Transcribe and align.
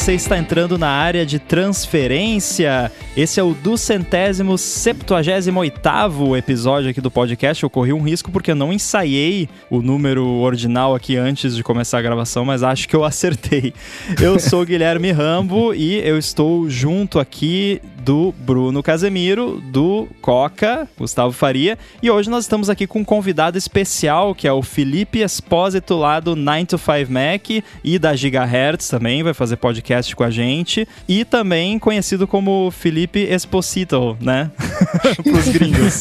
você 0.00 0.14
está 0.14 0.38
entrando 0.38 0.78
na 0.78 0.88
área 0.88 1.26
de 1.26 1.38
transferência. 1.38 2.90
Esse 3.14 3.38
é 3.38 3.42
o 3.42 3.52
duzentésimo 3.52 4.56
septuagésimo 4.56 5.60
oitavo 5.60 6.34
episódio 6.34 6.88
aqui 6.88 7.02
do 7.02 7.10
podcast. 7.10 7.62
Eu 7.62 7.68
corri 7.68 7.92
um 7.92 8.00
risco 8.00 8.32
porque 8.32 8.52
eu 8.52 8.54
não 8.54 8.72
ensaiei 8.72 9.46
o 9.68 9.82
número 9.82 10.26
ordinal 10.26 10.94
aqui 10.94 11.18
antes 11.18 11.54
de 11.54 11.62
começar 11.62 11.98
a 11.98 12.02
gravação, 12.02 12.46
mas 12.46 12.62
acho 12.62 12.88
que 12.88 12.96
eu 12.96 13.04
acertei. 13.04 13.74
Eu 14.18 14.38
sou 14.38 14.64
Guilherme 14.64 15.12
Rambo 15.12 15.74
e 15.74 15.96
eu 15.96 16.16
estou 16.16 16.70
junto 16.70 17.18
aqui 17.18 17.82
do 18.04 18.34
Bruno 18.38 18.82
Casemiro, 18.82 19.62
do 19.70 20.08
Coca, 20.20 20.88
Gustavo 20.98 21.32
Faria, 21.32 21.78
e 22.02 22.10
hoje 22.10 22.30
nós 22.30 22.44
estamos 22.44 22.70
aqui 22.70 22.86
com 22.86 23.00
um 23.00 23.04
convidado 23.04 23.58
especial, 23.58 24.34
que 24.34 24.48
é 24.48 24.52
o 24.52 24.62
Felipe 24.62 25.20
Espósito 25.20 25.96
lá 25.96 26.20
do 26.20 26.34
9 26.34 26.66
to 26.66 26.78
5 26.78 27.12
Mac 27.12 27.64
e 27.84 27.98
da 27.98 28.14
Gigahertz 28.14 28.88
também, 28.88 29.22
vai 29.22 29.34
fazer 29.34 29.56
podcast 29.56 30.14
com 30.16 30.24
a 30.24 30.30
gente, 30.30 30.86
e 31.08 31.24
também 31.24 31.78
conhecido 31.78 32.26
como 32.26 32.70
Felipe 32.70 33.20
Esposito, 33.20 34.16
né? 34.20 34.50
Pros 35.22 35.48
gringos. 35.48 35.98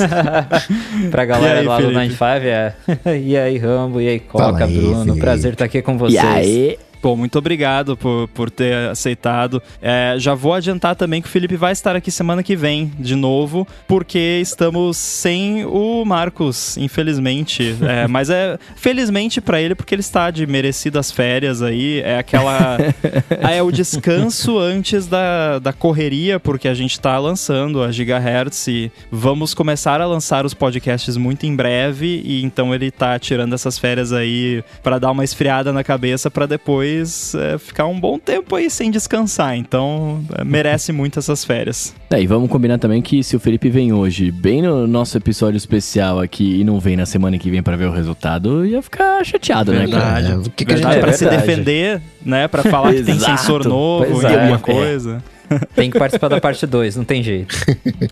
pra 1.11 1.25
galera 1.25 1.59
aí, 1.59 1.65
lá 1.65 1.77
Felipe? 1.77 1.93
do 1.93 1.99
9 1.99 2.09
to 2.09 2.15
5 2.15 2.23
é. 2.25 2.73
e 3.19 3.37
aí, 3.37 3.57
Rambo, 3.57 4.01
e 4.01 4.07
aí, 4.07 4.19
Coca, 4.19 4.65
aí, 4.65 4.77
Bruno, 4.77 5.03
Felipe. 5.03 5.19
prazer 5.19 5.53
estar 5.53 5.65
aqui 5.65 5.81
com 5.81 5.97
vocês. 5.97 6.23
E 6.23 6.27
aí? 6.27 6.79
Pô, 7.01 7.15
muito 7.15 7.37
obrigado 7.39 7.95
por, 7.95 8.27
por 8.29 8.49
ter 8.49 8.89
aceitado. 8.89 9.63
É, 9.81 10.15
já 10.17 10.33
vou 10.33 10.53
adiantar 10.53 10.95
também 10.95 11.21
que 11.21 11.29
o 11.29 11.31
Felipe 11.31 11.55
vai 11.55 11.71
estar 11.71 11.95
aqui 11.95 12.11
semana 12.11 12.43
que 12.43 12.57
vem 12.57 12.91
de 12.99 13.15
novo, 13.15 13.65
porque 13.87 14.39
estamos 14.41 14.97
sem 14.97 15.65
o 15.65 16.03
Marcos, 16.03 16.75
infelizmente. 16.77 17.77
É, 17.81 18.05
mas 18.09 18.29
é 18.29 18.59
felizmente 18.75 19.39
para 19.39 19.61
ele, 19.61 19.75
porque 19.75 19.95
ele 19.95 20.01
está 20.01 20.29
de 20.29 20.45
merecidas 20.45 21.09
férias 21.09 21.61
aí. 21.61 22.01
É 22.01 22.17
aquela. 22.17 22.77
é 23.49 23.63
o 23.63 23.71
descanso 23.71 24.59
antes 24.59 25.07
da, 25.07 25.59
da 25.59 25.71
correria, 25.71 26.37
porque 26.37 26.67
a 26.67 26.73
gente 26.73 26.91
está 26.91 27.17
lançando 27.17 27.81
a 27.81 27.91
Gigahertz 27.93 28.67
e 28.67 28.91
vamos 29.09 29.53
começar 29.53 30.01
a 30.01 30.05
lançar 30.05 30.45
os 30.45 30.53
podcasts 30.53 31.15
muito 31.15 31.45
em 31.45 31.55
breve. 31.55 32.21
E 32.25 32.43
então 32.43 32.75
ele 32.75 32.91
tá 32.91 33.17
tirando 33.17 33.53
essas 33.53 33.79
férias 33.79 34.11
aí 34.11 34.61
para 34.83 34.99
dar 34.99 35.11
uma 35.11 35.23
esfriada 35.23 35.71
na 35.71 35.83
cabeça 35.83 36.29
para 36.29 36.45
depois 36.45 36.88
depois 36.89 37.35
é, 37.35 37.57
ficar 37.57 37.85
um 37.85 37.99
bom 37.99 38.17
tempo 38.17 38.55
aí 38.55 38.69
sem 38.69 38.89
descansar. 38.89 39.55
Então, 39.55 40.23
é, 40.37 40.43
merece 40.43 40.91
muito 40.91 41.19
essas 41.19 41.45
férias. 41.45 41.93
É, 42.09 42.21
e 42.21 42.27
vamos 42.27 42.49
combinar 42.49 42.77
também 42.77 43.01
que 43.01 43.23
se 43.23 43.35
o 43.35 43.39
Felipe 43.39 43.69
vem 43.69 43.93
hoje, 43.93 44.31
bem 44.31 44.61
no 44.61 44.87
nosso 44.87 45.17
episódio 45.17 45.57
especial 45.57 46.19
aqui, 46.19 46.59
e 46.59 46.63
não 46.63 46.79
vem 46.79 46.95
na 46.95 47.05
semana 47.05 47.37
que 47.37 47.49
vem 47.49 47.61
para 47.61 47.77
ver 47.77 47.85
o 47.85 47.91
resultado, 47.91 48.65
ia 48.65 48.81
ficar 48.81 49.23
chateado, 49.23 49.71
verdade. 49.71 49.93
né, 49.93 49.99
cara? 49.99 50.27
É, 50.27 50.37
o 50.37 50.49
que, 50.49 50.65
que 50.65 50.73
a 50.73 50.77
gente 50.77 50.87
é 50.87 50.99
pra 50.99 51.13
se 51.13 51.29
defender, 51.29 52.01
né? 52.25 52.47
Pra 52.47 52.63
falar 52.63 52.93
que 52.93 53.03
tem 53.03 53.19
sensor 53.19 53.65
novo 53.65 54.21
e 54.21 54.25
alguma 54.25 54.55
é. 54.55 54.59
coisa. 54.59 55.23
Tem 55.75 55.89
que 55.89 55.97
participar 55.97 56.27
da 56.27 56.39
parte 56.39 56.65
2, 56.65 56.95
não 56.95 57.03
tem 57.03 57.23
jeito. 57.23 57.55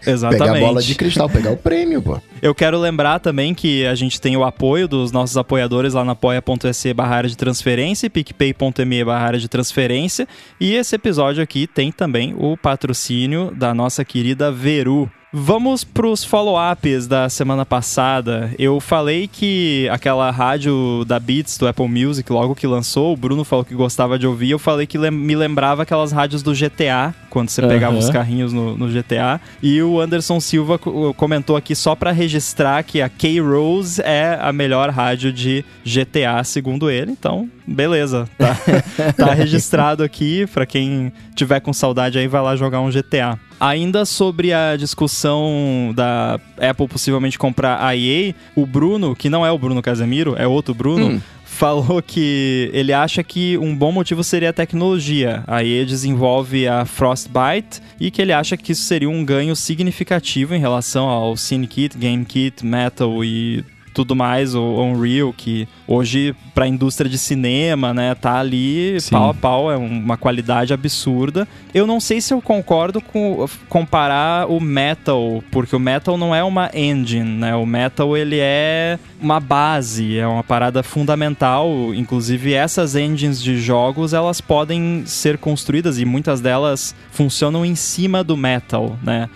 Exatamente. 0.05 0.39
Pegar 0.47 0.57
a 0.57 0.59
bola 0.59 0.81
de 0.81 0.95
cristal, 0.95 1.29
pegar 1.29 1.51
o 1.51 1.57
prêmio, 1.57 2.01
pô. 2.01 2.19
Eu 2.41 2.53
quero 2.53 2.77
lembrar 2.79 3.19
também 3.19 3.53
que 3.53 3.85
a 3.85 3.95
gente 3.95 4.19
tem 4.19 4.35
o 4.37 4.43
apoio 4.43 4.87
dos 4.87 5.11
nossos 5.11 5.37
apoiadores 5.37 5.93
lá 5.93 6.03
na 6.03 6.13
apoia.se 6.13 6.93
barra 6.93 7.23
de 7.23 7.37
transferência, 7.37 8.09
picpay.me 8.09 9.03
barra 9.03 9.37
de 9.37 9.47
transferência. 9.47 10.27
E 10.59 10.73
esse 10.73 10.95
episódio 10.95 11.43
aqui 11.43 11.67
tem 11.67 11.91
também 11.91 12.35
o 12.37 12.57
patrocínio 12.57 13.51
da 13.55 13.73
nossa 13.73 14.03
querida 14.03 14.51
Veru. 14.51 15.09
Vamos 15.33 15.83
para 15.83 16.07
os 16.07 16.23
follow-ups 16.23 17.05
da 17.05 17.27
semana 17.27 17.65
passada. 17.65 18.49
Eu 18.57 18.79
falei 18.79 19.27
que 19.27 19.87
aquela 19.91 20.31
rádio 20.31 21.03
da 21.05 21.19
Beats 21.19 21.57
do 21.57 21.67
Apple 21.67 21.87
Music, 21.87 22.31
logo 22.31 22.55
que 22.55 22.65
lançou, 22.65 23.13
o 23.13 23.17
Bruno 23.17 23.43
falou 23.43 23.65
que 23.65 23.75
gostava 23.75 24.17
de 24.17 24.25
ouvir. 24.25 24.51
Eu 24.51 24.59
falei 24.59 24.87
que 24.87 24.97
lem 24.97 25.11
me 25.11 25.35
lembrava 25.35 25.83
aquelas 25.83 26.13
rádios 26.13 26.41
do 26.41 26.53
GTA, 26.53 27.13
quando 27.29 27.49
você 27.49 27.61
uhum. 27.61 27.67
pegava 27.67 27.97
os 27.97 28.09
carrinhos 28.09 28.53
no, 28.53 28.77
no, 28.77 28.87
GTA. 28.87 29.41
E 29.61 29.81
o 29.81 29.99
Anderson 29.99 30.39
Silva 30.39 30.79
comentou 30.79 31.57
aqui 31.57 31.75
só 31.75 31.93
para 31.93 32.11
registrar 32.11 32.81
que 32.83 33.01
a 33.01 33.09
K-Rose 33.09 34.01
é 34.01 34.39
a 34.41 34.53
melhor 34.53 34.89
rádio 34.89 35.33
de 35.33 35.65
GTA, 35.85 36.41
segundo 36.45 36.89
ele. 36.89 37.11
Então, 37.11 37.49
beleza. 37.67 38.29
Tá, 38.37 38.57
tá 39.17 39.33
registrado 39.35 40.03
aqui. 40.03 40.47
Para 40.47 40.65
quem 40.65 41.11
tiver 41.35 41.59
com 41.59 41.73
saudade 41.73 42.17
aí, 42.17 42.29
vai 42.29 42.41
lá 42.41 42.55
jogar 42.55 42.79
um 42.79 42.89
GTA. 42.89 43.37
Ainda 43.59 44.05
sobre 44.05 44.53
a 44.53 44.75
discussão 44.75 45.91
da 45.95 46.39
Apple 46.57 46.87
possivelmente 46.87 47.39
comprar 47.39 47.83
a 47.83 47.95
EA, 47.95 48.35
o 48.55 48.65
Bruno, 48.65 49.15
que 49.15 49.29
não 49.29 49.45
é 49.45 49.51
o 49.51 49.57
Bruno 49.57 49.81
Casemiro, 49.81 50.35
é 50.37 50.47
outro 50.47 50.75
Bruno, 50.75 51.07
hum. 51.07 51.21
falou 51.43 52.01
que 52.01 52.69
ele 52.71 52.93
acha 52.93 53.23
que 53.23 53.57
um 53.57 53.75
bom 53.75 53.91
motivo 53.91 54.23
seria 54.23 54.51
a 54.51 54.53
tecnologia. 54.53 55.43
A 55.47 55.63
EA 55.63 55.85
desenvolve 55.85 56.67
a 56.67 56.85
Frostbite 56.85 57.81
e 57.99 58.11
que 58.11 58.21
ele 58.21 58.31
acha 58.31 58.55
que 58.55 58.73
isso 58.73 58.83
seria 58.83 59.09
um 59.09 59.25
ganho 59.25 59.55
significativo 59.55 60.53
em 60.53 60.59
relação 60.59 61.07
ao 61.07 61.35
CineKit, 61.35 61.97
GameKit, 61.97 62.63
Metal 62.63 63.23
e 63.25 63.65
tudo 63.97 64.15
mais, 64.15 64.53
o 64.53 64.61
Unreal, 64.61 65.33
que 65.33 65.67
hoje 65.87 66.35
para 66.53 66.65
a 66.65 66.67
indústria 66.67 67.09
de 67.09 67.17
cinema, 67.17 67.95
né, 67.95 68.13
tá 68.13 68.39
ali 68.39 69.01
Sim. 69.01 69.09
pau 69.09 69.29
a 69.29 69.33
pau, 69.33 69.71
é 69.71 69.75
uma 69.75 70.15
qualidade 70.15 70.71
absurda. 70.71 71.47
Eu 71.73 71.87
não 71.87 71.99
sei 71.99 72.21
se 72.21 72.31
eu 72.31 72.39
concordo 72.39 73.01
com 73.01 73.47
comparar 73.67 74.51
o 74.51 74.59
Metal, 74.59 75.43
porque 75.49 75.75
o 75.75 75.79
Metal 75.79 76.15
não 76.15 76.33
é 76.33 76.43
uma 76.43 76.69
engine, 76.75 77.23
né? 77.23 77.55
O 77.55 77.65
Metal 77.65 78.15
ele 78.15 78.37
é 78.39 78.99
uma 79.19 79.39
base, 79.39 80.15
é 80.15 80.27
uma 80.27 80.43
parada 80.43 80.83
fundamental, 80.83 81.67
inclusive 81.95 82.53
essas 82.53 82.95
engines 82.95 83.41
de 83.41 83.57
jogos, 83.57 84.13
elas 84.13 84.39
podem 84.39 85.03
ser 85.07 85.39
construídas 85.39 85.97
e 85.97 86.05
muitas 86.05 86.39
delas 86.39 86.93
funcionam 87.11 87.65
em 87.65 87.73
cima 87.73 88.23
do 88.23 88.37
Metal, 88.37 88.95
né? 89.01 89.27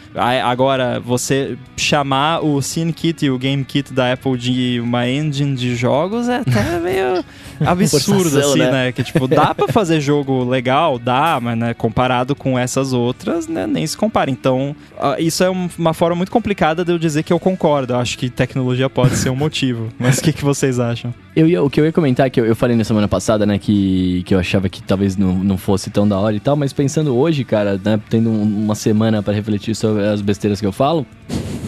Agora, 0.44 1.00
você 1.00 1.58
chamar 1.76 2.46
o 2.46 2.62
CineKit 2.62 3.26
e 3.26 3.32
o 3.32 3.40
GameKit 3.40 3.92
da 3.92 4.14
Apple 4.14 4.38
de 4.38 4.51
uma 4.80 5.08
engine 5.08 5.56
de 5.56 5.76
jogos 5.76 6.28
é 6.28 6.38
até 6.38 6.80
meio 6.80 7.24
absurdo, 7.66 8.40
assim, 8.40 8.60
né? 8.60 8.72
né? 8.72 8.92
Que, 8.92 9.04
tipo, 9.04 9.28
dá 9.28 9.54
pra 9.54 9.68
fazer 9.68 10.00
jogo 10.02 10.44
legal? 10.44 10.98
Dá, 10.98 11.40
mas, 11.42 11.58
né, 11.58 11.74
comparado 11.74 12.36
com 12.36 12.58
essas 12.58 12.94
outras, 12.94 13.48
né, 13.48 13.68
nem 13.68 13.86
se 13.86 13.96
compara. 13.96 14.30
Então, 14.30 14.76
isso 15.20 15.44
é 15.44 15.50
uma 15.50 15.94
forma 15.94 16.16
muito 16.16 16.32
complicada 16.32 16.84
de 16.84 16.92
eu 16.92 16.98
dizer 16.98 17.24
que 17.24 17.34
eu 17.34 17.40
concordo. 17.40 17.94
Eu 17.94 18.00
acho 18.00 18.18
que 18.18 18.30
tecnologia 18.30 18.90
pode 18.90 19.16
ser 19.16 19.30
um 19.30 19.36
motivo. 19.36 19.90
Mas 20.00 20.18
o 20.18 20.24
que, 20.24 20.34
que 20.34 20.44
vocês 20.44 20.80
acham? 20.80 21.14
Eu 21.34 21.48
ia, 21.48 21.64
o 21.64 21.70
que 21.70 21.80
eu 21.80 21.86
ia 21.86 21.94
comentar, 21.94 22.30
que 22.30 22.40
eu, 22.40 22.46
eu 22.46 22.56
falei 22.56 22.76
na 22.76 22.84
semana 22.84 23.08
passada, 23.08 23.46
né, 23.46 23.58
que, 23.58 24.22
que 24.26 24.36
eu 24.36 24.40
achava 24.40 24.68
que 24.68 24.84
talvez 24.84 25.16
não, 25.16 25.34
não 25.34 25.58
fosse 25.58 25.90
tão 25.90 26.08
da 26.08 26.20
hora 26.20 26.36
e 26.36 26.40
tal, 26.42 26.58
mas 26.58 26.74
pensando 26.74 27.16
hoje, 27.16 27.46
cara, 27.46 27.80
né, 27.84 28.00
tendo 28.10 28.30
uma 28.30 28.76
semana 28.76 29.24
para 29.24 29.34
refletir 29.34 29.74
sobre 29.74 30.06
as 30.06 30.22
besteiras 30.22 30.60
que 30.60 30.68
eu 30.68 30.74
falo, 30.74 31.06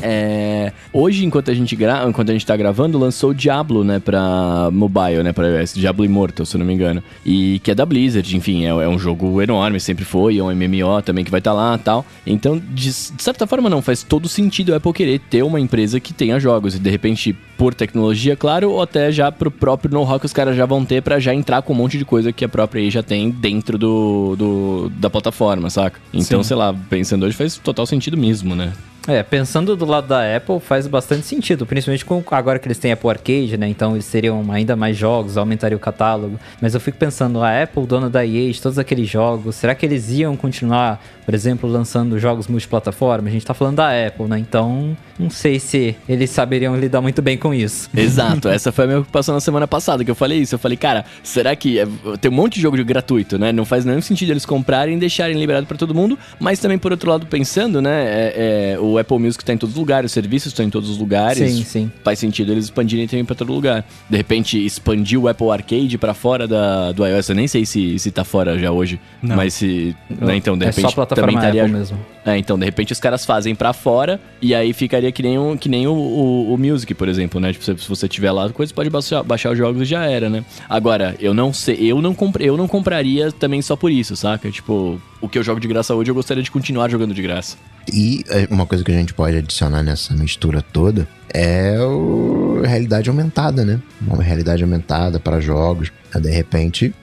é, 0.06 0.74
hoje, 0.91 1.25
enquanto 1.25 1.50
a 1.50 1.53
gente 1.53 1.78
gra 1.78 2.03
enquanto 2.06 2.29
a 2.29 2.34
gente 2.34 2.46
tá 2.46 2.57
gravando, 2.57 3.00
lançou 3.00 3.29
o 3.29 3.34
Diablo, 3.34 3.85
né, 3.85 4.00
pra 4.00 4.69
mobile, 4.69 5.24
né, 5.24 5.31
pra 5.31 5.47
iOS, 5.47 5.75
Diablo 5.75 6.03
Immortal, 6.03 6.45
se 6.45 6.57
eu 6.57 6.59
não 6.59 6.66
me 6.66 6.74
engano. 6.74 7.01
E 7.25 7.59
que 7.63 7.72
é 7.72 7.75
da 7.75 7.85
Blizzard, 7.85 8.35
enfim, 8.35 8.66
é, 8.66 8.68
é 8.68 8.90
um 8.90 9.00
jogo 9.00 9.41
enorme, 9.41 9.80
sempre 9.80 10.03
foi, 10.03 10.40
é 10.40 10.44
um 10.44 10.53
MMO 10.53 11.01
também 11.01 11.24
que 11.24 11.31
vai 11.31 11.40
estar 11.40 11.51
tá 11.51 11.56
lá 11.56 11.78
tal. 11.78 12.06
Então, 12.28 12.59
de, 12.59 12.90
de, 12.90 13.24
certa 13.24 13.47
forma, 13.47 13.69
não 13.69 13.81
faz 13.81 14.03
todo 14.03 14.28
sentido 14.28 14.74
a 14.74 14.78
Apple 14.78 14.91
querer 14.91 15.19
ter 15.19 15.41
uma 15.41 15.57
empresa 15.57 16.01
que 16.01 16.13
tenha 16.13 16.38
jogos. 16.38 16.75
E 16.75 16.80
de 16.80 16.90
repente, 16.90 17.34
por 17.57 17.74
tecnologia, 17.74 18.35
claro, 18.35 18.72
ou 18.72 18.81
até 18.81 19.09
já 19.09 19.31
pro 19.31 19.53
próprio 19.59 19.91
know-how 19.91 20.19
que 20.19 20.25
os 20.25 20.34
caras 20.34 20.56
já 20.56 20.66
vão 20.66 20.84
ter 20.86 21.02
para 21.02 21.19
já 21.19 21.34
entrar 21.34 21.62
com 21.62 21.74
um 21.74 21.75
monte 21.75 21.97
de 21.97 22.06
coisa 22.06 22.31
que 22.31 22.44
a 22.44 22.50
própria 22.50 22.81
aí 22.81 22.90
já 22.90 23.03
tem 23.03 23.30
dentro 23.30 23.78
do, 23.78 24.36
do 24.36 24.90
da 24.97 25.09
plataforma, 25.09 25.69
saca? 25.69 26.00
Então, 26.14 26.44
Sim. 26.44 26.47
sei 26.50 26.58
lá, 26.58 26.75
pensando 26.90 27.25
hoje 27.25 27.36
faz 27.36 27.58
total 27.58 27.86
sentido 27.86 28.18
mesmo, 28.18 28.56
né? 28.56 28.74
É, 29.06 29.22
pensando 29.22 29.75
do 29.75 29.86
lado 29.86 30.07
da 30.07 30.36
Apple, 30.36 30.62
faz 30.62 30.88
bastante 30.88 31.25
sentido, 31.25 31.66
principalmente 31.66 32.06
com 32.06 32.24
agora 32.31 32.57
que 32.57 32.68
eles 32.68 32.77
têm 32.77 32.94
Apple 32.94 33.10
Arcade, 33.10 33.57
né? 33.57 33.68
Então 33.68 33.94
eles 33.94 34.06
seriam 34.06 34.50
ainda 34.50 34.77
mais 34.77 34.95
jogos, 34.95 35.38
aumentaria 35.38 35.75
o 35.75 35.80
catálogo. 35.80 36.39
Mas 36.62 36.74
eu 36.74 36.80
fico 36.80 36.98
pensando, 36.98 37.44
a 37.44 37.63
Apple, 37.63 37.86
dona 37.86 38.10
da 38.10 38.25
EA, 38.25 38.51
de 38.51 38.62
todos 38.62 38.80
aqueles 38.80 39.10
jogos, 39.10 39.56
será 39.56 39.75
que 39.75 39.86
eles 39.86 40.10
iam 40.10 40.38
continuar, 40.38 41.04
por 41.25 41.33
exemplo, 41.33 41.69
lançando 41.69 42.18
jogos 42.18 42.48
multiplataforma? 42.48 43.27
A 43.27 43.31
gente 43.31 43.45
tá 43.45 43.54
falando 43.54 43.77
da 43.77 43.89
Apple, 43.89 44.25
né? 44.25 44.39
Então, 44.39 44.95
não 45.19 45.30
sei 45.30 45.60
se 45.60 45.98
eles 46.07 46.30
saberiam 46.30 46.75
lidar 46.75 47.01
muito 47.01 47.22
bem 47.22 47.38
com 47.38 47.54
isso. 47.54 47.89
Exato, 47.95 48.48
essa 48.48 48.72
foi 48.72 48.86
a 48.86 48.88
minha 48.88 49.00
preocupação 49.00 49.36
na 49.36 49.42
semana 49.42 49.68
passada, 49.68 50.06
que 50.06 50.12
eu 50.12 50.16
falei 50.16 50.39
isso. 50.39 50.56
Eu 50.56 50.60
falei, 50.60 50.77
cara, 50.77 51.04
será 51.22 51.54
que 51.57 51.77
é... 51.77 51.86
tem 52.22 52.31
um 52.31 52.33
monte 52.33 52.56
de 52.56 52.62
jogo 52.62 52.81
gratuito, 52.86 53.38
né? 53.38 53.51
Não 53.51 53.66
faz 53.66 53.83
nenhum 53.83 54.01
sentido 54.01 54.31
eles 54.31 54.45
comprarem 54.45 54.95
e 54.95 55.00
deixarem 55.00 55.38
liberado 55.38 55.68
para 55.68 55.77
todo 55.77 55.94
mundo, 55.94 56.18
mas 56.39 56.60
também, 56.60 56.77
por 56.77 56.94
outro 56.94 57.10
lado, 57.10 57.25
pensando, 57.25 57.81
né? 57.81 58.04
É, 58.06 58.74
é, 58.74 58.80
o 58.80 58.93
o 58.94 59.00
Apple 59.00 59.19
Music 59.19 59.44
tá 59.44 59.54
em 59.54 59.57
todos 59.57 59.75
os 59.75 59.80
lugares, 59.80 60.12
os 60.12 60.13
serviços 60.13 60.51
estão 60.51 60.66
em 60.66 60.69
todos 60.69 60.90
os 60.90 60.98
lugares. 60.98 61.38
Sim, 61.38 61.63
sim. 61.63 61.92
Faz 62.04 62.19
sentido 62.19 62.51
eles 62.51 62.66
expandirem 62.66 63.07
também 63.07 63.25
pra 63.25 63.36
todo 63.36 63.51
lugar. 63.51 63.86
De 64.10 64.18
repente, 64.18 64.63
expandir 64.63 65.19
o 65.19 65.28
Apple 65.28 65.50
Arcade 65.50 65.98
pra 65.98 66.13
fora 66.13 66.48
da, 66.48 66.92
do 66.92 67.06
iOS. 67.06 67.30
Eu 67.30 67.36
nem 67.36 67.48
sei 67.48 67.66
se, 67.66 67.98
se 68.00 68.12
tá 68.12 68.24
fora 68.24 68.57
já 68.57 68.72
hoje. 68.72 69.00
Não. 69.22 69.36
Mas 69.36 69.54
se. 69.56 69.95
né, 70.10 70.36
então, 70.36 70.57
de 70.57 70.63
é 70.63 70.68
repente, 70.68 70.86
só 70.86 70.92
plataforma 70.92 71.31
também 71.31 71.36
estaria. 71.36 71.63
Apple 71.63 71.78
mesmo. 71.78 71.98
É, 72.25 72.38
então, 72.38 72.57
de 72.57 72.63
repente 72.63 72.94
os 72.94 73.00
caras 73.00 73.25
fazem 73.25 73.54
pra 73.54 73.74
fora 73.74 74.19
e 74.42 74.56
aí 74.56 74.72
ficaria 74.72 75.12
que 75.12 75.22
nem, 75.22 75.38
um, 75.38 75.57
que 75.57 75.68
nem 75.68 75.88
o, 75.88 75.94
o, 75.94 76.54
o 76.54 76.57
Music, 76.57 76.94
por 76.94 77.10
exemplo, 77.10 77.39
né? 77.39 77.51
Tipo, 77.51 77.66
se, 77.66 77.78
se 77.78 77.89
você 77.89 78.07
tiver 78.07 78.31
lá, 78.31 78.50
coisa 78.50 78.74
pode 78.74 78.89
baixar, 78.89 79.24
baixar 79.24 79.51
os 79.51 79.57
jogos 79.57 79.81
e 79.81 79.86
já 79.86 80.06
era, 80.06 80.30
né? 80.30 80.46
Agora, 80.69 81.16
eu 81.19 81.34
não 81.34 81.51
sei, 81.51 81.78
eu 81.80 82.01
não, 82.01 82.13
compre, 82.13 82.46
eu 82.46 82.56
não 82.56 82.68
compraria 82.68 83.31
também 83.31 83.62
só 83.62 83.75
por 83.75 83.92
isso, 83.92 84.16
saca? 84.16 84.50
Tipo, 84.50 85.01
o 85.19 85.28
que 85.28 85.38
eu 85.38 85.44
jogo 85.44 85.60
de 85.60 85.68
graça 85.68 85.94
hoje, 85.94 86.12
eu 86.12 86.16
gostaria 86.16 86.44
de 86.44 86.51
continuar 86.51 86.89
jogando 86.89 87.13
de 87.13 87.22
graça. 87.22 87.57
E 87.92 88.24
é, 88.30 88.48
uma 88.50 88.66
coisa 88.66 88.82
que 88.83 88.91
a 88.91 88.95
gente 88.95 89.13
pode 89.13 89.38
adicionar 89.38 89.83
nessa 89.83 90.13
mistura 90.13 90.62
toda 90.62 91.07
é 91.33 91.77
o 91.80 92.62
realidade 92.63 93.09
aumentada, 93.09 93.65
né? 93.65 93.80
Uma 94.06 94.21
realidade 94.21 94.63
aumentada 94.63 95.19
para 95.19 95.39
jogos. 95.39 95.91
De 96.13 96.30
repente, 96.30 96.94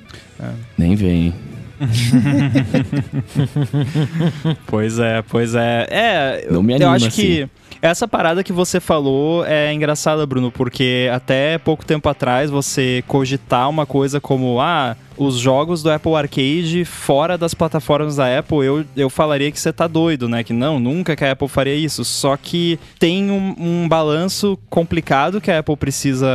Nem 0.79 0.95
vem. 0.95 1.35
Pois 4.67 4.99
é, 4.99 5.23
pois 5.23 5.55
é. 5.55 5.87
É, 5.91 6.47
Não 6.51 6.63
me 6.63 6.79
eu 6.79 6.91
acho 6.91 7.07
assim. 7.07 7.23
que 7.23 7.49
essa 7.81 8.07
parada 8.07 8.45
que 8.45 8.53
você 8.53 8.79
falou 8.79 9.47
é 9.47 9.73
engraçada, 9.73 10.27
Bruno, 10.27 10.53
porque 10.53 11.11
até 11.13 11.57
pouco 11.59 11.85
tempo 11.85 12.09
atrás 12.09 12.51
você 12.51 13.03
cogitar 13.07 13.69
uma 13.71 13.87
coisa 13.87 14.21
como, 14.21 14.61
ah, 14.61 14.95
os 15.21 15.39
jogos 15.39 15.83
do 15.83 15.91
Apple 15.91 16.15
Arcade 16.15 16.83
fora 16.87 17.37
das 17.37 17.53
plataformas 17.53 18.17
da 18.17 18.39
Apple, 18.39 18.65
eu, 18.65 18.85
eu 18.97 19.11
falaria 19.11 19.51
que 19.53 19.61
você 19.61 19.71
tá 19.71 19.87
doido, 19.87 20.27
né? 20.31 20.43
Que 20.43 20.55
não, 20.55 20.81
nunca 20.81 21.15
que 21.15 21.23
a 21.23 21.33
Apple 21.33 21.47
faria 21.47 21.75
isso. 21.75 22.07
Só 22.07 22.39
que 22.39 22.79
tem 22.99 23.31
um, 23.31 23.55
um 23.59 23.87
balanço 23.87 24.59
complicado 24.71 25.39
que 25.39 25.51
a 25.51 25.59
Apple 25.59 25.77
precisa 25.77 26.27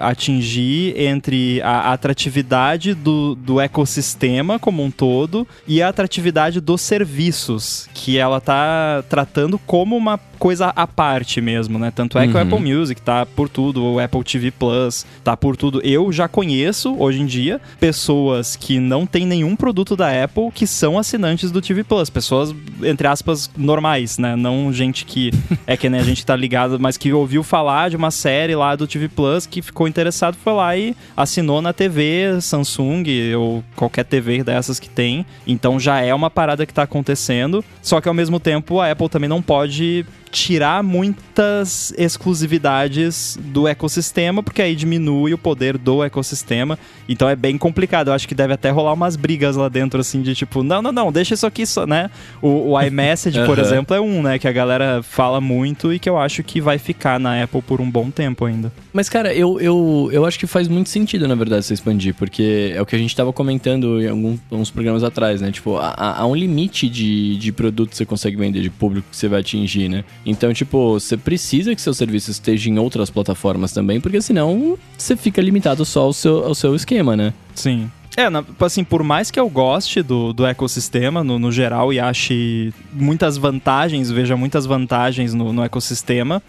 atingir 0.00 0.98
entre 0.98 1.60
a 1.60 1.92
atratividade 1.92 2.94
do, 2.94 3.34
do 3.34 3.60
ecossistema 3.60 4.58
como 4.58 4.82
um 4.82 4.90
todo 4.90 5.46
e 5.68 5.82
a 5.82 5.88
atratividade 5.90 6.62
dos 6.62 6.80
serviços, 6.80 7.90
que 7.92 8.16
ela 8.16 8.40
tá 8.40 9.04
tratando 9.08 9.58
como 9.58 9.94
uma 9.96 10.18
coisa 10.38 10.68
à 10.74 10.86
parte 10.86 11.38
mesmo, 11.42 11.78
né? 11.78 11.92
Tanto 11.94 12.18
é 12.18 12.26
que 12.26 12.32
o 12.32 12.36
Uhum. 12.36 12.42
Apple 12.42 12.74
Music 12.74 13.02
tá 13.02 13.26
por 13.26 13.50
tudo, 13.50 13.84
o 13.84 14.00
Apple 14.00 14.24
TV 14.24 14.50
Plus 14.50 15.04
tá 15.22 15.36
por 15.36 15.54
tudo. 15.58 15.82
Eu 15.82 16.10
já 16.10 16.26
conheço, 16.26 16.96
hoje 16.98 17.20
em 17.20 17.26
dia, 17.26 17.60
pessoas 17.78 18.29
que 18.58 18.78
não 18.78 19.06
têm 19.06 19.26
nenhum 19.26 19.56
produto 19.56 19.96
da 19.96 20.24
Apple 20.24 20.50
que 20.52 20.66
são 20.66 20.98
assinantes 20.98 21.50
do 21.50 21.60
TV 21.60 21.84
Plus. 21.84 22.10
Pessoas, 22.10 22.54
entre 22.82 23.06
aspas, 23.06 23.50
normais, 23.56 24.18
né? 24.18 24.36
Não 24.36 24.72
gente 24.72 25.04
que 25.04 25.30
é 25.66 25.76
que 25.76 25.88
nem 25.88 26.00
a 26.00 26.04
gente 26.04 26.24
tá 26.24 26.36
ligado, 26.36 26.78
mas 26.78 26.96
que 26.96 27.12
ouviu 27.12 27.42
falar 27.42 27.90
de 27.90 27.96
uma 27.96 28.10
série 28.10 28.54
lá 28.54 28.74
do 28.76 28.86
TV 28.86 29.08
Plus 29.08 29.46
que 29.46 29.62
ficou 29.62 29.88
interessado, 29.88 30.36
foi 30.42 30.52
lá 30.52 30.76
e 30.76 30.96
assinou 31.16 31.60
na 31.62 31.72
TV 31.72 32.40
Samsung 32.40 33.04
ou 33.36 33.64
qualquer 33.76 34.04
TV 34.04 34.42
dessas 34.44 34.78
que 34.78 34.88
tem. 34.88 35.24
Então 35.46 35.78
já 35.78 36.00
é 36.00 36.14
uma 36.14 36.30
parada 36.30 36.66
que 36.66 36.74
tá 36.74 36.82
acontecendo. 36.82 37.64
Só 37.82 38.00
que 38.00 38.08
ao 38.08 38.14
mesmo 38.14 38.38
tempo 38.38 38.80
a 38.80 38.90
Apple 38.90 39.08
também 39.08 39.28
não 39.28 39.42
pode 39.42 40.04
tirar 40.30 40.82
muitas 40.82 41.92
exclusividades 41.98 43.36
do 43.40 43.66
ecossistema, 43.66 44.42
porque 44.42 44.62
aí 44.62 44.76
diminui 44.76 45.34
o 45.34 45.38
poder 45.38 45.76
do 45.76 46.04
ecossistema. 46.04 46.78
Então 47.08 47.28
é 47.28 47.34
bem 47.34 47.58
complicado. 47.58 48.08
Eu 48.08 48.14
acho 48.14 48.19
que 48.26 48.34
deve 48.34 48.52
até 48.52 48.70
rolar 48.70 48.92
umas 48.92 49.16
brigas 49.16 49.56
lá 49.56 49.68
dentro, 49.68 50.00
assim, 50.00 50.22
de 50.22 50.34
tipo, 50.34 50.62
não, 50.62 50.80
não, 50.82 50.92
não, 50.92 51.12
deixa 51.12 51.34
isso 51.34 51.46
aqui 51.46 51.66
só, 51.66 51.86
né? 51.86 52.10
O, 52.40 52.72
o 52.72 52.82
iMessage, 52.82 53.38
por 53.44 53.58
Aham. 53.58 53.66
exemplo, 53.66 53.96
é 53.96 54.00
um, 54.00 54.22
né? 54.22 54.38
Que 54.38 54.48
a 54.48 54.52
galera 54.52 55.02
fala 55.02 55.40
muito 55.40 55.92
e 55.92 55.98
que 55.98 56.08
eu 56.08 56.18
acho 56.18 56.42
que 56.42 56.60
vai 56.60 56.78
ficar 56.78 57.18
na 57.18 57.42
Apple 57.42 57.62
por 57.62 57.80
um 57.80 57.90
bom 57.90 58.10
tempo 58.10 58.44
ainda. 58.44 58.72
Mas, 58.92 59.08
cara, 59.08 59.32
eu, 59.32 59.60
eu, 59.60 60.08
eu 60.12 60.24
acho 60.24 60.38
que 60.38 60.46
faz 60.46 60.68
muito 60.68 60.88
sentido, 60.88 61.28
na 61.28 61.34
verdade, 61.34 61.64
você 61.64 61.74
expandir, 61.74 62.14
porque 62.14 62.72
é 62.74 62.80
o 62.80 62.86
que 62.86 62.96
a 62.96 62.98
gente 62.98 63.14
tava 63.14 63.32
comentando 63.32 64.02
em 64.02 64.08
alguns 64.08 64.70
programas 64.70 65.04
atrás, 65.04 65.40
né? 65.40 65.50
Tipo, 65.52 65.76
há, 65.76 66.20
há 66.20 66.26
um 66.26 66.34
limite 66.34 66.88
de, 66.88 67.36
de 67.36 67.52
produto 67.52 67.90
que 67.90 67.96
você 67.96 68.04
consegue 68.04 68.36
vender, 68.36 68.60
de 68.60 68.70
público 68.70 69.06
que 69.10 69.16
você 69.16 69.28
vai 69.28 69.40
atingir, 69.40 69.88
né? 69.88 70.04
Então, 70.24 70.52
tipo, 70.52 70.94
você 70.94 71.16
precisa 71.16 71.74
que 71.74 71.80
seu 71.80 71.94
serviço 71.94 72.30
esteja 72.30 72.68
em 72.68 72.78
outras 72.78 73.10
plataformas 73.10 73.72
também, 73.72 74.00
porque 74.00 74.20
senão 74.20 74.78
você 74.96 75.16
fica 75.16 75.40
limitado 75.40 75.84
só 75.84 76.02
ao 76.02 76.12
seu, 76.12 76.44
ao 76.44 76.54
seu 76.54 76.74
esquema, 76.74 77.16
né? 77.16 77.32
Sim. 77.54 77.90
É, 78.16 78.24
assim, 78.64 78.82
por 78.84 79.02
mais 79.02 79.30
que 79.30 79.38
eu 79.38 79.48
goste 79.48 80.02
do, 80.02 80.32
do 80.32 80.44
ecossistema 80.44 81.22
no, 81.22 81.38
no 81.38 81.50
geral 81.50 81.92
e 81.92 82.00
ache 82.00 82.72
muitas 82.92 83.36
vantagens, 83.36 84.10
veja 84.10 84.36
muitas 84.36 84.66
vantagens 84.66 85.32
no, 85.32 85.52
no 85.52 85.62
ecossistema, 85.62 86.42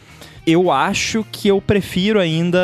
eu 0.46 0.72
acho 0.72 1.26
que 1.32 1.48
eu 1.48 1.62
prefiro 1.62 2.20
ainda 2.20 2.60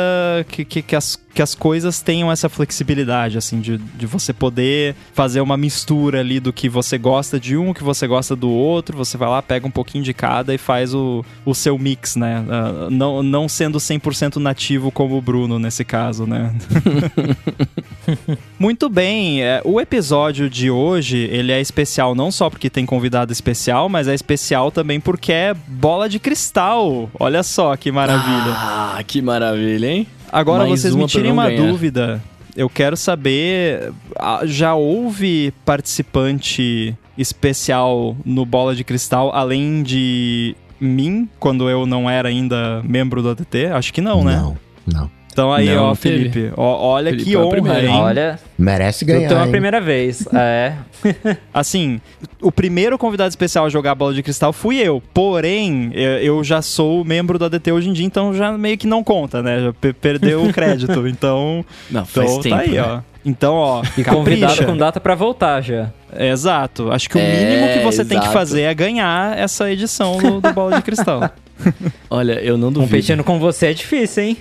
que, 0.48 0.64
que, 0.64 0.82
que 0.82 0.96
as, 0.96 1.18
que 1.32 1.42
as 1.42 1.54
coisas 1.54 2.00
tenham 2.00 2.32
essa 2.32 2.48
flexibilidade, 2.48 3.38
assim, 3.38 3.60
de, 3.60 3.78
de 3.78 4.06
você 4.06 4.32
poder 4.32 4.96
fazer 5.12 5.40
uma 5.40 5.56
mistura 5.56 6.20
ali 6.20 6.40
do 6.40 6.52
que 6.52 6.68
você 6.68 6.98
gosta 6.98 7.38
de 7.38 7.56
um, 7.56 7.72
que 7.72 7.84
você 7.84 8.08
gosta 8.08 8.34
do 8.34 8.50
outro, 8.50 8.96
você 8.96 9.16
vai 9.16 9.28
lá, 9.28 9.40
pega 9.40 9.66
um 9.66 9.70
pouquinho 9.70 10.02
de 10.02 10.12
cada 10.12 10.52
e 10.52 10.58
faz 10.58 10.92
o, 10.92 11.24
o 11.44 11.54
seu 11.54 11.78
mix, 11.78 12.16
né? 12.16 12.44
Ah, 12.48 12.88
não, 12.90 13.22
não 13.22 13.48
sendo 13.48 13.78
100% 13.78 14.36
nativo 14.36 14.90
como 14.90 15.16
o 15.16 15.22
Bruno 15.22 15.58
nesse 15.60 15.84
caso, 15.84 16.26
né? 16.26 16.52
Muito 18.58 18.88
bem, 18.88 19.42
é, 19.42 19.60
o 19.64 19.80
episódio 19.80 20.50
de 20.50 20.70
hoje 20.70 21.16
ele 21.16 21.52
é 21.52 21.60
especial 21.60 22.14
não 22.14 22.32
só 22.32 22.50
porque 22.50 22.68
tem 22.68 22.84
convidado 22.84 23.32
especial, 23.32 23.88
mas 23.88 24.08
é 24.08 24.14
especial 24.14 24.72
também 24.72 24.98
porque 24.98 25.32
é 25.32 25.54
bola 25.54 26.08
de 26.08 26.18
cristal. 26.18 27.08
Olha 27.18 27.44
só 27.44 27.67
que 27.76 27.90
maravilha. 27.92 28.52
Ah, 28.54 29.02
que 29.06 29.20
maravilha, 29.20 29.86
hein? 29.86 30.06
Agora 30.30 30.66
mais 30.66 30.80
vocês 30.80 30.94
me 30.94 31.06
tirem 31.06 31.32
uma 31.32 31.48
ganhar. 31.48 31.66
dúvida. 31.66 32.22
Eu 32.56 32.68
quero 32.68 32.96
saber, 32.96 33.92
ah, 34.18 34.40
já 34.44 34.74
houve 34.74 35.52
participante 35.64 36.96
especial 37.16 38.16
no 38.24 38.44
Bola 38.44 38.74
de 38.74 38.84
Cristal 38.84 39.30
além 39.34 39.82
de 39.82 40.56
mim 40.80 41.28
quando 41.38 41.68
eu 41.68 41.86
não 41.86 42.08
era 42.08 42.28
ainda 42.28 42.82
membro 42.84 43.22
do 43.22 43.30
ADT? 43.30 43.66
Acho 43.66 43.92
que 43.92 44.00
não, 44.00 44.24
né? 44.24 44.36
não, 44.36 44.56
não. 44.86 45.17
Então 45.38 45.52
aí, 45.52 45.66
Não, 45.72 45.84
ó, 45.84 45.88
não. 45.90 45.94
Felipe, 45.94 46.52
ó, 46.56 46.76
olha 46.94 47.10
Felipe 47.12 47.30
que 47.30 47.36
é 47.36 47.38
honra, 47.38 47.50
primeiro. 47.50 47.86
hein? 47.86 47.94
Olha, 47.94 48.40
Merece 48.58 49.04
ganhar. 49.04 49.28
tenho 49.28 49.40
a 49.40 49.44
hein? 49.44 49.50
primeira 49.52 49.80
vez. 49.80 50.26
É. 50.34 50.72
Assim, 51.54 52.00
o 52.42 52.50
primeiro 52.50 52.98
convidado 52.98 53.28
especial 53.28 53.64
a 53.64 53.68
jogar 53.68 53.94
bola 53.94 54.12
de 54.12 54.20
cristal 54.20 54.52
fui 54.52 54.78
eu. 54.78 55.00
Porém, 55.14 55.90
eu 55.94 56.08
eu 56.38 56.44
já 56.44 56.60
sou 56.60 57.04
membro 57.04 57.38
do 57.38 57.44
ADT 57.44 57.70
hoje 57.70 57.88
em 57.88 57.92
dia, 57.92 58.04
então 58.04 58.34
já 58.34 58.50
meio 58.58 58.76
que 58.76 58.86
não 58.88 59.04
conta, 59.04 59.40
né? 59.40 59.60
Já 59.60 59.72
pe- 59.72 59.92
perdeu 59.92 60.42
o 60.42 60.52
crédito. 60.52 61.06
Então, 61.06 61.64
Não, 61.88 62.04
faz 62.04 62.30
então 62.32 62.42
tempo, 62.42 62.56
tá 62.56 62.62
aí, 62.62 62.70
né? 62.72 62.82
ó. 62.82 63.00
Então, 63.24 63.54
ó, 63.54 63.82
E 63.96 64.02
capricha. 64.02 64.12
convidado 64.12 64.66
com 64.66 64.76
data 64.76 64.98
pra 65.00 65.14
voltar 65.14 65.60
já. 65.60 65.90
Exato. 66.18 66.90
Acho 66.90 67.08
que 67.08 67.16
o 67.16 67.20
É, 67.20 67.44
mínimo 67.44 67.68
que 67.74 67.78
você 67.84 68.04
tem 68.04 68.18
que 68.18 68.24
exato. 68.24 68.32
fazer 68.38 68.62
é 68.62 68.74
ganhar 68.74 69.38
essa 69.38 69.70
edição 69.70 70.16
do, 70.18 70.40
do 70.40 70.52
Bola 70.52 70.76
de 70.76 70.82
Cristal. 70.82 71.30
Olha, 72.10 72.34
eu 72.40 72.56
não 72.56 72.72
duvido. 72.72 72.90
Competindo 72.90 73.24
com 73.24 73.38
você 73.38 73.66
é 73.66 73.72
difícil, 73.72 74.22
hein? 74.22 74.36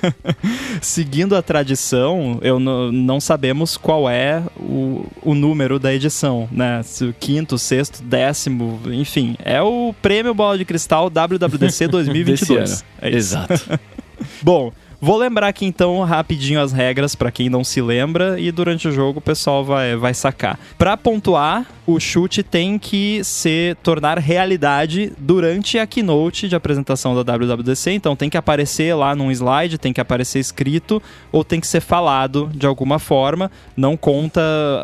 Seguindo 0.80 1.36
a 1.36 1.42
tradição, 1.42 2.38
eu 2.42 2.58
não 2.58 3.20
sabemos 3.20 3.76
qual 3.76 4.08
é 4.08 4.42
o, 4.56 5.06
o 5.22 5.34
número 5.34 5.78
da 5.78 5.92
edição, 5.94 6.48
né? 6.50 6.82
Se 6.82 7.04
o 7.04 7.14
quinto, 7.18 7.58
sexto, 7.58 8.02
décimo, 8.02 8.80
enfim. 8.86 9.36
É 9.44 9.62
o 9.62 9.94
prêmio 10.02 10.34
Bola 10.34 10.58
de 10.58 10.64
Cristal 10.64 11.08
WWDC 11.08 11.88
2022. 11.88 12.42
Desse 12.70 12.82
ano. 12.82 12.90
É 13.00 13.08
isso. 13.10 13.16
Exato. 13.16 13.80
Bom, 14.42 14.72
vou 15.02 15.16
lembrar 15.16 15.48
aqui 15.48 15.66
então 15.66 16.00
rapidinho 16.04 16.60
as 16.60 16.72
regras 16.72 17.16
pra 17.16 17.32
quem 17.32 17.48
não 17.48 17.64
se 17.64 17.82
lembra 17.82 18.38
e 18.38 18.52
durante 18.52 18.86
o 18.86 18.92
jogo 18.92 19.18
o 19.18 19.22
pessoal 19.22 19.64
vai, 19.64 19.96
vai 19.96 20.14
sacar. 20.14 20.56
Pra 20.78 20.96
pontuar, 20.96 21.66
o 21.84 21.98
chute 21.98 22.44
tem 22.44 22.78
que 22.78 23.24
se 23.24 23.76
tornar 23.82 24.16
realidade 24.18 25.12
durante 25.18 25.76
a 25.78 25.86
keynote 25.86 26.48
de 26.48 26.54
apresentação 26.54 27.20
da 27.20 27.36
WWDC, 27.36 27.90
então 27.90 28.14
tem 28.14 28.30
que 28.30 28.36
aparecer 28.36 28.94
lá 28.94 29.16
num 29.16 29.32
slide, 29.32 29.78
tem 29.78 29.92
que 29.92 30.00
aparecer 30.00 30.38
escrito 30.38 31.02
ou 31.32 31.42
tem 31.42 31.58
que 31.58 31.66
ser 31.66 31.80
falado 31.80 32.48
de 32.54 32.66
alguma 32.66 33.00
forma. 33.00 33.50
Não 33.76 33.96
conta 33.96 34.40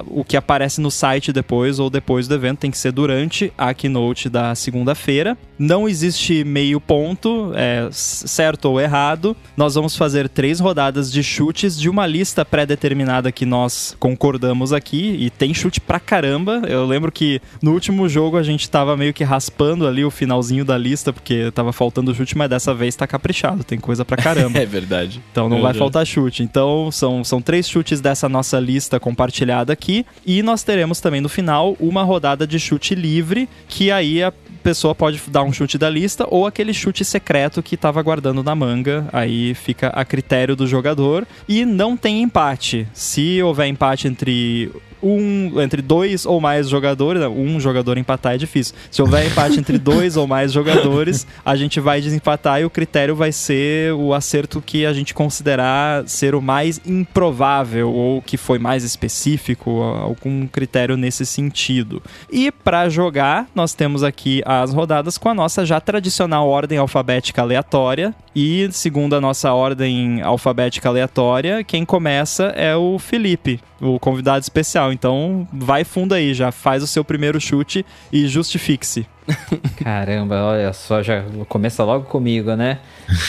o 0.08 0.24
que 0.24 0.36
aparece 0.36 0.80
no 0.80 0.90
site 0.90 1.32
depois 1.32 1.78
ou 1.78 1.88
depois 1.88 2.26
do 2.26 2.34
evento, 2.34 2.58
tem 2.58 2.70
que 2.70 2.78
ser 2.78 2.90
durante 2.90 3.52
a 3.56 3.72
keynote 3.72 4.28
da 4.28 4.54
segunda-feira. 4.56 5.38
Não 5.56 5.88
existe 5.88 6.42
meio 6.42 6.80
ponto, 6.80 7.52
é 7.54 7.88
certo 7.92 8.66
ou 8.66 8.80
errado. 8.80 9.36
Nós 9.56 9.74
vamos 9.74 9.96
fazer 9.96 10.07
três 10.32 10.60
rodadas 10.60 11.10
de 11.12 11.22
chutes 11.22 11.78
de 11.78 11.88
uma 11.88 12.06
lista 12.06 12.44
pré-determinada 12.44 13.30
que 13.32 13.44
nós 13.46 13.96
concordamos 13.98 14.72
aqui. 14.72 15.16
E 15.18 15.30
tem 15.30 15.52
chute 15.54 15.80
pra 15.80 16.00
caramba. 16.00 16.62
Eu 16.68 16.86
lembro 16.86 17.10
que 17.12 17.40
no 17.62 17.72
último 17.72 18.08
jogo 18.08 18.36
a 18.36 18.42
gente 18.42 18.68
tava 18.68 18.96
meio 18.96 19.12
que 19.12 19.24
raspando 19.24 19.86
ali 19.86 20.04
o 20.04 20.10
finalzinho 20.10 20.64
da 20.64 20.76
lista, 20.78 21.12
porque 21.12 21.50
tava 21.52 21.72
faltando 21.72 22.14
chute, 22.14 22.36
mas 22.36 22.50
dessa 22.50 22.74
vez 22.74 22.94
tá 22.96 23.06
caprichado. 23.06 23.64
Tem 23.64 23.78
coisa 23.78 24.04
pra 24.04 24.16
caramba. 24.22 24.58
É 24.58 24.66
verdade. 24.66 25.20
Então 25.30 25.48
não 25.48 25.60
vai 25.62 25.72
faltar 25.74 26.06
chute. 26.06 26.42
Então 26.42 26.90
são, 26.90 27.22
são 27.24 27.40
três 27.40 27.68
chutes 27.68 28.00
dessa 28.00 28.28
nossa 28.28 28.58
lista 28.58 28.98
compartilhada 28.98 29.72
aqui. 29.72 30.04
E 30.26 30.42
nós 30.42 30.62
teremos 30.62 31.00
também 31.00 31.20
no 31.20 31.28
final 31.28 31.76
uma 31.80 32.02
rodada 32.02 32.46
de 32.46 32.58
chute 32.58 32.94
livre, 32.94 33.48
que 33.68 33.90
aí 33.90 34.22
a- 34.22 34.32
pessoa 34.58 34.94
pode 34.94 35.20
dar 35.28 35.42
um 35.42 35.52
chute 35.52 35.78
da 35.78 35.88
lista 35.88 36.26
ou 36.28 36.46
aquele 36.46 36.74
chute 36.74 37.04
secreto 37.04 37.62
que 37.62 37.74
estava 37.74 38.02
guardando 38.02 38.42
na 38.42 38.54
manga. 38.54 39.08
Aí 39.12 39.54
fica 39.54 39.88
a 39.88 40.04
critério 40.04 40.54
do 40.54 40.66
jogador. 40.66 41.26
E 41.48 41.64
não 41.64 41.96
tem 41.96 42.22
empate. 42.22 42.86
Se 42.92 43.42
houver 43.42 43.66
empate 43.66 44.08
entre 44.08 44.70
um 45.02 45.60
entre 45.60 45.82
dois 45.82 46.26
ou 46.26 46.40
mais 46.40 46.68
jogadores, 46.68 47.22
um 47.22 47.60
jogador 47.60 47.98
empatar 47.98 48.34
é 48.34 48.38
difícil. 48.38 48.74
Se 48.90 49.00
houver 49.00 49.26
empate 49.26 49.58
entre 49.58 49.76
dois 49.78 50.16
ou 50.16 50.26
mais 50.26 50.52
jogadores, 50.52 51.26
a 51.44 51.56
gente 51.56 51.80
vai 51.80 52.00
desempatar 52.00 52.60
e 52.60 52.64
o 52.64 52.70
critério 52.70 53.14
vai 53.14 53.32
ser 53.32 53.92
o 53.94 54.12
acerto 54.14 54.60
que 54.60 54.84
a 54.84 54.92
gente 54.92 55.14
considerar 55.14 56.08
ser 56.08 56.34
o 56.34 56.42
mais 56.42 56.80
improvável 56.86 57.90
ou 57.92 58.22
que 58.22 58.36
foi 58.36 58.58
mais 58.58 58.84
específico, 58.84 59.82
algum 59.82 60.46
critério 60.46 60.96
nesse 60.96 61.24
sentido. 61.24 62.02
E 62.30 62.50
para 62.50 62.88
jogar, 62.88 63.46
nós 63.54 63.74
temos 63.74 64.02
aqui 64.02 64.42
as 64.44 64.72
rodadas 64.72 65.18
com 65.18 65.28
a 65.28 65.34
nossa 65.34 65.64
já 65.64 65.80
tradicional 65.80 66.48
ordem 66.48 66.78
alfabética 66.78 67.42
aleatória 67.42 68.14
e 68.40 68.70
segundo 68.70 69.16
a 69.16 69.20
nossa 69.20 69.52
ordem 69.52 70.22
alfabética 70.22 70.88
aleatória, 70.88 71.64
quem 71.64 71.84
começa 71.84 72.44
é 72.54 72.76
o 72.76 72.96
Felipe, 72.96 73.60
o 73.80 73.98
convidado 73.98 74.40
especial. 74.40 74.92
Então, 74.92 75.44
vai 75.52 75.82
fundo 75.82 76.14
aí, 76.14 76.32
já 76.32 76.52
faz 76.52 76.80
o 76.80 76.86
seu 76.86 77.02
primeiro 77.04 77.40
chute 77.40 77.84
e 78.12 78.28
justifique-se. 78.28 79.04
Caramba, 79.82 80.36
olha 80.44 80.72
só, 80.72 81.02
já 81.02 81.24
começa 81.48 81.82
logo 81.82 82.04
comigo, 82.04 82.54
né? 82.54 82.78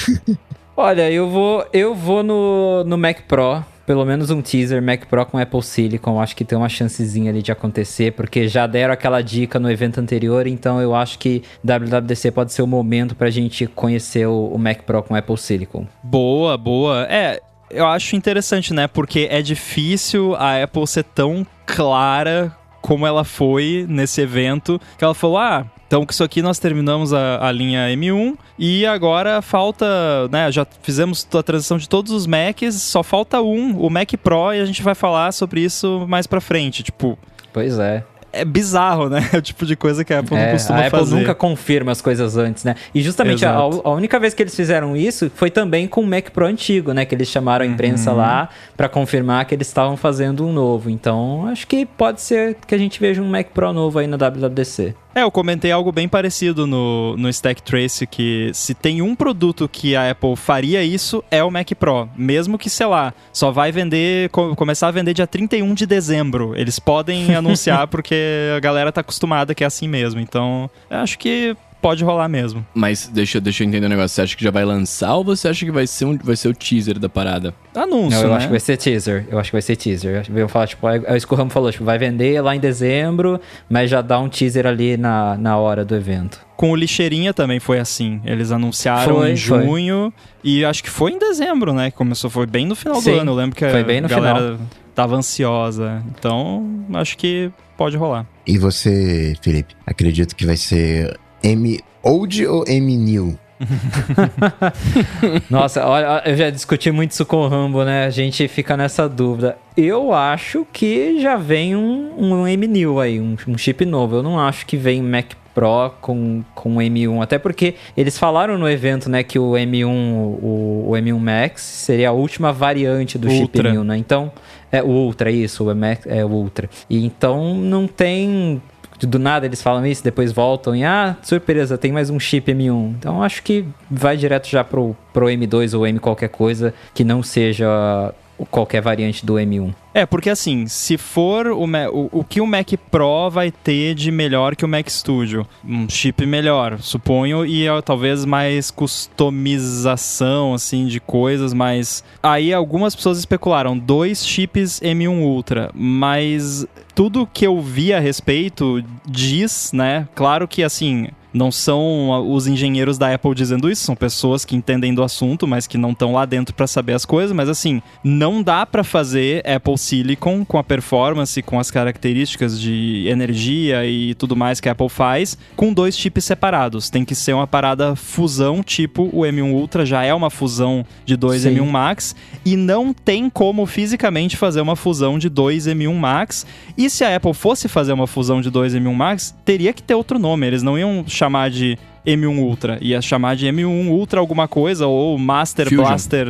olha, 0.78 1.10
eu 1.10 1.28
vou, 1.28 1.66
eu 1.74 1.96
vou 1.96 2.22
no, 2.22 2.84
no 2.84 2.96
Mac 2.96 3.22
Pro. 3.28 3.66
Pelo 3.90 4.06
menos 4.06 4.30
um 4.30 4.40
teaser 4.40 4.84
Mac 4.84 5.08
Pro 5.08 5.26
com 5.26 5.40
Apple 5.40 5.64
Silicon, 5.64 6.22
acho 6.22 6.36
que 6.36 6.46
tem 6.46 6.56
uma 6.56 6.70
chancezinha 6.70 7.32
ali 7.32 7.42
de 7.42 7.52
acontecer, 7.52 8.12
porque 8.12 8.48
já 8.48 8.68
deram 8.68 8.94
aquela 8.94 9.20
dica 9.20 9.60
no 9.60 9.72
evento 9.72 10.00
anterior, 10.00 10.46
então 10.46 10.80
eu 10.80 10.94
acho 10.94 11.18
que 11.18 11.42
WWDC 11.64 12.30
pode 12.30 12.54
ser 12.54 12.62
o 12.62 12.68
momento 12.68 13.16
pra 13.16 13.32
gente 13.32 13.66
conhecer 13.66 14.28
o, 14.28 14.50
o 14.54 14.60
Mac 14.60 14.84
Pro 14.84 15.02
com 15.02 15.16
Apple 15.16 15.36
Silicon. 15.40 15.88
Boa, 16.04 16.56
boa. 16.56 17.08
É, 17.10 17.42
eu 17.72 17.88
acho 17.88 18.16
interessante, 18.16 18.76
né? 18.76 18.88
Porque 18.88 19.28
é 19.32 19.42
difícil 19.42 20.36
a 20.36 20.62
Apple 20.62 20.86
ser 20.86 21.06
tão 21.06 21.44
clara 21.66 22.56
como 22.84 23.08
ela 23.08 23.24
foi 23.24 23.88
nesse 23.90 24.22
evento, 24.22 24.80
que 25.00 25.04
ela 25.04 25.16
falou: 25.16 25.40
ah, 25.40 25.66
então, 25.90 26.06
com 26.06 26.12
isso 26.12 26.24
aqui 26.24 26.44
nós 26.44 26.60
terminamos 26.60 27.12
a, 27.14 27.48
a, 27.48 27.52
linha 27.52 27.88
M1 27.88 28.38
e 28.60 28.86
agora 28.86 29.42
falta, 29.42 29.88
né, 30.32 30.52
já 30.52 30.64
fizemos 30.84 31.28
a 31.34 31.42
transição 31.42 31.80
de 31.80 31.90
todos 31.90 32.12
os 32.12 32.28
Macs, 32.28 32.76
só 32.76 33.02
falta 33.02 33.42
um, 33.42 33.76
o 33.76 33.90
Mac 33.90 34.14
Pro, 34.22 34.54
e 34.54 34.62
a 34.62 34.66
gente 34.66 34.84
vai 34.84 34.94
falar 34.94 35.32
sobre 35.32 35.62
isso 35.62 36.06
mais 36.08 36.28
pra 36.28 36.40
frente, 36.40 36.84
tipo... 36.84 37.18
Pois 37.52 37.80
é 37.80 38.04
é 38.32 38.46
bizarro, 38.46 39.10
né? 39.10 39.28
É 39.34 39.38
o 39.38 39.42
tipo 39.42 39.66
de 39.66 39.76
coisa 39.76 40.04
que 40.04 40.14
a 40.14 40.20
Apple 40.20 40.38
é, 40.38 40.46
não 40.46 40.52
costuma 40.52 40.78
fazer. 40.78 40.84
A 40.84 40.88
Apple 40.88 41.00
fazer. 41.00 41.16
nunca 41.16 41.36
confirma 41.36 41.92
as 41.92 42.02
coisas 42.02 42.38
antes, 42.38 42.64
né? 42.64 42.76
E 42.94 43.02
justamente 43.02 43.46
a, 43.46 43.54
a, 43.54 43.92
única 43.92 44.20
vez 44.20 44.34
que 44.34 44.44
eles 44.44 44.56
fizeram 44.56 44.96
isso 44.96 45.32
foi 45.36 45.50
também 45.50 45.88
com 45.88 46.02
o 46.02 46.08
Mac 46.08 46.30
Pro 46.30 46.46
antigo, 46.46 46.94
né? 46.94 47.06
Que 47.06 47.16
eles 47.16 47.28
chamaram 47.28 47.66
a 47.66 47.68
imprensa 47.68 48.12
uhum. 48.12 48.18
lá 48.18 48.50
para 48.78 48.88
confirmar 48.88 49.46
que 49.46 49.56
eles 49.56 49.68
estavam 49.68 49.98
fazendo 49.98 50.46
um 50.46 50.54
novo. 50.54 50.90
Então, 50.90 51.48
acho 51.48 51.68
que 51.68 51.86
pode 51.86 52.22
ser 52.22 52.56
que 52.68 52.76
a 52.76 52.78
gente 52.78 53.00
veja 53.00 53.22
um 53.22 53.28
Mac 53.28 53.48
Pro 53.48 53.74
novo 53.74 54.00
aí 54.00 54.08
na 54.08 54.18
WWDC. 54.18 54.96
É, 55.14 55.24
eu 55.24 55.32
comentei 55.32 55.72
algo 55.72 55.92
bem 55.92 56.08
parecido 56.08 56.68
no, 56.68 57.18
no 57.18 57.30
Stack 57.30 57.64
Trace, 57.64 58.06
que 58.06 58.52
se 58.54 58.74
tem 58.74 59.02
um 59.02 59.16
produto 59.16 59.68
que 59.68 59.96
a 59.96 60.12
Apple 60.12 60.36
faria 60.36 60.84
isso, 60.84 61.24
é 61.32 61.44
o 61.44 61.50
Mac 61.50 61.70
Pro. 61.72 62.08
Mesmo 62.16 62.58
que, 62.58 62.70
sei 62.70 62.86
lá, 62.86 63.14
só 63.34 63.52
vai 63.52 63.72
vender, 63.72 64.30
começar 64.30 64.88
a 64.88 64.92
vender 64.92 65.14
dia 65.14 65.26
31 65.26 65.74
de 65.74 65.86
dezembro. 65.86 66.54
Eles 66.56 66.80
podem 66.80 67.34
anunciar 67.36 67.88
porque 67.88 68.16
a 68.56 68.60
galera 68.60 68.92
tá 68.92 69.02
acostumada 69.02 69.56
que 69.56 69.64
é 69.64 69.68
assim 69.68 69.88
mesmo. 69.88 70.20
Então, 70.20 70.70
acho 70.90 71.18
que 71.18 71.56
pode 71.82 72.04
rolar 72.04 72.28
mesmo. 72.28 72.66
Mas 72.74 73.10
deixa, 73.12 73.40
deixa 73.40 73.64
eu 73.64 73.68
entender 73.68 73.86
um 73.86 73.90
negócio. 73.90 74.10
Você 74.16 74.22
acha 74.22 74.38
que 74.38 74.44
já 74.44 74.52
vai 74.52 74.66
lançar 74.66 75.16
ou 75.16 75.24
você 75.24 75.48
acha 75.48 75.66
que 75.66 75.72
vai 75.72 75.88
ser, 75.88 76.06
um, 76.06 76.18
vai 76.18 76.36
ser 76.36 76.50
o 76.50 76.54
teaser 76.54 77.00
da 77.00 77.10
parada? 77.10 77.54
Anúncio, 77.76 78.20
Não, 78.20 78.26
eu 78.26 78.30
né? 78.30 78.36
acho 78.36 78.46
que 78.48 78.52
vai 78.52 78.60
ser 78.60 78.78
teaser. 78.78 79.26
Eu 79.30 79.40
acho 79.40 79.50
que 79.50 79.56
vai 79.56 79.62
ser 79.62 79.76
teaser. 79.76 80.26
Eu 80.34 80.48
falar, 80.50 80.68
tipo, 80.68 80.88
é, 80.88 81.02
é 81.06 81.18
o 81.18 81.28
que 81.28 81.34
o 81.34 81.38
Ramo 81.38 81.50
falou, 81.50 81.72
tipo, 81.72 81.84
vai 81.84 81.98
vender 81.98 82.42
lá 82.42 82.56
em 82.56 82.60
dezembro, 82.60 83.40
mas 83.70 83.90
já 83.90 84.02
dá 84.02 84.20
um 84.20 84.30
teaser 84.30 84.66
ali 84.66 84.98
na, 84.98 85.38
na 85.38 85.58
hora 85.58 85.86
do 85.86 85.96
evento. 85.96 86.40
Com 86.56 86.72
o 86.72 86.76
Lixeirinha 86.76 87.34
também 87.34 87.60
foi 87.60 87.80
assim. 87.80 88.20
Eles 88.26 88.52
anunciaram 88.52 89.16
foi, 89.16 89.32
em 89.32 89.36
junho 89.36 90.14
foi. 90.14 90.52
e 90.52 90.66
acho 90.66 90.84
que 90.84 90.90
foi 90.90 91.12
em 91.12 91.18
dezembro, 91.20 91.74
né? 91.74 91.90
Que 91.90 91.96
começou, 91.96 92.30
foi 92.30 92.46
bem 92.46 92.66
no 92.66 92.76
final 92.76 93.00
Sim, 93.02 93.14
do 93.14 93.20
ano. 93.22 93.32
Eu 93.32 93.36
lembro 93.36 93.56
que 93.56 93.70
foi 93.70 93.84
bem 93.84 94.02
no 94.02 94.08
a 94.08 94.10
galera 94.10 94.40
final. 94.40 94.60
tava 94.94 95.16
ansiosa. 95.16 96.04
Então, 96.18 96.86
acho 96.96 97.18
que 97.18 97.50
pode 97.78 97.96
rolar. 97.96 98.26
E 98.46 98.58
você, 98.58 99.36
Felipe, 99.42 99.74
acredito 99.88 100.36
que 100.36 100.46
vai 100.46 100.58
ser 100.58 101.18
M 101.44 101.80
Old 102.04 102.46
ou 102.48 102.64
M 102.68 102.98
New? 102.98 103.38
Nossa, 105.50 105.86
olha, 105.86 106.24
eu 106.26 106.36
já 106.36 106.50
discuti 106.50 106.92
muito 106.92 107.12
isso 107.12 107.26
com 107.26 107.38
o 107.38 107.48
Rambo, 107.48 107.84
né? 107.84 108.06
A 108.06 108.10
gente 108.10 108.48
fica 108.48 108.78
nessa 108.78 109.08
dúvida. 109.08 109.58
Eu 109.76 110.14
acho 110.14 110.66
que 110.72 111.20
já 111.22 111.36
vem 111.36 111.76
um, 111.76 112.14
um 112.18 112.48
M 112.48 112.68
New 112.68 113.00
aí, 113.00 113.20
um, 113.20 113.36
um 113.48 113.58
chip 113.58 113.86
novo. 113.86 114.18
Eu 114.18 114.24
não 114.24 114.40
acho 114.40 114.66
que 114.66 114.78
vem 114.78 115.02
Mac 115.02 115.34
Pro 115.54 115.92
com, 116.00 116.44
com 116.56 116.76
M1, 116.76 117.22
até 117.22 117.38
porque 117.38 117.76
eles 117.98 118.18
falaram 118.18 118.58
no 118.58 118.70
evento, 118.70 119.10
né, 119.10 119.24
que 119.24 119.38
o 119.38 119.52
M1, 119.54 119.86
o, 119.86 120.86
o 120.88 120.92
M1 120.92 121.20
Max 121.20 121.62
seria 121.62 122.10
a 122.10 122.12
última 122.14 122.54
variante 122.54 123.18
do 123.18 123.28
Ultra. 123.28 123.64
chip 123.64 123.72
New, 123.74 123.84
né? 123.84 123.98
Então, 123.98 124.32
é 124.72 124.82
o 124.82 124.88
Ultra, 124.88 125.30
isso, 125.32 125.70
o 125.70 125.76
Max, 125.76 126.06
é 126.06 126.24
o 126.24 126.30
Ultra. 126.30 126.70
E 126.90 127.04
então 127.04 127.56
não 127.56 127.88
tem 127.88 128.62
do 129.08 129.20
nada 129.20 129.46
eles 129.46 129.62
falam 129.62 129.86
isso, 129.86 130.04
depois 130.04 130.32
voltam 130.32 130.76
e, 130.76 130.84
ah, 130.84 131.16
surpresa, 131.22 131.78
tem 131.78 131.92
mais 131.92 132.10
um 132.10 132.20
chip 132.20 132.52
M1. 132.52 132.96
Então 133.00 133.24
acho 133.24 133.44
que 133.44 133.66
vai 133.90 134.18
direto 134.18 134.48
já 134.48 134.64
pro, 134.64 134.96
pro 135.14 135.28
M2 135.28 135.78
ou 135.78 135.86
M 135.86 136.00
qualquer 136.00 136.30
coisa 136.30 136.74
que 136.94 137.04
não 137.04 137.24
seja 137.24 138.14
qualquer 138.46 138.82
variante 138.82 139.26
do 139.26 139.34
M1. 139.36 139.74
É, 139.94 140.06
porque 140.06 140.30
assim, 140.30 140.68
se 140.68 140.98
for 140.98 141.48
o, 141.48 141.66
o, 141.66 142.20
o, 142.20 142.24
que 142.24 142.40
o 142.40 142.48
Mac 142.48 142.72
Pro 142.92 143.30
vai 143.30 143.52
ter 143.52 143.96
de 143.96 144.12
melhor 144.12 144.56
que 144.56 144.64
o 144.64 144.68
Mac 144.68 144.88
Studio? 144.88 145.48
Um 145.66 145.90
chip 145.90 146.26
melhor, 146.26 146.80
suponho, 146.80 147.46
e 147.46 147.66
talvez 147.84 148.24
mais 148.24 148.72
customização, 148.72 150.54
assim, 150.54 150.86
de 150.86 151.00
coisas, 151.00 151.54
mas... 151.54 152.04
Aí 152.22 152.54
algumas 152.54 152.96
pessoas 152.96 153.18
especularam 153.18 153.78
dois 153.78 154.26
chips 154.26 154.80
M1 154.80 155.22
Ultra, 155.22 155.72
mas 155.74 156.66
tudo 156.94 157.28
que 157.32 157.48
eu 157.48 157.60
vi 157.60 157.94
a 157.94 158.00
respeito 158.00 158.84
diz, 159.06 159.72
né? 159.74 160.08
Claro 160.14 160.48
que, 160.48 160.64
assim, 160.64 161.08
não 161.34 161.52
são 161.52 162.32
os 162.32 162.48
engenheiros 162.48 162.98
da 162.98 163.14
Apple 163.14 163.36
dizendo 163.36 163.70
isso, 163.70 163.84
são 163.84 163.96
pessoas 163.96 164.46
que 164.46 164.56
entendem 164.56 164.94
do 164.94 165.04
assunto, 165.04 165.48
mas 165.48 165.68
que 165.68 165.78
não 165.78 165.92
estão 165.92 166.14
lá 166.14 166.26
dentro 166.26 166.54
para 166.56 166.68
saber 166.68 166.94
as 166.94 167.06
coisas. 167.06 167.32
Mas 167.32 167.50
assim, 167.50 167.82
não 168.04 168.42
dá 168.42 168.66
para 168.66 168.84
fazer 168.84 169.48
Apple 169.48 169.78
Silicon 169.78 170.44
com 170.44 170.58
a 170.58 170.64
performance, 170.64 171.42
com 171.42 171.60
as 171.60 171.70
características 171.70 172.60
de 172.60 173.06
energia 173.08 173.86
e 173.86 174.14
tudo 174.16 174.36
mais 174.36 174.60
que 174.60 174.70
a 174.70 174.72
Apple 174.72 174.90
faz, 174.90 175.38
com 175.56 175.74
dois 175.74 175.98
chips 175.98 176.26
separados. 176.26 176.90
Tem 176.90 177.06
que 177.06 177.16
ser 177.16 177.34
uma 177.34 177.48
parada 177.48 177.96
fusão, 177.96 178.64
tipo 178.64 179.10
o 179.14 179.22
M1 179.22 179.54
Ultra 179.54 179.86
já 179.86 180.04
é 180.04 180.14
uma 180.14 180.30
fusão 180.30 180.86
de 181.06 181.16
dois 181.16 181.44
Sim. 181.44 181.56
M1 181.56 181.66
Max, 181.66 182.16
e 182.46 182.56
não 182.56 182.94
tem 182.94 183.30
como 183.30 183.66
fisicamente 183.66 184.38
fazer 184.38 184.62
uma 184.62 184.76
fusão 184.76 185.18
de 185.20 185.30
dois 185.30 185.68
M1 185.68 185.94
Max. 185.94 186.46
E 186.78 186.90
se 186.90 187.04
a 187.04 187.16
Apple 187.16 187.34
fosse 187.34 187.68
fazer 187.68 187.94
uma 187.94 188.08
fusão 188.08 188.42
de 188.42 188.50
dois 188.50 188.74
M1 188.74 188.94
Max, 188.94 189.36
teria 189.46 189.74
que 189.74 189.84
ter 189.84 189.96
outro 189.96 190.18
nome. 190.18 190.48
Eles 190.48 190.64
não 190.64 190.78
iam 190.78 191.04
chamar 191.20 191.50
de 191.50 191.78
M1 192.06 192.40
Ultra. 192.40 192.78
Ia 192.82 193.02
chamar 193.02 193.36
de 193.36 193.48
M1 193.48 193.90
Ultra 193.90 194.20
alguma 194.20 194.48
coisa, 194.48 194.88
ou 194.88 195.18
Master 195.18 195.68
Fusion. 195.68 195.86
Blaster 195.86 196.28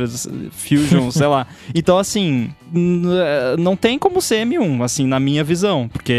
Fusion, 0.50 1.10
sei 1.10 1.26
lá. 1.26 1.46
Então, 1.74 1.98
assim, 1.98 2.50
não 3.58 3.76
tem 3.76 3.98
como 3.98 4.20
ser 4.20 4.46
M1, 4.46 4.82
assim, 4.82 5.06
na 5.06 5.18
minha 5.18 5.42
visão. 5.42 5.88
Porque 5.88 6.14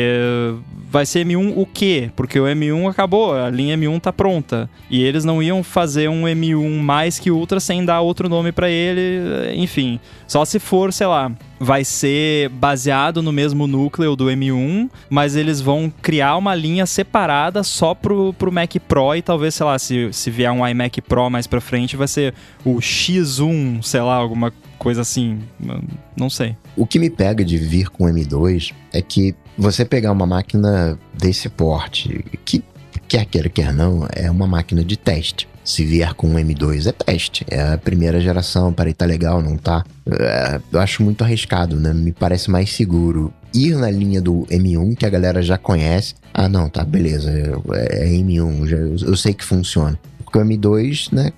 vai 0.90 1.06
ser 1.06 1.26
M1 1.26 1.54
o 1.56 1.66
quê? 1.66 2.12
Porque 2.16 2.40
o 2.40 2.44
M1 2.44 2.90
acabou, 2.90 3.34
a 3.34 3.50
linha 3.50 3.78
M1 3.78 4.02
tá 4.02 4.12
pronta. 4.12 4.70
E 4.90 5.02
eles 5.02 5.24
não 5.24 5.42
iam 5.42 5.64
fazer 5.64 6.10
um 6.10 6.24
M1 6.24 6.80
mais 6.80 7.18
que 7.18 7.32
Ultra 7.32 7.60
sem 7.60 7.86
dar 7.86 8.02
outro 8.02 8.28
nome 8.28 8.52
para 8.52 8.70
ele, 8.70 9.56
enfim. 9.56 10.00
Só 10.28 10.44
se 10.44 10.60
for, 10.60 10.92
sei 10.92 11.08
lá, 11.08 11.32
vai 11.60 11.86
ser 11.86 12.50
baseado 12.50 13.22
no 13.22 13.32
mesmo 13.32 13.68
núcleo 13.68 14.16
do 14.16 14.26
M1, 14.26 14.90
mas 15.10 15.36
eles 15.36 15.62
vão 15.62 15.94
criar 16.02 16.36
uma 16.36 16.56
linha 16.56 16.86
separada 16.86 17.64
só 17.64 17.94
pro, 17.94 18.34
pro 18.34 18.52
Mac 18.52 18.76
Pro 18.88 19.16
e 19.16 19.22
talvez, 19.22 19.56
sei 19.56 19.66
lá, 19.66 19.78
se, 19.78 20.12
se 20.12 20.32
vier 20.32 20.52
um 20.52 20.68
iMac 20.68 21.02
Pro 21.02 21.30
mais 21.30 21.48
pra 21.48 21.62
frente, 21.62 21.96
vai 21.96 22.08
ser 22.08 22.34
o 22.66 22.78
X1, 22.78 23.84
sei 23.84 24.02
lá, 24.02 24.16
alguma 24.16 24.52
coisa 24.82 25.02
assim. 25.02 25.38
Não 26.18 26.28
sei. 26.28 26.58
O 26.76 26.88
que 26.88 26.98
me 26.98 27.08
pega 27.08 27.46
de 27.46 27.56
vir 27.56 27.88
com 27.90 28.06
o 28.06 28.08
M2 28.08 28.74
é 28.92 29.00
que 29.00 29.36
você 29.56 29.86
pegar 29.86 30.12
uma 30.12 30.26
máquina 30.26 30.98
desse 31.14 31.48
porte, 31.50 32.26
que 32.44 32.64
quer 33.08 33.26
queira, 33.26 33.48
quer 33.48 33.72
não, 33.72 34.08
é 34.12 34.32
uma 34.32 34.48
máquina 34.48 34.84
de 34.84 34.98
teste. 34.98 35.48
Se 35.64 35.86
vier 35.86 36.16
com 36.16 36.30
um 36.30 36.34
M2 36.34 36.88
é 36.88 36.92
teste. 36.92 37.46
É 37.48 37.74
a 37.74 37.78
primeira 37.78 38.20
geração, 38.20 38.74
para 38.74 38.92
tá 38.92 39.06
legal, 39.06 39.40
não 39.40 39.56
tá? 39.56 39.86
É, 40.10 40.60
eu 40.72 40.80
acho 40.80 41.04
muito 41.04 41.24
arriscado, 41.24 41.80
né? 41.80 41.94
Me 41.94 42.12
parece 42.12 42.50
mais 42.50 42.74
seguro 42.74 43.32
ir 43.54 43.76
na 43.76 43.92
linha 43.92 44.20
do 44.20 44.48
M1 44.50 44.96
que 44.98 45.06
a 45.06 45.10
galera 45.10 45.44
já 45.44 45.60
conhece. 45.60 46.16
Ah, 46.34 46.50
não, 46.50 46.68
tá, 46.68 46.84
beleza, 46.84 47.30
é, 47.30 48.06
é 48.06 48.10
M1, 48.10 48.66
já, 48.66 48.78
eu, 48.78 48.96
eu 48.96 49.16
sei 49.16 49.36
que 49.36 49.46
funciona. 49.46 50.00
Porque 50.32 50.40
o 50.40 50.42
M2, 50.42 51.12
né? 51.12 51.34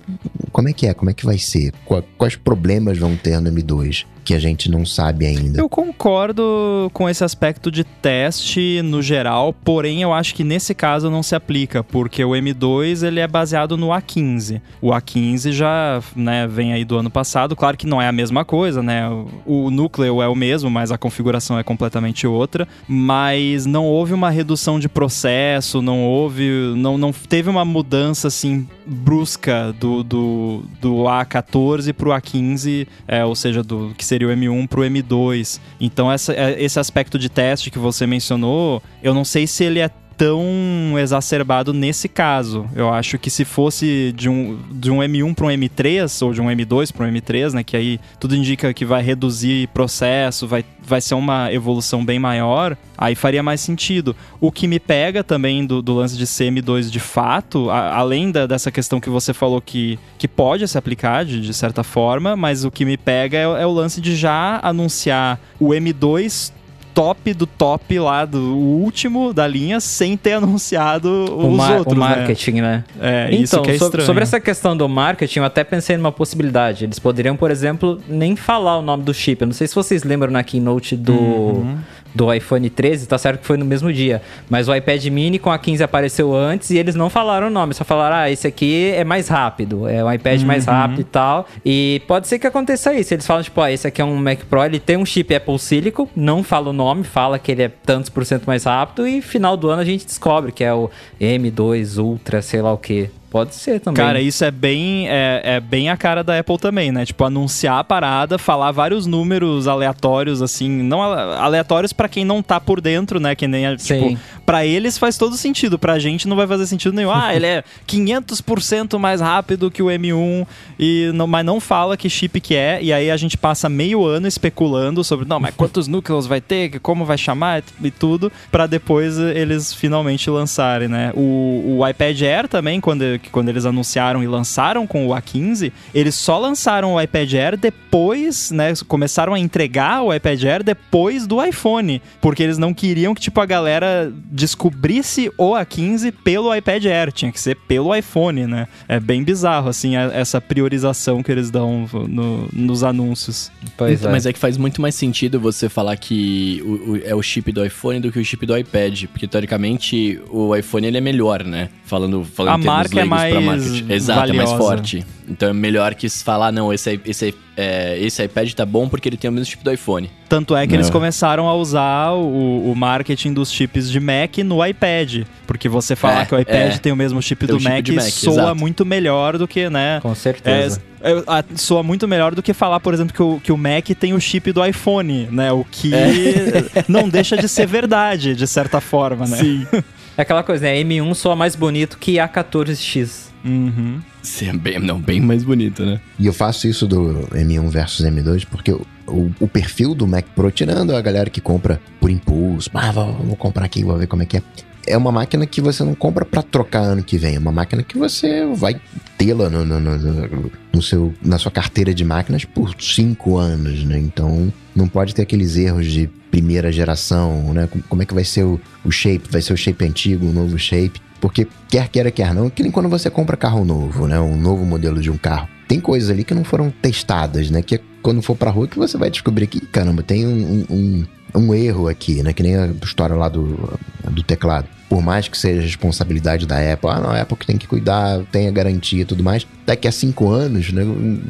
Como 0.52 0.68
é 0.68 0.72
que 0.72 0.86
é? 0.86 0.94
Como 0.94 1.10
é 1.10 1.14
que 1.14 1.26
vai 1.26 1.36
ser? 1.36 1.72
Quais 2.16 2.36
problemas 2.36 2.96
vão 2.96 3.16
ter 3.16 3.40
no 3.40 3.50
M2? 3.50 4.06
que 4.24 4.34
a 4.34 4.38
gente 4.38 4.70
não 4.70 4.86
sabe 4.86 5.26
ainda. 5.26 5.60
Eu 5.60 5.68
concordo 5.68 6.90
com 6.92 7.08
esse 7.08 7.22
aspecto 7.22 7.70
de 7.70 7.84
teste 7.84 8.80
no 8.82 9.02
geral, 9.02 9.52
porém 9.52 10.00
eu 10.00 10.12
acho 10.12 10.34
que 10.34 10.42
nesse 10.42 10.74
caso 10.74 11.10
não 11.10 11.22
se 11.22 11.34
aplica, 11.34 11.84
porque 11.84 12.24
o 12.24 12.30
M2 12.30 13.06
ele 13.06 13.20
é 13.20 13.28
baseado 13.28 13.76
no 13.76 13.88
A15. 13.88 14.60
O 14.80 14.88
A15 14.88 15.52
já 15.52 16.02
né, 16.16 16.46
vem 16.46 16.72
aí 16.72 16.84
do 16.84 16.96
ano 16.96 17.10
passado, 17.10 17.54
claro 17.54 17.76
que 17.76 17.86
não 17.86 18.00
é 18.00 18.08
a 18.08 18.12
mesma 18.12 18.44
coisa, 18.44 18.82
né? 18.82 19.02
O 19.44 19.70
núcleo 19.70 20.22
é 20.22 20.28
o 20.28 20.34
mesmo, 20.34 20.70
mas 20.70 20.90
a 20.90 20.96
configuração 20.96 21.58
é 21.58 21.62
completamente 21.62 22.26
outra, 22.26 22.66
mas 22.88 23.66
não 23.66 23.84
houve 23.84 24.14
uma 24.14 24.30
redução 24.30 24.80
de 24.80 24.88
processo, 24.88 25.82
não 25.82 26.02
houve, 26.02 26.72
não, 26.76 26.96
não 26.96 27.12
teve 27.12 27.50
uma 27.50 27.64
mudança 27.64 28.28
assim 28.28 28.66
brusca 28.86 29.72
do, 29.78 30.02
do, 30.02 30.62
do 30.80 30.94
A14 31.04 31.92
para 31.92 32.08
o 32.08 32.12
A15, 32.12 32.86
é, 33.06 33.24
ou 33.24 33.34
seja, 33.34 33.62
do 33.62 33.94
que 33.96 34.04
seria 34.04 34.28
o 34.28 34.30
M1 34.30 34.68
para 34.68 34.80
o 34.80 34.82
M2. 34.82 35.60
Então 35.80 36.10
essa, 36.10 36.32
é, 36.32 36.62
esse 36.62 36.78
aspecto 36.78 37.18
de 37.18 37.28
teste 37.28 37.70
que 37.70 37.78
você 37.78 38.06
mencionou, 38.06 38.82
eu 39.02 39.14
não 39.14 39.24
sei 39.24 39.46
se 39.46 39.64
ele 39.64 39.80
é 39.80 39.90
tão 40.16 40.98
exacerbado 40.98 41.72
nesse 41.72 42.08
caso. 42.08 42.66
Eu 42.74 42.92
acho 42.92 43.18
que 43.18 43.30
se 43.30 43.44
fosse 43.44 44.12
de 44.16 44.28
um, 44.28 44.58
de 44.70 44.90
um 44.90 44.98
M1 44.98 45.34
para 45.34 45.46
um 45.46 45.48
M3 45.48 46.24
ou 46.24 46.32
de 46.32 46.40
um 46.40 46.46
M2 46.46 46.92
para 46.92 47.06
um 47.06 47.12
M3, 47.12 47.52
né, 47.52 47.64
que 47.64 47.76
aí 47.76 48.00
tudo 48.18 48.34
indica 48.36 48.72
que 48.72 48.84
vai 48.84 49.02
reduzir 49.02 49.68
processo, 49.68 50.46
vai, 50.46 50.64
vai 50.82 51.00
ser 51.00 51.14
uma 51.14 51.52
evolução 51.52 52.04
bem 52.04 52.18
maior, 52.18 52.76
aí 52.96 53.14
faria 53.14 53.42
mais 53.42 53.60
sentido. 53.60 54.14
O 54.40 54.50
que 54.50 54.66
me 54.66 54.78
pega 54.78 55.24
também 55.24 55.66
do, 55.66 55.82
do 55.82 55.94
lance 55.94 56.16
de 56.16 56.26
ser 56.26 56.50
M2 56.50 56.90
de 56.90 57.00
fato, 57.00 57.70
a, 57.70 57.96
além 57.96 58.30
da, 58.30 58.46
dessa 58.46 58.70
questão 58.70 59.00
que 59.00 59.10
você 59.10 59.32
falou 59.32 59.60
que, 59.60 59.98
que 60.18 60.28
pode 60.28 60.66
se 60.68 60.78
aplicar 60.78 61.24
de, 61.24 61.40
de 61.40 61.54
certa 61.54 61.82
forma, 61.82 62.36
mas 62.36 62.64
o 62.64 62.70
que 62.70 62.84
me 62.84 62.96
pega 62.96 63.38
é, 63.38 63.42
é 63.42 63.66
o 63.66 63.72
lance 63.72 64.00
de 64.00 64.16
já 64.16 64.60
anunciar 64.62 65.40
o 65.58 65.68
M2 65.68 66.52
top 66.94 67.34
do 67.34 67.46
top 67.46 67.98
lá, 67.98 68.24
do 68.24 68.56
último 68.56 69.34
da 69.34 69.46
linha, 69.46 69.80
sem 69.80 70.16
ter 70.16 70.34
anunciado 70.38 71.08
o 71.08 71.52
os 71.52 71.68
outros. 71.70 71.96
O 71.96 72.00
né? 72.00 72.16
marketing, 72.16 72.52
né? 72.52 72.62
né? 72.62 72.84
É, 73.00 73.28
então, 73.32 73.42
isso 73.42 73.62
que 73.62 73.70
é 73.72 73.78
sobre, 73.78 74.02
sobre 74.02 74.22
essa 74.22 74.40
questão 74.40 74.76
do 74.76 74.88
marketing, 74.88 75.40
eu 75.40 75.44
até 75.44 75.64
pensei 75.64 75.96
numa 75.96 76.12
possibilidade. 76.12 76.84
Eles 76.84 76.98
poderiam, 76.98 77.36
por 77.36 77.50
exemplo, 77.50 78.00
nem 78.08 78.36
falar 78.36 78.78
o 78.78 78.82
nome 78.82 79.02
do 79.02 79.12
chip. 79.12 79.42
Eu 79.42 79.48
não 79.48 79.54
sei 79.54 79.66
se 79.66 79.74
vocês 79.74 80.04
lembram 80.04 80.30
na 80.30 80.42
keynote 80.42 80.96
do, 80.96 81.12
uhum 81.12 81.78
do 82.14 82.32
iPhone 82.32 82.68
13, 82.70 83.06
tá 83.06 83.18
certo 83.18 83.40
que 83.40 83.46
foi 83.46 83.56
no 83.56 83.64
mesmo 83.64 83.92
dia. 83.92 84.22
Mas 84.48 84.68
o 84.68 84.74
iPad 84.74 85.04
mini 85.06 85.38
com 85.38 85.50
a 85.50 85.58
15 85.58 85.82
apareceu 85.82 86.34
antes 86.34 86.70
e 86.70 86.78
eles 86.78 86.94
não 86.94 87.10
falaram 87.10 87.48
o 87.48 87.50
nome, 87.50 87.74
só 87.74 87.84
falaram, 87.84 88.16
ah, 88.16 88.30
esse 88.30 88.46
aqui 88.46 88.92
é 88.94 89.04
mais 89.04 89.28
rápido, 89.28 89.88
é 89.88 90.04
um 90.04 90.12
iPad 90.12 90.40
uhum. 90.40 90.46
mais 90.46 90.64
rápido 90.64 91.00
e 91.00 91.04
tal. 91.04 91.46
E 91.64 92.02
pode 92.06 92.28
ser 92.28 92.38
que 92.38 92.46
aconteça 92.46 92.94
isso. 92.94 93.12
Eles 93.12 93.26
falam, 93.26 93.42
tipo, 93.42 93.60
ah, 93.60 93.72
esse 93.72 93.86
aqui 93.86 94.00
é 94.00 94.04
um 94.04 94.16
Mac 94.16 94.40
Pro, 94.48 94.64
ele 94.64 94.78
tem 94.78 94.96
um 94.96 95.04
chip 95.04 95.34
Apple 95.34 95.58
Silicon, 95.58 96.08
não 96.14 96.42
fala 96.42 96.70
o 96.70 96.72
nome, 96.72 97.04
fala 97.04 97.38
que 97.38 97.50
ele 97.50 97.62
é 97.62 97.68
tantos 97.68 98.08
por 98.08 98.24
cento 98.24 98.44
mais 98.44 98.64
rápido 98.64 99.06
e 99.06 99.20
final 99.20 99.56
do 99.56 99.68
ano 99.68 99.82
a 99.82 99.84
gente 99.84 100.06
descobre 100.06 100.52
que 100.52 100.62
é 100.62 100.72
o 100.72 100.90
M2 101.20 101.98
Ultra, 101.98 102.40
sei 102.40 102.62
lá 102.62 102.72
o 102.72 102.78
que. 102.78 103.10
Pode 103.34 103.56
ser 103.56 103.80
também. 103.80 103.96
Cara, 103.96 104.20
isso 104.20 104.44
é 104.44 104.50
bem, 104.52 105.08
é, 105.08 105.40
é, 105.42 105.60
bem 105.60 105.88
a 105.88 105.96
cara 105.96 106.22
da 106.22 106.38
Apple 106.38 106.56
também, 106.56 106.92
né? 106.92 107.04
Tipo, 107.04 107.24
anunciar 107.24 107.80
a 107.80 107.82
parada, 107.82 108.38
falar 108.38 108.70
vários 108.70 109.06
números 109.06 109.66
aleatórios, 109.66 110.40
assim, 110.40 110.70
não 110.70 111.02
aleatórios 111.02 111.92
para 111.92 112.08
quem 112.08 112.24
não 112.24 112.40
tá 112.40 112.60
por 112.60 112.80
dentro, 112.80 113.18
né? 113.18 113.34
Que 113.34 113.48
nem, 113.48 113.74
tipo, 113.74 114.16
pra 114.46 114.64
eles 114.64 114.96
faz 114.96 115.18
todo 115.18 115.36
sentido, 115.36 115.76
pra 115.76 115.98
gente 115.98 116.28
não 116.28 116.36
vai 116.36 116.46
fazer 116.46 116.64
sentido 116.68 116.94
nenhum. 116.94 117.10
Ah, 117.10 117.34
ele 117.34 117.46
é 117.46 117.64
500% 117.88 119.00
mais 119.00 119.20
rápido 119.20 119.68
que 119.68 119.82
o 119.82 119.86
M1, 119.86 120.46
e 120.78 121.10
não, 121.12 121.26
mas 121.26 121.44
não 121.44 121.58
fala 121.58 121.96
que 121.96 122.08
chip 122.08 122.40
que 122.40 122.54
é, 122.54 122.80
e 122.80 122.92
aí 122.92 123.10
a 123.10 123.16
gente 123.16 123.36
passa 123.36 123.68
meio 123.68 124.06
ano 124.06 124.28
especulando 124.28 125.02
sobre, 125.02 125.26
não, 125.26 125.40
mas 125.40 125.52
quantos 125.56 125.88
núcleos 125.90 126.28
vai 126.28 126.40
ter, 126.40 126.78
como 126.78 127.04
vai 127.04 127.18
chamar 127.18 127.64
e 127.82 127.90
tudo, 127.90 128.30
para 128.52 128.68
depois 128.68 129.18
eles 129.18 129.74
finalmente 129.74 130.30
lançarem, 130.30 130.86
né? 130.86 131.10
O, 131.16 131.78
o 131.80 131.88
iPad 131.88 132.22
Air 132.22 132.46
também, 132.46 132.80
quando 132.80 133.23
que 133.24 133.30
quando 133.30 133.48
eles 133.48 133.64
anunciaram 133.64 134.22
e 134.22 134.26
lançaram 134.26 134.86
com 134.86 135.08
o 135.08 135.10
A15, 135.10 135.72
eles 135.94 136.14
só 136.14 136.38
lançaram 136.38 136.94
o 136.94 137.00
iPad 137.00 137.32
Air 137.34 137.56
depois, 137.56 138.50
né? 138.50 138.72
Começaram 138.86 139.34
a 139.34 139.38
entregar 139.38 140.02
o 140.02 140.14
iPad 140.14 140.44
Air 140.44 140.62
depois 140.62 141.26
do 141.26 141.42
iPhone, 141.42 142.00
porque 142.20 142.42
eles 142.42 142.58
não 142.58 142.74
queriam 142.74 143.14
que 143.14 143.20
tipo 143.20 143.40
a 143.40 143.46
galera 143.46 144.12
descobrisse 144.30 145.30
o 145.38 145.52
A15 145.52 146.12
pelo 146.22 146.54
iPad 146.54 146.84
Air, 146.84 147.12
tinha 147.12 147.32
que 147.32 147.40
ser 147.40 147.56
pelo 147.66 147.94
iPhone, 147.94 148.46
né? 148.46 148.68
É 148.86 149.00
bem 149.00 149.24
bizarro 149.24 149.68
assim 149.68 149.96
essa 149.96 150.40
priorização 150.40 151.22
que 151.22 151.32
eles 151.32 151.50
dão 151.50 151.88
no, 152.08 152.48
nos 152.52 152.84
anúncios. 152.84 153.50
Pois 153.76 154.00
então, 154.00 154.10
é. 154.10 154.12
Mas 154.12 154.26
é 154.26 154.32
que 154.32 154.38
faz 154.38 154.58
muito 154.58 154.82
mais 154.82 154.94
sentido 154.94 155.40
você 155.40 155.68
falar 155.68 155.96
que 155.96 156.62
o, 156.64 156.92
o, 156.92 157.00
é 157.02 157.14
o 157.14 157.22
chip 157.22 157.50
do 157.50 157.64
iPhone 157.64 158.00
do 158.00 158.12
que 158.12 158.18
o 158.18 158.24
chip 158.24 158.44
do 158.44 158.56
iPad, 158.56 159.04
porque 159.06 159.26
teoricamente 159.26 160.20
o 160.30 160.54
iPhone 160.54 160.86
ele 160.86 160.98
é 160.98 161.00
melhor, 161.00 161.44
né? 161.44 161.70
Falando, 161.84 162.24
falando 162.24 162.54
a 162.54 162.58
marca 162.58 163.00
é 163.00 163.04
mais. 163.40 163.90
Exato, 163.90 164.20
valiosa. 164.20 164.42
é 164.42 164.46
mais 164.46 164.58
forte. 164.58 165.06
Então 165.28 165.48
é 165.48 165.52
melhor 165.52 165.94
que 165.94 166.08
falar, 166.08 166.52
não, 166.52 166.72
esse, 166.72 167.00
esse, 167.06 167.34
é, 167.56 167.98
esse 167.98 168.22
iPad 168.22 168.52
tá 168.52 168.66
bom 168.66 168.88
porque 168.88 169.08
ele 169.08 169.16
tem 169.16 169.30
o 169.30 169.32
mesmo 169.32 169.46
chip 169.46 169.64
do 169.64 169.72
iPhone. 169.72 170.10
Tanto 170.28 170.54
é 170.56 170.66
que 170.66 170.72
não. 170.72 170.80
eles 170.80 170.90
começaram 170.90 171.48
a 171.48 171.54
usar 171.54 172.12
o, 172.12 172.70
o, 172.70 172.74
marketing 172.74 173.32
dos 173.32 173.50
chips 173.50 173.90
de 173.90 174.00
Mac 174.00 174.38
no 174.38 174.64
iPad. 174.64 175.22
Porque 175.46 175.68
você 175.68 175.94
falar 175.96 176.22
é, 176.22 176.26
que 176.26 176.34
o 176.34 176.38
iPad 176.38 176.74
é. 176.74 176.78
tem 176.78 176.92
o 176.92 176.96
mesmo 176.96 177.22
chip 177.22 177.46
do 177.46 177.60
Mac, 177.60 177.86
chip 177.86 177.92
Mac, 177.92 178.04
soa 178.10 178.32
exato. 178.32 178.56
muito 178.56 178.84
melhor 178.84 179.38
do 179.38 179.46
que, 179.46 179.70
né? 179.70 180.00
Com 180.02 180.14
certeza. 180.14 180.82
É, 181.00 181.12
é 181.12 181.44
soa 181.56 181.82
muito 181.82 182.08
melhor 182.08 182.34
do 182.34 182.42
que 182.42 182.52
falar, 182.52 182.80
por 182.80 182.92
exemplo, 182.92 183.14
que 183.14 183.22
o, 183.22 183.40
que 183.40 183.52
o 183.52 183.56
Mac 183.56 183.88
tem 183.98 184.14
o 184.14 184.20
chip 184.20 184.52
do 184.52 184.64
iPhone, 184.64 185.28
né? 185.30 185.52
O 185.52 185.64
que 185.64 185.94
é. 185.94 186.84
não 186.88 187.08
deixa 187.08 187.36
de 187.36 187.48
ser 187.48 187.66
verdade, 187.66 188.34
de 188.34 188.46
certa 188.46 188.80
forma, 188.80 189.26
né? 189.26 189.36
Sim. 189.36 189.66
É 190.16 190.22
aquela 190.22 190.42
coisa, 190.42 190.64
né? 190.64 190.76
M1 190.82 191.14
soa 191.14 191.34
mais 191.34 191.56
bonito 191.56 191.98
que 191.98 192.14
A14X. 192.14 193.32
Uhum. 193.44 194.00
Sim, 194.22 194.56
bem, 194.56 194.78
não, 194.78 194.98
bem 195.00 195.20
mais 195.20 195.42
bonito, 195.42 195.84
né? 195.84 196.00
E 196.18 196.26
eu 196.26 196.32
faço 196.32 196.66
isso 196.66 196.86
do 196.86 197.28
M1 197.32 197.68
versus 197.68 198.06
M2 198.06 198.46
porque 198.50 198.72
o, 198.72 198.86
o, 199.06 199.30
o, 199.40 199.48
perfil 199.48 199.94
do 199.94 200.06
Mac 200.06 200.24
Pro, 200.34 200.50
tirando 200.50 200.96
a 200.96 201.00
galera 201.02 201.28
que 201.28 201.40
compra 201.40 201.80
por 202.00 202.10
impulso, 202.10 202.70
ah, 202.72 202.90
vou, 202.90 203.12
vou 203.12 203.36
comprar 203.36 203.66
aqui, 203.66 203.84
vou 203.84 203.98
ver 203.98 204.06
como 204.06 204.22
é 204.22 204.26
que 204.26 204.38
é. 204.38 204.42
É 204.86 204.96
uma 204.96 205.10
máquina 205.10 205.46
que 205.46 205.60
você 205.60 205.82
não 205.82 205.94
compra 205.94 206.24
para 206.24 206.42
trocar 206.42 206.80
ano 206.80 207.02
que 207.02 207.16
vem, 207.16 207.36
é 207.36 207.38
uma 207.38 207.52
máquina 207.52 207.82
que 207.82 207.96
você 207.96 208.44
vai 208.54 208.80
tê-la 209.16 209.48
no, 209.48 209.64
no, 209.64 209.80
no, 209.80 210.50
no, 210.72 210.82
seu, 210.82 211.14
na 211.22 211.38
sua 211.38 211.50
carteira 211.50 211.94
de 211.94 212.04
máquinas 212.04 212.44
por 212.44 212.74
cinco 212.78 213.36
anos, 213.38 213.84
né? 213.84 213.98
Então 213.98 214.52
não 214.74 214.86
pode 214.86 215.14
ter 215.14 215.22
aqueles 215.22 215.56
erros 215.56 215.86
de 215.86 216.08
primeira 216.30 216.70
geração, 216.70 217.54
né? 217.54 217.68
Como 217.88 218.02
é 218.02 218.06
que 218.06 218.12
vai 218.12 218.24
ser 218.24 218.44
o, 218.44 218.60
o 218.84 218.90
shape? 218.90 219.28
Vai 219.30 219.40
ser 219.40 219.52
o 219.52 219.56
shape 219.56 219.84
antigo, 219.84 220.26
o 220.26 220.32
novo 220.32 220.58
shape? 220.58 221.00
Porque 221.20 221.46
quer 221.68 221.88
queira, 221.88 222.10
quer 222.10 222.34
não, 222.34 222.50
que 222.50 222.62
nem 222.62 222.70
quando 222.70 222.88
você 222.88 223.08
compra 223.08 223.36
carro 223.36 223.64
novo, 223.64 224.06
né? 224.06 224.20
Um 224.20 224.36
novo 224.36 224.64
modelo 224.64 225.00
de 225.00 225.10
um 225.10 225.16
carro. 225.16 225.48
Tem 225.66 225.80
coisas 225.80 226.10
ali 226.10 226.24
que 226.24 226.34
não 226.34 226.44
foram 226.44 226.70
testadas, 226.70 227.50
né? 227.50 227.62
Que 227.62 227.76
é 227.76 227.80
quando 228.02 228.20
for 228.20 228.36
pra 228.36 228.50
rua 228.50 228.68
que 228.68 228.78
você 228.78 228.98
vai 228.98 229.10
descobrir 229.10 229.46
que, 229.46 229.60
caramba, 229.60 230.02
tem 230.02 230.26
um, 230.26 230.66
um, 230.68 231.04
um 231.34 231.54
erro 231.54 231.88
aqui, 231.88 232.22
né? 232.22 232.34
Que 232.34 232.42
nem 232.42 232.56
a 232.56 232.66
história 232.82 233.16
lá 233.16 233.30
do, 233.30 233.78
do 234.10 234.22
teclado. 234.22 234.68
Por 234.88 235.02
mais 235.02 235.28
que 235.28 235.36
seja 235.36 235.62
responsabilidade 235.62 236.46
da 236.46 236.56
Apple, 236.72 236.90
ah, 236.90 237.00
não, 237.00 237.10
a 237.10 237.20
Apple 237.20 237.36
que 237.36 237.46
tem 237.46 237.56
que 237.56 237.66
cuidar, 237.66 238.20
tem 238.30 238.48
a 238.48 238.50
garantia 238.50 239.02
e 239.02 239.04
tudo 239.04 239.22
mais. 239.22 239.46
Daqui 239.66 239.88
a 239.88 239.92
cinco 239.92 240.30
anos, 240.30 240.72
né? 240.72 240.82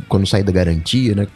Quando 0.09 0.27
sair 0.27 0.43
da 0.43 0.53
garantia, 0.53 1.15
né? 1.15 1.27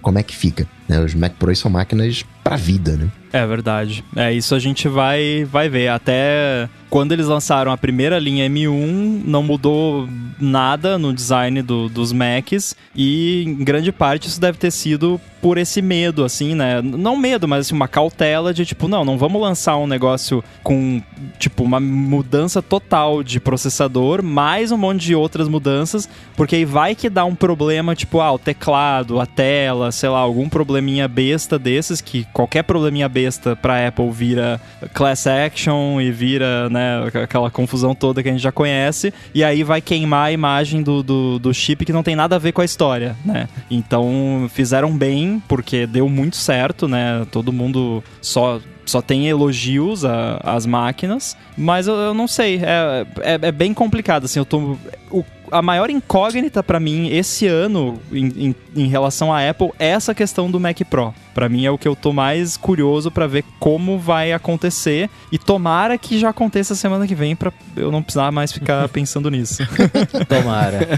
Como 0.00 0.18
é 0.18 0.22
que 0.22 0.36
fica? 0.36 0.66
Né? 0.88 1.00
Os 1.00 1.14
Mac 1.14 1.34
Pro 1.34 1.54
são 1.54 1.70
máquinas 1.70 2.24
pra 2.42 2.56
vida, 2.56 2.96
né? 2.96 3.08
É 3.32 3.44
verdade. 3.44 4.04
É, 4.14 4.32
isso 4.32 4.54
a 4.54 4.60
gente 4.60 4.86
vai, 4.86 5.44
vai 5.44 5.68
ver. 5.68 5.88
Até 5.88 6.68
quando 6.88 7.10
eles 7.10 7.26
lançaram 7.26 7.72
a 7.72 7.76
primeira 7.76 8.16
linha 8.18 8.48
M1, 8.48 9.24
não 9.24 9.42
mudou 9.42 10.08
nada 10.38 10.96
no 10.96 11.12
design 11.12 11.60
do, 11.62 11.88
dos 11.88 12.12
Macs 12.12 12.76
e 12.94 13.42
em 13.42 13.64
grande 13.64 13.90
parte 13.90 14.28
isso 14.28 14.40
deve 14.40 14.58
ter 14.58 14.70
sido 14.70 15.20
por 15.42 15.58
esse 15.58 15.82
medo, 15.82 16.24
assim, 16.24 16.54
né? 16.54 16.80
Não 16.80 17.16
medo, 17.16 17.48
mas 17.48 17.66
assim, 17.66 17.74
uma 17.74 17.88
cautela 17.88 18.54
de 18.54 18.64
tipo, 18.64 18.86
não, 18.86 19.04
não 19.04 19.18
vamos 19.18 19.42
lançar 19.42 19.76
um 19.76 19.86
negócio 19.86 20.42
com, 20.62 21.02
tipo, 21.38 21.64
uma 21.64 21.78
mudança 21.78 22.62
total 22.62 23.22
de 23.22 23.40
processador, 23.40 24.22
mais 24.22 24.72
um 24.72 24.78
monte 24.78 25.04
de 25.04 25.14
outras 25.14 25.48
mudanças, 25.48 26.08
porque 26.34 26.56
aí 26.56 26.64
vai 26.64 26.94
que 26.94 27.10
dá 27.10 27.26
um 27.26 27.34
problema, 27.34 27.94
tipo, 27.94 28.20
ah, 28.20 28.32
o 28.32 28.38
teclado, 28.38 29.20
a 29.20 29.26
tela, 29.26 29.92
sei 29.92 30.08
lá, 30.08 30.20
algum 30.20 30.48
probleminha 30.74 31.06
besta 31.06 31.56
desses, 31.56 32.00
que 32.00 32.26
qualquer 32.32 32.64
probleminha 32.64 33.08
besta 33.08 33.54
pra 33.54 33.86
Apple 33.86 34.10
vira 34.10 34.60
class 34.92 35.24
action 35.28 36.00
e 36.00 36.10
vira, 36.10 36.68
né, 36.68 37.08
aquela 37.22 37.48
confusão 37.48 37.94
toda 37.94 38.24
que 38.24 38.28
a 38.28 38.32
gente 38.32 38.42
já 38.42 38.50
conhece, 38.50 39.14
e 39.32 39.44
aí 39.44 39.62
vai 39.62 39.80
queimar 39.80 40.26
a 40.26 40.32
imagem 40.32 40.82
do, 40.82 41.00
do, 41.00 41.38
do 41.38 41.54
chip 41.54 41.84
que 41.84 41.92
não 41.92 42.02
tem 42.02 42.16
nada 42.16 42.34
a 42.34 42.38
ver 42.40 42.50
com 42.50 42.60
a 42.60 42.64
história, 42.64 43.14
né? 43.24 43.48
Então 43.70 44.50
fizeram 44.52 44.90
bem, 44.96 45.40
porque 45.46 45.86
deu 45.86 46.08
muito 46.08 46.34
certo, 46.34 46.88
né? 46.88 47.24
Todo 47.30 47.52
mundo 47.52 48.02
só 48.20 48.60
só 48.84 49.00
tem 49.00 49.28
elogios 49.28 50.04
às 50.04 50.66
máquinas, 50.66 51.36
mas 51.56 51.86
eu, 51.86 51.94
eu 51.94 52.12
não 52.12 52.28
sei, 52.28 52.60
é, 52.62 53.06
é, 53.22 53.38
é, 53.40 53.52
bem 53.52 53.72
complicado, 53.72 54.24
assim, 54.24 54.38
eu 54.38 54.44
tô... 54.44 54.76
O, 55.10 55.24
a 55.54 55.62
maior 55.62 55.88
incógnita 55.88 56.64
para 56.64 56.80
mim 56.80 57.08
esse 57.10 57.46
ano 57.46 58.00
em, 58.12 58.48
em, 58.48 58.54
em, 58.74 58.88
relação 58.88 59.32
à 59.32 59.48
Apple 59.48 59.70
é 59.78 59.86
essa 59.90 60.12
questão 60.12 60.50
do 60.50 60.58
Mac 60.58 60.80
Pro. 60.90 61.14
Para 61.32 61.48
mim 61.48 61.64
é 61.64 61.70
o 61.70 61.78
que 61.78 61.86
eu 61.86 61.94
tô 61.94 62.12
mais 62.12 62.56
curioso 62.56 63.08
para 63.08 63.28
ver 63.28 63.44
como 63.60 63.96
vai 63.96 64.32
acontecer 64.32 65.08
e 65.30 65.38
tomara 65.38 65.96
que 65.96 66.18
já 66.18 66.30
aconteça 66.30 66.74
semana 66.74 67.06
que 67.06 67.14
vem 67.14 67.36
para 67.36 67.52
eu 67.76 67.92
não 67.92 68.02
precisar 68.02 68.32
mais 68.32 68.50
ficar 68.50 68.88
pensando 68.90 69.30
nisso. 69.30 69.62
tomara. 70.28 70.88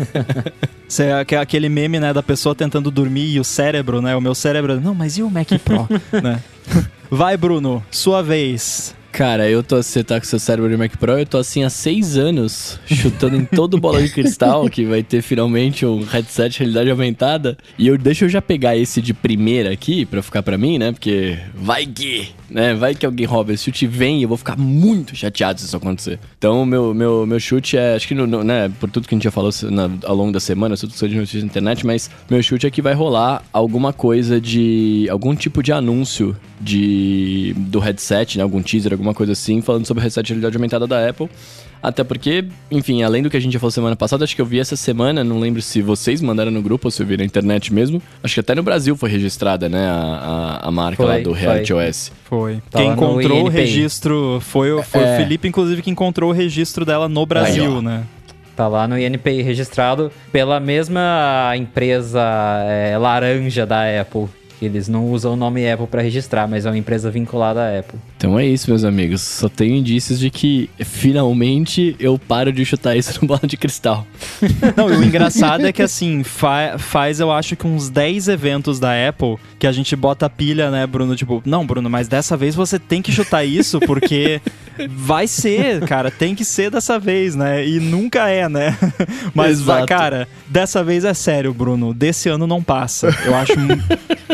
é 1.31 1.37
aquele 1.37 1.69
meme, 1.69 2.01
né, 2.01 2.15
da 2.15 2.23
pessoa 2.23 2.55
tentando 2.55 2.91
dormir 2.91 3.35
e 3.35 3.39
o 3.39 3.45
cérebro, 3.45 4.01
né, 4.01 4.17
o 4.17 4.23
meu 4.23 4.35
cérebro, 4.35 4.81
não, 4.81 4.95
mas 4.95 5.19
e 5.19 5.23
o 5.23 5.31
Mac 5.31 5.49
Pro, 5.63 5.87
né? 6.23 6.41
Vai, 7.11 7.37
Bruno, 7.37 7.85
sua 7.91 8.23
vez. 8.23 8.95
Cara, 9.17 9.49
eu 9.49 9.63
tô, 9.63 9.83
você 9.83 10.05
tá 10.05 10.21
com 10.21 10.27
seu 10.27 10.39
cérebro 10.39 10.69
de 10.71 10.77
Mac 10.77 10.95
Pro, 10.99 11.19
eu 11.19 11.25
tô 11.25 11.39
assim 11.39 11.65
há 11.65 11.71
seis 11.71 12.19
anos, 12.19 12.79
chutando 12.85 13.35
em 13.35 13.47
todo 13.47 13.81
bola 13.81 14.03
de 14.03 14.11
cristal, 14.11 14.69
que 14.69 14.85
vai 14.85 15.03
ter 15.03 15.23
finalmente 15.23 15.87
um 15.87 16.05
headset 16.05 16.59
realidade 16.59 16.91
aumentada. 16.91 17.57
E 17.79 17.87
eu 17.87 17.97
deixa 17.97 18.27
eu 18.27 18.29
já 18.29 18.43
pegar 18.43 18.77
esse 18.77 19.01
de 19.01 19.15
primeira 19.15 19.73
aqui, 19.73 20.05
pra 20.05 20.21
ficar 20.21 20.43
pra 20.43 20.59
mim, 20.59 20.77
né? 20.77 20.93
Porque 20.93 21.39
vai 21.55 21.87
que, 21.87 22.29
né? 22.51 22.75
Vai 22.75 22.95
que 22.95 23.05
alguém 23.05 23.27
rouba 23.27 23.53
esse 23.53 23.65
chute 23.65 23.87
vem 23.87 24.21
e 24.21 24.23
eu 24.23 24.29
vou 24.29 24.37
ficar 24.37 24.57
muito 24.57 25.15
chateado 25.15 25.61
se 25.61 25.67
isso 25.67 25.77
acontecer. 25.77 26.19
Então, 26.39 26.65
meu, 26.65 26.95
meu, 26.95 27.27
meu 27.27 27.41
chute 27.41 27.77
é, 27.77 27.95
acho 27.95 28.07
que, 28.09 28.15
no, 28.15 28.27
no, 28.27 28.45
né, 28.45 28.71
por 28.81 28.91
tudo 28.91 29.07
que 29.07 29.15
a 29.15 29.17
gente 29.17 29.25
já 29.25 29.31
falou 29.31 29.51
na, 29.71 29.91
ao 30.05 30.15
longo 30.15 30.33
da 30.33 30.41
semana, 30.41 30.77
tudo 30.77 30.93
que 30.93 31.09
de 31.09 31.17
notícias 31.17 31.43
na 31.43 31.49
internet, 31.49 31.87
mas 31.87 32.11
meu 32.31 32.43
chute 32.43 32.67
é 32.67 32.71
que 32.71 32.83
vai 32.83 32.95
rolar 32.95 33.43
alguma 33.53 33.93
coisa 33.93 34.41
de, 34.41 35.07
algum 35.11 35.35
tipo 35.35 35.63
de 35.63 35.73
anúncio 35.73 36.37
de, 36.61 37.55
do 37.57 37.79
headset, 37.79 38.39
né? 38.39 38.43
Algum 38.43 38.63
teaser, 38.63 38.93
alguma 38.93 39.15
coisa 39.15 39.33
assim, 39.33 39.61
falando 39.61 39.87
sobre 39.87 40.01
o 40.01 40.03
headset 40.03 40.27
de 40.27 40.33
realidade 40.33 40.57
aumentada 40.57 40.87
da 40.87 41.09
Apple. 41.09 41.29
Até 41.87 42.03
porque, 42.03 42.45
enfim, 42.69 43.05
além 43.05 43.23
do 43.23 43.31
que 43.31 43.37
a 43.37 43.41
gente 43.41 43.53
já 43.53 43.61
falou 43.61 43.71
semana 43.71 43.95
passada, 43.95 44.25
acho 44.25 44.35
que 44.35 44.43
eu 44.43 44.45
vi 44.45 44.59
essa 44.59 44.75
semana, 44.75 45.23
não 45.23 45.39
lembro 45.39 45.63
se 45.63 45.81
vocês 45.81 46.21
mandaram 46.21 46.51
no 46.51 46.61
grupo 46.61 46.89
ou 46.89 46.91
se 46.91 47.01
eu 47.01 47.07
vi 47.07 47.17
na 47.17 47.23
internet 47.23 47.73
mesmo. 47.73 48.03
Acho 48.25 48.35
que 48.35 48.41
até 48.41 48.57
no 48.57 48.63
Brasil 48.65 48.97
foi 48.97 49.09
registrada, 49.09 49.69
né, 49.69 49.87
a, 49.87 50.61
a, 50.65 50.69
a 50.69 50.71
marca 50.73 50.97
foi, 50.97 51.07
lá 51.07 51.19
do 51.21 51.31
Reality 51.31 51.73
OS. 51.73 52.11
Foi. 52.25 52.61
Tá 52.73 52.81
Quem 52.81 52.91
encontrou 52.91 53.45
o 53.45 53.49
registro 53.49 54.41
foi, 54.41 54.83
foi 54.83 55.05
é. 55.05 55.15
o 55.15 55.17
Felipe, 55.17 55.47
inclusive, 55.47 55.81
que 55.81 55.89
encontrou 55.89 56.31
o 56.31 56.33
registro 56.33 56.85
dela 56.85 57.09
no 57.09 57.25
Brasil, 57.25 57.77
Aí, 57.77 57.85
né? 57.85 58.03
Tá 58.57 58.67
lá 58.67 58.89
no 58.89 58.99
INPI 58.99 59.43
registrado 59.43 60.11
pela 60.33 60.59
mesma 60.59 61.53
empresa 61.57 62.21
é, 62.67 62.99
laranja 62.99 63.65
da 63.65 64.01
Apple 64.01 64.29
eles 64.61 64.89
não 64.89 65.07
usam 65.11 65.35
o 65.35 65.37
nome 65.37 65.71
Apple 65.71 65.87
para 65.87 66.01
registrar, 66.01 66.49
mas 66.49 66.65
é 66.65 66.71
uma 66.71 66.79
empresa 66.79 67.11
vinculada 67.11 67.61
à 67.63 67.79
Apple. 67.79 67.99
Então 68.17 68.39
é 68.39 68.47
isso, 68.47 68.71
meus 68.71 68.83
amigos. 68.83 69.21
Só 69.21 69.49
tenho 69.49 69.77
indícios 69.77 70.19
de 70.19 70.31
que 70.31 70.71
finalmente 70.81 71.95
eu 72.01 72.19
paro 72.19 72.51
de 72.51 72.65
chutar 72.65 72.97
isso 72.97 73.19
no 73.21 73.29
bola 73.29 73.43
de 73.47 73.57
cristal. 73.57 74.07
não, 74.75 74.91
e 74.91 74.97
o 74.97 75.05
engraçado 75.05 75.67
é 75.67 75.73
que 75.73 75.83
assim, 75.83 76.25
fa 76.25 76.77
faz 76.79 77.21
eu 77.21 77.31
acho 77.31 77.57
que 77.57 77.67
uns 77.67 77.91
10 77.91 78.29
eventos 78.29 78.81
da 78.81 78.93
Apple 79.09 79.37
que 79.59 79.67
a 79.67 79.73
gente 79.73 79.95
bota 79.95 80.27
a 80.27 80.31
pilha, 80.31 80.71
né, 80.71 80.87
Bruno? 80.87 81.15
Tipo, 81.15 81.43
não, 81.45 81.67
Bruno, 81.67 81.91
mas 81.91 82.09
dessa 82.09 82.37
vez 82.37 82.55
você 82.55 82.79
tem 82.79 83.03
que 83.03 83.13
chutar 83.13 83.45
isso 83.45 83.79
porque 83.81 84.41
vai 84.89 85.27
ser, 85.27 85.87
cara, 85.87 86.11
tem 86.11 86.35
que 86.35 86.45
ser 86.45 86.71
dessa 86.71 86.99
vez, 86.99 87.35
né? 87.35 87.67
E 87.67 87.79
nunca 87.81 88.29
é, 88.29 88.49
né? 88.49 88.77
Mas, 89.35 89.61
Exato. 89.61 89.87
cara, 89.87 90.29
dessa 90.47 90.83
vez 90.83 91.05
é 91.05 91.13
sério, 91.15 91.53
Bruno. 91.53 91.93
Desse 91.93 92.29
ano 92.29 92.47
não 92.47 92.63
passa. 92.63 93.09
Eu 93.25 93.35
acho, 93.35 93.53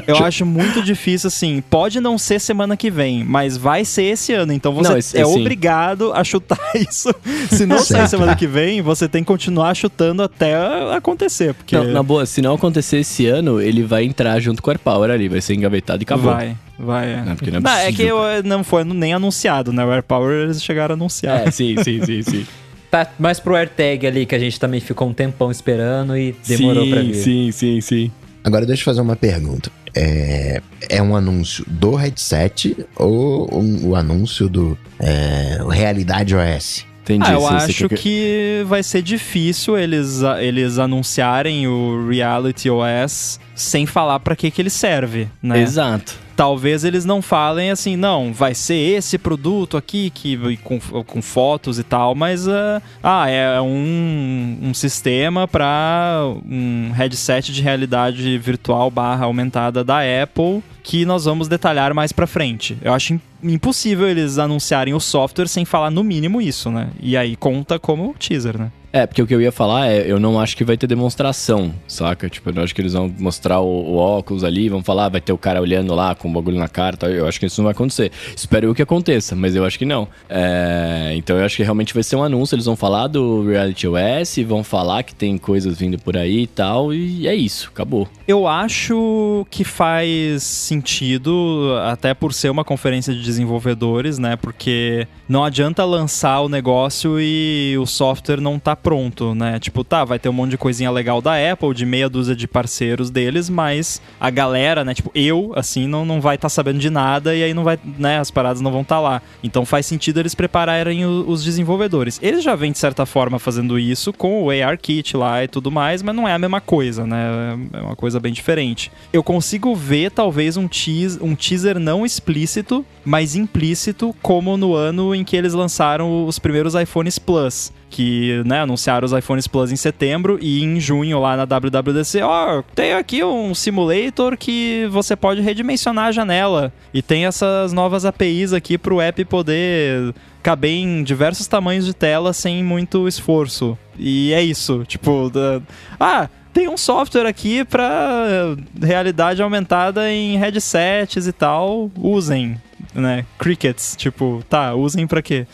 eu 0.07 0.16
acho 0.18 0.47
muito 0.47 0.83
difícil, 0.83 1.29
assim. 1.29 1.62
Pode 1.68 2.01
não 2.01 2.18
ser 2.18 2.40
semana 2.40 2.77
que 2.77 2.90
vem, 2.90 3.25
mas 3.25 3.57
vai 3.57 3.72
ser 3.85 4.05
esse 4.05 4.33
ano. 4.33 4.53
Então 4.53 4.73
você 4.73 4.91
não, 4.91 4.99
esse, 4.99 5.19
é 5.19 5.25
sim. 5.25 5.41
obrigado 5.41 6.13
a 6.13 6.23
chutar 6.23 6.59
isso. 6.77 7.15
Se 7.51 7.67
não 7.67 7.79
sair 7.79 8.09
semana 8.09 8.37
que 8.37 8.47
vem, 8.47 8.83
você 8.83 9.09
tem 9.09 9.23
que 9.23 9.27
continuar 9.27 9.75
chutando 9.75 10.23
até 10.23 10.55
acontecer. 10.95 11.55
Porque... 11.55 11.77
Não, 11.77 11.85
na 11.85 12.03
boa, 12.03 12.27
se 12.27 12.43
não 12.43 12.55
acontecer 12.55 12.99
esse 12.99 13.27
ano, 13.27 13.61
ele 13.61 13.83
vai 13.83 14.05
entrar 14.05 14.39
junto 14.41 14.63
com 14.63 14.71
o 14.71 14.73
AirPower 14.73 15.11
ali, 15.11 15.29
vai 15.29 15.41
ser 15.41 15.55
engavetado 15.55 16.03
e 16.03 16.05
acabou. 16.05 16.33
Vai. 16.33 16.57
Vai, 16.79 17.13
é. 17.13 17.17
Não, 17.17 17.25
não, 17.25 17.33
é, 17.33 17.61
não 17.61 17.71
é 17.71 17.93
que 17.93 18.03
eu, 18.03 18.19
não 18.45 18.65
foi 18.65 18.83
nem 18.83 19.15
anunciado, 19.15 19.73
né? 19.73 19.85
O 19.85 19.93
AirPower 19.93 20.45
eles 20.45 20.63
chegaram 20.63 20.95
a 20.95 20.97
anunciar. 20.97 21.47
É, 21.47 21.51
sim, 21.51 21.77
sim, 21.83 22.05
sim, 22.05 22.23
sim. 22.23 22.47
tá 22.91 23.07
mais 23.19 23.41
pro 23.41 23.55
AirTag 23.55 24.07
ali, 24.07 24.27
que 24.27 24.35
a 24.35 24.39
gente 24.39 24.61
também 24.61 24.79
ficou 24.81 25.09
um 25.09 25.15
tempão 25.15 25.51
esperando 25.51 26.17
e 26.17 26.35
demorou 26.47 26.85
sim, 26.85 26.91
pra 26.91 27.01
vir. 27.01 27.15
Sim, 27.15 27.51
sim, 27.51 27.81
sim. 27.81 28.11
Agora 28.45 28.67
deixa 28.67 28.83
eu 28.83 28.85
fazer 28.85 29.01
uma 29.01 29.17
pergunta. 29.17 29.71
É, 29.95 30.61
é 30.89 31.03
um 31.03 31.15
anúncio 31.15 31.65
do 31.69 31.95
headset 31.95 32.87
ou 32.97 33.49
um, 33.53 33.89
o 33.89 33.97
anúncio 33.97 34.49
do 34.49 34.77
é, 34.99 35.59
Realidade 35.71 36.35
OS? 36.35 36.87
Entendi. 37.03 37.25
Ah, 37.27 37.33
eu 37.33 37.41
sim, 37.41 37.55
acho 37.55 37.89
que... 37.89 37.97
que 37.97 38.65
vai 38.67 38.83
ser 38.83 39.03
difícil 39.03 39.77
eles, 39.77 40.21
eles 40.41 40.79
anunciarem 40.79 41.67
o 41.67 42.09
Reality 42.09 42.71
OS 42.71 43.41
sem 43.57 43.87
falar 43.87 44.21
para 44.21 44.37
que, 44.37 44.51
que 44.51 44.63
ele 44.63 44.71
serve, 44.71 45.29
né? 45.43 45.61
Exato. 45.61 46.22
Talvez 46.37 46.85
eles 46.85 47.05
não 47.05 47.21
falem 47.21 47.71
assim, 47.71 47.97
não, 47.97 48.33
vai 48.33 48.55
ser 48.55 48.75
esse 48.75 49.18
produto 49.18 49.77
aqui 49.77 50.11
que 50.11 50.57
com, 50.59 50.81
com 50.81 51.23
fotos 51.23 51.79
e 51.79 51.83
tal, 51.83 52.14
mas 52.14 52.47
uh, 52.47 52.83
ah, 53.03 53.29
é 53.29 53.61
um, 53.61 54.59
um 54.62 54.75
sistema 54.75 55.47
para 55.47 56.25
um 56.49 56.90
headset 56.92 57.53
de 57.53 57.62
realidade 57.62 58.38
virtual 58.38 58.90
barra 58.90 59.27
aumentada 59.27 59.85
da 59.85 60.01
Apple 60.23 60.62
que 60.83 61.05
nós 61.05 61.25
vamos 61.25 61.49
detalhar 61.49 61.95
mais 61.95 62.12
para 62.12 62.27
frente. 62.27 62.77
Eu 62.83 62.92
acho 62.92 63.21
impossível 63.42 64.09
eles 64.09 64.38
anunciarem 64.38 64.95
o 64.95 65.01
software 65.01 65.47
sem 65.47 65.64
falar 65.64 65.90
no 65.90 66.03
mínimo 66.03 66.40
isso, 66.40 66.71
né? 66.71 66.88
E 67.01 67.16
aí 67.16 67.37
conta 67.37 67.79
como 67.79 68.14
teaser, 68.18 68.59
né? 68.59 68.71
É, 68.93 69.07
porque 69.07 69.23
o 69.23 69.27
que 69.27 69.35
eu 69.35 69.41
ia 69.41 69.51
falar 69.51 69.89
é, 69.89 70.11
eu 70.11 70.21
não 70.21 70.39
acho 70.39 70.55
que 70.55 70.65
vai 70.65 70.77
ter 70.77 70.87
demonstração, 70.87 71.73
saca? 71.89 72.29
Tipo, 72.29 72.51
eu 72.51 72.55
não 72.55 72.63
acho 72.63 72.75
que 72.75 72.81
eles 72.83 72.93
vão 72.93 73.13
mostrar 73.19 73.61
o, 73.61 73.67
o 73.67 73.97
óculos 73.97 74.45
ali, 74.45 74.69
vão 74.69 74.83
falar, 74.83 75.09
vai 75.09 75.21
ter 75.21 75.33
o 75.33 75.39
cara 75.39 75.63
olhando 75.63 75.95
lá 75.95 76.15
com 76.15 76.29
o 76.29 76.33
bagulho 76.33 76.59
na 76.59 76.69
cara, 76.69 76.97
tá? 76.97 77.09
eu 77.09 77.27
acho 77.27 77.41
que 77.41 77.47
isso 77.47 77.61
não 77.61 77.65
vai 77.65 77.73
acontecer. 77.73 78.13
Espero 78.37 78.67
eu 78.67 78.75
que 78.75 78.83
aconteça, 78.83 79.35
mas 79.35 79.57
eu 79.57 79.65
acho 79.65 79.79
que 79.79 79.87
não. 79.87 80.07
É, 80.29 81.15
então 81.17 81.39
eu 81.39 81.45
acho 81.45 81.57
que 81.57 81.63
realmente 81.63 81.95
vai 81.95 82.03
ser 82.03 82.17
um 82.17 82.23
anúncio, 82.23 82.55
eles 82.55 82.67
vão 82.67 82.77
falar 82.77 83.07
do 83.07 83.49
Reality 83.49 83.89
OS, 83.89 84.37
vão 84.47 84.63
falar 84.63 85.03
que 85.05 85.15
tem 85.15 85.39
coisas 85.39 85.79
vindo 85.79 85.99
por 85.99 86.15
aí 86.15 86.43
e 86.43 86.47
tal, 86.47 86.93
e 86.93 87.27
é 87.27 87.35
isso, 87.35 87.71
acabou. 87.73 88.07
Eu 88.29 88.47
acho 88.47 89.47
que 89.51 89.65
faz 89.65 90.43
sentido, 90.43 91.75
até 91.87 92.13
por 92.13 92.35
ser 92.35 92.51
uma 92.51 92.65
conferência 92.65 93.15
de 93.15 93.23
desenvolvedores, 93.23 94.19
né? 94.19 94.37
Porque 94.37 95.07
não 95.27 95.45
adianta 95.45 95.83
lançar 95.85 96.41
o 96.41 96.49
negócio 96.49 97.19
e 97.19 97.75
o 97.81 97.87
software 97.87 98.41
não 98.41 98.59
tá 98.59 98.77
pronto, 98.83 99.35
né? 99.35 99.59
Tipo, 99.59 99.85
tá, 99.85 100.05
vai 100.05 100.18
ter 100.18 100.29
um 100.29 100.33
monte 100.33 100.51
de 100.51 100.59
coisinha 100.59 100.90
legal 100.90 101.23
da 101.23 101.35
Apple, 101.53 101.73
de 101.75 101.87
meia 101.87 102.09
dúzia 102.09 102.35
de 102.35 102.49
parceiros 102.49 103.11
deles, 103.11 103.49
mas 103.49 104.03
a 104.21 104.29
galera, 104.29 104.85
né? 104.85 104.92
Tipo, 104.95 105.11
eu, 105.14 105.53
assim, 105.55 105.87
não, 105.87 106.05
não 106.05 106.21
vai 106.21 106.35
estar 106.35 106.47
tá 106.47 106.51
sabendo 106.51 106.79
de 106.79 106.90
nada 106.90 107.35
e 107.35 107.42
aí 107.42 107.55
não 107.55 107.64
vai, 107.64 107.79
né? 107.99 108.18
As 108.18 108.31
paradas 108.31 108.61
não 108.61 108.73
vão 108.73 108.83
estar 108.83 108.97
tá 108.97 109.01
lá. 109.01 109.23
Então 109.42 109.64
faz 109.64 109.87
sentido 109.87 110.21
eles 110.21 110.35
prepararem 110.35 111.07
o, 111.07 111.29
os 111.29 111.45
desenvolvedores. 111.45 112.18
Eles 112.23 112.42
já 112.42 112.55
vêm, 112.55 112.73
de 112.73 112.79
certa 112.79 113.07
forma, 113.07 113.38
fazendo 113.38 113.79
isso 113.79 114.12
com 114.12 114.42
o 114.42 114.51
ARKit 114.51 115.16
lá 115.16 115.45
e 115.45 115.49
tudo 115.49 115.71
mais, 115.71 116.03
mas 116.03 116.14
não 116.14 116.27
é 116.27 116.33
a 116.33 116.38
mesma 116.38 116.61
coisa, 116.61 117.07
né? 117.07 117.59
É 117.73 117.81
uma 117.81 117.97
coisa 117.97 118.18
bem 118.18 118.33
diferente. 118.33 118.90
Eu 119.12 119.23
consigo 119.23 119.75
ver, 119.75 120.11
talvez, 120.11 120.57
um, 120.57 120.66
teas 120.66 121.18
um 121.21 121.35
teaser 121.35 121.79
não 121.79 122.05
explícito, 122.05 122.85
mas 123.05 123.37
implícito, 123.37 124.14
como 124.21 124.57
no 124.57 124.75
ano 124.75 125.14
em 125.14 125.25
que 125.25 125.37
eles 125.37 125.53
lançaram 125.53 126.27
os 126.27 126.38
primeiros 126.38 126.75
iPhones 126.75 127.18
Plus 127.18 127.73
que 127.93 128.43
né, 128.47 128.63
anunciaram 128.63 129.05
os 129.05 129.13
iPhones 129.13 129.47
Plus 129.47 129.71
em 129.71 129.77
setembro 129.77 130.39
e 130.41 130.65
em 130.65 130.81
junho 130.81 131.21
lá 131.21 131.37
na 131.37 131.45
WWDC, 131.45 132.23
ó, 132.23 132.59
oh, 132.59 132.63
tem 132.75 132.95
aqui 132.95 133.23
um 133.23 133.55
simulator 133.55 134.37
que 134.37 134.89
você 134.91 135.15
pode 135.15 135.43
redimensionar 135.43 136.07
a 136.07 136.13
janela 136.13 136.73
e 136.93 137.03
tem 137.03 137.27
essas 137.27 137.73
novas 137.75 138.07
APIs 138.07 138.55
aqui 138.55 138.79
para 138.79 138.95
o 138.95 139.01
app 139.01 139.23
poder 139.27 140.15
caber 140.43 140.71
em 140.71 141.05
diversos 141.05 141.47
tamanhos 141.47 141.85
de 141.85 141.93
tela 141.93 142.33
sem 142.33 142.65
muito 142.65 143.07
esforço. 143.07 143.77
E 143.99 144.33
é 144.33 144.43
isso, 144.43 144.85
tipo, 144.89 145.29
da... 145.29 145.61
ah, 146.01 146.31
tem 146.53 146.69
um 146.69 146.79
software 146.79 147.27
aqui 147.27 147.63
para 147.63 148.57
realidade 148.81 149.43
aumentada 149.43 150.11
em 150.11 150.39
headsets 150.39 151.27
e 151.27 151.33
tal, 151.33 151.91
usem 151.97 152.59
né? 152.95 153.25
Crickets, 153.38 153.95
tipo, 153.97 154.42
tá, 154.49 154.75
usem 154.75 155.07
para 155.07 155.23
quê? 155.23 155.47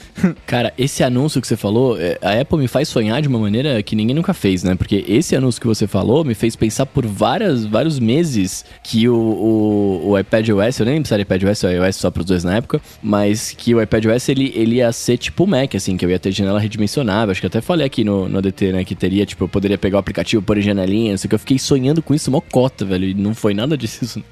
Cara, 0.46 0.72
esse 0.76 1.02
anúncio 1.02 1.40
que 1.40 1.46
você 1.46 1.56
falou, 1.56 1.98
é, 1.98 2.18
a 2.22 2.40
Apple 2.40 2.58
me 2.58 2.68
faz 2.68 2.88
sonhar 2.88 3.20
de 3.22 3.28
uma 3.28 3.38
maneira 3.38 3.82
que 3.82 3.94
ninguém 3.94 4.14
nunca 4.14 4.34
fez, 4.34 4.62
né? 4.62 4.74
Porque 4.74 5.04
esse 5.08 5.36
anúncio 5.36 5.60
que 5.60 5.66
você 5.66 5.86
falou 5.86 6.24
me 6.24 6.34
fez 6.34 6.56
pensar 6.56 6.86
por 6.86 7.06
várias, 7.06 7.64
vários 7.64 7.98
meses 7.98 8.64
que 8.82 9.08
o, 9.08 9.14
o, 9.14 10.10
o 10.10 10.18
iPad 10.18 10.48
OS, 10.50 10.78
eu 10.78 10.86
nem 10.86 10.94
lembro 10.94 11.08
se 11.08 11.14
era 11.14 11.22
iPad 11.22 11.44
OS 11.44 11.64
ou 11.64 11.70
iOS 11.70 11.96
só 11.96 12.10
pros 12.10 12.26
dois 12.26 12.44
na 12.44 12.56
época, 12.56 12.80
mas 13.02 13.52
que 13.52 13.74
o 13.74 13.82
iPad 13.82 14.06
OS 14.06 14.28
ele, 14.28 14.52
ele 14.54 14.76
ia 14.76 14.90
ser 14.92 15.16
tipo 15.16 15.44
o 15.44 15.46
Mac, 15.46 15.74
assim, 15.74 15.96
que 15.96 16.04
eu 16.04 16.10
ia 16.10 16.18
ter 16.18 16.32
janela 16.32 16.58
redimensionável. 16.58 17.32
Acho 17.32 17.40
que 17.40 17.46
até 17.46 17.60
falei 17.60 17.86
aqui 17.86 18.04
no, 18.04 18.28
no 18.28 18.38
ADT, 18.38 18.72
né? 18.72 18.84
Que 18.84 18.94
teria, 18.94 19.24
tipo, 19.24 19.44
eu 19.44 19.48
poderia 19.48 19.78
pegar 19.78 19.96
o 19.96 20.00
aplicativo, 20.00 20.42
pôr 20.42 20.58
em 20.58 20.62
janelinha, 20.62 21.12
não 21.12 21.18
sei 21.18 21.26
o 21.26 21.28
que. 21.28 21.34
Eu 21.34 21.38
fiquei 21.38 21.58
sonhando 21.58 22.02
com 22.02 22.14
isso, 22.14 22.30
mocota, 22.30 22.84
velho. 22.84 23.04
E 23.04 23.14
não 23.14 23.34
foi 23.34 23.54
nada 23.54 23.76
disso. 23.76 24.22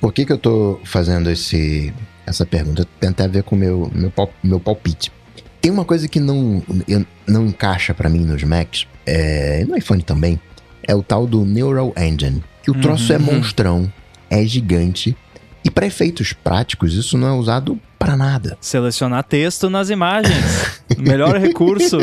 Por 0.00 0.12
que, 0.12 0.24
que 0.24 0.32
eu 0.32 0.38
tô 0.38 0.80
fazendo 0.84 1.30
esse 1.30 1.92
essa 2.26 2.44
pergunta, 2.44 2.84
tem 2.98 3.10
até 3.10 3.24
a 3.24 3.28
ver 3.28 3.44
com 3.44 3.54
o 3.54 3.58
meu, 3.58 3.90
meu, 3.94 4.10
pal- 4.10 4.32
meu 4.42 4.58
palpite. 4.58 5.12
Tem 5.60 5.70
uma 5.70 5.84
coisa 5.84 6.08
que 6.08 6.18
não, 6.18 6.60
não 7.26 7.46
encaixa 7.46 7.94
pra 7.94 8.08
mim 8.08 8.24
nos 8.24 8.42
Macs, 8.42 8.86
é, 9.06 9.62
e 9.62 9.64
no 9.64 9.76
iPhone 9.76 10.02
também, 10.02 10.40
é 10.82 10.92
o 10.94 11.02
tal 11.04 11.24
do 11.26 11.44
Neural 11.44 11.92
Engine. 11.96 12.42
Que 12.64 12.70
o 12.72 12.74
troço 12.80 13.12
é 13.12 13.16
Uhum. 13.16 13.22
monstrão, 13.22 13.92
é 14.28 14.44
gigante, 14.44 15.16
e 15.66 15.70
para 15.70 15.84
efeitos 15.84 16.32
práticos 16.32 16.94
isso 16.94 17.18
não 17.18 17.26
é 17.26 17.32
usado 17.32 17.76
pra 17.98 18.16
nada. 18.16 18.56
Selecionar 18.60 19.24
texto 19.24 19.68
nas 19.68 19.90
imagens. 19.90 20.80
Melhor 20.96 21.36
recurso. 21.36 21.98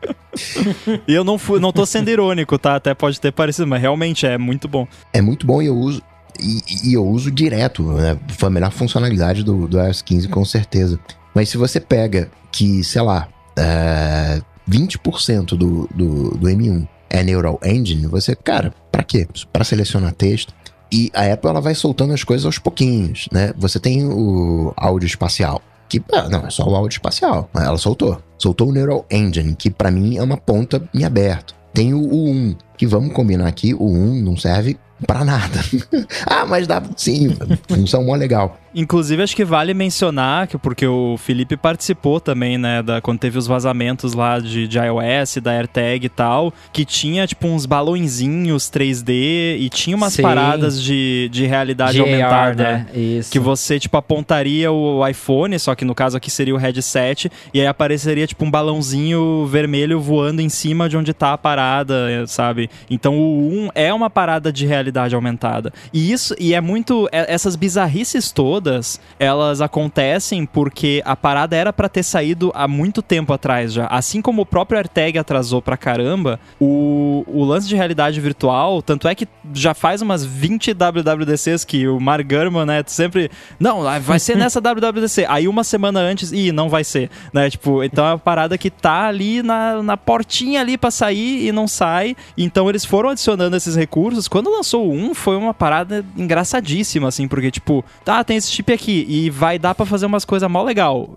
e 1.06 1.14
eu 1.14 1.22
não, 1.22 1.36
fui, 1.36 1.60
não 1.60 1.70
tô 1.70 1.84
sendo 1.84 2.08
irônico, 2.08 2.58
tá? 2.58 2.76
Até 2.76 2.94
pode 2.94 3.20
ter 3.20 3.30
parecido, 3.30 3.66
mas 3.66 3.82
realmente 3.82 4.26
é 4.26 4.38
muito 4.38 4.66
bom. 4.66 4.88
É 5.12 5.20
muito 5.20 5.46
bom 5.46 5.60
e 5.60 5.66
eu 5.66 5.76
uso. 5.76 6.02
E, 6.40 6.62
e 6.82 6.94
eu 6.94 7.06
uso 7.06 7.30
direto, 7.30 7.82
né? 7.92 8.18
Foi 8.38 8.46
a 8.46 8.50
melhor 8.50 8.70
funcionalidade 8.70 9.44
do, 9.44 9.68
do 9.68 9.78
iOS 9.78 10.00
15, 10.00 10.28
com 10.28 10.44
certeza. 10.46 10.98
Mas 11.34 11.50
se 11.50 11.58
você 11.58 11.78
pega 11.78 12.30
que, 12.50 12.82
sei 12.82 13.02
lá, 13.02 13.28
é, 13.54 14.40
20% 14.66 15.48
do, 15.48 15.86
do, 15.94 16.30
do 16.30 16.46
M1 16.46 16.88
é 17.10 17.22
Neural 17.22 17.60
Engine, 17.62 18.06
você, 18.06 18.34
cara, 18.34 18.72
pra 18.90 19.02
quê? 19.02 19.28
Pra 19.52 19.62
selecionar 19.62 20.14
texto. 20.14 20.54
E 20.90 21.10
a 21.14 21.32
Apple 21.32 21.50
ela 21.50 21.60
vai 21.60 21.74
soltando 21.74 22.12
as 22.12 22.22
coisas 22.22 22.46
aos 22.46 22.58
pouquinhos, 22.58 23.28
né? 23.32 23.52
Você 23.56 23.80
tem 23.80 24.06
o 24.06 24.72
áudio 24.76 25.06
espacial, 25.06 25.60
que 25.88 26.02
ah, 26.12 26.28
não 26.28 26.46
é 26.46 26.50
só 26.50 26.64
o 26.64 26.74
áudio 26.74 26.96
espacial, 26.96 27.50
ela 27.54 27.78
soltou. 27.78 28.20
Soltou 28.38 28.68
o 28.68 28.72
Neural 28.72 29.04
Engine, 29.10 29.54
que 29.54 29.70
pra 29.70 29.90
mim 29.90 30.16
é 30.16 30.22
uma 30.22 30.36
ponta 30.36 30.82
em 30.94 31.04
aberto. 31.04 31.54
Tem 31.72 31.92
o, 31.92 32.00
o 32.00 32.30
1, 32.30 32.56
que 32.76 32.86
vamos 32.86 33.12
combinar 33.12 33.46
aqui, 33.48 33.74
o 33.74 33.86
1 33.86 34.22
não 34.22 34.36
serve 34.36 34.78
pra 35.04 35.24
nada. 35.24 35.60
ah, 36.26 36.46
mas 36.46 36.66
dá 36.66 36.82
sim, 36.96 37.36
função 37.68 38.04
mó 38.04 38.14
legal. 38.14 38.58
Inclusive, 38.74 39.22
acho 39.22 39.34
que 39.34 39.44
vale 39.44 39.72
mencionar, 39.72 40.46
que 40.46 40.58
porque 40.58 40.86
o 40.86 41.16
Felipe 41.16 41.56
participou 41.56 42.20
também, 42.20 42.58
né, 42.58 42.82
da, 42.82 43.00
quando 43.00 43.18
teve 43.18 43.38
os 43.38 43.46
vazamentos 43.46 44.12
lá 44.12 44.38
de, 44.38 44.68
de 44.68 44.78
iOS, 44.78 45.38
da 45.42 45.52
AirTag 45.52 46.04
e 46.04 46.08
tal, 46.10 46.52
que 46.74 46.84
tinha, 46.84 47.26
tipo, 47.26 47.48
uns 47.48 47.64
balõezinhos 47.64 48.64
3D 48.64 49.56
e 49.58 49.70
tinha 49.70 49.96
umas 49.96 50.12
Sim. 50.12 50.20
paradas 50.20 50.82
de, 50.82 51.30
de 51.32 51.46
realidade 51.46 51.96
GAR, 51.96 52.06
aumentada. 52.06 52.62
né? 52.62 52.86
Isso. 52.94 53.32
Que 53.32 53.38
você, 53.38 53.80
tipo, 53.80 53.96
apontaria 53.96 54.70
o 54.70 55.06
iPhone, 55.08 55.58
só 55.58 55.74
que 55.74 55.84
no 55.84 55.94
caso 55.94 56.14
aqui 56.18 56.30
seria 56.30 56.54
o 56.54 56.58
headset, 56.58 57.32
e 57.54 57.60
aí 57.62 57.66
apareceria, 57.66 58.26
tipo, 58.26 58.44
um 58.44 58.50
balãozinho 58.50 59.46
vermelho 59.46 59.98
voando 59.98 60.42
em 60.42 60.50
cima 60.50 60.86
de 60.86 60.98
onde 60.98 61.14
tá 61.14 61.32
a 61.32 61.38
parada, 61.38 62.26
sabe? 62.26 62.68
Então 62.90 63.18
o 63.18 63.48
1 63.48 63.70
é 63.74 63.94
uma 63.94 64.10
parada 64.10 64.52
de 64.52 64.66
realidade 64.66 64.85
aumentada. 65.14 65.72
E 65.92 66.12
isso, 66.12 66.34
e 66.38 66.54
é 66.54 66.60
muito. 66.60 67.08
é- 67.12 67.32
essas 67.32 67.56
bizarrices 67.56 68.30
todas, 68.30 69.00
elas 69.18 69.60
acontecem 69.60 70.46
porque 70.46 71.02
a 71.04 71.16
parada 71.16 71.56
era 71.56 71.72
pra 71.72 71.88
ter 71.88 72.02
saído 72.02 72.52
há 72.54 72.66
muito 72.68 73.02
tempo 73.02 73.32
atrás 73.32 73.72
já. 73.72 73.86
Assim 73.86 74.20
como 74.22 74.42
o 74.42 74.46
próprio 74.46 74.78
AirTag 74.78 75.18
atrasou 75.18 75.60
pra 75.60 75.76
caramba, 75.76 76.38
o, 76.60 77.24
o 77.26 77.44
lance 77.44 77.68
de 77.68 77.76
realidade 77.76 78.20
virtual, 78.20 78.82
tanto 78.82 79.08
é 79.08 79.14
que 79.14 79.26
já 79.52 79.74
faz 79.74 80.02
umas 80.02 80.24
20 80.24 80.74
WWDCs 80.74 81.64
que 81.64 81.86
o 81.88 82.00
Mark 82.00 82.26
Gurman, 82.26 82.66
né, 82.66 82.82
sempre. 82.86 83.30
Não, 83.58 83.82
vai 84.00 84.18
ser 84.18 84.36
nessa 84.36 84.60
WWDC. 84.62 85.26
Aí 85.28 85.48
uma 85.48 85.64
semana 85.64 86.00
antes, 86.00 86.32
ih, 86.32 86.52
não 86.52 86.68
vai 86.68 86.84
ser. 86.84 87.10
Né? 87.32 87.50
Tipo, 87.50 87.82
então 87.82 88.04
é 88.06 88.10
uma 88.12 88.18
parada 88.18 88.56
que 88.58 88.70
tá 88.70 89.06
ali 89.06 89.42
na, 89.42 89.82
na 89.82 89.96
portinha 89.96 90.60
ali 90.60 90.76
pra 90.76 90.90
sair 90.90 91.46
e 91.46 91.52
não 91.52 91.66
sai. 91.68 92.16
Então 92.36 92.68
eles 92.68 92.84
foram 92.84 93.10
adicionando 93.10 93.56
esses 93.56 93.76
recursos. 93.76 94.28
Quando 94.28 94.50
lançou 94.50 94.75
o 94.84 94.92
1, 94.92 95.14
foi 95.14 95.36
uma 95.36 95.52
parada 95.54 96.04
engraçadíssima, 96.16 97.08
assim, 97.08 97.26
porque, 97.26 97.50
tipo, 97.50 97.84
tá, 98.04 98.22
tem 98.22 98.36
esse 98.36 98.50
chip 98.50 98.72
aqui 98.72 99.04
e 99.08 99.30
vai 99.30 99.58
dar 99.58 99.74
pra 99.74 99.86
fazer 99.86 100.06
umas 100.06 100.24
coisas 100.24 100.50
mó 100.50 100.62
legal. 100.62 101.10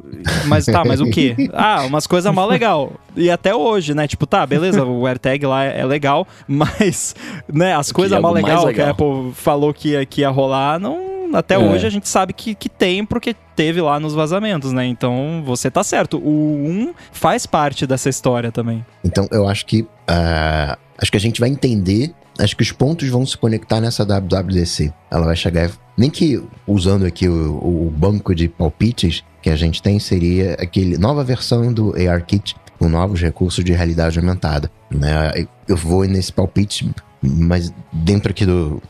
Mas 0.46 0.66
tá, 0.66 0.84
mas 0.86 1.02
o 1.02 1.10
quê? 1.10 1.36
Ah, 1.54 1.84
umas 1.86 2.08
coisas 2.08 2.34
mó 2.34 2.46
legal. 2.46 2.94
E 3.16 3.30
até 3.30 3.54
hoje, 3.54 3.94
né? 3.94 4.08
Tipo, 4.08 4.26
tá, 4.26 4.46
beleza, 4.46 4.84
o 4.84 5.06
AirTag 5.06 5.46
lá 5.46 5.64
é 5.64 5.86
legal, 5.86 6.28
mas, 6.48 7.16
né, 7.52 7.76
as 7.76 7.92
coisas 7.92 8.20
mó 8.22 8.32
mais 8.32 8.44
legal, 8.46 8.62
que 8.62 8.82
a 8.82 8.86
legal. 8.86 8.90
Apple 8.90 9.34
falou 9.34 9.74
que 9.74 9.90
ia, 9.90 10.06
que 10.06 10.22
ia 10.22 10.30
rolar, 10.30 10.80
não. 10.80 11.10
Até 11.34 11.56
É. 11.56 11.58
hoje 11.60 11.86
a 11.86 11.90
gente 11.92 12.10
sabe 12.10 12.34
que, 12.34 12.56
que 12.56 12.68
tem, 12.68 13.06
porque 13.06 13.36
teve 13.56 13.80
lá 13.82 14.00
nos 14.00 14.16
vazamentos, 14.16 14.72
né? 14.72 14.86
Então 14.88 15.44
você 15.46 15.70
tá 15.70 15.84
certo. 15.84 16.18
O 16.18 16.66
1 16.68 16.94
faz 17.12 17.46
parte 17.46 17.86
dessa 17.86 18.10
história 18.10 18.52
também. 18.52 18.84
Então 19.04 19.28
eu 19.32 19.48
acho 19.48 19.64
que 19.68 19.86
ah, 20.08 20.76
acho 20.98 21.12
que 21.12 21.18
a 21.18 21.20
gente 21.20 21.40
vai 21.40 21.50
entender, 21.50 22.12
acho 22.40 22.56
que 22.56 22.64
os 22.64 22.72
pontos 22.72 23.08
vão 23.10 23.26
se 23.26 23.38
conectar 23.38 23.80
nessa 23.82 24.06
WWDC. 24.06 24.94
Ela 25.12 25.26
vai 25.26 25.36
chegar, 25.36 25.70
nem 25.98 26.10
que 26.10 26.42
usando 26.66 27.06
aqui 27.06 27.28
o, 27.28 27.58
o 27.58 27.94
banco 27.96 28.34
de 28.34 28.48
palpites 28.48 29.24
que 29.42 29.50
a 29.50 29.56
gente 29.56 29.82
tem 29.82 30.00
seria 30.00 30.54
aquele 30.54 30.98
nova 30.98 31.24
versão 31.24 31.72
do 31.72 31.94
ARKit 31.96 32.56
com 32.78 32.88
novos 32.88 33.22
recursos 33.22 33.64
de 33.64 33.74
realidade 33.74 34.18
aumentada. 34.18 34.72
Né? 34.90 35.46
Eu 35.68 35.76
vou 35.76 36.06
nesse 36.06 36.32
palpite, 36.32 36.90
mas 37.22 37.74
dentro 37.92 38.32
aqui 38.32 38.46
do 38.46 38.82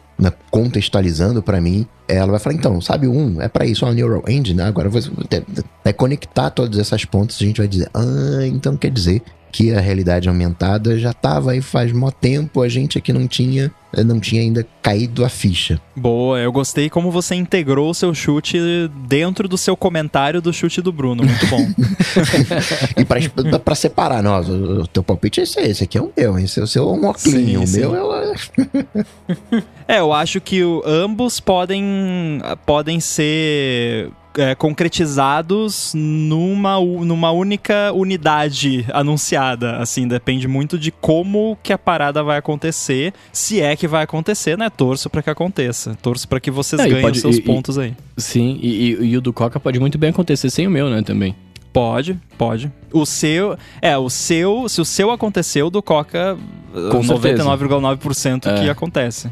contextualizando 0.52 1.42
pra 1.42 1.62
mim, 1.62 1.88
ela 2.06 2.32
vai 2.32 2.40
falar, 2.40 2.56
então, 2.56 2.82
sabe 2.82 3.08
um, 3.08 3.42
é 3.42 3.48
pra 3.48 3.66
isso, 3.66 3.86
uma 3.86 3.94
Neural 3.94 4.24
Engine, 4.28 4.58
né? 4.58 4.66
agora 4.66 4.90
vai 4.90 5.94
conectar 5.94 6.50
todas 6.50 6.78
essas 6.78 7.06
pontas, 7.06 7.38
a 7.38 7.46
gente 7.46 7.60
vai 7.60 7.68
dizer, 7.70 7.90
ah, 7.94 8.46
então 8.46 8.76
quer 8.76 8.92
dizer 8.92 9.24
que 9.52 9.74
a 9.74 9.80
realidade 9.80 10.28
aumentada 10.30 10.98
já 10.98 11.12
tava 11.14 11.52
aí 11.52 11.62
faz 11.62 11.92
mó 11.92 12.12
tempo, 12.12 12.62
a 12.62 12.70
gente 12.70 12.98
aqui 12.98 13.12
não 13.12 13.28
tinha, 13.28 13.72
não 14.06 14.20
tinha 14.20 14.42
ainda 14.42 14.66
caído 14.82 15.26
a 15.26 15.30
ficha. 15.30 15.80
Boa, 15.96 16.40
eu 16.40 16.52
gostei 16.52 16.90
como 16.90 17.12
você 17.12 17.36
integrou 17.36 17.90
o 17.90 17.94
seu 17.94 18.14
chute 18.14 18.58
dentro 19.08 19.48
do 19.48 19.58
seu 19.58 19.76
comentário 19.76 20.42
do 20.42 20.54
chute 20.54 20.82
do 20.82 20.92
Bruno. 20.92 21.24
Muito 21.24 21.48
bom. 21.48 21.68
E 22.98 23.60
pra 23.60 23.76
separar, 23.76 24.22
não, 24.24 24.42
o, 24.42 24.82
o 24.82 24.88
teu 24.88 25.04
palpite 25.04 25.40
é 25.40 25.44
esse, 25.44 25.60
esse 25.62 25.84
aqui 25.84 25.98
é 25.98 26.02
o 26.02 26.12
meu, 26.16 26.38
esse 26.40 26.60
é 26.60 26.64
o 26.64 26.68
seu 26.68 26.84
é 26.90 26.92
um 26.92 27.14
Sim, 27.16 27.58
o 27.58 27.68
sim. 27.68 27.80
meu 27.80 27.96
é 27.96 28.02
o... 28.04 28.36
É, 29.88 30.00
eu 30.00 30.14
acho 30.14 30.40
que 30.40 30.64
o- 30.64 30.84
ambos 30.86 31.40
podem, 31.40 32.40
podem 32.66 33.00
ser 33.00 34.12
é, 34.38 34.54
concretizados 34.56 35.92
numa, 35.96 36.80
numa 36.80 37.32
única 37.32 37.92
unidade 37.94 38.86
anunciada. 38.94 39.78
Assim, 39.78 40.08
depende 40.08 40.48
muito 40.48 40.78
de 40.78 40.92
como 40.92 41.58
que 41.64 41.74
a 41.74 41.78
parada 41.78 42.24
vai 42.24 42.38
acontecer, 42.38 43.14
se 43.34 43.60
é 43.62 43.76
que 43.76 43.88
vai 43.88 44.04
acontecer, 44.04 44.58
né? 44.58 44.70
Torço 44.70 45.10
pra 45.10 45.22
que 45.22 45.30
aconteça. 45.30 45.96
Torço 46.02 46.28
pra 46.28 46.40
que 46.40 46.52
vocês 46.52 46.80
É, 46.82 46.88
ganhem 46.88 47.02
pode- 47.02 47.18
os 47.18 47.22
seus 47.22 47.38
e- 47.38 47.42
pontos 47.42 47.78
aí. 47.78 47.94
Sim, 48.18 48.60
e, 48.62 48.92
e- 48.92 49.06
e 49.12 49.18
o 49.18 49.22
do 49.22 49.34
Coca 49.34 49.60
pode 49.60 49.80
muito 49.80 49.98
bem 49.98 50.10
acontecer 50.12 50.50
sem 50.50 50.68
o 50.68 50.72
meu, 50.72 50.90
né, 50.90 51.02
também. 51.02 51.36
Pode, 51.72 52.20
pode. 52.38 52.72
O 52.92 53.06
seu. 53.06 53.56
É, 53.82 53.96
o 53.98 54.10
seu. 54.10 54.68
Se 54.68 54.82
o 54.82 54.86
seu 54.86 55.12
aconteceu, 55.12 55.68
o 55.68 55.70
do 55.70 55.84
Coca, 55.84 56.36
Com 56.92 57.04
certeza. 57.04 57.44
99,9% 57.44 58.42
que 58.60 58.68
É. 58.68 58.70
acontece. 58.72 59.30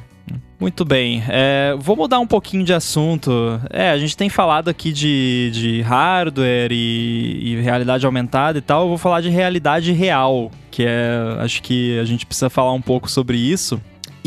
Muito 0.59 0.83
bem. 0.83 1.23
É, 1.29 1.75
vou 1.77 1.95
mudar 1.95 2.19
um 2.19 2.25
pouquinho 2.25 2.63
de 2.63 2.73
assunto. 2.73 3.61
É, 3.69 3.91
a 3.91 3.97
gente 3.97 4.17
tem 4.17 4.27
falado 4.27 4.69
aqui 4.69 4.91
de, 4.91 5.51
de 5.53 5.81
hardware 5.81 6.71
e, 6.71 7.53
e 7.53 7.61
realidade 7.61 8.05
aumentada 8.05 8.57
e 8.57 8.61
tal. 8.61 8.81
Eu 8.81 8.87
vou 8.87 8.97
falar 8.97 9.21
de 9.21 9.29
realidade 9.29 9.91
real, 9.91 10.51
que 10.71 10.83
é. 10.83 11.37
Acho 11.39 11.61
que 11.61 11.99
a 11.99 12.05
gente 12.05 12.25
precisa 12.25 12.49
falar 12.49 12.73
um 12.73 12.81
pouco 12.81 13.09
sobre 13.09 13.37
isso. 13.37 13.79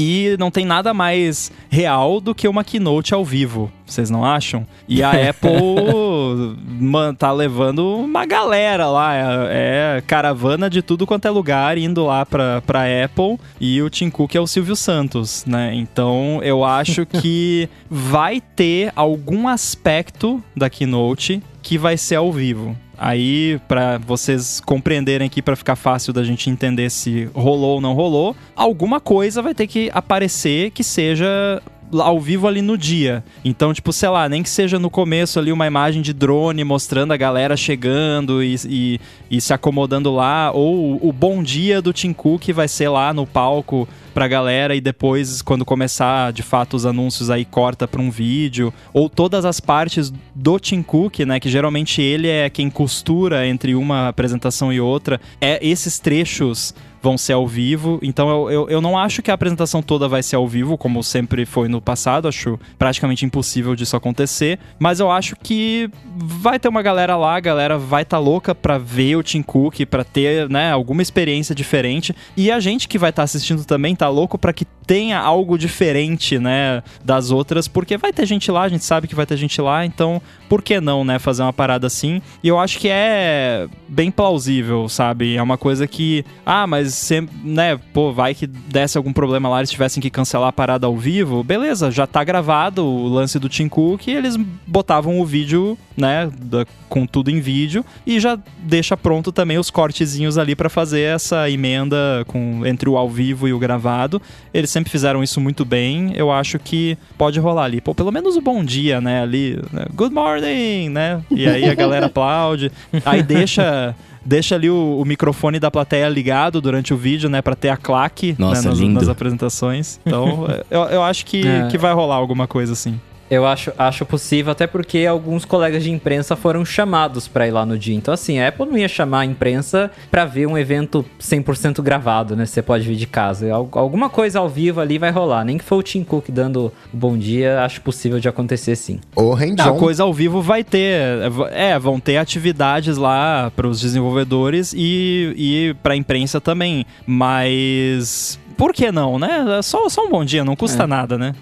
E 0.02 0.34
não 0.38 0.50
tem 0.50 0.64
nada 0.64 0.94
mais 0.94 1.52
real 1.68 2.22
do 2.22 2.34
que 2.34 2.48
uma 2.48 2.64
keynote 2.64 3.12
ao 3.12 3.22
vivo, 3.22 3.70
vocês 3.84 4.08
não 4.08 4.24
acham? 4.24 4.66
E 4.88 5.02
a 5.02 5.10
Apple 5.28 6.56
man, 6.80 7.14
tá 7.14 7.30
levando 7.30 7.96
uma 7.96 8.24
galera 8.24 8.88
lá, 8.88 9.14
é, 9.14 9.98
é 9.98 10.02
caravana 10.06 10.70
de 10.70 10.80
tudo 10.80 11.06
quanto 11.06 11.26
é 11.26 11.30
lugar 11.30 11.76
indo 11.76 12.06
lá 12.06 12.24
pra, 12.24 12.62
pra 12.62 12.84
Apple 13.04 13.38
e 13.60 13.82
o 13.82 13.90
Tim 13.90 14.08
Cook 14.08 14.34
é 14.34 14.40
o 14.40 14.46
Silvio 14.46 14.74
Santos, 14.74 15.44
né? 15.46 15.74
Então 15.74 16.40
eu 16.42 16.64
acho 16.64 17.04
que 17.20 17.68
vai 17.90 18.40
ter 18.40 18.90
algum 18.96 19.48
aspecto 19.48 20.42
da 20.56 20.70
keynote 20.70 21.42
que 21.62 21.76
vai 21.76 21.98
ser 21.98 22.14
ao 22.14 22.32
vivo. 22.32 22.74
Aí, 23.02 23.58
pra 23.66 23.96
vocês 23.96 24.60
compreenderem 24.60 25.26
aqui, 25.26 25.40
pra 25.40 25.56
ficar 25.56 25.74
fácil 25.74 26.12
da 26.12 26.22
gente 26.22 26.50
entender 26.50 26.90
se 26.90 27.30
rolou 27.32 27.76
ou 27.76 27.80
não 27.80 27.94
rolou, 27.94 28.36
alguma 28.54 29.00
coisa 29.00 29.40
vai 29.40 29.54
ter 29.54 29.66
que 29.66 29.90
aparecer 29.94 30.70
que 30.70 30.84
seja 30.84 31.62
ao 31.98 32.20
vivo 32.20 32.46
ali 32.46 32.62
no 32.62 32.76
dia. 32.76 33.24
Então, 33.44 33.72
tipo, 33.72 33.92
sei 33.92 34.08
lá, 34.08 34.28
nem 34.28 34.42
que 34.42 34.50
seja 34.50 34.78
no 34.78 34.90
começo 34.90 35.38
ali 35.38 35.52
uma 35.52 35.66
imagem 35.66 36.02
de 36.02 36.12
drone 36.12 36.62
mostrando 36.64 37.12
a 37.12 37.16
galera 37.16 37.56
chegando 37.56 38.42
e, 38.42 38.56
e, 38.66 39.00
e 39.30 39.40
se 39.40 39.52
acomodando 39.52 40.12
lá, 40.14 40.50
ou 40.52 40.98
o 41.06 41.12
bom 41.12 41.42
dia 41.42 41.80
do 41.80 41.92
Tim 41.92 42.12
Cook 42.12 42.48
vai 42.52 42.68
ser 42.68 42.88
lá 42.88 43.12
no 43.12 43.26
palco 43.26 43.88
pra 44.12 44.26
galera 44.26 44.74
e 44.74 44.80
depois, 44.80 45.40
quando 45.40 45.64
começar 45.64 46.32
de 46.32 46.42
fato 46.42 46.74
os 46.76 46.84
anúncios 46.84 47.30
aí, 47.30 47.44
corta 47.44 47.86
pra 47.86 48.00
um 48.00 48.10
vídeo, 48.10 48.72
ou 48.92 49.08
todas 49.08 49.44
as 49.44 49.60
partes 49.60 50.12
do 50.34 50.58
Tim 50.58 50.82
Cook, 50.82 51.20
né, 51.20 51.38
que 51.38 51.48
geralmente 51.48 52.02
ele 52.02 52.28
é 52.28 52.50
quem 52.50 52.68
costura 52.68 53.46
entre 53.46 53.74
uma 53.74 54.08
apresentação 54.08 54.72
e 54.72 54.80
outra, 54.80 55.20
é 55.40 55.58
esses 55.66 55.98
trechos 55.98 56.74
vão 57.02 57.16
ser 57.16 57.32
ao 57.32 57.46
vivo. 57.46 57.98
Então 58.02 58.28
eu, 58.28 58.50
eu, 58.50 58.70
eu 58.70 58.80
não 58.80 58.98
acho 58.98 59.22
que 59.22 59.30
a 59.30 59.34
apresentação 59.34 59.82
toda 59.82 60.08
vai 60.08 60.22
ser 60.22 60.36
ao 60.36 60.46
vivo, 60.46 60.76
como 60.76 61.02
sempre 61.02 61.44
foi 61.46 61.68
no 61.68 61.80
passado. 61.80 62.28
Acho 62.28 62.58
praticamente 62.78 63.24
impossível 63.24 63.74
disso 63.74 63.96
acontecer. 63.96 64.58
Mas 64.78 65.00
eu 65.00 65.10
acho 65.10 65.36
que 65.36 65.90
vai 66.16 66.58
ter 66.58 66.68
uma 66.68 66.82
galera 66.82 67.16
lá, 67.16 67.36
a 67.36 67.40
galera 67.40 67.78
vai 67.78 68.02
estar 68.02 68.18
tá 68.18 68.22
louca 68.22 68.54
pra 68.54 68.78
ver 68.78 69.16
o 69.16 69.22
Tim 69.22 69.42
Cook, 69.42 69.86
pra 69.86 70.04
ter, 70.04 70.48
né, 70.48 70.72
alguma 70.72 71.02
experiência 71.02 71.54
diferente. 71.54 72.14
E 72.36 72.50
a 72.50 72.60
gente 72.60 72.88
que 72.88 72.98
vai 72.98 73.10
estar 73.10 73.22
tá 73.22 73.24
assistindo 73.24 73.64
também 73.64 73.94
tá 73.94 74.08
louco 74.08 74.38
para 74.38 74.52
que 74.52 74.64
tenha 74.86 75.20
algo 75.20 75.56
diferente, 75.56 76.38
né, 76.38 76.82
das 77.04 77.30
outras, 77.30 77.68
porque 77.68 77.96
vai 77.96 78.12
ter 78.12 78.26
gente 78.26 78.50
lá, 78.50 78.62
a 78.62 78.68
gente 78.68 78.84
sabe 78.84 79.06
que 79.06 79.14
vai 79.14 79.24
ter 79.24 79.36
gente 79.36 79.60
lá, 79.60 79.86
então 79.86 80.20
por 80.48 80.62
que 80.62 80.80
não, 80.80 81.04
né, 81.04 81.18
fazer 81.20 81.42
uma 81.42 81.52
parada 81.52 81.86
assim? 81.86 82.20
E 82.42 82.48
eu 82.48 82.58
acho 82.58 82.76
que 82.76 82.88
é 82.90 83.68
bem 83.88 84.10
plausível, 84.10 84.88
sabe? 84.88 85.36
É 85.36 85.42
uma 85.42 85.56
coisa 85.56 85.86
que, 85.86 86.24
ah, 86.44 86.66
mas 86.66 86.89
sempre, 86.90 87.34
né, 87.44 87.78
pô, 87.92 88.12
vai 88.12 88.34
que 88.34 88.46
desse 88.46 88.96
algum 88.96 89.12
problema 89.12 89.48
lá, 89.48 89.58
eles 89.58 89.70
tivessem 89.70 90.00
que 90.00 90.10
cancelar 90.10 90.48
a 90.48 90.52
parada 90.52 90.86
ao 90.86 90.96
vivo, 90.96 91.42
beleza, 91.42 91.90
já 91.90 92.06
tá 92.06 92.22
gravado 92.22 92.84
o 92.84 93.08
lance 93.08 93.38
do 93.38 93.48
Tim 93.48 93.68
Cook, 93.68 94.06
e 94.06 94.12
eles 94.12 94.36
botavam 94.66 95.20
o 95.20 95.24
vídeo, 95.24 95.76
né, 95.96 96.30
da, 96.40 96.64
com 96.88 97.06
tudo 97.06 97.30
em 97.30 97.40
vídeo 97.40 97.84
e 98.06 98.18
já 98.18 98.38
deixa 98.58 98.96
pronto 98.96 99.30
também 99.30 99.58
os 99.58 99.70
cortezinhos 99.70 100.36
ali 100.36 100.56
para 100.56 100.68
fazer 100.68 101.02
essa 101.02 101.48
emenda 101.48 102.24
com 102.26 102.66
entre 102.66 102.88
o 102.88 102.96
ao 102.96 103.08
vivo 103.08 103.46
e 103.46 103.52
o 103.52 103.58
gravado. 103.58 104.20
Eles 104.52 104.70
sempre 104.70 104.90
fizeram 104.90 105.22
isso 105.22 105.40
muito 105.40 105.64
bem. 105.64 106.12
Eu 106.16 106.32
acho 106.32 106.58
que 106.58 106.98
pode 107.16 107.38
rolar 107.38 107.64
ali. 107.64 107.80
Pô, 107.80 107.94
pelo 107.94 108.10
menos 108.10 108.36
o 108.36 108.40
bom 108.40 108.64
dia, 108.64 109.00
né, 109.00 109.22
ali, 109.22 109.58
né? 109.72 109.86
Good 109.94 110.14
morning, 110.14 110.88
né? 110.88 111.22
E 111.30 111.46
aí 111.46 111.68
a 111.68 111.74
galera 111.74 112.06
aplaude. 112.10 112.72
Aí 113.04 113.22
deixa 113.22 113.94
deixa 114.24 114.54
ali 114.54 114.70
o, 114.70 114.98
o, 115.00 115.04
microfone 115.04 115.58
da 115.58 115.70
plateia 115.70 116.08
ligado 116.08 116.60
durante 116.60 116.92
o 116.92 116.96
vídeo, 116.96 117.28
né? 117.28 117.42
Pra 117.42 117.54
ter 117.54 117.68
a 117.68 117.76
claque 117.76 118.34
Nossa, 118.38 118.62
né, 118.62 118.68
nas, 118.68 118.78
lindo. 118.78 118.94
nas 118.94 119.08
apresentações. 119.08 120.00
Então, 120.04 120.46
eu, 120.70 120.82
eu 120.82 121.02
acho 121.02 121.24
que, 121.26 121.46
é. 121.46 121.68
que 121.68 121.78
vai 121.78 121.92
rolar 121.92 122.16
alguma 122.16 122.46
coisa 122.46 122.72
assim. 122.72 123.00
Eu 123.30 123.46
acho, 123.46 123.72
acho 123.78 124.04
possível, 124.04 124.50
até 124.50 124.66
porque 124.66 125.06
alguns 125.06 125.44
colegas 125.44 125.84
de 125.84 125.90
imprensa 125.90 126.34
foram 126.34 126.64
chamados 126.64 127.28
para 127.28 127.46
ir 127.46 127.52
lá 127.52 127.64
no 127.64 127.78
dia. 127.78 127.94
Então, 127.94 128.12
assim, 128.12 128.40
a 128.40 128.48
Apple 128.48 128.66
não 128.66 128.76
ia 128.76 128.88
chamar 128.88 129.20
a 129.20 129.24
imprensa 129.24 129.90
para 130.10 130.24
ver 130.24 130.46
um 130.46 130.58
evento 130.58 131.04
100% 131.20 131.80
gravado, 131.80 132.34
né? 132.34 132.44
Você 132.44 132.60
pode 132.60 132.86
vir 132.86 132.96
de 132.96 133.06
casa. 133.06 133.52
Alguma 133.52 134.10
coisa 134.10 134.40
ao 134.40 134.48
vivo 134.48 134.80
ali 134.80 134.98
vai 134.98 135.10
rolar. 135.10 135.44
Nem 135.44 135.58
que 135.58 135.64
for 135.64 135.76
o 135.76 135.82
Tim 135.82 136.02
Cook 136.02 136.30
dando 136.30 136.72
bom 136.92 137.16
dia, 137.16 137.62
acho 137.62 137.80
possível 137.82 138.18
de 138.18 138.28
acontecer 138.28 138.74
sim. 138.74 138.98
Ou 139.14 139.32
A 139.76 139.78
coisa 139.78 140.02
ao 140.02 140.12
vivo 140.12 140.42
vai 140.42 140.64
ter. 140.64 141.20
É, 141.52 141.78
vão 141.78 142.00
ter 142.00 142.16
atividades 142.16 142.96
lá 142.96 143.52
para 143.54 143.68
os 143.68 143.80
desenvolvedores 143.80 144.74
e, 144.76 145.34
e 145.36 145.74
para 145.82 145.94
a 145.94 145.96
imprensa 145.96 146.40
também. 146.40 146.84
Mas 147.06 148.40
por 148.60 148.74
que 148.74 148.92
não, 148.92 149.18
né? 149.18 149.58
É 149.58 149.62
só, 149.62 149.88
só 149.88 150.04
um 150.04 150.10
bom 150.10 150.22
dia, 150.22 150.44
não 150.44 150.54
custa 150.54 150.82
é. 150.82 150.86
nada, 150.86 151.16
né? 151.16 151.34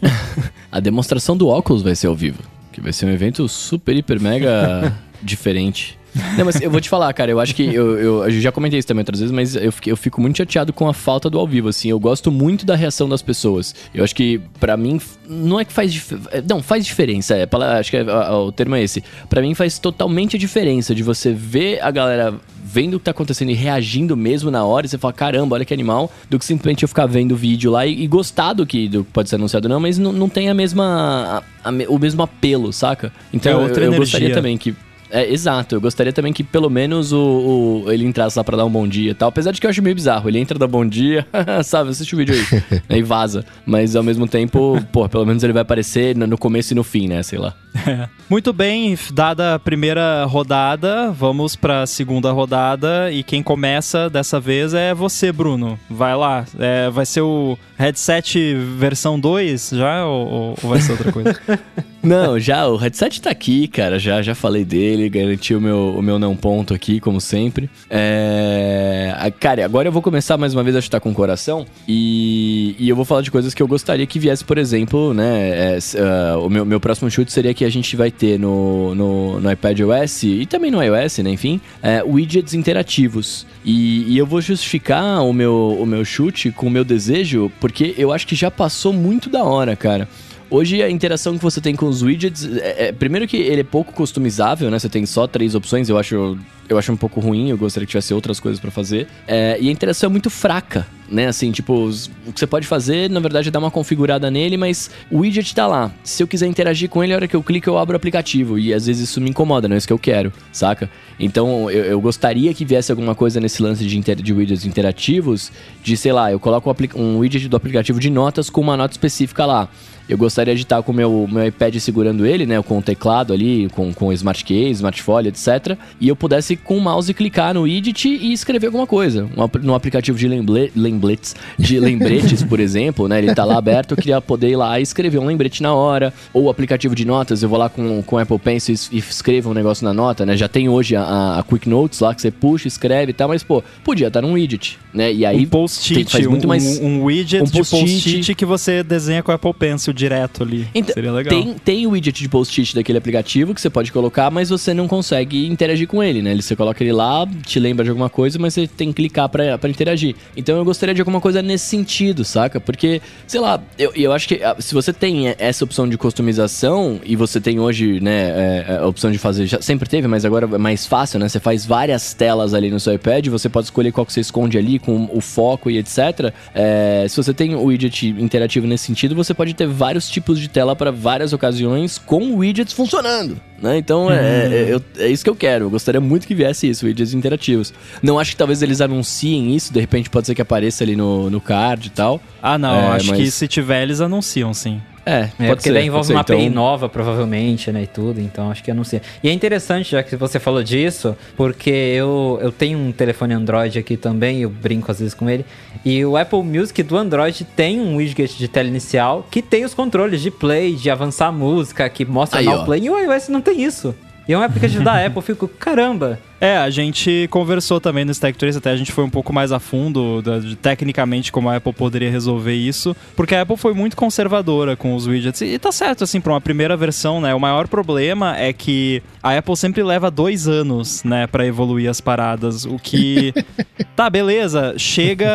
a 0.72 0.80
demonstração 0.80 1.36
do 1.36 1.48
óculos 1.48 1.82
vai 1.82 1.94
ser 1.94 2.06
ao 2.06 2.14
vivo, 2.14 2.42
que 2.72 2.80
vai 2.80 2.94
ser 2.94 3.04
um 3.04 3.10
evento 3.10 3.46
super, 3.46 3.94
hiper, 3.94 4.18
mega 4.18 4.90
diferente. 5.22 5.98
Não, 6.36 6.44
mas 6.44 6.60
eu 6.60 6.70
vou 6.70 6.80
te 6.80 6.88
falar, 6.88 7.12
cara, 7.12 7.30
eu 7.30 7.38
acho 7.38 7.54
que. 7.54 7.62
Eu, 7.62 7.98
eu, 7.98 8.24
eu, 8.24 8.30
já 8.40 8.50
comentei 8.50 8.78
isso 8.78 8.88
também 8.88 9.02
outras 9.02 9.20
vezes, 9.20 9.32
mas 9.32 9.54
eu, 9.54 9.72
eu 9.86 9.96
fico 9.96 10.20
muito 10.20 10.38
chateado 10.38 10.72
com 10.72 10.88
a 10.88 10.94
falta 10.94 11.28
do 11.28 11.38
ao 11.38 11.46
vivo, 11.46 11.68
assim. 11.68 11.90
Eu 11.90 12.00
gosto 12.00 12.32
muito 12.32 12.64
da 12.64 12.74
reação 12.74 13.08
das 13.08 13.22
pessoas. 13.22 13.74
Eu 13.94 14.02
acho 14.02 14.14
que, 14.14 14.40
para 14.58 14.76
mim, 14.76 15.00
não 15.28 15.60
é 15.60 15.64
que 15.64 15.72
faz. 15.72 15.92
Dif... 15.92 16.14
Não, 16.48 16.62
faz 16.62 16.86
diferença. 16.86 17.36
É, 17.36 17.48
acho 17.78 17.90
que 17.90 17.96
é, 17.96 18.02
o 18.02 18.50
termo 18.50 18.74
é 18.74 18.82
esse. 18.82 19.02
para 19.28 19.42
mim 19.42 19.54
faz 19.54 19.78
totalmente 19.78 20.36
a 20.36 20.38
diferença 20.38 20.94
de 20.94 21.02
você 21.02 21.32
ver 21.32 21.82
a 21.82 21.90
galera 21.90 22.34
vendo 22.64 22.94
o 22.94 22.98
que 22.98 23.04
tá 23.04 23.12
acontecendo 23.12 23.50
e 23.50 23.54
reagindo 23.54 24.16
mesmo 24.16 24.50
na 24.50 24.64
hora, 24.64 24.84
e 24.84 24.88
você 24.88 24.98
fala, 24.98 25.12
caramba, 25.12 25.54
olha 25.54 25.64
que 25.64 25.72
animal, 25.72 26.12
do 26.28 26.38
que 26.38 26.44
simplesmente 26.44 26.82
eu 26.82 26.88
ficar 26.88 27.06
vendo 27.06 27.32
o 27.32 27.36
vídeo 27.36 27.70
lá 27.70 27.86
e, 27.86 28.02
e 28.02 28.06
gostar 28.06 28.52
do 28.52 28.66
que 28.66 28.88
do, 28.88 29.04
pode 29.04 29.30
ser 29.30 29.36
anunciado 29.36 29.68
não, 29.68 29.80
mas 29.80 29.98
não, 29.98 30.12
não 30.12 30.28
tem 30.28 30.50
a 30.50 30.54
mesma. 30.54 31.42
A, 31.64 31.70
a, 31.70 31.72
o 31.88 31.98
mesmo 31.98 32.22
apelo, 32.22 32.72
saca? 32.72 33.12
Então 33.32 33.52
é 33.52 33.56
outra 33.56 33.84
eu, 33.84 33.92
eu 33.92 33.98
gostaria 33.98 34.34
também 34.34 34.58
que 34.58 34.74
é, 35.10 35.30
exato. 35.32 35.74
Eu 35.74 35.80
gostaria 35.80 36.12
também 36.12 36.32
que 36.32 36.42
pelo 36.42 36.68
menos 36.68 37.12
o, 37.12 37.84
o 37.84 37.92
ele 37.92 38.04
entrasse 38.04 38.38
lá 38.38 38.44
pra 38.44 38.56
dar 38.56 38.64
um 38.64 38.70
bom 38.70 38.86
dia 38.86 39.10
e 39.10 39.14
tal. 39.14 39.28
Apesar 39.28 39.52
de 39.52 39.60
que 39.60 39.66
eu 39.66 39.70
acho 39.70 39.82
meio 39.82 39.94
bizarro. 39.94 40.28
Ele 40.28 40.38
entra, 40.38 40.58
dá 40.58 40.66
bom 40.66 40.86
dia, 40.86 41.26
sabe? 41.64 41.90
Assiste 41.90 42.14
o 42.14 42.18
vídeo 42.18 42.34
aí. 42.34 42.80
aí 42.88 43.02
vaza. 43.02 43.44
Mas 43.64 43.96
ao 43.96 44.02
mesmo 44.02 44.26
tempo, 44.26 44.82
pô, 44.92 45.08
pelo 45.08 45.24
menos 45.24 45.42
ele 45.42 45.52
vai 45.52 45.62
aparecer 45.62 46.16
no 46.16 46.38
começo 46.38 46.72
e 46.72 46.76
no 46.76 46.82
fim, 46.84 47.08
né? 47.08 47.22
Sei 47.22 47.38
lá. 47.38 47.54
É. 47.86 48.08
Muito 48.28 48.52
bem, 48.52 48.98
dada 49.12 49.54
a 49.54 49.58
primeira 49.58 50.24
rodada, 50.24 51.12
vamos 51.12 51.54
pra 51.54 51.86
segunda 51.86 52.32
rodada. 52.32 53.10
E 53.12 53.22
quem 53.22 53.42
começa 53.42 54.10
dessa 54.10 54.40
vez 54.40 54.74
é 54.74 54.92
você, 54.94 55.30
Bruno. 55.30 55.78
Vai 55.88 56.16
lá. 56.16 56.44
É, 56.58 56.90
vai 56.90 57.06
ser 57.06 57.20
o 57.20 57.56
headset 57.76 58.54
versão 58.76 59.18
2 59.20 59.70
já? 59.74 60.06
Ou, 60.06 60.56
ou 60.62 60.70
vai 60.70 60.80
ser 60.80 60.92
outra 60.92 61.12
coisa? 61.12 61.38
Não, 62.06 62.38
já, 62.38 62.68
o 62.68 62.76
headset 62.76 63.20
tá 63.20 63.30
aqui, 63.30 63.66
cara. 63.66 63.98
Já, 63.98 64.22
já 64.22 64.32
falei 64.32 64.64
dele, 64.64 65.08
garanti 65.08 65.52
o 65.56 65.60
meu, 65.60 65.96
o 65.98 66.00
meu 66.00 66.20
não 66.20 66.36
ponto 66.36 66.72
aqui, 66.72 67.00
como 67.00 67.20
sempre. 67.20 67.68
É... 67.90 69.32
Cara, 69.40 69.64
agora 69.64 69.88
eu 69.88 69.92
vou 69.92 70.00
começar 70.00 70.36
mais 70.36 70.54
uma 70.54 70.62
vez 70.62 70.76
a 70.76 70.80
chutar 70.80 71.00
com 71.00 71.10
o 71.10 71.14
coração. 71.14 71.66
E, 71.88 72.76
e 72.78 72.88
eu 72.88 72.94
vou 72.94 73.04
falar 73.04 73.22
de 73.22 73.30
coisas 73.32 73.52
que 73.52 73.60
eu 73.60 73.66
gostaria 73.66 74.06
que 74.06 74.20
viesse, 74.20 74.44
por 74.44 74.56
exemplo, 74.56 75.12
né? 75.12 75.74
É, 75.74 75.78
uh, 75.78 76.46
o 76.46 76.48
meu, 76.48 76.64
meu 76.64 76.78
próximo 76.78 77.10
chute 77.10 77.32
seria 77.32 77.52
que 77.52 77.64
a 77.66 77.70
gente 77.70 77.96
vai 77.96 78.10
ter 78.10 78.38
no, 78.38 78.94
no, 78.94 79.40
no 79.40 79.52
iPad 79.52 79.80
OS 79.80 80.22
e 80.22 80.46
também 80.46 80.70
no 80.70 80.82
iOS, 80.82 81.18
né? 81.18 81.30
Enfim, 81.30 81.60
é, 81.82 82.02
widgets 82.02 82.54
interativos. 82.54 83.46
E, 83.64 84.12
e, 84.12 84.18
eu 84.18 84.26
vou 84.26 84.40
justificar 84.40 85.22
o 85.24 85.32
meu, 85.32 85.76
o 85.80 85.84
meu 85.84 86.04
chute 86.04 86.50
com 86.50 86.66
o 86.66 86.70
meu 86.70 86.84
desejo, 86.84 87.50
porque 87.60 87.94
eu 87.98 88.12
acho 88.12 88.26
que 88.26 88.34
já 88.34 88.50
passou 88.50 88.92
muito 88.92 89.28
da 89.28 89.42
hora, 89.42 89.74
cara. 89.74 90.08
Hoje 90.48 90.80
a 90.80 90.88
interação 90.88 91.36
que 91.36 91.42
você 91.42 91.60
tem 91.60 91.74
com 91.74 91.86
os 91.86 92.02
widgets, 92.02 92.48
é, 92.58 92.88
é, 92.88 92.92
primeiro 92.92 93.26
que 93.26 93.36
ele 93.36 93.62
é 93.62 93.64
pouco 93.64 93.92
customizável, 93.92 94.70
né? 94.70 94.78
Você 94.78 94.88
tem 94.88 95.04
só 95.04 95.26
três 95.26 95.56
opções, 95.56 95.88
eu 95.88 95.98
acho, 95.98 96.38
eu 96.68 96.78
acho 96.78 96.92
um 96.92 96.96
pouco 96.96 97.18
ruim, 97.18 97.50
eu 97.50 97.58
gostaria 97.58 97.84
que 97.84 97.90
tivesse 97.90 98.14
outras 98.14 98.38
coisas 98.38 98.60
para 98.60 98.70
fazer. 98.70 99.08
É, 99.26 99.58
e 99.60 99.68
a 99.68 99.72
interação 99.72 100.06
é 100.06 100.10
muito 100.10 100.30
fraca, 100.30 100.86
né? 101.10 101.26
Assim, 101.26 101.50
tipo, 101.50 101.90
o 102.28 102.32
que 102.32 102.38
você 102.38 102.46
pode 102.46 102.64
fazer, 102.64 103.10
na 103.10 103.18
verdade, 103.18 103.48
é 103.48 103.50
dar 103.50 103.58
uma 103.58 103.72
configurada 103.72 104.30
nele, 104.30 104.56
mas 104.56 104.88
o 105.10 105.18
widget 105.18 105.52
tá 105.52 105.66
lá. 105.66 105.90
Se 106.04 106.22
eu 106.22 106.28
quiser 106.28 106.46
interagir 106.46 106.88
com 106.88 107.02
ele, 107.02 107.12
a 107.12 107.16
hora 107.16 107.26
que 107.26 107.34
eu 107.34 107.42
clico, 107.42 107.68
eu 107.68 107.76
abro 107.76 107.94
o 107.94 107.96
aplicativo. 107.96 108.56
E 108.56 108.72
às 108.72 108.86
vezes 108.86 109.10
isso 109.10 109.20
me 109.20 109.30
incomoda, 109.30 109.66
não 109.66 109.74
é 109.74 109.78
isso 109.78 109.86
que 109.86 109.92
eu 109.92 109.98
quero, 109.98 110.32
saca? 110.52 110.88
Então, 111.18 111.68
eu, 111.68 111.86
eu 111.86 112.00
gostaria 112.00 112.54
que 112.54 112.64
viesse 112.64 112.92
alguma 112.92 113.16
coisa 113.16 113.40
nesse 113.40 113.60
lance 113.60 113.84
de, 113.84 113.98
inter, 113.98 114.22
de 114.22 114.32
widgets 114.32 114.64
interativos, 114.64 115.50
de, 115.82 115.96
sei 115.96 116.12
lá, 116.12 116.30
eu 116.30 116.38
coloco 116.38 116.72
um 116.94 117.18
widget 117.18 117.48
do 117.48 117.56
aplicativo 117.56 117.98
de 117.98 118.10
notas 118.10 118.48
com 118.48 118.60
uma 118.60 118.76
nota 118.76 118.92
específica 118.92 119.44
lá 119.44 119.68
eu 120.08 120.16
gostaria 120.16 120.54
de 120.54 120.62
estar 120.62 120.82
com 120.82 120.92
o 120.92 120.94
meu, 120.94 121.28
meu 121.30 121.46
iPad 121.46 121.76
segurando 121.76 122.24
ele, 122.24 122.46
né? 122.46 122.60
Com 122.62 122.78
o 122.78 122.82
teclado 122.82 123.32
ali, 123.32 123.68
com, 123.70 123.92
com 123.92 124.08
o 124.08 124.12
Smart 124.12 124.44
Case, 124.44 124.72
Smart 124.72 125.02
Folio, 125.02 125.28
etc. 125.28 125.76
E 126.00 126.08
eu 126.08 126.14
pudesse 126.14 126.56
com 126.56 126.78
o 126.78 126.80
mouse 126.80 127.12
clicar 127.12 127.54
no 127.54 127.62
widget 127.62 128.08
e 128.08 128.32
escrever 128.32 128.66
alguma 128.66 128.86
coisa. 128.86 129.24
Um, 129.24 129.66
no 129.66 129.74
aplicativo 129.74 130.16
de 130.16 130.28
lemble, 130.28 130.70
lembletes, 130.76 131.34
de 131.58 131.78
lembretes, 131.80 132.42
por 132.42 132.60
exemplo, 132.60 133.08
né? 133.08 133.18
Ele 133.18 133.34
tá 133.34 133.44
lá 133.44 133.56
aberto, 133.56 133.92
eu 133.92 133.96
queria 133.96 134.20
poder 134.20 134.50
ir 134.50 134.56
lá 134.56 134.78
e 134.78 134.82
escrever 134.82 135.18
um 135.18 135.26
lembrete 135.26 135.62
na 135.62 135.74
hora. 135.74 136.12
Ou 136.32 136.44
o 136.44 136.50
aplicativo 136.50 136.94
de 136.94 137.04
notas, 137.04 137.42
eu 137.42 137.48
vou 137.48 137.58
lá 137.58 137.68
com, 137.68 138.02
com 138.02 138.16
o 138.16 138.18
Apple 138.18 138.38
Pencil 138.38 138.74
e, 138.74 138.96
e 138.96 138.98
escrevo 138.98 139.50
um 139.50 139.54
negócio 139.54 139.84
na 139.84 139.92
nota, 139.92 140.24
né? 140.24 140.36
Já 140.36 140.48
tem 140.48 140.68
hoje 140.68 140.94
a, 140.94 141.38
a, 141.38 141.42
Quick 141.42 141.68
Notes 141.68 142.00
lá 142.00 142.14
que 142.14 142.20
você 142.20 142.30
puxa, 142.30 142.68
escreve 142.68 143.10
e 143.10 143.14
tal, 143.14 143.28
mas, 143.28 143.42
pô, 143.42 143.62
podia 143.82 144.08
estar 144.08 144.22
num 144.22 144.32
widget, 144.32 144.78
né? 144.94 145.12
E 145.12 145.26
aí. 145.26 145.44
Um 145.44 145.48
post-it, 145.48 146.28
um, 146.28 146.46
mais... 146.46 146.78
um, 146.78 147.02
widget 147.02 147.42
um 147.42 147.46
post 147.46 147.74
de 147.76 147.82
post-it 147.82 148.34
que 148.34 148.44
você 148.44 148.82
desenha 148.82 149.22
com 149.22 149.32
o 149.32 149.34
Apple 149.34 149.54
Pencil 149.54 149.95
direto 149.96 150.42
ali. 150.42 150.68
Então, 150.74 150.94
Seria 150.94 151.12
legal. 151.12 151.34
Tem, 151.34 151.54
tem 151.54 151.86
o 151.86 151.90
widget 151.90 152.22
de 152.22 152.28
post-it 152.28 152.74
daquele 152.74 152.98
aplicativo 152.98 153.54
que 153.54 153.60
você 153.60 153.70
pode 153.70 153.90
colocar, 153.90 154.30
mas 154.30 154.50
você 154.50 154.72
não 154.72 154.86
consegue 154.86 155.46
interagir 155.46 155.88
com 155.88 156.02
ele, 156.02 156.22
né? 156.22 156.34
Você 156.36 156.54
coloca 156.54 156.82
ele 156.82 156.92
lá, 156.92 157.26
te 157.44 157.58
lembra 157.58 157.84
de 157.84 157.90
alguma 157.90 158.10
coisa, 158.10 158.38
mas 158.38 158.54
você 158.54 158.66
tem 158.66 158.88
que 158.88 158.94
clicar 158.94 159.28
pra, 159.28 159.58
pra 159.58 159.70
interagir. 159.70 160.14
Então 160.36 160.56
eu 160.56 160.64
gostaria 160.64 160.94
de 160.94 161.00
alguma 161.00 161.20
coisa 161.20 161.42
nesse 161.42 161.64
sentido, 161.64 162.24
saca? 162.24 162.60
Porque, 162.60 163.00
sei 163.26 163.40
lá, 163.40 163.60
eu, 163.78 163.92
eu 163.94 164.12
acho 164.12 164.28
que 164.28 164.42
ah, 164.42 164.56
se 164.58 164.74
você 164.74 164.92
tem 164.92 165.34
essa 165.38 165.64
opção 165.64 165.88
de 165.88 165.96
customização 165.96 167.00
e 167.04 167.16
você 167.16 167.40
tem 167.40 167.58
hoje, 167.58 168.00
né, 168.00 168.30
é, 168.30 168.64
é, 168.68 168.76
a 168.78 168.86
opção 168.86 169.10
de 169.10 169.18
fazer, 169.18 169.46
já 169.46 169.60
sempre 169.60 169.88
teve, 169.88 170.06
mas 170.06 170.24
agora 170.24 170.46
é 170.46 170.58
mais 170.58 170.86
fácil, 170.86 171.18
né? 171.18 171.28
Você 171.28 171.40
faz 171.40 171.64
várias 171.64 172.14
telas 172.14 172.54
ali 172.54 172.70
no 172.70 172.78
seu 172.78 172.94
iPad, 172.94 173.26
você 173.28 173.48
pode 173.48 173.66
escolher 173.66 173.92
qual 173.92 174.04
que 174.04 174.12
você 174.12 174.20
esconde 174.20 174.58
ali 174.58 174.78
com 174.78 175.08
o 175.12 175.20
foco 175.20 175.70
e 175.70 175.78
etc. 175.78 176.32
É, 176.54 177.06
se 177.08 177.16
você 177.16 177.32
tem 177.32 177.54
o 177.54 177.64
widget 177.64 178.08
interativo 178.08 178.66
nesse 178.66 178.84
sentido, 178.84 179.14
você 179.14 179.32
pode 179.32 179.54
ter 179.54 179.66
vários 179.86 180.08
tipos 180.08 180.40
de 180.40 180.48
tela 180.48 180.74
para 180.74 180.90
várias 180.90 181.32
ocasiões 181.32 181.96
com 181.96 182.34
widgets 182.34 182.72
funcionando. 182.72 183.40
Né? 183.62 183.78
Então 183.78 184.10
é, 184.10 184.14
uhum. 184.14 184.82
é, 184.98 185.04
é, 185.04 185.08
isso 185.08 185.22
que 185.22 185.30
eu 185.30 185.36
quero. 185.36 185.66
Eu 185.66 185.70
gostaria 185.70 186.00
muito 186.00 186.26
que 186.26 186.34
viesse 186.34 186.68
isso, 186.68 186.84
widgets 186.86 187.14
interativos. 187.14 187.72
Não 188.02 188.18
acho 188.18 188.32
que 188.32 188.36
talvez 188.36 188.62
eles 188.62 188.80
anunciem 188.80 189.54
isso, 189.54 189.72
de 189.72 189.78
repente 189.78 190.10
pode 190.10 190.26
ser 190.26 190.34
que 190.34 190.42
apareça 190.42 190.82
ali 190.82 190.96
no, 190.96 191.30
no 191.30 191.40
card 191.40 191.86
e 191.86 191.90
tal. 191.90 192.20
Ah, 192.42 192.58
não. 192.58 192.74
É, 192.74 192.96
acho 192.96 193.10
mas... 193.10 193.18
que 193.18 193.30
se 193.30 193.46
tiver, 193.46 193.84
eles 193.84 194.00
anunciam 194.00 194.52
sim. 194.52 194.82
É, 195.06 195.30
É, 195.38 195.54
porque 195.54 195.70
daí 195.70 195.86
envolve 195.86 196.12
uma 196.12 196.20
API 196.20 196.34
Então, 196.34 196.54
nova, 196.54 196.88
provavelmente, 196.88 197.70
né, 197.70 197.84
e 197.84 197.86
tudo, 197.86 198.20
então 198.20 198.50
acho 198.50 198.62
que 198.64 198.72
anuncia. 198.72 199.00
E 199.22 199.28
é 199.28 199.32
interessante, 199.32 199.92
já 199.92 200.02
que 200.02 200.16
você 200.16 200.40
falou 200.40 200.64
disso, 200.64 201.16
porque 201.36 201.70
eu, 201.70 202.40
eu 202.42 202.50
tenho 202.50 202.76
um 202.76 202.90
telefone 202.90 203.32
Android 203.32 203.78
aqui 203.78 203.96
também, 203.96 204.40
eu 204.40 204.50
brinco 204.50 204.90
às 204.90 204.98
vezes 204.98 205.14
com 205.14 205.30
ele, 205.30 205.46
e 205.84 206.04
o 206.04 206.16
Apple 206.16 206.42
Music 206.42 206.82
do 206.82 206.96
Android 206.96 207.44
tem 207.54 207.80
um 207.80 207.96
widget 207.96 208.36
de 208.36 208.48
tela 208.48 208.66
inicial 208.66 209.24
que 209.30 209.40
tem 209.40 209.64
os 209.64 209.74
controles 209.74 210.20
de 210.20 210.30
play, 210.30 210.74
de 210.74 210.90
avançar 210.90 211.28
a 211.28 211.32
música, 211.32 211.88
que 211.88 212.04
mostra 212.04 212.40
Aí, 212.40 212.46
now 212.46 212.62
ó. 212.62 212.64
play, 212.64 212.82
e 212.82 212.90
o 212.90 212.98
iOS 212.98 213.28
não 213.28 213.40
tem 213.40 213.62
isso. 213.62 213.94
E 214.28 214.32
é 214.32 214.38
um 214.38 214.42
aplicativo 214.42 214.82
da 214.82 214.94
Apple, 215.06 215.18
eu 215.18 215.22
fico, 215.22 215.46
caramba, 215.46 216.18
É, 216.38 216.58
a 216.58 216.68
gente 216.68 217.26
conversou 217.30 217.80
também 217.80 218.04
no 218.04 218.10
Stack 218.12 218.36
Trace, 218.36 218.58
até 218.58 218.70
a 218.70 218.76
gente 218.76 218.92
foi 218.92 219.02
um 219.04 219.08
pouco 219.08 219.32
mais 219.32 219.52
a 219.52 219.58
fundo 219.58 220.20
da- 220.20 220.38
de, 220.38 220.54
tecnicamente 220.54 221.32
como 221.32 221.48
a 221.48 221.56
Apple 221.56 221.72
poderia 221.72 222.10
resolver 222.10 222.52
isso, 222.54 222.94
porque 223.16 223.34
a 223.34 223.40
Apple 223.40 223.56
foi 223.56 223.72
muito 223.72 223.96
conservadora 223.96 224.76
com 224.76 224.94
os 224.94 225.06
widgets. 225.06 225.40
E, 225.40 225.46
e 225.54 225.58
tá 225.58 225.72
certo, 225.72 226.04
assim, 226.04 226.20
pra 226.20 226.34
uma 226.34 226.40
primeira 226.40 226.76
versão, 226.76 227.22
né? 227.22 227.34
O 227.34 227.40
maior 227.40 227.66
problema 227.66 228.36
é 228.36 228.52
que 228.52 229.02
a 229.22 229.34
Apple 229.38 229.56
sempre 229.56 229.82
leva 229.82 230.10
dois 230.10 230.46
anos, 230.46 231.02
né, 231.04 231.26
pra 231.26 231.46
evoluir 231.46 231.88
as 231.88 232.02
paradas, 232.02 232.66
o 232.66 232.78
que. 232.78 233.32
tá, 233.96 234.10
beleza, 234.10 234.74
chega 234.76 235.26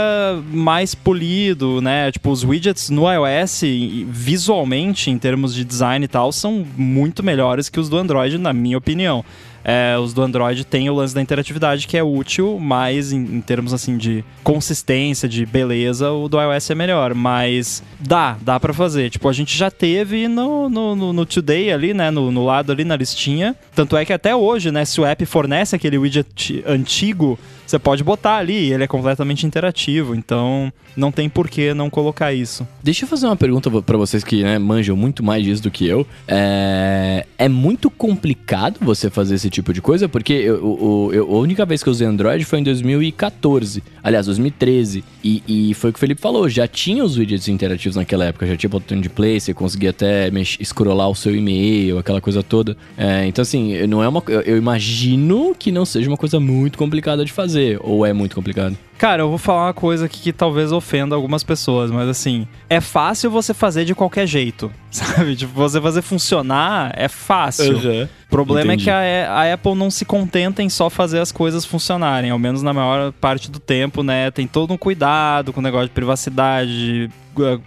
mais 0.54 0.94
polido, 0.94 1.82
né? 1.82 2.12
Tipo, 2.12 2.30
os 2.30 2.44
widgets 2.44 2.92
no 2.92 3.06
iOS, 3.12 3.62
visualmente, 4.08 5.10
em 5.10 5.18
termos 5.18 5.56
de 5.56 5.66
design 5.66 6.06
e 6.06 6.08
tal, 6.08 6.32
são 6.32 6.64
muito 6.78 7.24
melhores 7.24 7.70
que 7.70 7.80
os 7.80 7.90
do 7.90 7.98
Android, 7.98 8.38
na 8.38 8.54
minha 8.54 8.78
opinião. 8.78 9.26
É, 9.64 9.98
os 9.98 10.14
do 10.14 10.22
Android 10.22 10.66
têm 10.66 10.90
o 10.90 10.96
lance 10.96 11.14
da 11.14 11.22
interatividade 11.22 11.88
que 11.88 11.98
é 11.98 12.04
útil, 12.04 12.58
mas 12.60 13.12
em, 13.12 13.20
em 13.20 13.42
termos 13.42 13.74
assim 13.74 13.98
de 13.98 14.24
consistência, 14.44 15.28
de 15.28 15.46
beleza, 15.46 16.12
o 16.12 16.28
do 16.28 16.40
iOS 16.42 16.70
é 16.70 16.76
melhor. 16.76 17.14
Mas 17.14 17.84
dá, 18.00 18.38
dá 18.42 18.60
pra 18.60 18.74
fazer. 18.74 19.10
Tipo, 19.10 19.30
a 19.30 19.34
gente 19.34 19.58
já 19.58 19.70
teve 19.70 20.28
no, 20.28 20.70
no, 20.70 20.96
no, 20.96 21.14
no 21.14 21.26
Today 21.26 21.72
ali, 21.72 21.94
né? 21.94 22.10
No, 22.12 22.32
no 22.32 22.46
lado 22.46 22.72
ali 22.72 22.84
na 22.84 22.96
listinha. 22.96 23.56
Tanto 23.76 23.96
é 23.96 24.06
que 24.06 24.14
até 24.14 24.36
hoje, 24.36 24.72
né? 24.72 24.86
Se 24.86 25.00
o 25.00 25.06
app 25.06 25.26
fornece 25.26 25.76
aquele 25.76 25.98
widget 25.98 26.64
antigo, 26.66 27.38
você 27.72 27.80
pode 27.80 28.04
botar 28.04 28.36
ali, 28.38 28.72
ele 28.72 28.84
é 28.84 28.88
completamente 28.88 29.46
interativo. 29.46 30.14
Então 30.16 30.72
não 30.96 31.12
tem 31.12 31.30
por 31.30 31.50
que 31.50 31.74
não 31.74 31.90
colocar 31.90 32.34
isso. 32.34 32.68
Deixa 32.84 33.06
eu 33.06 33.08
fazer 33.10 33.26
uma 33.26 33.36
pergunta 33.36 33.70
pra 33.82 33.98
vocês 33.98 34.24
que 34.24 34.44
né, 34.44 34.60
manjam 34.60 34.96
muito 34.96 35.24
mais 35.24 35.44
disso 35.44 35.64
do 35.64 35.72
que 35.72 35.88
eu. 35.88 36.06
É, 36.28 37.26
é 37.38 37.48
muito 37.50 37.90
complicado 37.90 38.78
você 38.82 39.10
fazer 39.10 39.36
esse 39.36 39.50
tipo 39.50 39.74
de 39.74 39.82
coisa, 39.82 40.10
porque 40.10 40.34
eu, 40.34 40.56
eu- 40.56 41.10
eu- 41.14 41.36
a 41.36 41.40
única 41.40 41.66
vez 41.66 41.82
que 41.82 41.90
eu 41.90 41.92
usei 41.92 42.06
Android 42.08 42.44
foi 42.46 42.60
em 42.60 42.64
2014, 42.64 43.82
aliás, 44.04 44.26
2013. 44.26 45.04
E, 45.24 45.44
e 45.48 45.74
foi 45.76 45.90
o 45.90 45.94
que 45.94 45.98
o 45.98 46.00
Felipe 46.00 46.20
falou, 46.22 46.50
já 46.50 46.68
tinha 46.68 47.04
os 47.04 47.18
widgets 47.18 47.48
interativos 47.48 47.96
naquela 47.96 48.26
época, 48.26 48.46
já 48.48 48.56
tinha 48.58 48.70
botão 48.70 49.00
de 49.00 49.10
play, 49.10 49.40
você 49.40 49.54
conseguia 49.54 49.92
até 49.92 50.30
mex- 50.32 50.58
scrollar 50.64 51.10
o 51.10 51.16
seu 51.16 51.36
e-mail, 51.36 51.98
aquela 52.00 52.20
coisa 52.20 52.42
toda. 52.44 52.76
É, 52.98 53.26
então, 53.28 53.42
assim, 53.42 53.86
não 53.88 54.04
é 54.04 54.08
uma, 54.08 54.22
eu, 54.28 54.42
eu 54.42 54.58
imagino 54.58 55.56
que 55.58 55.72
não 55.72 55.86
seja 55.86 56.10
uma 56.10 56.18
coisa 56.18 56.40
muito 56.40 56.78
complicada 56.78 57.24
de 57.24 57.32
fazer, 57.32 57.61
ou 57.82 58.06
é 58.06 58.14
muito 58.14 58.36
complicado. 58.36 58.78
Cara, 59.02 59.24
eu 59.24 59.30
vou 59.30 59.40
falar 59.40 59.66
uma 59.66 59.74
coisa 59.74 60.06
aqui 60.06 60.22
que 60.22 60.32
talvez 60.32 60.72
ofenda 60.72 61.16
algumas 61.16 61.44
pessoas, 61.44 61.90
mas 61.90 62.08
assim, 62.08 62.48
é 62.70 62.80
fácil 62.80 63.32
você 63.32 63.52
fazer 63.52 63.84
de 63.84 63.96
qualquer 63.96 64.28
jeito, 64.28 64.72
sabe? 64.92 65.36
Tipo, 65.36 65.54
você 65.54 65.82
fazer 65.82 66.04
funcionar 66.04 66.92
é 66.96 67.08
fácil. 67.08 67.78
O 67.78 68.08
problema 68.30 68.76
Entendi. 68.76 68.90
é 68.92 69.26
que 69.26 69.28
a, 69.28 69.34
a 69.34 69.54
Apple 69.54 69.74
não 69.74 69.90
se 69.90 70.06
contenta 70.06 70.62
em 70.62 70.70
só 70.70 70.88
fazer 70.88 71.20
as 71.20 71.32
coisas 71.32 71.66
funcionarem, 71.66 72.30
ao 72.30 72.38
menos 72.38 72.62
na 72.62 72.74
maior 72.74 73.12
parte 73.14 73.50
do 73.50 73.60
tempo, 73.60 74.04
né? 74.04 74.30
Tem 74.30 74.46
todo 74.46 74.72
um 74.72 74.78
cuidado 74.78 75.52
com 75.52 75.60
o 75.60 75.64
negócio 75.64 75.88
de 75.88 75.94
privacidade, 75.94 77.10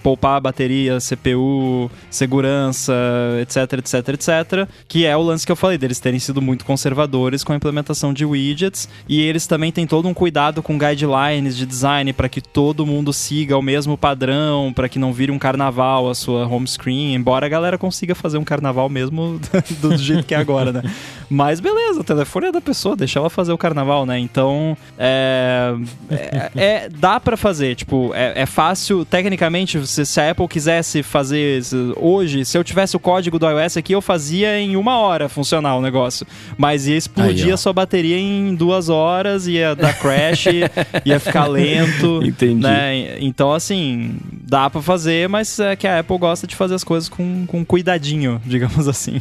poupar 0.02 0.36
a 0.36 0.40
bateria, 0.40 0.98
CPU, 0.98 1.90
segurança, 2.10 2.92
etc, 3.40 3.74
etc, 3.78 4.08
etc, 4.08 4.68
que 4.88 5.04
é 5.06 5.16
o 5.16 5.22
lance 5.22 5.46
que 5.46 5.52
eu 5.52 5.56
falei 5.56 5.78
deles 5.78 6.00
terem 6.00 6.18
sido 6.18 6.40
muito 6.42 6.64
conservadores 6.64 7.42
com 7.44 7.52
a 7.52 7.56
implementação 7.56 8.12
de 8.12 8.24
widgets 8.24 8.88
e 9.08 9.20
eles 9.20 9.46
também 9.46 9.72
têm 9.72 9.86
todo 9.86 10.08
um 10.08 10.14
cuidado 10.14 10.62
com 10.62 10.78
guidelines 10.78 11.56
de 11.56 11.66
design 11.66 12.12
para 12.12 12.28
que 12.28 12.40
todo 12.40 12.86
mundo 12.86 13.12
siga 13.12 13.56
o 13.56 13.62
mesmo 13.62 13.96
padrão, 13.96 14.72
para 14.72 14.88
que 14.88 14.98
não 14.98 15.12
vire 15.12 15.32
um 15.32 15.38
carnaval 15.38 16.08
a 16.08 16.14
sua 16.14 16.46
home 16.46 16.66
screen, 16.66 17.14
embora 17.14 17.46
a 17.46 17.48
galera 17.48 17.78
consiga 17.78 18.14
fazer 18.14 18.38
um 18.38 18.44
carnaval 18.44 18.88
mesmo 18.88 19.40
do 19.80 19.96
jeito 19.96 20.24
que 20.24 20.34
é 20.34 20.38
agora, 20.38 20.72
né? 20.72 20.82
Mas 21.28 21.60
beleza, 21.60 22.00
o 22.00 22.04
telefone 22.04 22.46
é 22.48 22.52
da 22.52 22.60
pessoa, 22.60 22.96
deixa 22.96 23.18
ela 23.18 23.30
fazer 23.30 23.52
o 23.52 23.58
carnaval, 23.58 24.04
né? 24.06 24.18
Então, 24.18 24.76
é, 24.98 25.74
é, 26.10 26.50
é- 26.54 26.88
dá 26.88 27.18
pra 27.18 27.36
fazer, 27.36 27.74
tipo, 27.74 28.12
é, 28.14 28.42
é 28.42 28.46
fácil, 28.46 29.04
tecnicamente, 29.04 29.53
se, 29.86 30.04
se 30.06 30.20
a 30.20 30.30
Apple 30.30 30.48
quisesse 30.48 31.02
fazer 31.02 31.62
se- 31.62 31.76
hoje, 31.96 32.44
se 32.44 32.58
eu 32.58 32.64
tivesse 32.64 32.96
o 32.96 32.98
código 33.00 33.38
do 33.38 33.46
iOS 33.48 33.76
aqui, 33.76 33.92
eu 33.94 34.00
fazia 34.02 34.58
em 34.58 34.76
uma 34.76 34.98
hora 34.98 35.28
funcionar 35.28 35.76
o 35.76 35.80
negócio, 35.80 36.26
mas 36.58 36.86
ia 36.88 36.96
explodir 36.96 37.46
Aí, 37.46 37.52
a 37.52 37.56
sua 37.56 37.72
bateria 37.72 38.18
em 38.18 38.54
duas 38.54 38.88
horas, 38.88 39.46
ia 39.46 39.74
dar 39.74 39.92
crash, 39.98 40.46
ia 41.04 41.20
ficar 41.20 41.46
lento, 41.46 42.20
Entendi. 42.24 42.62
né? 42.62 43.18
Então, 43.20 43.52
assim, 43.52 44.16
dá 44.46 44.68
pra 44.68 44.82
fazer, 44.82 45.28
mas 45.28 45.58
é 45.60 45.76
que 45.76 45.86
a 45.86 46.00
Apple 46.00 46.18
gosta 46.18 46.46
de 46.46 46.56
fazer 46.56 46.74
as 46.74 46.82
coisas 46.84 47.08
com, 47.08 47.46
com 47.46 47.64
cuidadinho, 47.64 48.40
digamos 48.46 48.88
assim. 48.88 49.20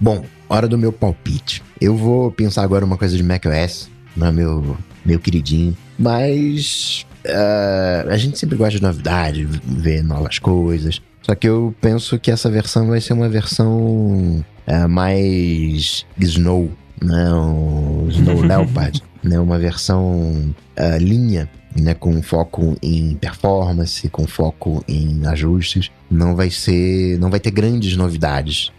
Bom, 0.00 0.24
hora 0.48 0.66
do 0.66 0.76
meu 0.76 0.92
palpite. 0.92 1.62
Eu 1.80 1.96
vou 1.96 2.30
pensar 2.32 2.62
agora 2.62 2.84
uma 2.84 2.96
coisa 2.96 3.16
de 3.16 3.22
macOS, 3.22 3.88
né, 4.16 4.30
meu, 4.32 4.76
meu 5.04 5.18
queridinho. 5.20 5.76
Mas 5.98 7.04
ah, 7.26 8.06
a 8.08 8.16
gente 8.16 8.38
sempre 8.38 8.56
gosta 8.56 8.76
de 8.78 8.82
novidade, 8.82 9.44
ver 9.44 10.02
novas 10.02 10.38
coisas. 10.38 11.00
Só 11.22 11.34
que 11.34 11.48
eu 11.48 11.74
penso 11.80 12.18
que 12.18 12.30
essa 12.30 12.50
versão 12.50 12.88
vai 12.88 13.00
ser 13.00 13.12
uma 13.12 13.28
versão 13.28 14.44
ah, 14.66 14.88
mais 14.88 16.06
Snow, 16.18 16.70
né? 17.02 17.32
Um 17.32 18.08
Snow 18.08 18.40
Leopard, 18.42 19.02
né? 19.22 19.38
Uma 19.38 19.58
versão 19.58 20.54
ah, 20.76 20.96
linha, 20.98 21.48
né? 21.78 21.94
Com 21.94 22.22
foco 22.22 22.76
em 22.82 23.14
performance, 23.14 24.08
com 24.08 24.26
foco 24.26 24.82
em 24.88 25.26
ajustes. 25.26 25.90
Não 26.10 26.34
vai 26.34 26.50
ser, 26.50 27.18
não 27.18 27.30
vai 27.30 27.40
ter 27.40 27.50
grandes 27.50 27.96
novidades. 27.96 28.72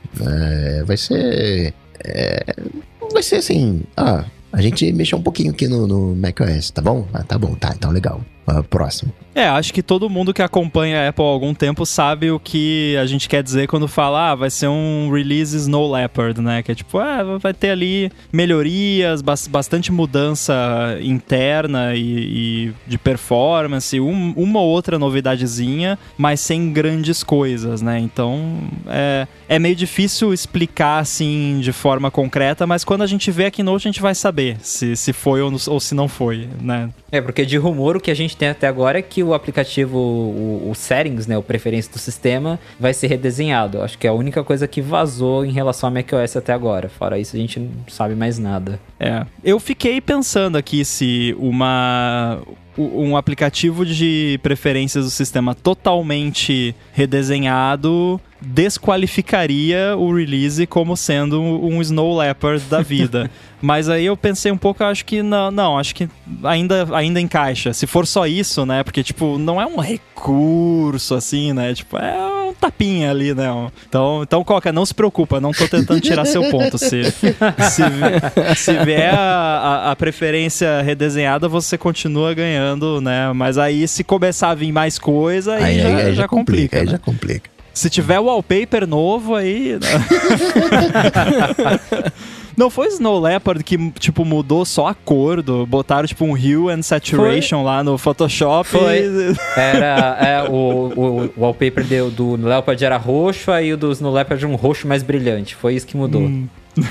Vai 0.85 0.97
ser. 0.97 1.73
é, 2.03 2.43
vai 3.13 3.23
ser 3.23 3.37
assim. 3.37 3.83
Ah, 3.95 4.25
a 4.51 4.61
gente 4.61 4.91
mexeu 4.91 5.17
um 5.17 5.23
pouquinho 5.23 5.51
aqui 5.51 5.67
no, 5.67 5.87
no 5.87 6.15
macOS, 6.15 6.71
tá 6.71 6.81
bom? 6.81 7.07
Ah, 7.13 7.23
tá 7.23 7.37
bom, 7.37 7.55
tá, 7.55 7.73
então 7.75 7.91
legal. 7.91 8.21
Ah, 8.47 8.63
próximo. 8.63 9.13
É, 9.33 9.45
acho 9.47 9.73
que 9.73 9.81
todo 9.81 10.09
mundo 10.09 10.33
que 10.33 10.41
acompanha 10.41 11.05
a 11.05 11.07
Apple 11.07 11.23
há 11.23 11.27
algum 11.27 11.53
tempo 11.53 11.85
sabe 11.85 12.29
o 12.31 12.37
que 12.39 12.97
a 12.97 13.05
gente 13.05 13.29
quer 13.29 13.41
dizer 13.41 13.65
quando 13.65 13.87
fala, 13.87 14.31
ah, 14.31 14.35
vai 14.35 14.49
ser 14.49 14.67
um 14.67 15.09
release 15.09 15.55
Snow 15.55 15.89
Leopard, 15.89 16.41
né? 16.41 16.61
Que 16.61 16.73
é 16.73 16.75
tipo, 16.75 16.97
ah, 16.97 17.37
vai 17.39 17.53
ter 17.53 17.69
ali 17.69 18.11
melhorias, 18.33 19.21
bas- 19.21 19.47
bastante 19.47 19.89
mudança 19.89 20.97
interna 21.01 21.95
e, 21.95 22.01
e 22.01 22.73
de 22.85 22.97
performance, 22.97 23.97
um- 24.01 24.33
uma 24.35 24.59
ou 24.59 24.67
outra 24.67 24.99
novidadezinha, 24.99 25.97
mas 26.17 26.41
sem 26.41 26.73
grandes 26.73 27.23
coisas, 27.23 27.81
né? 27.81 27.99
Então, 27.99 28.59
é, 28.87 29.27
é 29.47 29.57
meio 29.59 29.75
difícil 29.75 30.33
explicar 30.33 30.99
assim 30.99 31.59
de 31.61 31.71
forma 31.71 32.11
concreta, 32.11 32.67
mas 32.67 32.83
quando 32.83 33.01
a 33.03 33.07
gente 33.07 33.31
vê 33.31 33.45
a 33.45 33.51
Keynote, 33.51 33.87
a 33.87 33.91
gente 33.91 34.01
vai 34.01 34.13
saber 34.15 34.57
se, 34.61 34.95
se 34.97 35.13
foi 35.13 35.41
ou, 35.41 35.51
ou 35.67 35.79
se 35.79 35.95
não 35.95 36.09
foi, 36.09 36.49
né? 36.61 36.89
É, 37.11 37.19
porque 37.21 37.45
de 37.45 37.57
rumor 37.57 37.95
o 37.97 37.99
que 37.99 38.09
a 38.11 38.13
gente 38.15 38.30
tem 38.35 38.49
até 38.49 38.67
agora 38.67 38.99
é 38.99 39.01
que 39.01 39.23
o 39.23 39.33
aplicativo, 39.33 39.97
o, 39.97 40.69
o 40.69 40.75
settings, 40.75 41.27
né, 41.27 41.37
o 41.37 41.43
preferência 41.43 41.91
do 41.91 41.99
sistema, 41.99 42.59
vai 42.79 42.93
ser 42.93 43.07
redesenhado. 43.07 43.81
Acho 43.81 43.97
que 43.97 44.07
é 44.07 44.09
a 44.09 44.13
única 44.13 44.43
coisa 44.43 44.67
que 44.67 44.81
vazou 44.81 45.45
em 45.45 45.51
relação 45.51 45.87
a 45.87 45.91
macOS 45.91 46.35
até 46.35 46.53
agora. 46.53 46.89
Fora 46.89 47.19
isso, 47.19 47.35
a 47.35 47.39
gente 47.39 47.59
não 47.59 47.71
sabe 47.87 48.15
mais 48.15 48.37
nada. 48.37 48.79
É. 48.99 49.25
Eu 49.43 49.59
fiquei 49.59 49.99
pensando 49.99 50.57
aqui 50.57 50.83
se 50.85 51.35
uma 51.39 52.39
um 52.77 53.17
aplicativo 53.17 53.85
de 53.85 54.39
preferências 54.41 55.05
do 55.05 55.11
sistema 55.11 55.53
totalmente 55.53 56.73
redesenhado 56.93 58.19
desqualificaria 58.43 59.95
o 59.97 60.13
release 60.15 60.65
como 60.65 60.97
sendo 60.97 61.39
um 61.41 61.79
Snow 61.81 62.17
Leopard 62.17 62.63
da 62.69 62.81
vida. 62.81 63.29
Mas 63.61 63.87
aí 63.87 64.05
eu 64.07 64.17
pensei 64.17 64.51
um 64.51 64.57
pouco, 64.57 64.83
acho 64.83 65.05
que 65.05 65.21
não, 65.21 65.51
não, 65.51 65.77
acho 65.77 65.93
que 65.93 66.09
ainda, 66.43 66.87
ainda 66.95 67.21
encaixa. 67.21 67.71
Se 67.73 67.85
for 67.85 68.07
só 68.07 68.25
isso, 68.25 68.65
né? 68.65 68.81
Porque, 68.83 69.03
tipo, 69.03 69.37
não 69.37 69.61
é 69.61 69.65
um 69.67 69.77
recurso 69.79 71.13
assim, 71.13 71.53
né? 71.53 71.71
Tipo, 71.75 71.95
é 71.99 72.17
um 72.49 72.53
tapinha 72.55 73.11
ali, 73.11 73.35
né? 73.35 73.45
Então, 73.87 74.21
então 74.23 74.43
Coca, 74.43 74.71
não 74.71 74.83
se 74.83 74.95
preocupa, 74.95 75.39
não 75.39 75.51
tô 75.51 75.67
tentando 75.67 76.01
tirar 76.01 76.25
seu 76.25 76.49
ponto. 76.49 76.79
Se, 76.79 77.03
se, 77.11 78.55
se 78.55 78.73
vier 78.83 79.13
a, 79.13 79.19
a- 79.19 79.91
a 79.91 79.95
preferência 79.95 80.81
redesenhada, 80.81 81.47
você 81.47 81.77
continua 81.77 82.33
ganhando, 82.33 82.70
né? 83.01 83.31
Mas 83.33 83.57
aí, 83.57 83.87
se 83.87 84.03
começar 84.03 84.49
a 84.51 84.55
vir 84.55 84.71
mais 84.71 84.99
coisa, 84.99 85.55
aí, 85.55 85.63
Aí, 85.63 85.79
já, 85.79 85.87
aí- 85.87 86.01
aí 86.07 86.15
já 86.15 86.27
complica. 86.27 86.79
Aí 86.79 86.85
né? 86.85 86.91
já 86.91 86.97
complica. 86.97 87.49
Se 87.73 87.89
tiver 87.89 88.19
wallpaper 88.19 88.85
novo 88.85 89.33
aí. 89.35 89.77
né? 89.79 89.87
Não 92.57 92.69
foi 92.69 92.87
Snow 92.89 93.17
Leopard 93.19 93.63
que, 93.63 93.89
tipo, 93.91 94.25
mudou 94.25 94.65
só 94.65 94.87
a 94.87 94.93
cor 94.93 95.41
do. 95.41 95.65
Botaram, 95.65 96.05
tipo, 96.05 96.25
um 96.25 96.33
hue 96.33 96.69
and 96.71 96.81
saturation 96.81 97.63
lá 97.63 97.81
no 97.83 97.97
Photoshop. 97.97 98.67
Foi. 98.69 98.99
e- 98.99 99.35
Era 99.59 100.17
é, 100.21 100.43
o, 100.49 100.53
o, 100.53 101.23
o 101.25 101.31
wallpaper 101.41 101.85
do, 102.11 102.35
do 102.35 102.47
Leopard 102.47 102.83
era 102.83 102.97
roxo, 102.97 103.51
aí 103.51 103.71
o 103.73 103.77
do 103.77 103.91
Snow 103.93 104.11
Leopard 104.13 104.45
um 104.45 104.55
roxo 104.55 104.85
mais 104.87 105.01
brilhante. 105.01 105.55
Foi 105.55 105.75
isso 105.75 105.87
que 105.87 105.95
mudou. 105.95 106.23
Hum. 106.23 106.47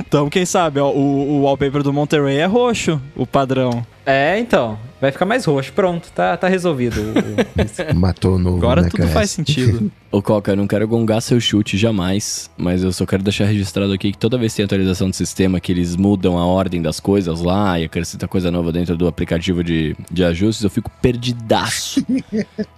Então, 0.00 0.28
quem 0.28 0.44
sabe, 0.44 0.78
ó, 0.80 0.90
o, 0.90 1.38
o 1.38 1.42
wallpaper 1.42 1.82
do 1.82 1.92
Monterey 1.92 2.38
é 2.38 2.44
roxo, 2.46 3.00
o 3.14 3.26
padrão. 3.26 3.84
É, 4.04 4.38
então. 4.38 4.78
Vai 5.00 5.12
ficar 5.12 5.26
mais 5.26 5.44
roxo. 5.44 5.72
Pronto, 5.74 6.10
tá, 6.14 6.36
tá 6.36 6.48
resolvido. 6.48 7.00
o- 7.00 7.60
o- 7.60 7.62
isso. 7.64 7.82
Matou 7.94 8.38
no. 8.38 8.56
Agora 8.56 8.82
no 8.82 8.88
tudo 8.88 9.00
macOS. 9.00 9.14
faz 9.14 9.30
sentido. 9.30 9.90
Ô 10.16 10.22
Coca, 10.22 10.52
eu 10.52 10.56
não 10.56 10.66
quero 10.66 10.88
gongar 10.88 11.20
seu 11.20 11.38
chute 11.38 11.76
jamais, 11.76 12.48
mas 12.56 12.82
eu 12.82 12.90
só 12.90 13.04
quero 13.04 13.22
deixar 13.22 13.44
registrado 13.44 13.92
aqui 13.92 14.12
que 14.12 14.16
toda 14.16 14.38
vez 14.38 14.54
que 14.54 14.56
tem 14.56 14.64
atualização 14.64 15.10
do 15.10 15.14
sistema, 15.14 15.60
que 15.60 15.70
eles 15.70 15.94
mudam 15.94 16.38
a 16.38 16.46
ordem 16.46 16.80
das 16.80 16.98
coisas 16.98 17.42
lá 17.42 17.78
e 17.78 17.84
acrescenta 17.84 18.26
coisa 18.26 18.50
nova 18.50 18.72
dentro 18.72 18.96
do 18.96 19.06
aplicativo 19.06 19.62
de, 19.62 19.94
de 20.10 20.24
ajustes, 20.24 20.64
eu 20.64 20.70
fico 20.70 20.90
perdidaço. 21.02 22.02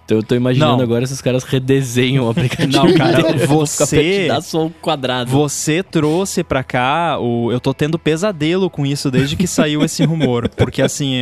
então 0.03 0.17
eu 0.17 0.21
tô 0.21 0.35
imaginando 0.35 0.75
Não. 0.75 0.83
agora 0.83 1.05
esses 1.05 1.21
caras 1.21 1.45
redesenham 1.45 2.25
o 2.25 2.27
aplicativo. 2.29 2.85
Não, 2.85 2.93
cara, 2.93 3.21
inteiro. 3.21 3.47
Você- 3.47 3.95
perdidaço 3.95 4.57
ao 4.57 4.69
quadrado. 4.69 5.31
Você 5.31 5.81
trouxe 5.81 6.43
pra 6.43 6.61
cá 6.61 7.17
o. 7.21 7.53
Eu 7.53 7.61
tô 7.61 7.73
tendo 7.73 7.97
pesadelo 7.97 8.69
com 8.69 8.85
isso 8.85 9.09
desde 9.09 9.37
que 9.37 9.47
saiu 9.47 9.81
esse 9.81 10.03
rumor. 10.03 10.49
Porque 10.49 10.81
assim, 10.81 11.13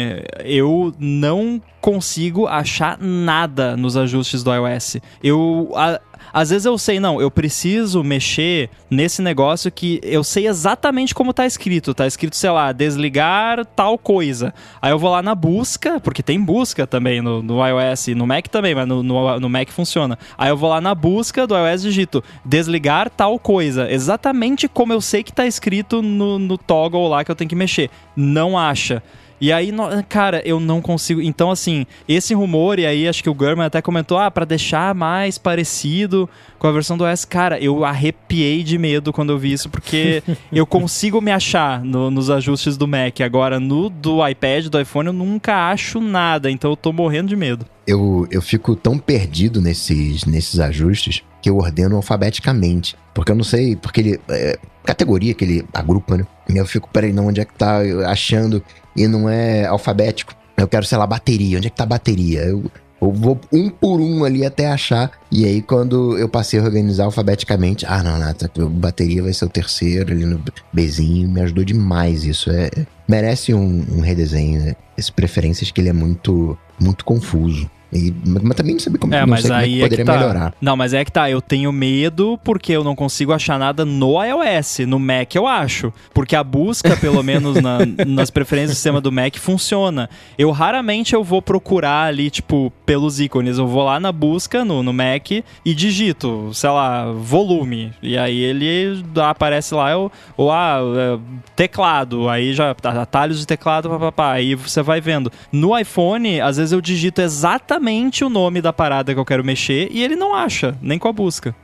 eu 0.43 0.91
não 0.97 1.61
consigo 1.87 2.47
achar 2.47 2.97
nada 2.99 3.77
nos 3.77 3.95
ajustes 3.95 4.43
do 4.43 4.53
iOS. 4.53 4.97
Eu. 5.23 5.71
a- 5.73 6.01
às 6.33 6.49
vezes 6.49 6.65
eu 6.65 6.77
sei, 6.77 6.99
não, 6.99 7.21
eu 7.21 7.31
preciso 7.31 8.03
mexer 8.03 8.69
nesse 8.89 9.21
negócio 9.21 9.71
que 9.71 9.99
eu 10.03 10.23
sei 10.25 10.45
exatamente 10.45 11.15
como 11.15 11.33
tá 11.33 11.45
escrito. 11.45 11.93
Tá 11.93 12.05
escrito, 12.05 12.35
sei 12.35 12.49
lá, 12.49 12.73
desligar 12.73 13.65
tal 13.65 13.97
coisa. 13.97 14.53
Aí 14.81 14.91
eu 14.91 14.99
vou 14.99 15.09
lá 15.09 15.21
na 15.21 15.33
busca, 15.33 16.01
porque 16.01 16.21
tem 16.21 16.39
busca 16.43 16.85
também 16.85 17.21
no, 17.21 17.41
no 17.41 17.65
iOS 17.65 18.07
no 18.07 18.27
Mac 18.27 18.47
também, 18.49 18.75
mas 18.75 18.85
no, 18.85 19.01
no, 19.01 19.39
no 19.39 19.49
Mac 19.49 19.69
funciona. 19.69 20.19
Aí 20.37 20.49
eu 20.49 20.57
vou 20.57 20.69
lá 20.69 20.81
na 20.81 20.93
busca 20.93 21.47
do 21.47 21.55
iOS 21.55 21.81
digito 21.83 22.21
desligar 22.43 23.09
tal 23.09 23.39
coisa. 23.39 23.89
Exatamente 23.89 24.67
como 24.67 24.91
eu 24.91 24.99
sei 24.99 25.23
que 25.23 25.31
tá 25.31 25.47
escrito 25.47 26.01
no, 26.01 26.37
no 26.37 26.57
toggle 26.57 27.07
lá 27.07 27.23
que 27.23 27.31
eu 27.31 27.35
tenho 27.35 27.49
que 27.49 27.55
mexer. 27.55 27.89
Não 28.15 28.57
acha. 28.59 29.01
E 29.39 29.51
aí, 29.53 29.71
no- 29.71 29.87
cara, 30.09 30.41
eu 30.45 30.59
não 30.59 30.81
consigo. 30.81 31.21
Então, 31.21 31.51
assim, 31.51 31.85
esse 32.07 32.33
rumor, 32.33 32.79
e 32.79 32.85
aí 32.85 33.07
acho 33.07 33.21
que 33.23 33.29
o 33.29 33.33
Gurman 33.33 33.65
até 33.65 33.81
comentou, 33.81 34.17
ah, 34.17 34.31
pra 34.31 34.45
deixar 34.45 34.95
mais 34.95 35.37
parecido 35.37 36.29
com 36.57 36.67
a 36.67 36.71
versão 36.71 36.97
do 36.97 37.03
OS. 37.03 37.23
Cara, 37.25 37.59
eu 37.59 37.85
arrepiei 37.85 38.63
de 38.63 38.77
medo 38.77 39.13
quando 39.13 39.31
eu 39.31 39.37
vi 39.37 39.53
isso, 39.53 39.69
porque 39.69 40.23
eu 40.51 40.65
consigo 40.65 41.21
me 41.21 41.31
achar 41.31 41.83
no- 41.83 42.09
nos 42.09 42.29
ajustes 42.29 42.77
do 42.77 42.87
Mac. 42.87 43.21
Agora, 43.21 43.59
no 43.59 43.89
do 43.89 44.27
iPad, 44.27 44.67
do 44.67 44.79
iPhone, 44.81 45.07
eu 45.07 45.13
nunca 45.13 45.69
acho 45.69 45.99
nada. 46.01 46.49
Então, 46.49 46.71
eu 46.71 46.75
tô 46.77 46.91
morrendo 46.91 47.27
de 47.29 47.35
medo. 47.35 47.65
eu, 47.85 48.27
eu 48.31 48.41
fico 48.41 48.75
tão 48.75 48.97
perdido 48.97 49.61
nesses, 49.61 50.25
nesses 50.25 50.59
ajustes 50.59 51.21
que 51.41 51.49
eu 51.49 51.57
ordeno 51.57 51.95
alfabeticamente. 51.95 52.95
Porque 53.13 53.31
eu 53.31 53.35
não 53.35 53.43
sei, 53.43 53.75
porque 53.75 54.01
ele. 54.01 54.19
É, 54.29 54.57
categoria 54.83 55.33
que 55.33 55.43
ele 55.43 55.65
agrupa, 55.73 56.17
né? 56.17 56.25
E 56.49 56.55
eu 56.57 56.65
fico, 56.65 56.89
peraí, 56.91 57.11
não, 57.11 57.27
onde 57.27 57.41
é 57.41 57.45
que 57.45 57.53
tá? 57.53 57.83
Eu 57.85 58.05
achando 58.07 58.63
e 58.97 59.07
não 59.07 59.29
é 59.29 59.65
alfabético. 59.65 60.33
Eu 60.57 60.67
quero, 60.67 60.85
sei 60.85 60.97
lá, 60.97 61.05
bateria. 61.05 61.57
Onde 61.57 61.67
é 61.67 61.69
que 61.69 61.75
tá 61.75 61.83
a 61.83 61.87
bateria? 61.87 62.41
Eu, 62.41 62.63
eu 62.99 63.11
vou 63.11 63.39
um 63.53 63.69
por 63.69 64.01
um 64.01 64.23
ali 64.23 64.43
até 64.43 64.67
achar. 64.67 65.11
E 65.31 65.45
aí, 65.45 65.61
quando 65.61 66.17
eu 66.17 66.27
passei 66.27 66.59
a 66.59 66.63
organizar 66.63 67.05
alfabeticamente, 67.05 67.85
ah, 67.85 68.01
não, 68.01 68.17
não, 68.17 68.33
tá, 68.33 68.49
bateria 68.71 69.21
vai 69.21 69.33
ser 69.33 69.45
o 69.45 69.49
terceiro 69.49 70.11
ali 70.11 70.25
no 70.25 70.43
Bzinho. 70.73 71.29
Me 71.29 71.41
ajudou 71.41 71.63
demais 71.63 72.23
isso. 72.23 72.49
É, 72.49 72.71
merece 73.07 73.53
um, 73.53 73.85
um 73.91 74.01
redesenho, 74.01 74.61
né? 74.61 74.75
Essas 74.97 75.11
preferências 75.11 75.69
que 75.69 75.79
ele 75.79 75.89
é 75.89 75.93
muito, 75.93 76.57
muito 76.79 77.05
confuso. 77.05 77.69
E, 77.91 78.13
mas 78.25 78.55
também 78.55 78.73
não 78.73 78.79
sabia 78.81 78.99
como, 78.99 79.13
É, 79.13 79.21
não 79.21 79.27
mas 79.27 79.41
sei 79.41 79.49
como 79.49 79.61
é 79.61 79.63
aí 79.63 79.71
que 79.73 79.79
é 79.79 79.83
poderia 79.83 80.05
que 80.05 80.11
tá. 80.11 80.17
melhorar. 80.17 80.53
Não, 80.59 80.75
mas 80.75 80.93
é 80.93 81.05
que 81.05 81.11
tá, 81.11 81.29
eu 81.29 81.41
tenho 81.41 81.71
medo 81.71 82.37
porque 82.43 82.73
eu 82.73 82.83
não 82.83 82.93
consigo 82.95 83.31
achar 83.31 83.57
nada 83.57 83.85
no 83.85 84.21
iOS. 84.21 84.79
No 84.79 84.99
Mac 84.99 85.33
eu 85.35 85.47
acho. 85.47 85.93
Porque 86.13 86.35
a 86.35 86.43
busca, 86.43 86.97
pelo 86.97 87.23
menos 87.23 87.61
na- 87.61 87.79
nas 88.05 88.29
preferências 88.29 88.71
do 88.71 88.75
sistema 88.75 88.99
do 88.99 89.09
Mac, 89.09 89.37
funciona. 89.37 90.09
Eu 90.37 90.51
raramente 90.51 91.13
eu 91.15 91.23
vou 91.23 91.41
procurar 91.41 92.07
ali, 92.07 92.29
tipo, 92.29 92.73
pelos 92.85 93.21
ícones. 93.21 93.57
Eu 93.57 93.67
vou 93.67 93.85
lá 93.85 93.99
na 94.01 94.11
busca 94.11 94.65
no, 94.65 94.83
no 94.83 94.91
Mac 94.91 95.31
e 95.31 95.73
digito, 95.73 96.49
sei 96.53 96.69
lá, 96.69 97.09
volume. 97.13 97.93
E 98.01 98.17
aí 98.17 98.37
ele 98.37 99.01
aparece 99.15 99.73
lá, 99.73 99.91
eu, 99.91 100.11
ou 100.35 100.51
ah, 100.51 100.79
é, 100.97 101.19
teclado. 101.55 102.27
Aí 102.27 102.53
já, 102.53 102.71
atalhos 102.83 103.39
de 103.39 103.47
teclado, 103.47 103.89
papapá. 103.89 104.33
Aí 104.33 104.55
você 104.55 104.81
vai 104.81 104.99
vendo. 104.99 105.31
No 105.53 105.77
iPhone, 105.77 106.41
às 106.41 106.57
vezes 106.57 106.73
eu 106.73 106.81
digito 106.81 107.21
exatamente 107.21 107.76
o 107.79 108.29
nome 108.29 108.61
da 108.61 108.71
parada 108.73 109.13
que 109.13 109.19
eu 109.19 109.25
quero 109.25 109.43
mexer 109.43 109.89
e 109.91 110.03
ele 110.03 110.15
não 110.15 110.33
acha, 110.33 110.75
nem 110.81 110.97
com 110.99 111.07
a 111.07 111.13
busca. 111.13 111.55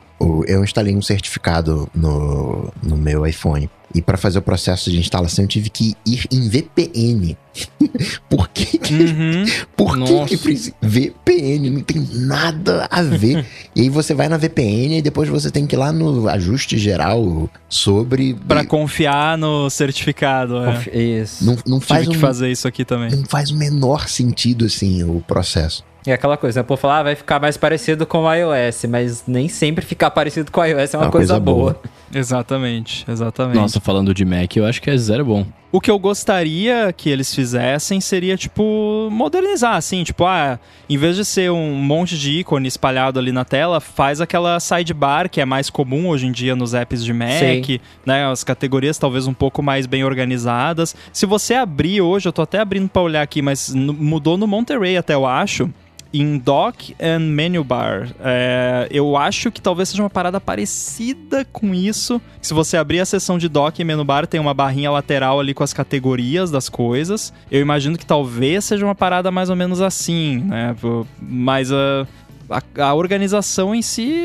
Eu 0.47 0.63
instalei 0.63 0.95
um 0.95 1.01
certificado 1.01 1.89
no, 1.93 2.71
no 2.81 2.95
meu 2.95 3.25
iPhone. 3.27 3.69
E 3.93 4.01
para 4.01 4.17
fazer 4.17 4.39
o 4.39 4.41
processo 4.41 4.89
de 4.89 4.97
instalação, 4.97 5.43
eu 5.43 5.49
tive 5.49 5.69
que 5.69 5.93
ir 6.05 6.25
em 6.31 6.47
VPN. 6.47 7.37
Por 8.29 8.47
que, 8.47 8.77
que 8.77 8.93
Uhum. 8.93 9.45
Por 9.75 9.93
que, 9.93 9.99
Nossa. 9.99 10.25
que 10.27 10.37
precisa? 10.37 10.73
VPN 10.81 11.69
não 11.69 11.81
tem 11.81 12.07
nada 12.13 12.87
a 12.89 13.01
ver. 13.01 13.45
e 13.75 13.81
aí 13.81 13.89
você 13.89 14.13
vai 14.13 14.29
na 14.29 14.37
VPN 14.37 14.97
e 14.97 15.01
depois 15.01 15.27
você 15.27 15.51
tem 15.51 15.67
que 15.67 15.75
ir 15.75 15.77
lá 15.79 15.91
no 15.91 16.27
ajuste 16.29 16.77
geral 16.77 17.49
sobre. 17.67 18.33
Pra 18.47 18.63
confiar 18.65 19.37
no 19.37 19.69
certificado. 19.69 20.57
É. 20.63 20.73
Confi- 20.73 20.89
Isso. 20.97 21.45
Não, 21.45 21.57
não 21.67 21.81
faz 21.81 22.03
Tive 22.03 22.11
que 22.13 22.17
um, 22.17 22.21
fazer 22.21 22.49
isso 22.49 22.67
aqui 22.67 22.85
também. 22.85 23.11
não 23.11 23.25
faz 23.25 23.51
o 23.51 23.55
menor 23.57 24.07
sentido 24.07 24.65
assim 24.65 25.03
o 25.03 25.21
processo. 25.27 25.83
E 26.05 26.11
aquela 26.11 26.35
coisa, 26.35 26.59
né? 26.59 26.63
Pô, 26.63 26.75
falar, 26.75 26.99
ah, 26.99 27.03
vai 27.03 27.15
ficar 27.15 27.39
mais 27.39 27.55
parecido 27.55 28.05
com 28.05 28.23
o 28.23 28.33
iOS, 28.33 28.85
mas 28.89 29.23
nem 29.25 29.47
sempre 29.47 29.85
ficar 29.85 30.11
parecido 30.11 30.51
com 30.51 30.59
o 30.59 30.65
iOS 30.65 30.93
é 30.93 30.97
uma, 30.97 31.05
Uma 31.05 31.11
coisa, 31.11 31.33
coisa 31.33 31.39
boa. 31.39 31.73
boa. 31.73 31.81
Exatamente, 32.13 33.05
exatamente. 33.09 33.55
Nossa, 33.55 33.79
falando 33.79 34.13
de 34.13 34.23
Mac, 34.25 34.55
eu 34.55 34.65
acho 34.65 34.81
que 34.81 34.89
é 34.89 34.97
zero 34.97 35.25
bom. 35.25 35.45
O 35.71 35.81
que 35.81 35.89
eu 35.89 35.97
gostaria 35.97 36.93
que 36.95 37.09
eles 37.09 37.33
fizessem 37.33 37.99
seria, 37.99 38.37
tipo, 38.37 39.07
modernizar, 39.11 39.75
assim, 39.75 40.03
tipo, 40.03 40.23
ah, 40.23 40.59
em 40.87 40.97
vez 40.97 41.15
de 41.15 41.25
ser 41.25 41.49
um 41.51 41.73
monte 41.73 42.15
de 42.15 42.31
ícone 42.41 42.67
espalhado 42.67 43.17
ali 43.17 43.31
na 43.31 43.43
tela, 43.43 43.79
faz 43.79 44.21
aquela 44.21 44.59
sidebar 44.59 45.27
que 45.29 45.41
é 45.41 45.45
mais 45.45 45.71
comum 45.71 46.09
hoje 46.09 46.27
em 46.27 46.31
dia 46.31 46.55
nos 46.55 46.75
apps 46.75 47.03
de 47.03 47.11
Mac, 47.11 47.65
Sim. 47.65 47.79
né? 48.05 48.25
As 48.27 48.43
categorias 48.43 48.99
talvez 48.99 49.25
um 49.25 49.33
pouco 49.33 49.63
mais 49.63 49.87
bem 49.87 50.03
organizadas. 50.03 50.95
Se 51.11 51.25
você 51.25 51.55
abrir 51.55 52.01
hoje, 52.01 52.27
eu 52.27 52.33
tô 52.33 52.43
até 52.43 52.59
abrindo 52.59 52.87
pra 52.87 53.01
olhar 53.01 53.23
aqui, 53.23 53.41
mas 53.41 53.73
mudou 53.73 54.37
no 54.37 54.45
Monterey 54.45 54.95
até, 54.95 55.15
eu 55.15 55.25
acho. 55.25 55.71
Em 56.13 56.37
Dock 56.37 56.95
and 57.01 57.19
Menu 57.19 57.63
Bar. 57.63 58.09
É, 58.19 58.87
eu 58.91 59.17
acho 59.17 59.51
que 59.51 59.61
talvez 59.61 59.89
seja 59.89 60.03
uma 60.03 60.09
parada 60.09 60.39
parecida 60.39 61.43
com 61.45 61.73
isso. 61.73 62.21
Se 62.41 62.53
você 62.53 62.77
abrir 62.77 62.99
a 62.99 63.05
seção 63.05 63.37
de 63.37 63.49
Dock 63.49 63.81
e 63.81 63.83
Menu 63.83 64.05
Bar, 64.05 64.27
tem 64.27 64.39
uma 64.39 64.53
barrinha 64.53 64.91
lateral 64.91 65.39
ali 65.39 65.53
com 65.53 65.63
as 65.63 65.73
categorias 65.73 66.51
das 66.51 66.69
coisas. 66.69 67.33
Eu 67.49 67.61
imagino 67.61 67.97
que 67.97 68.05
talvez 68.05 68.65
seja 68.65 68.85
uma 68.85 68.95
parada 68.95 69.31
mais 69.31 69.49
ou 69.49 69.55
menos 69.55 69.81
assim, 69.81 70.39
né? 70.39 70.75
Mas 71.19 71.71
a, 71.71 72.61
a, 72.77 72.93
organização 72.93 73.73
em 73.73 73.81
si. 73.81 74.23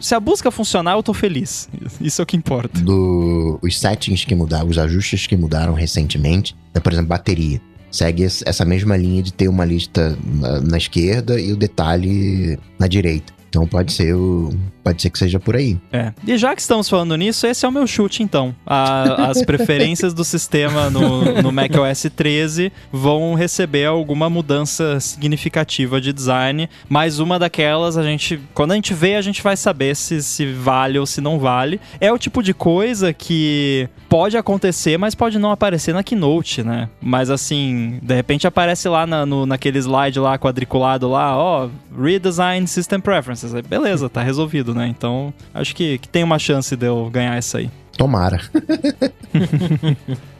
Se 0.00 0.14
a 0.14 0.20
busca 0.20 0.50
funcionar, 0.50 0.92
eu 0.92 1.02
tô 1.02 1.12
feliz. 1.12 1.68
Isso 2.00 2.20
é 2.20 2.22
o 2.22 2.26
que 2.26 2.36
importa. 2.36 2.80
Do, 2.80 3.58
os 3.62 3.78
settings 3.78 4.24
que 4.24 4.34
mudaram, 4.34 4.68
os 4.68 4.78
ajustes 4.78 5.26
que 5.26 5.36
mudaram 5.36 5.74
recentemente, 5.74 6.54
é, 6.72 6.80
por 6.80 6.92
exemplo, 6.92 7.08
bateria. 7.08 7.60
Segue 7.94 8.24
es- 8.24 8.42
essa 8.44 8.64
mesma 8.64 8.96
linha 8.96 9.22
de 9.22 9.32
ter 9.32 9.46
uma 9.46 9.64
lista 9.64 10.18
na, 10.40 10.60
na 10.60 10.76
esquerda 10.78 11.38
e 11.40 11.52
o 11.52 11.56
detalhe 11.56 12.58
na 12.76 12.88
direita. 12.88 13.32
Então 13.54 13.68
pode 13.68 13.92
ser 13.92 14.14
o, 14.14 14.52
pode 14.82 15.00
ser 15.00 15.10
que 15.10 15.18
seja 15.18 15.38
por 15.38 15.54
aí. 15.54 15.78
É. 15.92 16.12
E 16.26 16.36
já 16.36 16.54
que 16.54 16.60
estamos 16.60 16.88
falando 16.88 17.16
nisso, 17.16 17.46
esse 17.46 17.64
é 17.64 17.68
o 17.68 17.72
meu 17.72 17.86
chute, 17.86 18.20
então. 18.22 18.54
A- 18.66 19.28
as 19.28 19.42
preferências 19.46 20.12
do 20.12 20.24
sistema 20.24 20.90
no, 20.90 21.40
no 21.40 21.52
macOS 21.52 22.06
13 22.14 22.72
vão 22.92 23.34
receber 23.34 23.86
alguma 23.86 24.28
mudança 24.28 24.98
significativa 24.98 26.00
de 26.00 26.12
design. 26.12 26.68
Mais 26.88 27.20
uma 27.20 27.38
daquelas, 27.38 27.96
a 27.96 28.02
gente. 28.02 28.40
Quando 28.52 28.72
a 28.72 28.74
gente 28.74 28.92
vê, 28.92 29.14
a 29.14 29.22
gente 29.22 29.40
vai 29.42 29.56
saber 29.56 29.94
se, 29.94 30.20
se 30.22 30.52
vale 30.52 30.98
ou 30.98 31.06
se 31.06 31.20
não 31.20 31.38
vale. 31.38 31.80
É 32.00 32.12
o 32.12 32.18
tipo 32.18 32.42
de 32.42 32.52
coisa 32.52 33.12
que 33.12 33.88
pode 34.08 34.36
acontecer, 34.36 34.98
mas 34.98 35.14
pode 35.14 35.38
não 35.38 35.50
aparecer 35.50 35.92
na 35.92 36.02
Keynote, 36.02 36.62
né? 36.62 36.88
Mas 37.00 37.30
assim, 37.30 37.98
de 38.02 38.14
repente 38.14 38.46
aparece 38.46 38.88
lá 38.88 39.06
na, 39.06 39.24
no, 39.24 39.46
naquele 39.46 39.78
slide 39.78 40.18
lá 40.20 40.38
quadriculado 40.38 41.08
lá, 41.08 41.36
ó, 41.36 41.68
Redesign 42.00 42.66
System 42.66 43.00
Preferences. 43.00 43.43
Aí, 43.52 43.62
beleza, 43.62 44.08
tá 44.08 44.22
resolvido, 44.22 44.72
né? 44.74 44.86
Então, 44.86 45.34
acho 45.52 45.74
que, 45.74 45.98
que 45.98 46.08
tem 46.08 46.22
uma 46.22 46.38
chance 46.38 46.76
de 46.76 46.86
eu 46.86 47.10
ganhar 47.12 47.36
essa 47.36 47.58
aí. 47.58 47.68
Tomara. 47.98 48.40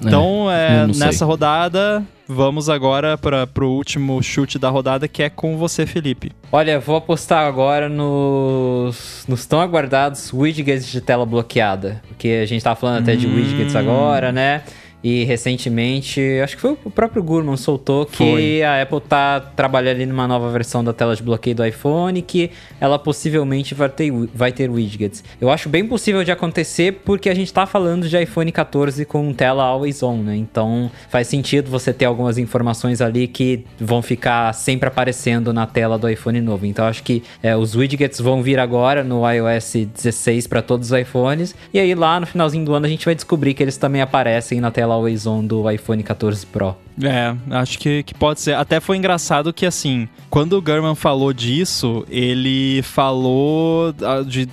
Então, 0.00 0.50
é, 0.50 0.80
não- 0.80 0.86
não 0.88 0.94
sei. 0.94 1.06
nessa 1.06 1.24
rodada, 1.24 2.02
vamos 2.28 2.68
agora 2.68 3.16
para 3.16 3.46
o 3.64 3.68
último 3.74 4.22
chute 4.22 4.58
da 4.58 4.68
rodada, 4.68 5.08
que 5.08 5.22
é 5.22 5.30
com 5.30 5.56
você, 5.56 5.86
Felipe. 5.86 6.32
Olha, 6.52 6.78
vou 6.78 6.96
apostar 6.96 7.46
agora 7.46 7.88
nos, 7.88 9.24
nos 9.26 9.46
tão 9.46 9.60
aguardados 9.60 10.32
widgets 10.32 10.86
de 10.90 11.00
tela 11.00 11.24
bloqueada. 11.26 12.02
Porque 12.08 12.40
a 12.42 12.46
gente 12.46 12.62
tava 12.62 12.76
falando 12.76 13.02
até 13.02 13.16
de 13.16 13.26
Hum. 13.26 13.34
widgets 13.34 13.74
agora, 13.74 14.30
né? 14.30 14.62
E 15.04 15.22
recentemente, 15.24 16.18
acho 16.42 16.56
que 16.56 16.62
foi 16.62 16.78
o 16.82 16.90
próprio 16.90 17.22
Gurman 17.22 17.58
soltou 17.58 18.06
que 18.06 18.16
Foi. 18.16 18.62
a 18.62 18.80
Apple 18.80 19.02
tá 19.02 19.38
trabalhando 19.38 19.96
ali 19.96 20.06
numa 20.06 20.26
nova 20.26 20.50
versão 20.50 20.82
da 20.82 20.94
tela 20.94 21.14
de 21.14 21.22
bloqueio 21.22 21.54
do 21.54 21.66
iPhone 21.66 22.22
que 22.22 22.50
ela 22.80 22.98
possivelmente 22.98 23.74
vai 23.74 23.90
ter, 23.90 24.10
vai 24.34 24.50
ter 24.50 24.70
widgets. 24.70 25.22
Eu 25.38 25.50
acho 25.50 25.68
bem 25.68 25.86
possível 25.86 26.24
de 26.24 26.32
acontecer 26.32 27.02
porque 27.04 27.28
a 27.28 27.34
gente 27.34 27.52
tá 27.52 27.66
falando 27.66 28.08
de 28.08 28.18
iPhone 28.18 28.50
14 28.50 29.04
com 29.04 29.30
tela 29.34 29.62
always 29.64 30.02
on, 30.02 30.22
né? 30.22 30.36
Então 30.36 30.90
faz 31.10 31.28
sentido 31.28 31.70
você 31.70 31.92
ter 31.92 32.06
algumas 32.06 32.38
informações 32.38 33.02
ali 33.02 33.28
que 33.28 33.62
vão 33.78 34.00
ficar 34.00 34.54
sempre 34.54 34.88
aparecendo 34.88 35.52
na 35.52 35.66
tela 35.66 35.98
do 35.98 36.08
iPhone 36.08 36.40
novo. 36.40 36.64
Então 36.64 36.86
acho 36.86 37.02
que 37.02 37.22
é, 37.42 37.54
os 37.54 37.76
widgets 37.76 38.20
vão 38.20 38.42
vir 38.42 38.58
agora 38.58 39.04
no 39.04 39.30
iOS 39.30 39.86
16 39.94 40.46
para 40.46 40.62
todos 40.62 40.90
os 40.90 40.98
iPhones 40.98 41.54
e 41.74 41.78
aí 41.78 41.94
lá 41.94 42.18
no 42.18 42.26
finalzinho 42.26 42.64
do 42.64 42.72
ano 42.72 42.86
a 42.86 42.88
gente 42.88 43.04
vai 43.04 43.14
descobrir 43.14 43.52
que 43.52 43.62
eles 43.62 43.76
também 43.76 44.00
aparecem 44.00 44.62
na 44.62 44.70
tela 44.70 44.93
always 44.94 45.26
on 45.26 45.46
do 45.46 45.70
iPhone 45.70 46.02
14 46.02 46.46
Pro. 46.46 46.76
É, 47.02 47.34
acho 47.50 47.78
que, 47.78 48.02
que 48.04 48.14
pode 48.14 48.40
ser. 48.40 48.54
Até 48.54 48.78
foi 48.78 48.96
engraçado 48.96 49.52
que, 49.52 49.66
assim, 49.66 50.08
quando 50.30 50.52
o 50.54 50.62
Gurman 50.62 50.94
falou 50.94 51.32
disso, 51.32 52.04
ele 52.08 52.82
falou 52.82 53.94
ah, 54.02 54.22
de 54.22 54.48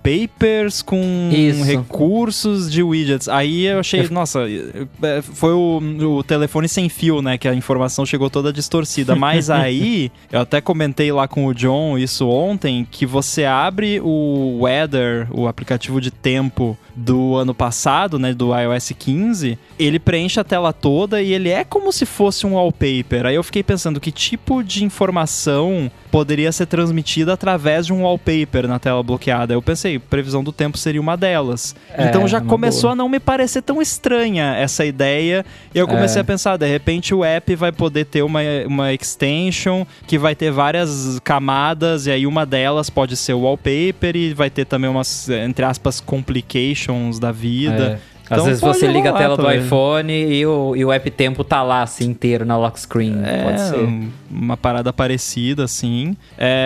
wallpapers 0.00 0.82
com 0.82 1.30
Isso. 1.32 1.62
recursos 1.62 2.70
de 2.70 2.82
widgets. 2.82 3.28
Aí 3.28 3.66
eu 3.66 3.80
achei, 3.80 4.08
nossa, 4.08 4.40
é, 5.02 5.22
foi 5.22 5.52
o, 5.52 5.80
o 6.18 6.24
telefone 6.24 6.68
sem 6.68 6.88
fio, 6.88 7.22
né? 7.22 7.36
Que 7.36 7.46
a 7.46 7.54
informação 7.54 8.06
chegou 8.06 8.30
toda 8.30 8.52
distorcida. 8.52 9.14
Mas 9.14 9.48
aí, 9.50 10.10
eu 10.32 10.40
até 10.40 10.60
comentei 10.60 11.12
lá 11.12 11.28
com 11.28 11.46
o 11.46 11.54
John 11.54 11.98
isso 11.98 12.28
ontem, 12.28 12.86
que 12.90 13.04
você 13.04 13.44
abre 13.44 14.00
o 14.00 14.60
Weather, 14.62 15.28
o 15.30 15.46
aplicativo 15.46 16.00
de 16.00 16.10
tempo 16.10 16.76
do 16.94 17.36
ano 17.36 17.54
passado, 17.54 18.18
né, 18.18 18.34
do 18.34 18.50
iOS 18.54 18.92
15, 18.98 19.58
ele 19.78 19.98
preenche 19.98 20.38
a 20.38 20.44
tela 20.44 20.72
toda 20.72 21.22
e 21.22 21.32
ele 21.32 21.48
é 21.48 21.64
como 21.64 21.92
se 21.92 22.04
fosse 22.04 22.46
um 22.46 22.54
wallpaper. 22.54 23.26
Aí 23.26 23.34
eu 23.34 23.42
fiquei 23.42 23.62
pensando 23.62 24.00
que 24.00 24.12
tipo 24.12 24.62
de 24.62 24.84
informação 24.84 25.90
poderia 26.10 26.50
ser 26.52 26.66
transmitida 26.66 27.32
através 27.32 27.86
de 27.86 27.92
um 27.92 28.02
wallpaper 28.02 28.66
na 28.66 28.78
tela 28.78 29.02
bloqueada. 29.02 29.54
Eu 29.54 29.62
pensei, 29.62 29.98
previsão 29.98 30.42
do 30.42 30.52
tempo 30.52 30.76
seria 30.76 31.00
uma 31.00 31.16
delas. 31.16 31.74
É, 31.92 32.08
então 32.08 32.26
já 32.26 32.40
começou 32.40 32.82
boa. 32.82 32.92
a 32.92 32.96
não 32.96 33.08
me 33.08 33.20
parecer 33.20 33.62
tão 33.62 33.80
estranha 33.80 34.54
essa 34.56 34.84
ideia. 34.84 35.44
E 35.74 35.78
eu 35.78 35.86
comecei 35.86 36.18
É. 36.18 36.22
a 36.22 36.24
pensar, 36.24 36.56
de 36.56 36.66
repente 36.66 37.14
o 37.14 37.24
app 37.24 37.54
vai 37.54 37.72
poder 37.72 38.04
ter 38.06 38.22
uma, 38.22 38.40
uma 38.66 38.92
extension 38.92 39.84
que 40.06 40.18
vai 40.18 40.34
ter 40.34 40.50
várias 40.50 41.18
camadas 41.22 42.06
e 42.06 42.10
aí 42.10 42.26
uma 42.26 42.44
delas 42.44 42.90
pode 42.90 43.16
ser 43.16 43.32
o 43.34 43.40
wallpaper 43.42 44.16
e 44.16 44.34
vai 44.34 44.50
ter 44.50 44.64
também 44.64 44.90
umas, 44.90 45.28
entre 45.28 45.64
aspas, 45.64 46.00
complications 46.00 47.18
da 47.18 47.30
vida. 47.32 48.00
É. 48.06 48.09
Então 48.32 48.38
Às 48.38 48.46
vezes 48.46 48.60
pode 48.60 48.78
você 48.78 48.86
liga 48.86 49.10
a 49.10 49.12
tela 49.12 49.36
do 49.36 49.42
também. 49.42 49.58
iPhone 49.58 50.12
e 50.12 50.46
o, 50.46 50.76
e 50.76 50.84
o 50.84 50.92
app 50.92 51.10
tempo 51.10 51.42
tá 51.42 51.64
lá 51.64 51.82
assim 51.82 52.10
inteiro 52.10 52.44
na 52.44 52.56
lock 52.56 52.78
screen. 52.78 53.20
É, 53.24 53.42
Pode 53.42 53.60
ser. 53.60 53.76
um- 53.80 54.08
uma 54.30 54.56
parada 54.56 54.92
parecida, 54.92 55.64
assim. 55.64 56.16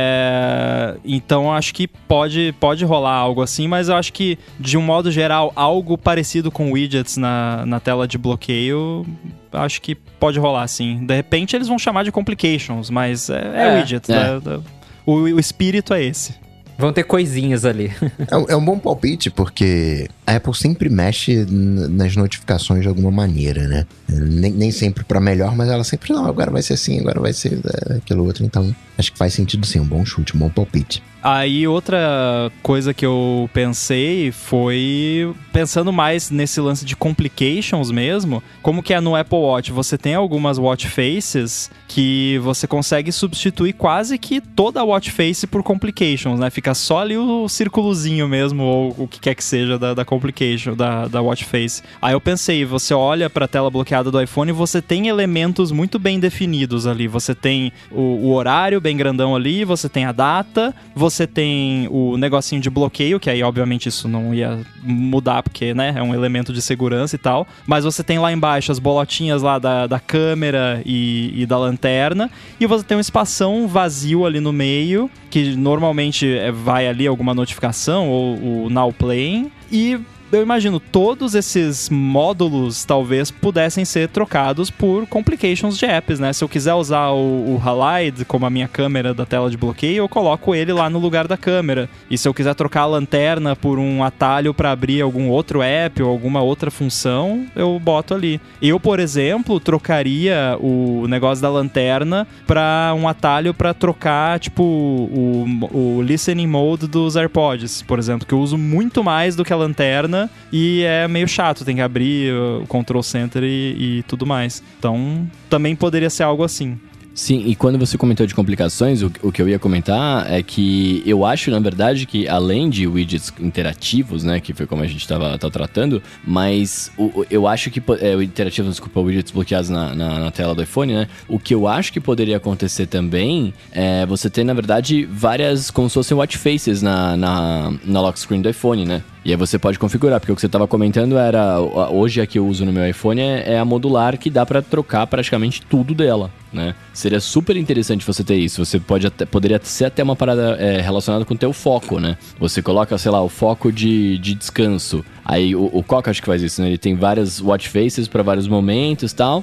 É, 0.08 0.96
então 1.04 1.52
acho 1.52 1.72
que 1.72 1.86
pode, 1.88 2.54
pode 2.60 2.84
rolar 2.84 3.14
algo 3.14 3.40
assim, 3.40 3.66
mas 3.66 3.88
eu 3.88 3.96
acho 3.96 4.12
que, 4.12 4.38
de 4.60 4.76
um 4.76 4.82
modo 4.82 5.10
geral, 5.10 5.52
algo 5.56 5.96
parecido 5.96 6.50
com 6.50 6.70
widgets 6.72 7.16
na, 7.16 7.64
na 7.64 7.80
tela 7.80 8.06
de 8.06 8.18
bloqueio, 8.18 9.06
acho 9.52 9.80
que 9.80 9.94
pode 9.94 10.38
rolar, 10.38 10.66
sim. 10.68 11.06
De 11.06 11.14
repente 11.14 11.56
eles 11.56 11.68
vão 11.68 11.78
chamar 11.78 12.04
de 12.04 12.12
complications, 12.12 12.90
mas 12.90 13.30
é, 13.30 13.38
é, 13.54 13.66
É, 13.68 13.76
widgets. 13.78 14.10
é. 14.10 14.34
né? 14.40 14.60
O, 15.06 15.12
o 15.14 15.38
espírito 15.40 15.94
é 15.94 16.02
esse. 16.04 16.34
Vão 16.76 16.92
ter 16.92 17.04
coisinhas 17.04 17.64
ali. 17.64 17.92
É, 18.30 18.52
é 18.52 18.56
um 18.56 18.64
bom 18.64 18.78
palpite, 18.78 19.30
porque 19.30 20.08
a 20.26 20.36
Apple 20.36 20.54
sempre 20.54 20.88
mexe 20.88 21.46
nas 21.48 22.16
notificações 22.16 22.82
de 22.82 22.88
alguma 22.88 23.10
maneira, 23.10 23.66
né? 23.68 23.86
Nem, 24.08 24.50
nem 24.50 24.70
sempre 24.70 25.04
pra 25.04 25.20
melhor, 25.20 25.54
mas 25.54 25.68
ela 25.68 25.84
sempre, 25.84 26.12
não, 26.12 26.26
agora 26.26 26.50
vai 26.50 26.62
ser 26.62 26.74
assim, 26.74 27.00
agora 27.00 27.20
vai 27.20 27.32
ser 27.32 27.60
é, 27.64 27.94
aquilo 27.94 28.24
outro. 28.24 28.44
Então, 28.44 28.74
acho 28.96 29.12
que 29.12 29.18
faz 29.18 29.34
sentido 29.34 29.66
sim, 29.66 29.80
um 29.80 29.86
bom 29.86 30.04
chute, 30.04 30.34
um 30.34 30.38
bom 30.38 30.48
palpite. 30.48 31.02
Aí 31.24 31.66
outra 31.66 32.52
coisa 32.62 32.92
que 32.92 33.06
eu 33.06 33.48
pensei 33.54 34.30
foi 34.30 35.34
pensando 35.54 35.90
mais 35.90 36.30
nesse 36.30 36.60
lance 36.60 36.84
de 36.84 36.94
complications 36.94 37.90
mesmo, 37.90 38.42
como 38.60 38.82
que 38.82 38.92
é 38.92 39.00
no 39.00 39.16
Apple 39.16 39.38
Watch, 39.38 39.72
você 39.72 39.96
tem 39.96 40.14
algumas 40.14 40.58
watch 40.58 40.88
faces 40.88 41.70
que 41.88 42.38
você 42.42 42.66
consegue 42.66 43.12
substituir 43.12 43.72
quase 43.72 44.18
que 44.18 44.40
toda 44.40 44.80
a 44.80 44.84
watch 44.84 45.12
face 45.12 45.46
por 45.46 45.62
complications, 45.62 46.40
né? 46.40 46.50
Fica 46.50 46.74
só 46.74 46.98
ali 46.98 47.16
o 47.16 47.48
círculozinho 47.48 48.28
mesmo 48.28 48.64
ou 48.64 48.94
o 48.98 49.08
que 49.08 49.20
quer 49.20 49.34
que 49.34 49.44
seja 49.44 49.78
da, 49.78 49.94
da 49.94 50.04
complication, 50.04 50.74
da, 50.74 51.06
da 51.06 51.22
watch 51.22 51.44
face. 51.44 51.82
Aí 52.02 52.12
eu 52.12 52.20
pensei, 52.20 52.64
você 52.64 52.92
olha 52.92 53.30
para 53.30 53.44
a 53.44 53.48
tela 53.48 53.70
bloqueada 53.70 54.10
do 54.10 54.20
iPhone 54.20 54.52
você 54.52 54.82
tem 54.82 55.08
elementos 55.08 55.70
muito 55.70 55.98
bem 55.98 56.18
definidos 56.18 56.86
ali. 56.86 57.06
Você 57.06 57.34
tem 57.34 57.72
o, 57.90 58.00
o 58.00 58.34
horário 58.34 58.80
bem 58.80 58.96
grandão 58.96 59.34
ali, 59.36 59.64
você 59.64 59.88
tem 59.88 60.04
a 60.04 60.12
data, 60.12 60.74
você 60.94 61.13
tem 61.26 61.86
o 61.90 62.16
negocinho 62.16 62.60
de 62.60 62.68
bloqueio, 62.68 63.20
que 63.20 63.30
aí 63.30 63.42
obviamente 63.42 63.88
isso 63.88 64.08
não 64.08 64.34
ia 64.34 64.58
mudar 64.82 65.42
porque, 65.42 65.72
né, 65.72 65.94
é 65.96 66.02
um 66.02 66.12
elemento 66.12 66.52
de 66.52 66.60
segurança 66.60 67.14
e 67.14 67.18
tal. 67.18 67.46
Mas 67.66 67.84
você 67.84 68.02
tem 68.02 68.18
lá 68.18 68.32
embaixo 68.32 68.72
as 68.72 68.78
bolotinhas 68.78 69.42
lá 69.42 69.58
da, 69.58 69.86
da 69.86 70.00
câmera 70.00 70.82
e, 70.84 71.32
e 71.42 71.46
da 71.46 71.56
lanterna, 71.56 72.30
e 72.58 72.66
você 72.66 72.84
tem 72.84 72.96
um 72.96 73.00
espação 73.00 73.68
vazio 73.68 74.26
ali 74.26 74.40
no 74.40 74.52
meio, 74.52 75.08
que 75.30 75.54
normalmente 75.56 76.26
é, 76.26 76.50
vai 76.50 76.88
ali 76.88 77.06
alguma 77.06 77.32
notificação 77.32 78.08
ou 78.08 78.64
o 78.64 78.70
Now 78.70 78.92
Playing, 78.92 79.50
e 79.70 80.00
eu 80.32 80.42
imagino 80.42 80.80
todos 80.80 81.34
esses 81.34 81.88
módulos 81.88 82.84
talvez 82.84 83.30
pudessem 83.30 83.84
ser 83.84 84.08
trocados 84.08 84.70
por 84.70 85.06
complications 85.06 85.76
de 85.78 85.86
apps, 85.86 86.18
né? 86.18 86.32
Se 86.32 86.42
eu 86.42 86.48
quiser 86.48 86.74
usar 86.74 87.10
o, 87.10 87.54
o 87.54 87.62
Halide 87.64 88.24
como 88.24 88.46
a 88.46 88.50
minha 88.50 88.68
câmera 88.68 89.14
da 89.14 89.24
tela 89.24 89.50
de 89.50 89.56
bloqueio, 89.56 89.98
eu 89.98 90.08
coloco 90.08 90.54
ele 90.54 90.72
lá 90.72 90.90
no 90.90 90.98
lugar 90.98 91.28
da 91.28 91.36
câmera. 91.36 91.88
E 92.10 92.18
se 92.18 92.28
eu 92.28 92.34
quiser 92.34 92.54
trocar 92.54 92.82
a 92.82 92.86
lanterna 92.86 93.54
por 93.54 93.78
um 93.78 94.02
atalho 94.02 94.52
para 94.52 94.70
abrir 94.70 95.00
algum 95.00 95.28
outro 95.28 95.62
app 95.62 96.02
ou 96.02 96.10
alguma 96.10 96.42
outra 96.42 96.70
função, 96.70 97.46
eu 97.54 97.78
boto 97.78 98.14
ali. 98.14 98.40
Eu, 98.60 98.80
por 98.80 98.98
exemplo, 98.98 99.60
trocaria 99.60 100.56
o 100.60 101.06
negócio 101.08 101.42
da 101.42 101.50
lanterna 101.50 102.26
para 102.46 102.92
um 102.96 103.06
atalho 103.08 103.54
para 103.54 103.72
trocar, 103.72 104.38
tipo, 104.40 104.62
o, 104.62 105.46
o 105.72 106.02
listening 106.02 106.46
mode 106.46 106.86
dos 106.86 107.16
AirPods, 107.16 107.82
por 107.82 107.98
exemplo, 107.98 108.26
que 108.26 108.34
eu 108.34 108.40
uso 108.40 108.58
muito 108.58 109.04
mais 109.04 109.36
do 109.36 109.44
que 109.44 109.52
a 109.52 109.56
lanterna 109.56 110.13
e 110.52 110.82
é 110.82 111.06
meio 111.08 111.28
chato, 111.28 111.64
tem 111.64 111.76
que 111.76 111.82
abrir 111.82 112.32
o 112.34 112.66
control 112.66 113.02
center 113.02 113.42
e, 113.42 113.98
e 113.98 114.02
tudo 114.04 114.26
mais. 114.26 114.62
Então, 114.78 115.28
também 115.48 115.74
poderia 115.76 116.10
ser 116.10 116.22
algo 116.22 116.42
assim. 116.42 116.78
Sim, 117.14 117.44
e 117.46 117.54
quando 117.54 117.78
você 117.78 117.96
comentou 117.96 118.26
de 118.26 118.34
complicações, 118.34 119.00
o, 119.00 119.10
o 119.22 119.30
que 119.30 119.40
eu 119.40 119.48
ia 119.48 119.58
comentar 119.58 120.30
é 120.30 120.42
que 120.42 121.00
eu 121.06 121.24
acho, 121.24 121.48
na 121.48 121.60
verdade, 121.60 122.06
que 122.06 122.26
além 122.26 122.68
de 122.68 122.88
widgets 122.88 123.32
interativos, 123.38 124.24
né, 124.24 124.40
que 124.40 124.52
foi 124.52 124.66
como 124.66 124.82
a 124.82 124.86
gente 124.86 125.02
estava 125.02 125.38
tratando, 125.38 126.02
mas 126.26 126.90
o, 126.98 127.24
eu 127.30 127.46
acho 127.46 127.70
que, 127.70 127.80
é, 128.00 128.16
o 128.16 128.22
interativo, 128.22 128.68
desculpa, 128.68 129.00
widgets 129.00 129.30
bloqueados 129.30 129.70
na, 129.70 129.94
na, 129.94 130.18
na 130.18 130.30
tela 130.32 130.56
do 130.56 130.62
iPhone, 130.64 130.92
né, 130.92 131.08
o 131.28 131.38
que 131.38 131.54
eu 131.54 131.68
acho 131.68 131.92
que 131.92 132.00
poderia 132.00 132.36
acontecer 132.36 132.86
também 132.86 133.54
é 133.70 134.04
você 134.06 134.28
ter, 134.28 134.42
na 134.42 134.52
verdade, 134.52 135.04
várias, 135.04 135.70
como 135.70 135.88
se 135.88 135.94
fossem 135.94 136.16
watch 136.16 136.36
faces 136.36 136.82
na, 136.82 137.16
na, 137.16 137.72
na 137.84 138.00
lock 138.00 138.18
screen 138.18 138.42
do 138.42 138.50
iPhone, 138.50 138.84
né, 138.84 139.04
e 139.24 139.30
aí 139.30 139.36
você 139.36 139.58
pode 139.58 139.78
configurar, 139.78 140.20
porque 140.20 140.32
o 140.32 140.34
que 140.34 140.40
você 140.40 140.46
estava 140.46 140.68
comentando 140.68 141.16
era, 141.16 141.58
hoje 141.60 142.20
a 142.20 142.26
que 142.26 142.38
eu 142.38 142.46
uso 142.46 142.64
no 142.66 142.72
meu 142.72 142.86
iPhone 142.86 143.20
é, 143.20 143.54
é 143.54 143.58
a 143.58 143.64
modular 143.64 144.18
que 144.18 144.28
dá 144.28 144.44
para 144.44 144.60
trocar 144.60 145.06
praticamente 145.06 145.62
tudo 145.62 145.94
dela, 145.94 146.30
né? 146.52 146.74
Seria 146.92 147.18
super 147.20 147.56
interessante 147.56 148.04
você 148.04 148.22
ter 148.22 148.36
isso. 148.36 148.62
Você 148.62 148.78
pode 148.78 149.06
até, 149.06 149.24
poderia 149.24 149.58
ser 149.62 149.86
até 149.86 150.02
uma 150.02 150.14
parada 150.14 150.56
é, 150.60 150.80
relacionada 150.80 151.24
com 151.24 151.32
o 151.32 151.38
teu 151.38 151.54
foco, 151.54 151.98
né? 151.98 152.18
Você 152.38 152.60
coloca, 152.60 152.98
sei 152.98 153.10
lá, 153.10 153.22
o 153.22 153.28
foco 153.30 153.72
de, 153.72 154.18
de 154.18 154.34
descanso. 154.34 155.02
Aí 155.24 155.56
o, 155.56 155.70
o 155.72 155.82
Coca 155.82 156.10
acho 156.10 156.20
que 156.20 156.26
faz 156.26 156.42
isso, 156.42 156.60
né? 156.60 156.68
Ele 156.68 156.78
tem 156.78 156.94
várias 156.94 157.40
watch 157.40 157.70
faces 157.70 158.06
para 158.06 158.22
vários 158.22 158.46
momentos 158.46 159.14
tal. 159.14 159.42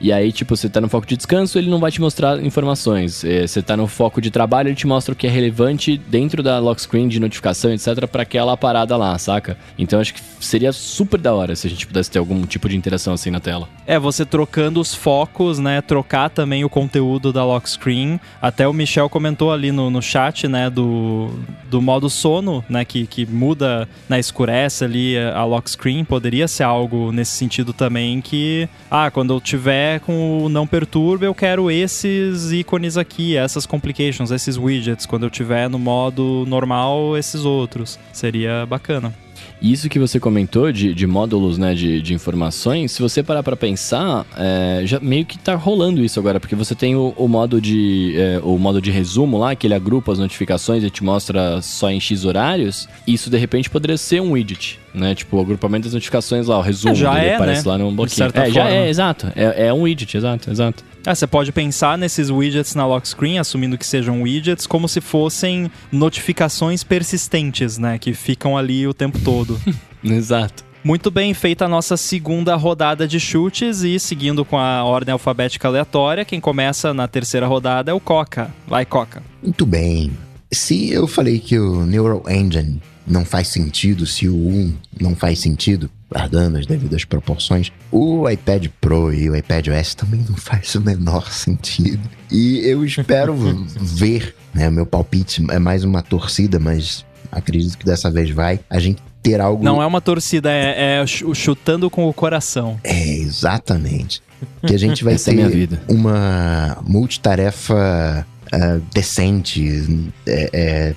E 0.00 0.12
aí, 0.12 0.32
tipo, 0.32 0.56
você 0.56 0.68
tá 0.68 0.80
no 0.80 0.88
foco 0.88 1.06
de 1.06 1.16
descanso, 1.16 1.58
ele 1.58 1.68
não 1.68 1.78
vai 1.78 1.90
te 1.90 2.00
mostrar 2.00 2.42
informações. 2.42 3.22
É, 3.22 3.46
Você 3.46 3.60
tá 3.60 3.76
no 3.76 3.86
foco 3.86 4.20
de 4.20 4.30
trabalho, 4.30 4.68
ele 4.68 4.76
te 4.76 4.86
mostra 4.86 5.12
o 5.12 5.16
que 5.16 5.26
é 5.26 5.30
relevante 5.30 5.98
dentro 5.98 6.42
da 6.42 6.58
lock 6.58 6.80
screen 6.80 7.06
de 7.08 7.20
notificação, 7.20 7.72
etc, 7.72 8.06
pra 8.06 8.22
aquela 8.22 8.56
parada 8.56 8.96
lá, 8.96 9.16
saca? 9.18 9.58
Então 9.78 10.00
acho 10.00 10.14
que 10.14 10.20
seria 10.40 10.72
super 10.72 11.20
da 11.20 11.34
hora 11.34 11.54
se 11.54 11.66
a 11.66 11.70
gente 11.70 11.86
pudesse 11.86 12.10
ter 12.10 12.18
algum 12.18 12.42
tipo 12.46 12.68
de 12.68 12.76
interação 12.76 13.12
assim 13.12 13.30
na 13.30 13.40
tela. 13.40 13.68
É, 13.86 13.98
você 13.98 14.24
trocando 14.24 14.80
os 14.80 14.94
focos, 14.94 15.58
né? 15.58 15.82
Trocar 15.82 16.30
também 16.30 16.64
o 16.64 16.70
conteúdo 16.70 17.32
da 17.32 17.44
lock 17.44 17.68
screen. 17.68 18.18
Até 18.40 18.66
o 18.66 18.72
Michel 18.72 19.08
comentou 19.10 19.52
ali 19.52 19.70
no, 19.70 19.90
no 19.90 20.00
chat, 20.00 20.48
né? 20.48 20.70
Do, 20.70 21.30
do 21.68 21.82
modo 21.82 22.08
sono, 22.08 22.64
né? 22.68 22.84
Que, 22.84 23.06
que 23.06 23.26
muda, 23.26 23.88
né? 24.08 24.18
Escurece 24.18 24.84
ali 24.84 25.18
a 25.18 25.44
lock 25.44 25.70
screen. 25.70 26.04
Poderia 26.04 26.48
ser 26.48 26.62
algo 26.62 27.12
nesse 27.12 27.32
sentido 27.32 27.72
também 27.72 28.20
que... 28.20 28.68
Ah, 28.90 29.10
quando 29.10 29.34
eu 29.34 29.40
tiver 29.40 29.89
com 29.98 30.44
o 30.44 30.48
não 30.48 30.66
perturba, 30.66 31.24
eu 31.24 31.34
quero 31.34 31.70
esses 31.70 32.52
ícones 32.52 32.96
aqui, 32.96 33.36
essas 33.36 33.66
complications, 33.66 34.30
esses 34.30 34.56
widgets. 34.56 35.06
Quando 35.06 35.24
eu 35.24 35.30
tiver 35.30 35.68
no 35.68 35.78
modo 35.78 36.44
normal, 36.46 37.16
esses 37.16 37.44
outros. 37.44 37.98
Seria 38.12 38.64
bacana. 38.66 39.12
Isso 39.60 39.90
que 39.90 39.98
você 39.98 40.18
comentou 40.18 40.72
de, 40.72 40.94
de 40.94 41.06
módulos, 41.06 41.58
né, 41.58 41.74
de, 41.74 42.00
de 42.00 42.14
informações, 42.14 42.92
se 42.92 43.02
você 43.02 43.22
parar 43.22 43.42
pra 43.42 43.54
pensar, 43.54 44.26
é, 44.36 44.82
já 44.84 44.98
meio 45.00 45.26
que 45.26 45.38
tá 45.38 45.54
rolando 45.54 46.02
isso 46.02 46.18
agora, 46.18 46.40
porque 46.40 46.54
você 46.54 46.74
tem 46.74 46.96
o, 46.96 47.12
o 47.16 47.28
modo 47.28 47.60
de 47.60 48.14
é, 48.16 48.40
o 48.42 48.58
modo 48.58 48.80
de 48.80 48.90
resumo 48.90 49.38
lá, 49.38 49.54
que 49.54 49.66
ele 49.66 49.74
agrupa 49.74 50.12
as 50.12 50.18
notificações 50.18 50.82
e 50.82 50.88
te 50.88 51.04
mostra 51.04 51.60
só 51.60 51.90
em 51.90 52.00
X 52.00 52.24
horários. 52.24 52.88
Isso 53.06 53.28
de 53.28 53.36
repente 53.36 53.68
poderia 53.68 53.98
ser 53.98 54.22
um 54.22 54.32
widget, 54.32 54.78
né? 54.94 55.14
Tipo, 55.14 55.36
o 55.36 55.40
agrupamento 55.40 55.84
das 55.84 55.94
notificações 55.94 56.46
lá, 56.46 56.58
o 56.58 56.62
resumo 56.62 56.92
É, 56.92 56.96
já 56.96 57.14
dele 57.14 57.26
é, 57.26 57.34
aparece 57.34 57.64
né? 57.66 57.72
lá 57.72 57.78
num 57.78 57.90
De 57.90 57.96
bloquinho. 57.96 58.16
certa 58.16 58.42
é, 58.46 58.50
já 58.50 58.62
forma. 58.62 58.70
é, 58.76 58.88
exato. 58.88 59.32
É, 59.36 59.66
é 59.68 59.72
um 59.72 59.82
widget, 59.82 60.16
exato, 60.16 60.50
exato. 60.50 60.84
Ah, 61.06 61.14
você 61.14 61.26
pode 61.26 61.50
pensar 61.52 61.96
nesses 61.96 62.30
widgets 62.30 62.74
na 62.74 62.86
lock 62.86 63.08
screen, 63.08 63.38
assumindo 63.38 63.78
que 63.78 63.86
sejam 63.86 64.22
widgets, 64.22 64.66
como 64.66 64.86
se 64.88 65.00
fossem 65.00 65.70
notificações 65.90 66.82
persistentes, 66.84 67.78
né? 67.78 67.98
Que 67.98 68.12
ficam 68.12 68.56
ali 68.58 68.86
o 68.86 68.92
tempo 68.92 69.18
todo. 69.20 69.58
Exato. 70.04 70.64
Muito 70.82 71.10
bem 71.10 71.34
feita 71.34 71.66
a 71.66 71.68
nossa 71.68 71.94
segunda 71.96 72.56
rodada 72.56 73.06
de 73.06 73.20
chutes 73.20 73.82
e 73.82 73.98
seguindo 73.98 74.44
com 74.46 74.56
a 74.58 74.82
ordem 74.82 75.12
alfabética 75.12 75.68
aleatória, 75.68 76.24
quem 76.24 76.40
começa 76.40 76.94
na 76.94 77.06
terceira 77.06 77.46
rodada 77.46 77.90
é 77.90 77.94
o 77.94 78.00
Coca. 78.00 78.50
Vai, 78.66 78.86
Coca. 78.86 79.22
Muito 79.42 79.66
bem. 79.66 80.10
Se 80.50 80.90
eu 80.90 81.06
falei 81.06 81.38
que 81.38 81.58
o 81.58 81.84
Neural 81.84 82.24
Engine 82.28 82.80
não 83.10 83.24
faz 83.24 83.48
sentido, 83.48 84.06
se 84.06 84.28
o 84.28 84.34
1 84.36 84.74
não 85.00 85.14
faz 85.16 85.40
sentido, 85.40 85.90
guardando 86.10 86.56
as 86.58 86.66
devidas 86.66 87.04
proporções, 87.04 87.70
o 87.90 88.28
iPad 88.28 88.66
Pro 88.80 89.12
e 89.12 89.28
o 89.28 89.36
iPad 89.36 89.68
OS 89.68 89.94
também 89.94 90.24
não 90.28 90.36
faz 90.36 90.74
o 90.74 90.80
menor 90.80 91.30
sentido. 91.32 92.00
E 92.30 92.58
eu 92.60 92.84
espero 92.84 93.34
ver, 93.80 94.34
né? 94.54 94.70
Meu 94.70 94.86
palpite 94.86 95.44
é 95.50 95.58
mais 95.58 95.84
uma 95.84 96.02
torcida, 96.02 96.58
mas 96.58 97.04
acredito 97.30 97.76
que 97.76 97.84
dessa 97.84 98.10
vez 98.10 98.30
vai. 98.30 98.60
A 98.70 98.78
gente 98.78 99.02
ter 99.22 99.40
algo. 99.40 99.62
Não 99.62 99.82
é 99.82 99.86
uma 99.86 100.00
torcida, 100.00 100.50
é, 100.50 101.00
é 101.02 101.06
ch- 101.06 101.24
chutando 101.34 101.90
com 101.90 102.08
o 102.08 102.12
coração. 102.14 102.78
É, 102.82 103.08
exatamente. 103.16 104.22
Que 104.66 104.74
a 104.74 104.78
gente 104.78 105.04
vai 105.04 105.14
Essa 105.14 105.32
é 105.32 105.34
ter 105.34 105.48
vida. 105.50 105.82
uma 105.88 106.78
multitarefa 106.86 108.26
ah, 108.52 108.78
decente, 108.92 110.10
é, 110.26 110.50
é, 110.52 110.94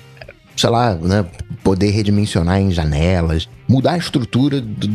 sei 0.56 0.70
lá, 0.70 0.94
né, 0.94 1.24
poder 1.62 1.90
redimensionar 1.90 2.60
em 2.60 2.70
janelas, 2.70 3.48
mudar 3.68 3.92
a 3.92 3.98
estrutura 3.98 4.60
do- 4.60 4.88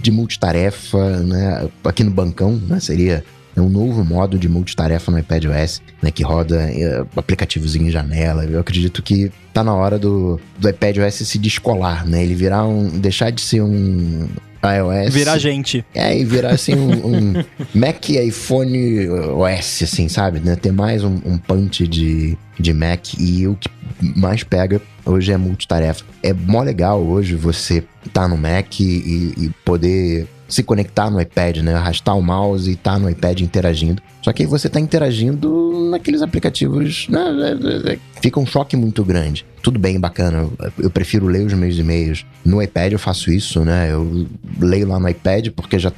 de 0.00 0.10
multitarefa, 0.10 1.18
né, 1.22 1.68
aqui 1.84 2.04
no 2.04 2.10
bancão, 2.10 2.52
né, 2.68 2.78
seria 2.80 3.24
um 3.56 3.68
novo 3.68 4.04
modo 4.04 4.36
de 4.36 4.48
multitarefa 4.48 5.12
no 5.12 5.18
iPadOS, 5.18 5.80
né, 6.02 6.10
que 6.10 6.22
roda 6.24 6.56
é, 6.70 7.04
aplicativos 7.16 7.76
em 7.76 7.88
janela. 7.88 8.44
Eu 8.44 8.58
acredito 8.58 9.00
que 9.02 9.30
tá 9.52 9.62
na 9.62 9.72
hora 9.74 9.96
do, 9.98 10.40
do 10.58 10.68
iPadOS 10.68 11.14
se 11.14 11.38
descolar, 11.38 12.04
né, 12.06 12.22
ele 12.24 12.34
virar 12.34 12.64
um, 12.66 12.88
deixar 12.88 13.30
de 13.30 13.40
ser 13.40 13.62
um 13.62 14.28
iOS 14.64 15.12
Virar 15.14 15.36
gente. 15.38 15.84
é, 15.94 16.18
e 16.18 16.24
virar 16.24 16.50
assim 16.54 16.74
um, 16.74 16.90
um 17.06 17.44
Mac 17.74 18.08
iPhone 18.08 19.08
OS, 19.10 19.82
assim, 19.82 20.08
sabe? 20.08 20.40
Né? 20.40 20.56
Ter 20.56 20.72
mais 20.72 21.04
um, 21.04 21.20
um 21.24 21.36
punch 21.38 21.86
de, 21.86 22.36
de 22.58 22.72
Mac 22.72 23.14
e 23.18 23.46
o 23.46 23.54
que 23.54 23.68
mais 24.16 24.42
pega 24.42 24.80
hoje 25.04 25.32
é 25.32 25.36
multitarefa. 25.36 26.04
É 26.22 26.32
mó 26.32 26.62
legal 26.62 27.02
hoje 27.02 27.34
você 27.34 27.84
tá 28.12 28.26
no 28.26 28.36
Mac 28.36 28.80
e, 28.80 29.34
e 29.36 29.50
poder 29.64 30.26
se 30.48 30.62
conectar 30.62 31.10
no 31.10 31.20
iPad, 31.20 31.58
né? 31.58 31.74
Arrastar 31.74 32.16
o 32.16 32.22
mouse 32.22 32.70
e 32.70 32.76
tá 32.76 32.98
no 32.98 33.08
iPad 33.10 33.40
interagindo. 33.40 34.02
Só 34.22 34.32
que 34.32 34.42
aí 34.42 34.48
você 34.48 34.68
tá 34.68 34.78
interagindo 34.78 35.88
naqueles 35.90 36.22
aplicativos, 36.22 37.08
né? 37.08 37.20
É, 37.20 37.90
é, 37.90 37.94
é, 37.94 37.98
Fica 38.20 38.38
um 38.38 38.46
choque 38.46 38.76
muito 38.76 39.04
grande. 39.04 39.44
Tudo 39.62 39.78
bem, 39.78 39.98
bacana. 39.98 40.48
Eu 40.78 40.90
prefiro 40.90 41.26
ler 41.26 41.46
os 41.46 41.54
meus 41.54 41.78
e-mails. 41.78 42.24
No 42.44 42.62
iPad 42.62 42.92
eu 42.92 42.98
faço 42.98 43.32
isso, 43.32 43.64
né? 43.64 43.90
Eu 43.90 44.26
leio 44.60 44.86
lá 44.86 45.00
no 45.00 45.08
iPad 45.08 45.48
porque 45.48 45.78
já 45.78 45.92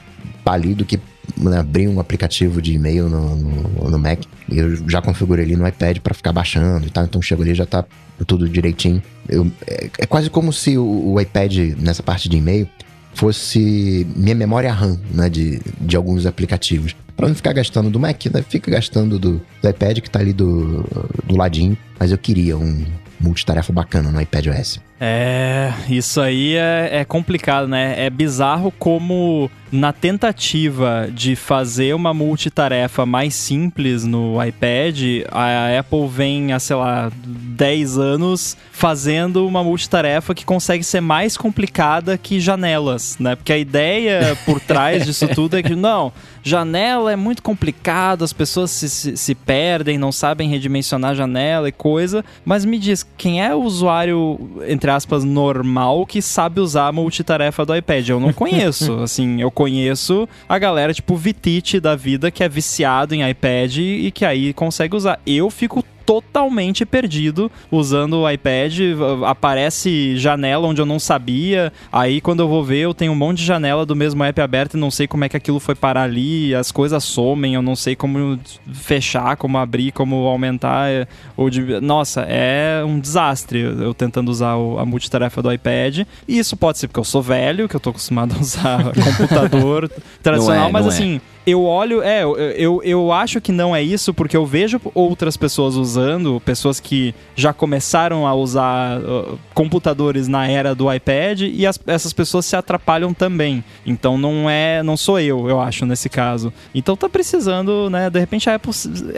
tá 0.44 0.56
lido 0.56 0.84
que 0.84 0.98
né, 1.36 1.58
abrir 1.58 1.88
um 1.88 1.98
aplicativo 2.00 2.60
de 2.60 2.74
e-mail 2.74 3.08
no, 3.08 3.36
no, 3.36 3.90
no 3.90 3.98
Mac. 3.98 4.20
E 4.48 4.58
eu 4.58 4.88
já 4.88 5.00
configurei 5.00 5.44
ali 5.44 5.56
no 5.56 5.66
iPad 5.66 5.98
para 5.98 6.14
ficar 6.14 6.32
baixando 6.32 6.86
e 6.86 6.90
tal. 6.90 7.04
Então 7.04 7.20
chego 7.22 7.42
ali 7.42 7.54
já 7.54 7.66
tá 7.66 7.84
tudo 8.26 8.48
direitinho. 8.48 9.02
Eu, 9.28 9.50
é, 9.66 9.90
é 9.98 10.06
quase 10.06 10.30
como 10.30 10.52
se 10.52 10.78
o, 10.78 11.12
o 11.14 11.20
iPad, 11.20 11.54
nessa 11.78 12.02
parte 12.02 12.28
de 12.28 12.36
e-mail, 12.36 12.68
fosse 13.14 14.06
minha 14.14 14.34
memória 14.34 14.72
RAM, 14.72 15.00
né, 15.12 15.28
de, 15.28 15.60
de 15.80 15.96
alguns 15.96 16.26
aplicativos. 16.26 16.94
Pra 17.16 17.28
não 17.28 17.34
ficar 17.34 17.54
gastando 17.54 17.88
do 17.88 17.98
Mac, 17.98 18.26
né, 18.26 18.44
fica 18.46 18.70
gastando 18.70 19.18
do, 19.18 19.40
do 19.62 19.68
iPad 19.68 20.00
que 20.00 20.10
tá 20.10 20.18
ali 20.18 20.34
do, 20.34 20.84
do 21.24 21.34
ladinho. 21.36 21.76
Mas 21.98 22.10
eu 22.12 22.18
queria 22.18 22.56
um 22.56 22.84
multitarefa 23.18 23.72
bacana 23.72 24.10
no 24.10 24.20
iPad 24.20 24.48
OS. 24.48 24.80
É, 25.00 25.72
isso 25.88 26.20
aí 26.20 26.54
é, 26.54 27.00
é 27.00 27.04
complicado, 27.04 27.68
né? 27.68 27.94
É 27.98 28.08
bizarro 28.08 28.72
como 28.72 29.50
na 29.70 29.92
tentativa 29.92 31.08
de 31.12 31.34
fazer 31.34 31.94
uma 31.94 32.14
multitarefa 32.14 33.04
mais 33.04 33.34
simples 33.34 34.04
no 34.04 34.42
iPad, 34.42 35.24
a 35.30 35.78
Apple 35.78 36.06
vem 36.08 36.52
há, 36.52 36.58
sei 36.58 36.76
lá, 36.76 37.10
10 37.24 37.98
anos 37.98 38.56
fazendo 38.70 39.46
uma 39.46 39.64
multitarefa 39.64 40.34
que 40.34 40.44
consegue 40.44 40.84
ser 40.84 41.00
mais 41.00 41.36
complicada 41.36 42.16
que 42.16 42.38
janelas, 42.38 43.16
né? 43.18 43.34
Porque 43.34 43.52
a 43.52 43.58
ideia 43.58 44.38
por 44.44 44.60
trás 44.60 45.04
disso 45.04 45.26
tudo 45.28 45.56
é 45.56 45.62
que, 45.62 45.74
não, 45.76 46.12
janela 46.42 47.12
é 47.12 47.16
muito 47.16 47.42
complicado, 47.42 48.22
as 48.22 48.32
pessoas 48.32 48.70
se, 48.70 48.88
se, 48.88 49.16
se 49.16 49.34
perdem, 49.34 49.98
não 49.98 50.12
sabem 50.12 50.48
redimensionar 50.48 51.14
janela 51.14 51.68
e 51.68 51.72
coisa, 51.72 52.24
mas 52.44 52.64
me 52.64 52.78
diz, 52.78 53.04
quem 53.16 53.42
é 53.42 53.54
o 53.54 53.62
usuário, 53.62 54.38
entre 54.68 54.85
aspas, 54.88 55.24
normal 55.24 56.06
que 56.06 56.20
sabe 56.22 56.60
usar 56.60 56.88
a 56.88 56.92
multitarefa 56.92 57.64
do 57.64 57.74
iPad? 57.74 58.08
Eu 58.08 58.20
não 58.20 58.32
conheço, 58.32 58.94
assim, 59.02 59.40
eu 59.40 59.50
conheço 59.50 60.28
a 60.48 60.58
galera 60.58 60.92
tipo 60.92 61.16
Vitite 61.16 61.80
da 61.80 61.96
vida 61.96 62.30
que 62.30 62.42
é 62.42 62.48
viciado 62.48 63.14
em 63.14 63.28
iPad 63.28 63.76
e 63.78 64.10
que 64.10 64.24
aí 64.24 64.52
consegue 64.52 64.96
usar. 64.96 65.20
Eu 65.26 65.50
fico 65.50 65.84
totalmente 66.06 66.86
perdido 66.86 67.50
usando 67.70 68.20
o 68.20 68.30
iPad. 68.30 68.78
Aparece 69.26 70.16
janela 70.16 70.68
onde 70.68 70.80
eu 70.80 70.86
não 70.86 70.98
sabia. 70.98 71.72
Aí 71.92 72.20
quando 72.20 72.40
eu 72.40 72.48
vou 72.48 72.64
ver, 72.64 72.78
eu 72.78 72.94
tenho 72.94 73.12
um 73.12 73.16
monte 73.16 73.38
de 73.38 73.44
janela 73.44 73.84
do 73.84 73.96
mesmo 73.96 74.22
app 74.22 74.40
aberto 74.40 74.74
e 74.74 74.80
não 74.80 74.90
sei 74.90 75.06
como 75.08 75.24
é 75.24 75.28
que 75.28 75.36
aquilo 75.36 75.58
foi 75.58 75.74
parar 75.74 76.04
ali. 76.04 76.54
As 76.54 76.70
coisas 76.70 77.02
somem, 77.02 77.54
eu 77.54 77.62
não 77.62 77.74
sei 77.74 77.96
como 77.96 78.38
fechar, 78.72 79.36
como 79.36 79.58
abrir, 79.58 79.92
como 79.92 80.26
aumentar. 80.26 80.88
é, 80.88 81.06
Ou 81.36 81.50
de... 81.50 81.80
Nossa, 81.80 82.22
é 82.22 82.82
um 82.84 83.00
desastre 83.00 83.60
eu 83.60 83.92
tentando 83.92 84.30
usar 84.30 84.52
a 84.52 84.84
multitarefa 84.86 85.42
do 85.42 85.52
iPad. 85.52 86.06
E 86.28 86.38
isso 86.38 86.56
pode 86.56 86.78
ser 86.78 86.86
porque 86.86 87.00
eu 87.00 87.04
sou 87.04 87.20
velho, 87.20 87.68
que 87.68 87.74
eu 87.74 87.80
tô 87.80 87.90
acostumado 87.90 88.34
a 88.36 88.40
usar 88.40 88.84
computador 88.94 89.90
tradicional, 90.22 90.62
Não 90.62 90.68
é, 90.68 90.72
mas 90.72 90.86
é. 90.86 90.88
assim, 90.88 91.20
eu 91.46 91.62
olho, 91.62 92.02
é, 92.02 92.22
eu, 92.24 92.36
eu, 92.36 92.82
eu 92.82 93.12
acho 93.12 93.40
que 93.40 93.52
não 93.52 93.74
é 93.74 93.80
isso, 93.82 94.12
porque 94.12 94.36
eu 94.36 94.44
vejo 94.44 94.80
outras 94.92 95.36
pessoas 95.36 95.76
usando, 95.76 96.42
pessoas 96.44 96.80
que 96.80 97.14
já 97.36 97.52
começaram 97.52 98.26
a 98.26 98.34
usar 98.34 98.98
uh, 98.98 99.38
computadores 99.54 100.26
na 100.26 100.48
era 100.48 100.74
do 100.74 100.92
iPad 100.92 101.42
e 101.42 101.64
as- 101.64 101.78
essas 101.86 102.12
pessoas 102.12 102.46
se 102.46 102.56
atrapalham 102.56 103.14
também. 103.14 103.62
Então 103.86 104.18
não 104.18 104.50
é, 104.50 104.82
não 104.82 104.96
sou 104.96 105.20
eu, 105.20 105.48
eu 105.48 105.60
acho, 105.60 105.86
nesse 105.86 106.08
caso. 106.08 106.52
Então 106.74 106.96
tá 106.96 107.08
precisando, 107.08 107.88
né, 107.88 108.10
de 108.10 108.18
repente 108.18 108.50
a 108.50 108.56
Apple, 108.56 108.72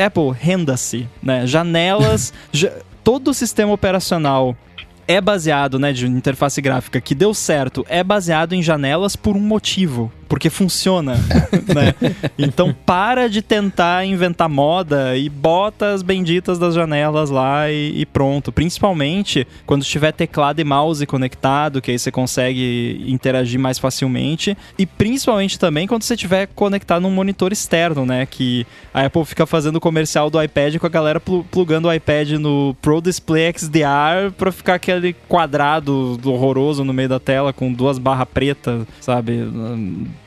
Apple 0.04 0.30
renda-se, 0.38 1.08
né, 1.22 1.46
janelas, 1.46 2.32
ja- 2.52 2.72
todo 3.02 3.28
o 3.28 3.34
sistema 3.34 3.72
operacional 3.72 4.54
é 5.06 5.18
baseado, 5.22 5.78
né, 5.78 5.90
de 5.94 6.06
interface 6.06 6.60
gráfica 6.60 7.00
que 7.00 7.14
deu 7.14 7.32
certo, 7.32 7.86
é 7.88 8.04
baseado 8.04 8.52
em 8.52 8.62
janelas 8.62 9.16
por 9.16 9.34
um 9.34 9.40
motivo. 9.40 10.12
Porque 10.28 10.50
funciona, 10.50 11.14
né? 11.74 11.94
Então 12.38 12.74
para 12.86 13.28
de 13.28 13.42
tentar 13.42 14.04
inventar 14.04 14.48
moda 14.48 15.16
e 15.16 15.28
bota 15.28 15.92
as 15.92 16.02
benditas 16.02 16.58
das 16.58 16.74
janelas 16.74 17.30
lá 17.30 17.70
e, 17.70 18.00
e 18.00 18.06
pronto. 18.06 18.52
Principalmente 18.52 19.46
quando 19.66 19.84
tiver 19.84 20.12
teclado 20.12 20.60
e 20.60 20.64
mouse 20.64 21.04
conectado, 21.06 21.80
que 21.80 21.90
aí 21.90 21.98
você 21.98 22.10
consegue 22.10 23.04
interagir 23.06 23.58
mais 23.58 23.78
facilmente. 23.78 24.56
E 24.78 24.84
principalmente 24.84 25.58
também 25.58 25.86
quando 25.86 26.02
você 26.02 26.16
tiver 26.16 26.46
conectado 26.54 27.02
num 27.02 27.10
monitor 27.10 27.52
externo, 27.52 28.04
né? 28.04 28.26
Que 28.26 28.66
a 28.92 29.06
Apple 29.06 29.24
fica 29.24 29.46
fazendo 29.46 29.80
comercial 29.80 30.28
do 30.30 30.42
iPad 30.42 30.76
com 30.76 30.86
a 30.86 30.90
galera 30.90 31.20
pl 31.20 31.44
plugando 31.50 31.88
o 31.88 31.92
iPad 31.92 32.32
no 32.32 32.76
Pro 32.82 33.00
Display 33.00 33.52
XDR 33.56 34.32
pra 34.36 34.52
ficar 34.52 34.74
aquele 34.74 35.14
quadrado 35.28 36.18
horroroso 36.24 36.84
no 36.84 36.92
meio 36.92 37.08
da 37.08 37.20
tela 37.20 37.52
com 37.52 37.72
duas 37.72 37.98
barras 37.98 38.28
pretas, 38.32 38.86
sabe? 39.00 39.38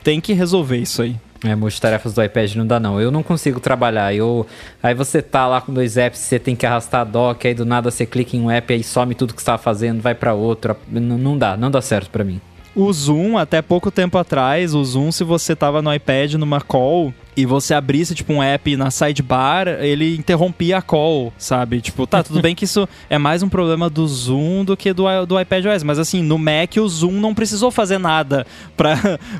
Tem 0.02 0.20
que 0.20 0.32
resolver 0.32 0.78
isso 0.78 1.02
aí. 1.02 1.16
É, 1.44 1.56
multitarefas 1.56 2.14
do 2.14 2.22
iPad 2.22 2.54
não 2.54 2.66
dá 2.66 2.78
não. 2.78 3.00
Eu 3.00 3.10
não 3.10 3.22
consigo 3.22 3.58
trabalhar. 3.58 4.14
Eu... 4.14 4.46
Aí 4.82 4.94
você 4.94 5.20
tá 5.20 5.46
lá 5.46 5.60
com 5.60 5.72
dois 5.72 5.96
apps, 5.96 6.20
você 6.20 6.38
tem 6.38 6.54
que 6.54 6.64
arrastar 6.64 7.00
a 7.00 7.04
dock, 7.04 7.46
aí 7.46 7.54
do 7.54 7.64
nada 7.64 7.90
você 7.90 8.06
clica 8.06 8.36
em 8.36 8.42
um 8.42 8.50
app, 8.50 8.72
aí 8.72 8.82
some 8.82 9.14
tudo 9.14 9.34
que 9.34 9.40
você 9.40 9.46
tá 9.46 9.58
fazendo, 9.58 10.00
vai 10.00 10.14
para 10.14 10.34
outro. 10.34 10.76
Não, 10.88 11.18
não 11.18 11.36
dá, 11.36 11.56
não 11.56 11.70
dá 11.70 11.82
certo 11.82 12.10
para 12.10 12.22
mim. 12.22 12.40
O 12.74 12.90
Zoom, 12.92 13.36
até 13.36 13.60
pouco 13.60 13.90
tempo 13.90 14.16
atrás, 14.16 14.74
o 14.74 14.82
Zoom, 14.84 15.12
se 15.12 15.24
você 15.24 15.54
tava 15.54 15.82
no 15.82 15.92
iPad 15.92 16.34
numa 16.34 16.60
call, 16.60 17.12
e 17.36 17.46
você 17.46 17.74
abrisse, 17.74 18.14
tipo, 18.14 18.32
um 18.32 18.42
app 18.42 18.76
na 18.76 18.90
sidebar, 18.90 19.66
ele 19.68 20.16
interrompia 20.16 20.78
a 20.78 20.82
call, 20.82 21.32
sabe? 21.38 21.80
Tipo, 21.80 22.06
tá, 22.06 22.22
tudo 22.22 22.42
bem 22.42 22.54
que 22.54 22.64
isso 22.64 22.88
é 23.08 23.16
mais 23.16 23.42
um 23.42 23.48
problema 23.48 23.88
do 23.88 24.06
Zoom 24.06 24.64
do 24.64 24.76
que 24.76 24.92
do, 24.92 25.04
do 25.26 25.40
iPad 25.40 25.66
OS, 25.66 25.82
mas 25.82 25.98
assim, 25.98 26.22
no 26.22 26.36
Mac 26.38 26.76
o 26.78 26.88
Zoom 26.88 27.12
não 27.12 27.34
precisou 27.34 27.70
fazer 27.70 27.98
nada 27.98 28.46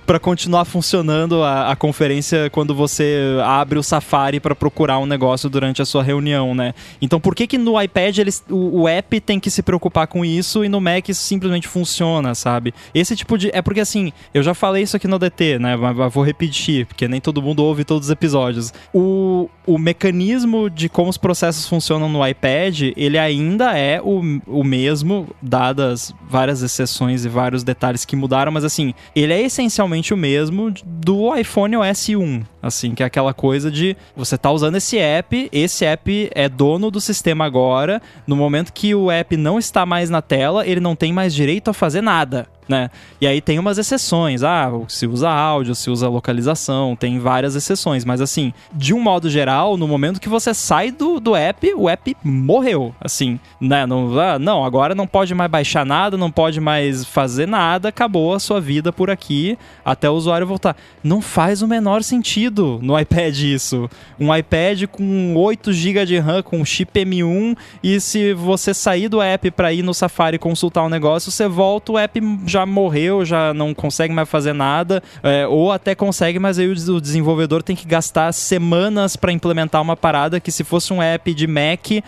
para 0.07 0.19
continuar 0.19 0.65
funcionando 0.65 1.43
a, 1.43 1.71
a, 1.71 1.77
conferência 1.77 2.49
quando 2.51 2.75
você 2.75 3.37
abre 3.45 3.79
o 3.79 3.83
Safari 3.83 4.41
para 4.41 4.55
procurar 4.55 4.99
um 4.99 5.07
negócio 5.07 5.51
durante 5.51 5.83
a 5.83 5.85
sua 5.85 6.03
reunião, 6.03 6.55
né? 6.55 6.75
Então, 7.01 7.21
por 7.21 7.35
que 7.35 7.47
que 7.47 7.59
no 7.59 7.81
iPad 7.81 8.19
eles, 8.19 8.43
o, 8.49 8.83
o 8.83 8.89
app 8.89 9.21
tem 9.21 9.39
que 9.39 9.51
se 9.51 9.63
preocupar 9.63 10.07
com 10.07 10.25
isso 10.25 10.65
e 10.65 10.69
no 10.69 10.81
Mac 10.81 11.09
isso 11.09 11.23
simplesmente 11.23 11.69
funciona, 11.69 12.35
sabe? 12.35 12.73
Esse 12.95 13.15
tipo 13.15 13.37
de... 13.37 13.51
É 13.53 13.61
porque, 13.61 13.81
assim, 13.81 14.13
eu 14.33 14.43
já 14.43 14.55
falei 14.55 14.83
isso 14.83 14.97
aqui 14.97 15.07
no 15.07 15.19
DT, 15.19 15.59
né? 15.59 15.77
Mas 15.77 16.13
vou 16.13 16.25
repetir, 16.25 16.87
porque 16.87 17.07
nem 17.07 17.21
todo 17.21 17.43
mundo 17.43 17.63
ouve 17.63 17.82
todos 17.85 18.09
os 18.09 18.11
episódios. 18.11 18.73
O, 18.93 19.49
o 19.67 19.79
mecanismo 19.79 20.69
de 20.69 20.89
como 20.89 21.11
os 21.11 21.17
processos 21.17 21.69
funcionam 21.69 22.09
no 22.09 22.27
iPad, 22.27 22.93
ele 22.97 23.19
ainda 23.19 23.77
é 23.77 24.01
o, 24.01 24.21
o 24.47 24.65
mesmo, 24.65 25.29
dadas 25.41 26.15
várias 26.29 26.63
exceções 26.63 27.25
e 27.25 27.29
vários 27.29 27.63
detalhes 27.63 28.05
que 28.05 28.17
mudaram, 28.17 28.53
mas 28.53 28.65
assim, 28.65 28.95
ele 29.15 29.33
é 29.33 29.43
essencialmente 29.43 30.13
o 30.13 30.17
mesmo 30.17 30.73
do 30.85 31.35
iPhone 31.37 31.77
OS 31.77 32.09
1, 32.09 32.43
assim, 32.63 32.95
que 32.95 33.03
é 33.03 33.07
aquela 33.07 33.35
coisa 33.35 33.71
de 33.71 33.97
você 34.17 34.39
tá 34.39 34.51
usando 34.51 34.77
esse 34.77 34.97
app, 34.99 35.49
esse 35.53 35.85
app 35.85 36.31
é 36.35 36.49
dono 36.49 36.91
do 36.91 37.01
sistema 37.01 37.45
agora, 37.45 38.01
no 38.27 38.37
momento 38.37 38.73
que 38.73 38.95
o 38.95 39.11
app 39.11 39.37
não 39.37 39.59
está 39.59 39.85
mais 39.85 40.09
na 40.09 40.23
tela, 40.23 40.67
ele 40.67 40.81
não 40.81 40.95
tem 40.95 41.13
mais 41.13 41.35
direito 41.35 41.69
a 41.69 41.75
fazer 41.75 42.01
nada 42.01 42.47
né? 42.69 42.91
E 43.21 43.27
aí 43.27 43.41
tem 43.41 43.59
umas 43.59 43.79
exceções, 43.79 44.43
ah, 44.43 44.71
se 44.89 45.07
usa 45.07 45.29
áudio, 45.29 45.75
se 45.75 45.91
usa 45.91 46.09
localização, 46.09 46.97
tem 46.97 47.19
várias 47.19 47.55
exceções, 47.55 48.05
mas 48.05 48.21
assim, 48.21 48.53
de 48.73 48.95
um 48.95 49.01
modo 49.01 49.29
geral, 49.29 49.77
no 49.77 49.89
momento 49.89 50.21
que 50.21 50.29
você 50.29 50.55
sai 50.55 50.91
do, 50.91 51.19
do 51.19 51.35
app, 51.35 51.75
o 51.75 51.89
app 51.89 52.17
morreu, 52.23 52.95
assim, 53.01 53.39
né? 53.61 53.85
Não, 53.87 54.19
ah, 54.19 54.39
não, 54.39 54.65
agora 54.65 54.95
não 54.95 55.07
pode 55.07 55.35
mais 55.35 55.51
baixar 55.51 55.85
nada, 55.85 56.17
não 56.17 56.31
pode 56.31 56.61
mais 56.61 57.05
fazer 57.05 57.47
nada, 57.47 57.89
acabou 57.89 58.35
a 58.35 58.41
sua 58.41 58.61
vida 58.61 58.93
por 58.93 59.11
aqui 59.11 59.59
até 59.85 60.09
o 60.09 60.15
usuário 60.15 60.47
voltar. 60.47 60.77
Não 61.03 61.21
faz 61.21 61.63
o 61.63 61.69
menor 61.69 62.03
sentido 62.03 62.52
no 62.83 62.99
iPad 62.99 63.39
isso. 63.39 63.89
Um 64.19 64.35
iPad 64.35 64.85
com 64.87 65.35
8 65.37 65.73
GB 65.73 66.07
de 66.07 66.19
RAM, 66.19 66.43
com 66.43 66.65
chip 66.65 66.99
M1, 67.01 67.57
e 67.83 68.01
se 68.01 68.33
você 68.35 68.75
sair 68.75 69.09
do 69.09 69.23
app 69.23 69.51
para 69.51 69.73
ir 69.73 69.83
no 69.83 69.95
Safari 69.95 70.39
consultar 70.39 70.85
um 70.85 70.89
negócio, 70.89 71.31
você 71.31 71.49
volta, 71.49 71.93
o 71.93 71.99
app 71.99 72.21
já 72.47 72.67
morreu, 72.67 73.25
já 73.25 73.55
não 73.55 73.73
consegue 73.73 74.13
mais 74.13 74.29
fazer 74.29 74.53
nada, 74.53 75.03
é, 75.23 75.47
ou 75.47 75.73
até 75.73 75.95
consegue, 75.95 76.39
mas 76.39 76.59
aí 76.59 76.69
o 76.69 77.01
desenvolvedor 77.01 77.63
tem 77.63 77.77
que 77.77 77.87
gastar 77.87 78.33
semanas 78.33 79.17
para 79.17 79.33
implementar 79.33 79.81
uma 79.81 79.97
parada 79.97 80.41
que 80.41 80.51
se 80.51 80.65
fosse 80.65 80.93
um 80.93 81.03
app 81.03 81.33
de 81.33 81.47
Mac 81.47 82.03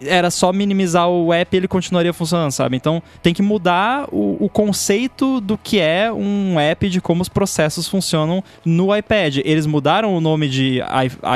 era 0.00 0.30
só 0.30 0.52
minimizar 0.52 1.08
o 1.08 1.32
app 1.32 1.54
e 1.54 1.56
ele 1.56 1.68
continuaria 1.68 2.12
funcionando, 2.12 2.50
sabe? 2.50 2.76
Então 2.76 3.02
tem 3.22 3.32
que 3.32 3.42
mudar 3.42 4.08
o, 4.12 4.36
o, 4.44 4.48
conceito 4.48 5.40
do 5.40 5.56
que 5.56 5.78
é 5.78 6.12
um 6.12 6.58
app, 6.58 6.88
de 6.88 7.00
como 7.00 7.22
os 7.22 7.28
processos 7.28 7.88
funcionam 7.88 8.42
no 8.64 8.94
iPad. 8.94 9.38
Eles 9.44 9.66
mudaram 9.66 10.14
o 10.14 10.20
nome 10.20 10.48
de 10.48 10.80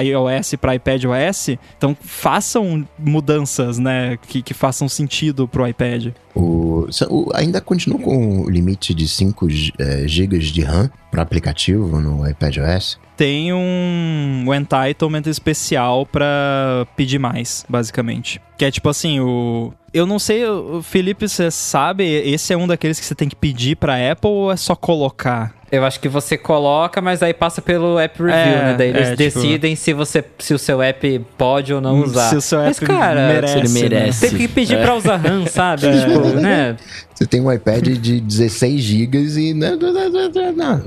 iOS 0.02 0.54
para 0.60 0.74
iPadOS, 0.74 1.56
então 1.76 1.96
façam 2.00 2.86
mudanças, 2.98 3.78
né, 3.78 4.18
que, 4.26 4.42
que 4.42 4.54
façam 4.54 4.88
sentido 4.88 5.48
pro 5.48 5.66
iPad. 5.66 6.08
O, 6.34 6.86
ainda 7.34 7.60
continua 7.60 7.98
com 7.98 8.42
o 8.42 8.50
limite 8.50 8.94
de 8.94 9.08
5 9.08 9.48
é, 9.78 10.06
GB 10.06 10.38
de 10.38 10.62
RAM 10.62 10.90
para 11.10 11.22
aplicativo 11.22 12.00
no 12.00 12.28
iPadOS? 12.28 12.98
tem 13.20 13.52
um, 13.52 14.44
um 14.46 14.54
entitlement 14.54 15.26
especial 15.26 16.06
para 16.06 16.86
pedir 16.96 17.18
mais, 17.18 17.66
basicamente. 17.68 18.40
Que 18.60 18.66
é 18.66 18.70
tipo 18.70 18.90
assim, 18.90 19.20
o. 19.20 19.72
Eu 19.90 20.04
não 20.04 20.18
sei, 20.18 20.42
Felipe, 20.82 21.26
você 21.26 21.50
sabe, 21.50 22.04
esse 22.04 22.52
é 22.52 22.56
um 22.58 22.66
daqueles 22.66 23.00
que 23.00 23.06
você 23.06 23.14
tem 23.14 23.26
que 23.26 23.34
pedir 23.34 23.74
pra 23.74 23.94
Apple 24.12 24.28
ou 24.28 24.52
é 24.52 24.56
só 24.58 24.76
colocar? 24.76 25.54
Eu 25.72 25.82
acho 25.82 25.98
que 25.98 26.10
você 26.10 26.36
coloca, 26.36 27.00
mas 27.00 27.22
aí 27.22 27.32
passa 27.32 27.62
pelo 27.62 27.98
app 27.98 28.18
review, 28.18 28.34
é, 28.34 28.62
né? 28.64 28.74
Daí 28.76 28.88
eles 28.88 29.08
é, 29.08 29.16
decidem 29.16 29.74
tipo... 29.74 29.84
se 29.84 29.92
você 29.94 30.24
se 30.38 30.52
o 30.52 30.58
seu 30.58 30.82
app 30.82 31.20
pode 31.38 31.72
ou 31.72 31.80
não 31.80 31.94
hum, 31.94 32.02
usar. 32.02 32.28
Se 32.28 32.36
o 32.36 32.40
seu 32.42 32.60
app 32.60 32.68
mas, 32.68 32.78
cara, 32.80 33.28
merece, 33.28 33.58
ele 33.58 33.68
merece. 33.70 34.28
Tem 34.28 34.38
que 34.38 34.48
pedir 34.48 34.76
é. 34.76 34.82
pra 34.82 34.94
usar 34.94 35.16
RAM, 35.16 35.46
sabe? 35.46 35.86
É. 35.90 36.04
Tipo, 36.04 36.20
né? 36.40 36.76
Você 37.14 37.26
tem 37.26 37.40
um 37.40 37.52
iPad 37.52 37.86
de 37.86 38.20
16 38.20 38.80
GB 38.80 39.18
e. 39.18 39.54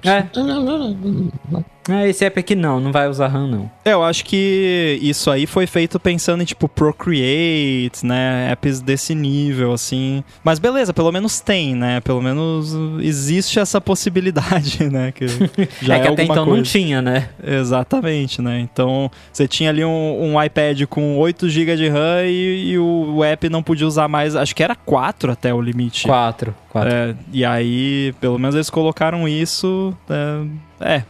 É. 0.03 0.27
É, 1.89 2.09
esse 2.09 2.23
app 2.23 2.39
aqui 2.39 2.55
não, 2.55 2.79
não 2.79 2.91
vai 2.91 3.09
usar 3.09 3.27
RAM, 3.27 3.47
não. 3.47 3.71
É, 3.83 3.91
eu 3.91 4.03
acho 4.03 4.23
que 4.23 4.97
isso 5.01 5.29
aí 5.29 5.45
foi 5.45 5.67
feito 5.67 5.99
pensando 5.99 6.41
em, 6.41 6.45
tipo, 6.45 6.69
Procreate, 6.69 7.23
né? 8.03 8.51
Apps 8.51 8.81
desse 8.81 9.13
nível, 9.13 9.73
assim. 9.73 10.23
Mas 10.43 10.59
beleza, 10.59 10.93
pelo 10.93 11.11
menos 11.11 11.39
tem, 11.39 11.75
né? 11.75 12.01
Pelo 12.01 12.21
menos 12.21 12.73
existe 13.01 13.59
essa 13.59 13.79
possibilidade, 13.79 14.83
né? 14.89 15.11
Que 15.11 15.27
já 15.81 15.95
é, 15.95 15.99
é 15.99 16.01
que 16.01 16.07
até 16.07 16.23
então 16.23 16.45
coisa. 16.45 16.57
não 16.57 16.63
tinha, 16.63 17.01
né? 17.01 17.29
Exatamente, 17.43 18.41
né? 18.41 18.59
Então, 18.59 19.09
você 19.31 19.47
tinha 19.47 19.69
ali 19.69 19.83
um, 19.83 20.33
um 20.33 20.43
iPad 20.43 20.83
com 20.85 21.17
8 21.17 21.49
GB 21.49 21.75
de 21.75 21.89
RAM 21.89 22.23
e, 22.25 22.71
e 22.71 22.77
o, 22.77 23.15
o, 23.15 23.23
app 23.23 23.49
não 23.49 23.63
podia 23.63 23.87
usar 23.87 24.07
mais, 24.07 24.35
acho 24.35 24.55
que 24.55 24.63
era 24.63 24.75
4 24.75 25.31
até 25.31 25.53
o 25.53 25.61
limite. 25.61 26.07
4, 26.07 26.55
4. 26.69 26.91
É, 26.91 27.15
e 27.31 27.45
aí, 27.45 28.13
pelo 28.19 28.37
menos 28.39 28.55
eles 28.55 28.69
colocaram 28.69 29.27
isso. 29.27 29.95
É, 30.09 30.95
é 30.95 31.03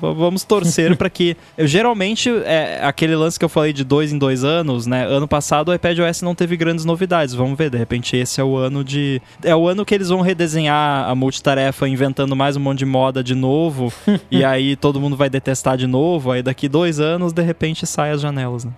Vamos 0.00 0.44
torcer 0.44 0.96
para 0.96 1.08
que. 1.08 1.36
Eu, 1.56 1.66
geralmente, 1.66 2.30
é 2.44 2.80
aquele 2.82 3.16
lance 3.16 3.38
que 3.38 3.44
eu 3.44 3.48
falei 3.48 3.72
de 3.72 3.82
dois 3.84 4.12
em 4.12 4.18
dois 4.18 4.44
anos, 4.44 4.86
né? 4.86 5.06
Ano 5.06 5.26
passado 5.26 5.70
o 5.70 5.74
iPad 5.74 5.98
OS 5.98 6.22
não 6.22 6.34
teve 6.34 6.56
grandes 6.56 6.84
novidades. 6.84 7.34
Vamos 7.34 7.58
ver, 7.58 7.70
de 7.70 7.76
repente 7.76 8.16
esse 8.16 8.40
é 8.40 8.44
o 8.44 8.56
ano 8.56 8.84
de. 8.84 9.20
É 9.42 9.54
o 9.54 9.66
ano 9.66 9.84
que 9.84 9.94
eles 9.94 10.08
vão 10.08 10.20
redesenhar 10.20 11.08
a 11.08 11.14
multitarefa, 11.14 11.88
inventando 11.88 12.36
mais 12.36 12.56
um 12.56 12.60
monte 12.60 12.78
de 12.78 12.86
moda 12.86 13.22
de 13.22 13.34
novo. 13.34 13.92
e 14.30 14.44
aí 14.44 14.76
todo 14.76 15.00
mundo 15.00 15.16
vai 15.16 15.28
detestar 15.28 15.76
de 15.76 15.86
novo. 15.86 16.30
Aí 16.30 16.42
daqui 16.42 16.68
dois 16.68 17.00
anos, 17.00 17.32
de 17.32 17.42
repente, 17.42 17.86
sai 17.86 18.10
as 18.10 18.20
janelas, 18.20 18.64
né? 18.64 18.72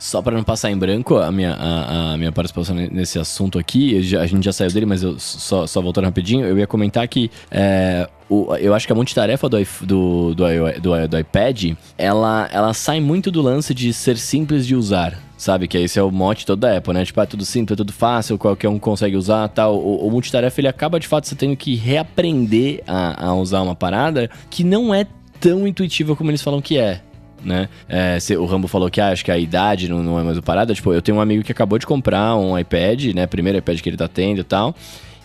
Só 0.00 0.22
para 0.22 0.34
não 0.34 0.42
passar 0.42 0.70
em 0.70 0.78
branco 0.78 1.18
a 1.18 1.30
minha, 1.30 1.52
a, 1.52 2.14
a, 2.14 2.16
minha 2.16 2.32
participação 2.32 2.74
nesse 2.74 3.18
assunto 3.18 3.58
aqui, 3.58 3.98
a 4.16 4.24
gente 4.26 4.42
já 4.42 4.52
saiu 4.52 4.72
dele, 4.72 4.86
mas 4.86 5.02
eu 5.02 5.18
só, 5.18 5.66
só 5.66 5.82
voltando 5.82 6.06
rapidinho, 6.06 6.46
eu 6.46 6.58
ia 6.58 6.66
comentar 6.66 7.06
que 7.06 7.30
é, 7.50 8.08
o, 8.26 8.54
eu 8.56 8.72
acho 8.72 8.86
que 8.86 8.92
a 8.94 8.96
multitarefa 8.96 9.46
do, 9.46 9.58
do, 9.82 10.34
do, 10.34 10.44
do, 10.80 11.08
do 11.08 11.18
iPad, 11.18 11.74
ela, 11.98 12.48
ela 12.50 12.72
sai 12.72 12.98
muito 12.98 13.30
do 13.30 13.42
lance 13.42 13.74
de 13.74 13.92
ser 13.92 14.16
simples 14.16 14.66
de 14.66 14.74
usar 14.74 15.18
sabe? 15.36 15.66
Que 15.66 15.78
esse 15.78 15.98
é 15.98 16.02
o 16.02 16.10
mote 16.10 16.44
todo 16.44 16.60
da 16.60 16.76
Apple, 16.76 16.92
né? 16.92 17.02
Tipo, 17.02 17.20
é 17.22 17.26
tudo 17.26 17.46
simples, 17.46 17.74
é 17.74 17.76
tudo 17.76 17.94
fácil, 17.94 18.36
qualquer 18.36 18.68
um 18.68 18.78
consegue 18.78 19.16
usar 19.16 19.48
tal. 19.48 19.74
O, 19.74 20.06
o 20.06 20.10
multitarefa, 20.10 20.60
ele 20.60 20.68
acaba 20.68 21.00
de 21.00 21.08
fato 21.08 21.26
você 21.26 21.34
tendo 21.34 21.56
que 21.56 21.74
reaprender 21.76 22.82
a, 22.86 23.28
a 23.28 23.34
usar 23.34 23.62
uma 23.62 23.74
parada 23.74 24.30
que 24.50 24.62
não 24.62 24.94
é 24.94 25.06
tão 25.40 25.66
intuitiva 25.66 26.14
como 26.14 26.30
eles 26.30 26.42
falam 26.42 26.60
que 26.60 26.76
é 26.76 27.00
né? 27.44 27.68
É, 27.88 28.18
o 28.38 28.44
Rambo 28.44 28.68
falou 28.68 28.90
que 28.90 29.00
ah, 29.00 29.08
acho 29.08 29.24
que 29.24 29.30
a 29.30 29.38
idade 29.38 29.88
não, 29.88 30.02
não 30.02 30.18
é 30.18 30.22
mais 30.22 30.38
o 30.38 30.42
parada. 30.42 30.74
Tipo, 30.74 30.92
eu 30.92 31.02
tenho 31.02 31.18
um 31.18 31.20
amigo 31.20 31.42
que 31.42 31.52
acabou 31.52 31.78
de 31.78 31.86
comprar 31.86 32.36
um 32.36 32.58
iPad, 32.58 33.14
né? 33.14 33.26
Primeiro 33.26 33.58
iPad 33.58 33.80
que 33.80 33.88
ele 33.88 33.96
tá 33.96 34.08
tendo 34.08 34.40
e 34.40 34.44
tal. 34.44 34.74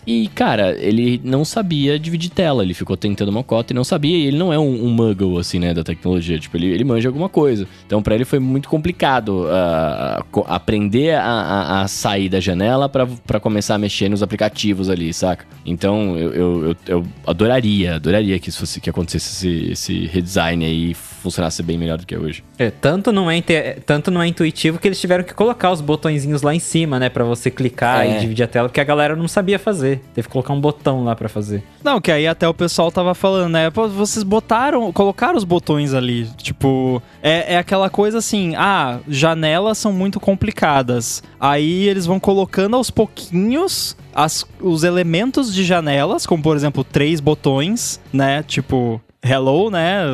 E, 0.06 0.28
cara, 0.28 0.76
ele 0.78 1.20
não 1.24 1.44
sabia 1.44 1.98
dividir 1.98 2.30
tela. 2.30 2.62
Ele 2.62 2.74
ficou 2.74 2.96
tentando 2.96 3.28
uma 3.28 3.42
cota 3.42 3.72
e 3.72 3.74
não 3.74 3.84
sabia. 3.84 4.16
E 4.16 4.26
ele 4.26 4.38
não 4.38 4.52
é 4.52 4.58
um, 4.58 4.84
um 4.84 4.88
muggle, 4.88 5.38
assim, 5.38 5.58
né, 5.58 5.74
da 5.74 5.82
tecnologia. 5.82 6.38
Tipo, 6.38 6.56
ele, 6.56 6.66
ele 6.68 6.84
manja 6.84 7.08
alguma 7.08 7.28
coisa. 7.28 7.66
Então, 7.86 8.02
para 8.02 8.14
ele 8.14 8.24
foi 8.24 8.38
muito 8.38 8.68
complicado 8.68 9.46
uh, 9.46 10.44
aprender 10.46 11.16
a, 11.16 11.24
a, 11.24 11.82
a, 11.82 11.88
sair 11.88 12.28
da 12.28 12.40
janela 12.40 12.88
para 12.88 13.40
começar 13.40 13.74
a 13.74 13.78
mexer 13.78 14.08
nos 14.08 14.22
aplicativos 14.22 14.88
ali, 14.88 15.12
saca? 15.12 15.44
Então, 15.64 16.16
eu, 16.16 16.32
eu, 16.32 16.64
eu, 16.64 16.76
eu 16.86 17.06
adoraria, 17.26 17.96
adoraria 17.96 18.38
que 18.38 18.48
isso 18.48 18.60
fosse 18.60 18.80
que 18.80 18.88
acontecesse 18.88 19.46
esse, 19.46 19.72
esse 19.72 20.06
redesign 20.06 20.64
aí 20.64 20.94
funcionasse 20.94 21.62
bem 21.62 21.76
melhor 21.76 21.98
do 21.98 22.06
que 22.06 22.14
é 22.14 22.18
hoje. 22.18 22.44
É, 22.58 22.70
tanto 22.70 23.10
não 23.10 23.30
é, 23.30 23.40
tanto 23.84 24.10
não 24.10 24.22
é 24.22 24.28
intuitivo 24.28 24.78
que 24.78 24.86
eles 24.86 25.00
tiveram 25.00 25.24
que 25.24 25.34
colocar 25.34 25.72
os 25.72 25.80
botõezinhos 25.80 26.42
lá 26.42 26.54
em 26.54 26.60
cima, 26.60 26.98
né, 26.98 27.08
para 27.08 27.24
você 27.24 27.50
clicar 27.50 28.06
é. 28.06 28.16
e 28.16 28.20
dividir 28.20 28.44
a 28.44 28.46
tela, 28.46 28.68
porque 28.68 28.80
a 28.80 28.84
galera 28.84 29.16
não 29.16 29.26
sabia 29.26 29.58
fazer. 29.58 29.95
Teve 30.14 30.28
que 30.28 30.32
colocar 30.32 30.52
um 30.52 30.60
botão 30.60 31.04
lá 31.04 31.14
para 31.14 31.28
fazer. 31.28 31.62
Não, 31.82 32.00
que 32.00 32.10
aí 32.10 32.26
até 32.26 32.48
o 32.48 32.54
pessoal 32.54 32.90
tava 32.90 33.14
falando, 33.14 33.52
né? 33.52 33.70
Pô, 33.70 33.88
vocês 33.88 34.22
botaram, 34.22 34.92
colocaram 34.92 35.36
os 35.36 35.44
botões 35.44 35.94
ali. 35.94 36.28
Tipo, 36.36 37.02
é, 37.22 37.54
é 37.54 37.58
aquela 37.58 37.88
coisa 37.90 38.18
assim, 38.18 38.54
ah, 38.56 38.98
janelas 39.08 39.78
são 39.78 39.92
muito 39.92 40.18
complicadas. 40.18 41.22
Aí 41.38 41.88
eles 41.88 42.06
vão 42.06 42.18
colocando 42.18 42.76
aos 42.76 42.90
pouquinhos 42.90 43.96
as, 44.14 44.46
os 44.60 44.82
elementos 44.82 45.54
de 45.54 45.62
janelas, 45.62 46.26
como 46.26 46.42
por 46.42 46.56
exemplo, 46.56 46.82
três 46.82 47.20
botões, 47.20 48.00
né? 48.12 48.42
Tipo, 48.42 49.00
Hello, 49.28 49.70
né? 49.70 50.04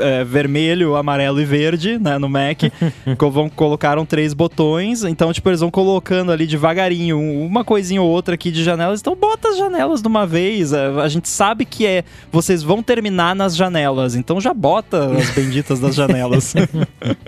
É, 0.00 0.24
vermelho, 0.24 0.96
amarelo 0.96 1.40
e 1.40 1.44
verde, 1.44 1.98
né? 1.98 2.18
No 2.18 2.28
Mac. 2.28 2.62
vão, 3.32 3.48
colocaram 3.48 4.04
três 4.04 4.34
botões. 4.34 5.04
Então, 5.04 5.32
tipo, 5.32 5.48
eles 5.48 5.60
vão 5.60 5.70
colocando 5.70 6.32
ali 6.32 6.46
devagarinho 6.46 7.18
uma 7.20 7.64
coisinha 7.64 8.02
ou 8.02 8.08
outra 8.08 8.34
aqui 8.34 8.50
de 8.50 8.64
janelas. 8.64 9.00
Então, 9.00 9.14
bota 9.14 9.48
as 9.48 9.56
janelas 9.56 10.02
de 10.02 10.08
uma 10.08 10.26
vez. 10.26 10.72
É, 10.72 10.88
a 11.00 11.08
gente 11.08 11.28
sabe 11.28 11.64
que 11.64 11.86
é. 11.86 12.04
Vocês 12.32 12.62
vão 12.62 12.82
terminar 12.82 13.34
nas 13.34 13.54
janelas. 13.56 14.14
Então 14.14 14.40
já 14.40 14.52
bota 14.52 15.16
as 15.16 15.30
benditas 15.30 15.80
das 15.80 15.94
janelas. 15.94 16.54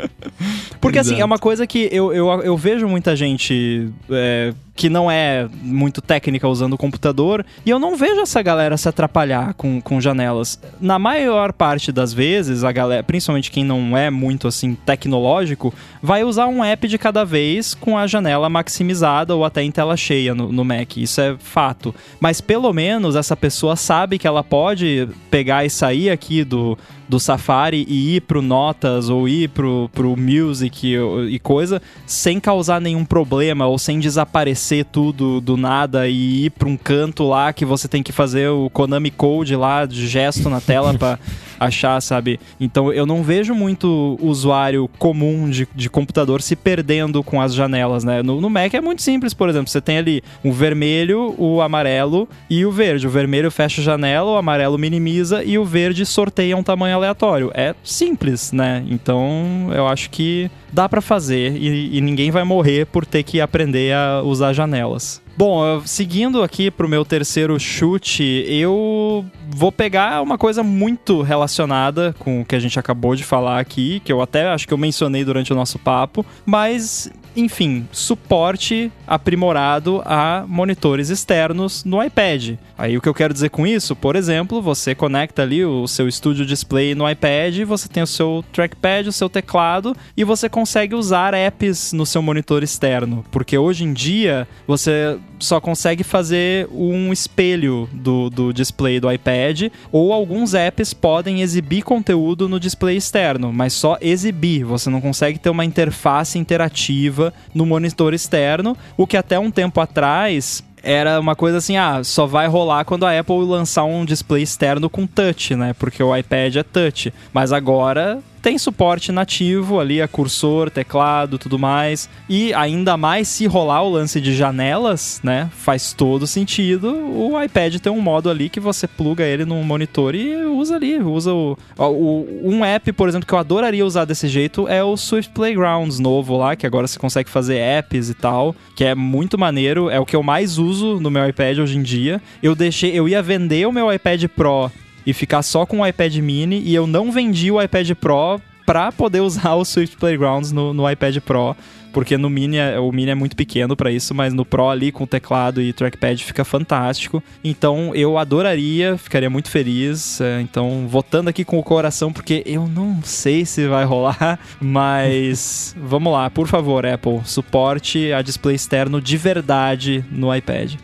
Porque 0.81 0.99
assim, 0.99 1.21
é 1.21 1.25
uma 1.25 1.39
coisa 1.39 1.67
que 1.67 1.89
eu, 1.93 2.13
eu, 2.13 2.29
eu 2.43 2.57
vejo 2.57 2.89
muita 2.89 3.15
gente. 3.15 3.89
É, 4.11 4.53
que 4.75 4.89
não 4.89 5.11
é 5.11 5.49
muito 5.63 6.01
técnica 6.01 6.49
usando 6.49 6.75
o 6.75 6.79
computador, 6.79 7.45
e 7.65 7.71
eu 7.71 7.79
não 7.79 7.97
vejo 7.97 8.21
essa 8.21 8.41
galera 8.43 8.77
se 8.77 8.89
atrapalhar 8.89 9.55
com, 9.55 9.81
com 9.81 10.01
janelas. 10.01 10.59
Na 10.81 10.99
maior 10.99 11.53
parte 11.53 11.93
das 11.93 12.13
vezes, 12.13 12.65
a 12.65 12.73
galera, 12.73 13.03
principalmente 13.03 13.51
quem 13.51 13.65
não 13.65 13.97
é 13.97 14.11
muito 14.11 14.49
assim 14.49 14.75
tecnológico, 14.75 15.73
vai 16.03 16.25
usar 16.25 16.47
um 16.47 16.65
app 16.65 16.89
de 16.89 16.99
cada 16.99 17.25
vez 17.25 17.75
com 17.75 17.97
a 17.97 18.07
janela 18.07 18.49
maximizada 18.49 19.35
ou 19.35 19.45
até 19.45 19.63
em 19.63 19.71
tela 19.71 19.97
cheia 19.97 20.35
no, 20.35 20.53
no 20.53 20.65
Mac. 20.65 20.97
Isso 20.97 21.21
é 21.21 21.37
fato. 21.39 21.95
Mas 22.19 22.41
pelo 22.41 22.73
menos 22.73 23.17
essa 23.17 23.37
pessoa 23.37 23.77
sabe 23.77 24.19
que 24.19 24.27
ela 24.27 24.43
pode 24.43 25.09
pegar 25.31 25.65
e 25.65 25.71
sair 25.71 26.11
aqui 26.11 26.45
do 26.45 26.77
do 27.11 27.19
Safari 27.19 27.85
e 27.89 28.15
ir 28.15 28.21
pro 28.21 28.41
Notas 28.41 29.09
ou 29.09 29.29
ir 29.29 29.49
pro, 29.49 29.91
pro 29.93 30.17
Music 30.17 30.97
e, 31.29 31.39
coisa, 31.41 31.83
sem 32.07 32.39
causar 32.39 32.81
nenhum 32.81 33.05
problema 33.05 33.67
ou 33.67 33.77
sem 33.79 33.99
desaparecer 33.99 34.85
tudo 34.85 35.41
do 35.41 35.57
nada 35.57 36.09
e 36.09 36.45
ir 36.45 36.51
pra 36.51 36.69
um 36.69 36.77
canto 36.77 37.25
lá 37.25 37.53
que 37.53 37.65
você 37.65 37.89
tem 37.89 38.01
que 38.01 38.13
fazer 38.13 38.49
o 38.49 38.71
Konami 38.71 39.11
Code 39.11 39.57
lá 39.57 39.85
de 39.87 40.07
gesto 40.07 40.49
na 40.49 40.61
tela 40.61 40.95
para 40.95 41.19
achar, 41.61 42.01
sabe? 42.01 42.41
Então 42.59 42.91
eu 42.91 43.05
não 43.05 43.23
vejo 43.23 43.55
muito 43.55 44.19
usuário 44.21 44.89
comum 44.99 45.51
de, 45.51 45.69
de 45.75 45.91
computador 45.91 46.41
se 46.41 46.57
perdendo 46.57 47.23
com 47.23 47.41
as 47.41 47.55
janelas, 47.55 48.03
né? 48.03 48.23
No, 48.23 48.41
no 48.41 48.49
Mac 48.49 48.73
é 48.73 48.81
muito 48.81 49.03
simples, 49.03 49.35
por 49.35 49.51
exemplo, 49.51 49.69
você 49.69 49.81
tem 49.81 49.99
ali 49.99 50.23
o 50.43 50.51
vermelho, 50.51 51.35
o 51.37 51.61
amarelo 51.61 52.27
e 52.49 52.65
o 52.65 52.73
verde. 52.73 53.07
O 53.07 53.11
vermelho 53.11 53.51
fecha 53.51 53.83
a 53.83 53.85
janela, 53.85 54.31
o 54.31 54.37
amarelo 54.37 54.79
minimiza 54.79 55.45
e 55.45 55.59
o 55.59 55.65
verde 55.65 56.07
sorteia 56.07 56.57
um 56.57 56.63
tamanho 56.63 56.97
aleatório. 56.97 57.51
É 57.55 57.75
simples, 57.85 58.53
né? 58.53 58.83
Então 58.89 59.69
eu 59.75 59.87
acho 59.87 60.09
que 60.09 60.51
dá 60.73 60.89
para 60.89 61.01
fazer 61.01 61.57
e, 61.57 61.97
e 61.97 62.01
ninguém 62.01 62.31
vai 62.31 62.45
morrer 62.45 62.87
por 62.87 63.05
ter 63.05 63.23
que 63.23 63.41
aprender 63.41 63.95
a 63.95 64.23
usar 64.23 64.53
janelas. 64.53 65.21
Bom, 65.37 65.81
seguindo 65.87 66.43
aqui 66.43 66.71
pro 66.71 66.89
meu 66.89 67.03
terceiro 67.03 67.59
chute, 67.59 68.45
eu 68.47 69.25
vou 69.49 69.73
pegar 69.73 70.21
uma 70.21 70.37
coisa 70.37 70.63
muito 70.63 71.23
relacionada 71.23 72.15
com 72.19 72.43
o 72.43 72.45
que 72.45 72.55
a 72.55 72.59
gente 72.59 72.79
acabou 72.79 73.17
de 73.17 73.25
falar 73.25 73.59
aqui, 73.59 74.01
que 74.05 74.13
eu 74.13 74.21
até 74.21 74.49
acho 74.49 74.69
que 74.69 74.75
eu 74.75 74.79
mencionei 74.79 75.25
durante 75.25 75.51
o 75.51 75.57
nosso 75.57 75.79
papo, 75.79 76.27
mas 76.45 77.11
enfim, 77.35 77.89
suporte 77.91 78.93
aprimorado 79.11 80.01
a 80.05 80.45
monitores 80.47 81.09
externos 81.09 81.83
no 81.85 82.01
iPad. 82.01 82.55
Aí 82.79 82.97
o 82.97 83.01
que 83.01 83.09
eu 83.09 83.15
quero 83.15 83.35
dizer 83.35 83.51
com 83.51 83.67
isso, 83.67 83.97
por 83.97 84.15
exemplo, 84.15 84.63
você 84.63 84.95
conecta 84.95 85.43
ali 85.43 85.65
o 85.65 85.89
seu 85.89 86.09
Studio 86.09 86.47
Display 86.47 86.95
no 86.95 87.11
iPad, 87.11 87.59
você 87.67 87.89
tem 87.89 88.05
o 88.05 88.07
seu 88.07 88.45
trackpad, 88.53 89.09
o 89.09 89.13
seu 89.13 89.29
teclado 89.29 89.97
e 90.17 90.23
você 90.23 90.49
consegue 90.49 90.95
usar 90.95 91.35
apps 91.35 91.93
no 91.93 92.07
seu 92.07 92.23
monitor 92.23 92.63
externo, 92.63 93.25
porque 93.33 93.59
hoje 93.59 93.83
em 93.83 93.93
dia 93.93 94.47
você 94.65 95.19
só 95.41 95.61
consegue 95.61 96.05
fazer 96.05 96.69
um 96.71 97.13
espelho 97.13 97.89
do, 97.93 98.31
do 98.31 98.53
display 98.53 99.01
do 99.01 99.11
iPad 99.11 99.73
ou 99.91 100.13
alguns 100.13 100.55
apps 100.55 100.95
podem 100.95 101.43
exibir 101.43 101.83
conteúdo 101.83 102.49
no 102.49 102.61
display 102.61 102.97
externo, 102.97 103.53
mas 103.53 103.73
só 103.73 103.99
exibir, 104.01 104.63
você 104.63 104.89
não 104.89 105.01
consegue 105.01 105.39
ter 105.39 105.51
uma 105.51 105.65
interface 105.65 106.39
interativa 106.39 107.35
no 107.53 107.67
monitor 107.67 108.15
externo, 108.15 108.77
o 109.01 109.07
que 109.07 109.17
até 109.17 109.39
um 109.39 109.51
tempo 109.51 109.81
atrás 109.81 110.63
era 110.83 111.19
uma 111.19 111.35
coisa 111.35 111.57
assim, 111.57 111.75
ah, 111.79 112.05
só 112.05 112.27
vai 112.27 112.47
rolar 112.47 112.85
quando 112.85 113.07
a 113.07 113.19
Apple 113.19 113.47
lançar 113.47 113.85
um 113.85 114.05
display 114.05 114.43
externo 114.43 114.91
com 114.91 115.07
touch, 115.07 115.57
né? 115.57 115.73
Porque 115.79 116.03
o 116.03 116.15
iPad 116.15 116.57
é 116.57 116.63
touch. 116.63 117.11
Mas 117.33 117.51
agora 117.51 118.19
tem 118.43 118.59
suporte 118.59 119.13
nativo 119.13 119.81
ali, 119.81 120.01
a 120.01 120.09
cursor, 120.09 120.71
teclado, 120.71 121.39
tudo 121.39 121.59
mais. 121.59 122.09
E 122.29 122.53
ainda 122.55 122.97
mais 122.97 123.29
se 123.29 123.47
rolar 123.47 123.83
o 123.83 123.91
lance 123.91 124.21
de 124.21 124.35
janelas, 124.35 125.21
né? 125.23 125.51
Faz 125.53 125.93
todo 125.93 126.27
sentido 126.27 126.89
o 127.11 127.41
iPad 127.43 127.77
ter 127.77 127.91
um 127.91 128.01
modo 128.01 128.31
ali 128.31 128.49
que 128.49 128.61
você 128.61 128.87
pluga 128.87 129.25
ele 129.25 129.45
num 129.45 129.63
monitor 129.63 130.15
e 130.15 130.37
usa 130.45 130.77
ali, 130.77 130.99
usa 130.99 131.33
o, 131.33 131.57
o 131.77 132.27
um 132.43 132.65
app, 132.65 132.93
por 132.93 133.09
exemplo, 133.09 133.27
que 133.27 133.33
eu 133.33 133.39
adoraria 133.39 133.85
usar 133.85 134.05
desse 134.05 134.29
jeito 134.29 134.69
é 134.69 134.83
o 134.83 134.97
Swift 134.97 135.33
Playgrounds 135.33 135.99
novo 135.99 136.37
lá, 136.37 136.57
que 136.57 136.67
agora 136.67 136.87
você 136.87 136.99
consegue 136.99 137.31
fazer 137.31 137.57
apps 137.59 138.09
e 138.09 138.15
tal, 138.15 138.55
que 138.75 138.85
é 138.85 138.95
muito 138.95 139.39
maneiro, 139.39 139.91
é 139.91 139.99
o 139.99 140.07
que 140.07 140.17
eu 140.17 140.23
mais 140.23 140.59
uso 140.59 141.01
no 141.01 141.11
meu 141.11 141.27
iPad 141.29 141.59
hoje 141.59 141.77
em 141.77 141.83
dia. 141.83 142.21
Eu 142.43 142.55
deixei, 142.55 142.93
eu 142.93 143.09
ia 143.09 143.23
vender 143.23 143.67
o 143.67 143.73
meu 143.73 143.93
iPad 143.93 144.25
Pro 144.29 144.71
e 145.07 145.13
ficar 145.13 145.43
só 145.43 145.67
com 145.67 145.81
o 145.81 145.87
iPad 145.87 146.17
mini 146.17 146.61
e 146.65 146.75
eu 146.75 146.87
não 146.87 147.11
vendi 147.11 147.51
o 147.51 147.61
iPad 147.61 147.91
Pro 147.93 148.41
para 148.67 148.93
poder 148.93 149.21
usar 149.21 149.55
o 149.55 149.65
Swift 149.65 149.97
Playgrounds 149.97 150.53
no, 150.53 150.73
no 150.73 150.89
iPad 150.91 151.19
Pro 151.19 151.57
porque 151.93 152.17
no 152.17 152.31
Mini 152.31 152.57
é, 152.57 152.79
o 152.79 152.91
Mini 152.93 153.11
é 153.11 153.15
muito 153.15 153.37
pequeno 153.37 153.77
para 153.77 153.91
isso, 153.91 154.15
mas 154.15 154.33
no 154.33 154.45
Pro 154.45 154.69
ali 154.69 154.93
com 154.93 155.07
teclado 155.07 155.61
e 155.61 155.73
trackpad 155.73 156.25
fica 156.25 156.45
fantástico. 156.45 157.23
Então 157.43 157.95
eu 157.95 158.19
adoraria, 158.19 158.97
ficaria 158.97 159.31
muito 159.31 159.51
feliz. 159.51 160.21
É, 160.21 160.41
então 160.41 160.87
votando 160.89 161.31
aqui 161.31 161.45
com 161.45 161.59
o 161.59 161.63
coração 161.63 162.13
porque 162.13 162.43
eu 162.47 162.67
não 162.67 163.03
sei 163.03 163.45
se 163.45 163.67
vai 163.67 163.85
rolar, 163.85 164.39
mas 164.61 165.75
vamos 165.79 166.13
lá, 166.13 166.31
por 166.31 166.47
favor, 166.47 166.87
Apple, 166.87 167.21
suporte 167.25 168.13
a 168.13 168.23
display 168.23 168.55
externo 168.55 169.01
de 169.01 169.17
verdade 169.17 170.05
no 170.11 170.35
iPad. 170.35 170.75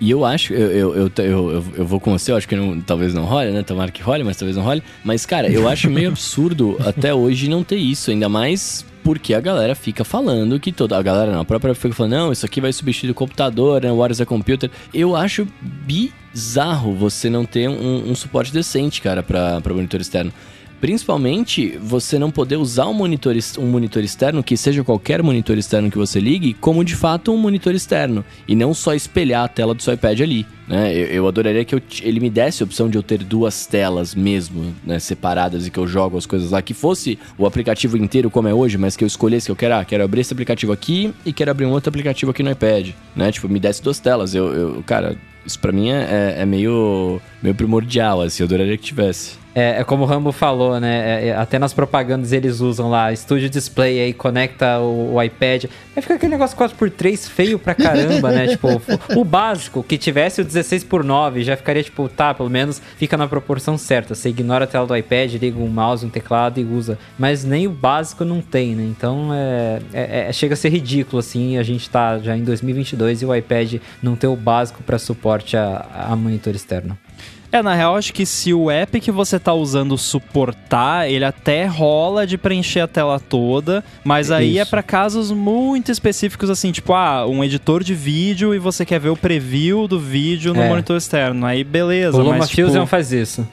E 0.00 0.10
eu 0.10 0.24
acho, 0.24 0.52
eu, 0.52 0.94
eu, 0.94 1.12
eu, 1.16 1.64
eu, 1.76 1.84
vou 1.84 2.00
com 2.00 2.16
você, 2.16 2.32
eu 2.32 2.36
acho 2.36 2.48
que 2.48 2.56
não, 2.56 2.80
talvez 2.80 3.14
não 3.14 3.24
role, 3.24 3.50
né? 3.50 3.62
Tomara 3.62 3.90
que 3.90 4.02
role, 4.02 4.24
mas 4.24 4.36
talvez 4.36 4.56
não 4.56 4.64
role. 4.64 4.82
Mas, 5.04 5.24
cara, 5.24 5.48
eu 5.48 5.68
acho 5.68 5.88
meio 5.88 6.08
absurdo 6.08 6.76
até 6.84 7.14
hoje 7.14 7.48
não 7.48 7.62
ter 7.62 7.76
isso, 7.76 8.10
ainda 8.10 8.28
mais 8.28 8.84
porque 9.04 9.34
a 9.34 9.40
galera 9.40 9.74
fica 9.74 10.02
falando 10.02 10.58
que 10.58 10.72
toda. 10.72 10.96
A 10.96 11.02
galera 11.02 11.30
não, 11.30 11.40
a 11.40 11.44
própria 11.44 11.74
fica 11.74 11.94
falando, 11.94 12.12
não, 12.12 12.32
isso 12.32 12.44
aqui 12.44 12.60
vai 12.60 12.72
substituir 12.72 13.10
o 13.10 13.14
computador, 13.14 13.82
né? 13.82 13.92
What 13.92 14.12
is 14.12 14.20
a 14.20 14.26
computer? 14.26 14.70
Eu 14.92 15.14
acho 15.14 15.46
bizarro 15.60 16.94
você 16.94 17.28
não 17.28 17.44
ter 17.44 17.68
um, 17.68 18.10
um 18.10 18.14
suporte 18.14 18.52
decente, 18.52 19.02
cara, 19.02 19.22
para 19.22 19.60
monitor 19.68 20.00
externo. 20.00 20.32
Principalmente 20.84 21.78
você 21.80 22.18
não 22.18 22.30
poder 22.30 22.58
usar 22.58 22.86
um 22.88 22.92
monitor, 22.92 23.34
um 23.58 23.64
monitor 23.64 24.04
externo, 24.04 24.42
que 24.42 24.54
seja 24.54 24.84
qualquer 24.84 25.22
monitor 25.22 25.56
externo 25.56 25.90
que 25.90 25.96
você 25.96 26.20
ligue, 26.20 26.52
como 26.52 26.84
de 26.84 26.94
fato 26.94 27.32
um 27.32 27.38
monitor 27.38 27.74
externo. 27.74 28.22
E 28.46 28.54
não 28.54 28.74
só 28.74 28.92
espelhar 28.92 29.44
a 29.44 29.48
tela 29.48 29.74
do 29.74 29.82
seu 29.82 29.94
iPad 29.94 30.20
ali. 30.20 30.46
Né? 30.68 30.94
Eu, 30.94 31.06
eu 31.06 31.26
adoraria 31.26 31.64
que 31.64 31.74
eu, 31.74 31.80
ele 32.02 32.20
me 32.20 32.28
desse 32.28 32.62
a 32.62 32.66
opção 32.66 32.90
de 32.90 32.98
eu 32.98 33.02
ter 33.02 33.24
duas 33.24 33.64
telas 33.64 34.14
mesmo, 34.14 34.74
né, 34.84 34.98
separadas 34.98 35.66
e 35.66 35.70
que 35.70 35.78
eu 35.78 35.86
jogo 35.86 36.18
as 36.18 36.26
coisas 36.26 36.50
lá. 36.50 36.60
Que 36.60 36.74
fosse 36.74 37.18
o 37.38 37.46
aplicativo 37.46 37.96
inteiro 37.96 38.28
como 38.28 38.48
é 38.48 38.52
hoje, 38.52 38.76
mas 38.76 38.94
que 38.94 39.04
eu 39.04 39.08
escolhesse 39.08 39.46
que 39.46 39.52
eu 39.52 39.56
quero, 39.56 39.76
ah, 39.76 39.86
quero 39.86 40.04
abrir 40.04 40.20
esse 40.20 40.34
aplicativo 40.34 40.70
aqui 40.70 41.14
e 41.24 41.32
quero 41.32 41.50
abrir 41.50 41.64
um 41.64 41.70
outro 41.70 41.88
aplicativo 41.88 42.30
aqui 42.30 42.42
no 42.42 42.50
iPad. 42.50 42.90
Né? 43.16 43.32
Tipo, 43.32 43.48
me 43.48 43.58
desse 43.58 43.82
duas 43.82 43.98
telas. 43.98 44.34
Eu, 44.34 44.52
eu 44.52 44.82
cara, 44.84 45.16
isso 45.46 45.58
pra 45.58 45.72
mim 45.72 45.88
é, 45.88 46.34
é, 46.36 46.42
é 46.42 46.44
meio, 46.44 47.22
meio 47.42 47.54
primordial, 47.54 48.20
assim. 48.20 48.42
Eu 48.42 48.46
adoraria 48.46 48.76
que 48.76 48.84
tivesse. 48.84 49.43
É, 49.54 49.80
é 49.80 49.84
como 49.84 50.02
o 50.02 50.06
Rambo 50.06 50.32
falou, 50.32 50.80
né? 50.80 51.22
É, 51.22 51.28
é, 51.28 51.36
até 51.36 51.58
nas 51.58 51.72
propagandas 51.72 52.32
eles 52.32 52.60
usam 52.60 52.90
lá, 52.90 53.12
estúdio 53.12 53.48
display 53.48 54.00
aí, 54.00 54.12
conecta 54.12 54.80
o, 54.80 55.14
o 55.14 55.22
iPad. 55.22 55.66
Aí 55.94 56.02
fica 56.02 56.14
aquele 56.14 56.32
negócio 56.32 56.56
4x3 56.56 57.28
feio 57.28 57.58
pra 57.58 57.74
caramba, 57.74 58.32
né? 58.32 58.48
Tipo, 58.54 58.68
o, 59.14 59.20
o 59.20 59.24
básico, 59.24 59.82
que 59.82 59.96
tivesse 59.98 60.40
o 60.40 60.44
16x9, 60.44 61.42
já 61.42 61.56
ficaria 61.56 61.82
tipo, 61.82 62.08
tá, 62.08 62.32
pelo 62.34 62.50
menos 62.50 62.80
fica 62.96 63.16
na 63.16 63.28
proporção 63.28 63.78
certa. 63.78 64.14
Você 64.14 64.28
ignora 64.28 64.64
a 64.64 64.66
tela 64.66 64.86
do 64.86 64.96
iPad, 64.96 65.34
liga 65.34 65.58
um 65.58 65.68
mouse, 65.68 66.04
um 66.04 66.10
teclado 66.10 66.60
e 66.60 66.64
usa. 66.64 66.98
Mas 67.18 67.44
nem 67.44 67.66
o 67.66 67.70
básico 67.70 68.24
não 68.24 68.40
tem, 68.40 68.74
né? 68.74 68.84
Então 68.84 69.30
é, 69.32 69.80
é, 69.92 70.28
é 70.28 70.32
chega 70.32 70.54
a 70.54 70.56
ser 70.56 70.70
ridículo, 70.70 71.18
assim, 71.18 71.58
a 71.58 71.62
gente 71.62 71.88
tá 71.88 72.18
já 72.18 72.36
em 72.36 72.42
2022 72.42 73.22
e 73.22 73.26
o 73.26 73.34
iPad 73.34 73.74
não 74.02 74.16
ter 74.16 74.26
o 74.26 74.36
básico 74.36 74.82
para 74.82 74.98
suporte 74.98 75.56
a, 75.56 75.86
a 75.92 76.16
monitor 76.16 76.54
externo. 76.54 76.98
É, 77.54 77.62
na 77.62 77.72
real, 77.72 77.96
acho 77.96 78.12
que 78.12 78.26
se 78.26 78.52
o 78.52 78.68
app 78.68 78.98
que 78.98 79.12
você 79.12 79.38
tá 79.38 79.54
usando 79.54 79.96
suportar, 79.96 81.08
ele 81.08 81.24
até 81.24 81.66
rola 81.66 82.26
de 82.26 82.36
preencher 82.36 82.80
a 82.80 82.88
tela 82.88 83.20
toda, 83.20 83.84
mas 84.02 84.32
aí 84.32 84.58
é 84.58 84.62
Isso. 84.62 84.62
é 84.62 84.64
para 84.64 84.82
casos 84.82 85.30
muito 85.30 85.92
específicos, 85.92 86.50
assim, 86.50 86.72
tipo, 86.72 86.92
ah, 86.92 87.24
um 87.28 87.44
editor 87.44 87.84
de 87.84 87.94
vídeo 87.94 88.52
e 88.56 88.58
você 88.58 88.84
quer 88.84 88.98
ver 88.98 89.10
o 89.10 89.16
preview 89.16 89.86
do 89.86 90.00
vídeo 90.00 90.52
no 90.52 90.62
é. 90.62 90.68
monitor 90.68 90.96
externo. 90.96 91.46
Aí 91.46 91.62
beleza, 91.62 92.20
o 92.20 92.28
mas 92.28 92.48
tipo... 92.48 92.66
Fusion 92.66 92.86
faz 92.86 93.12
isso. 93.12 93.46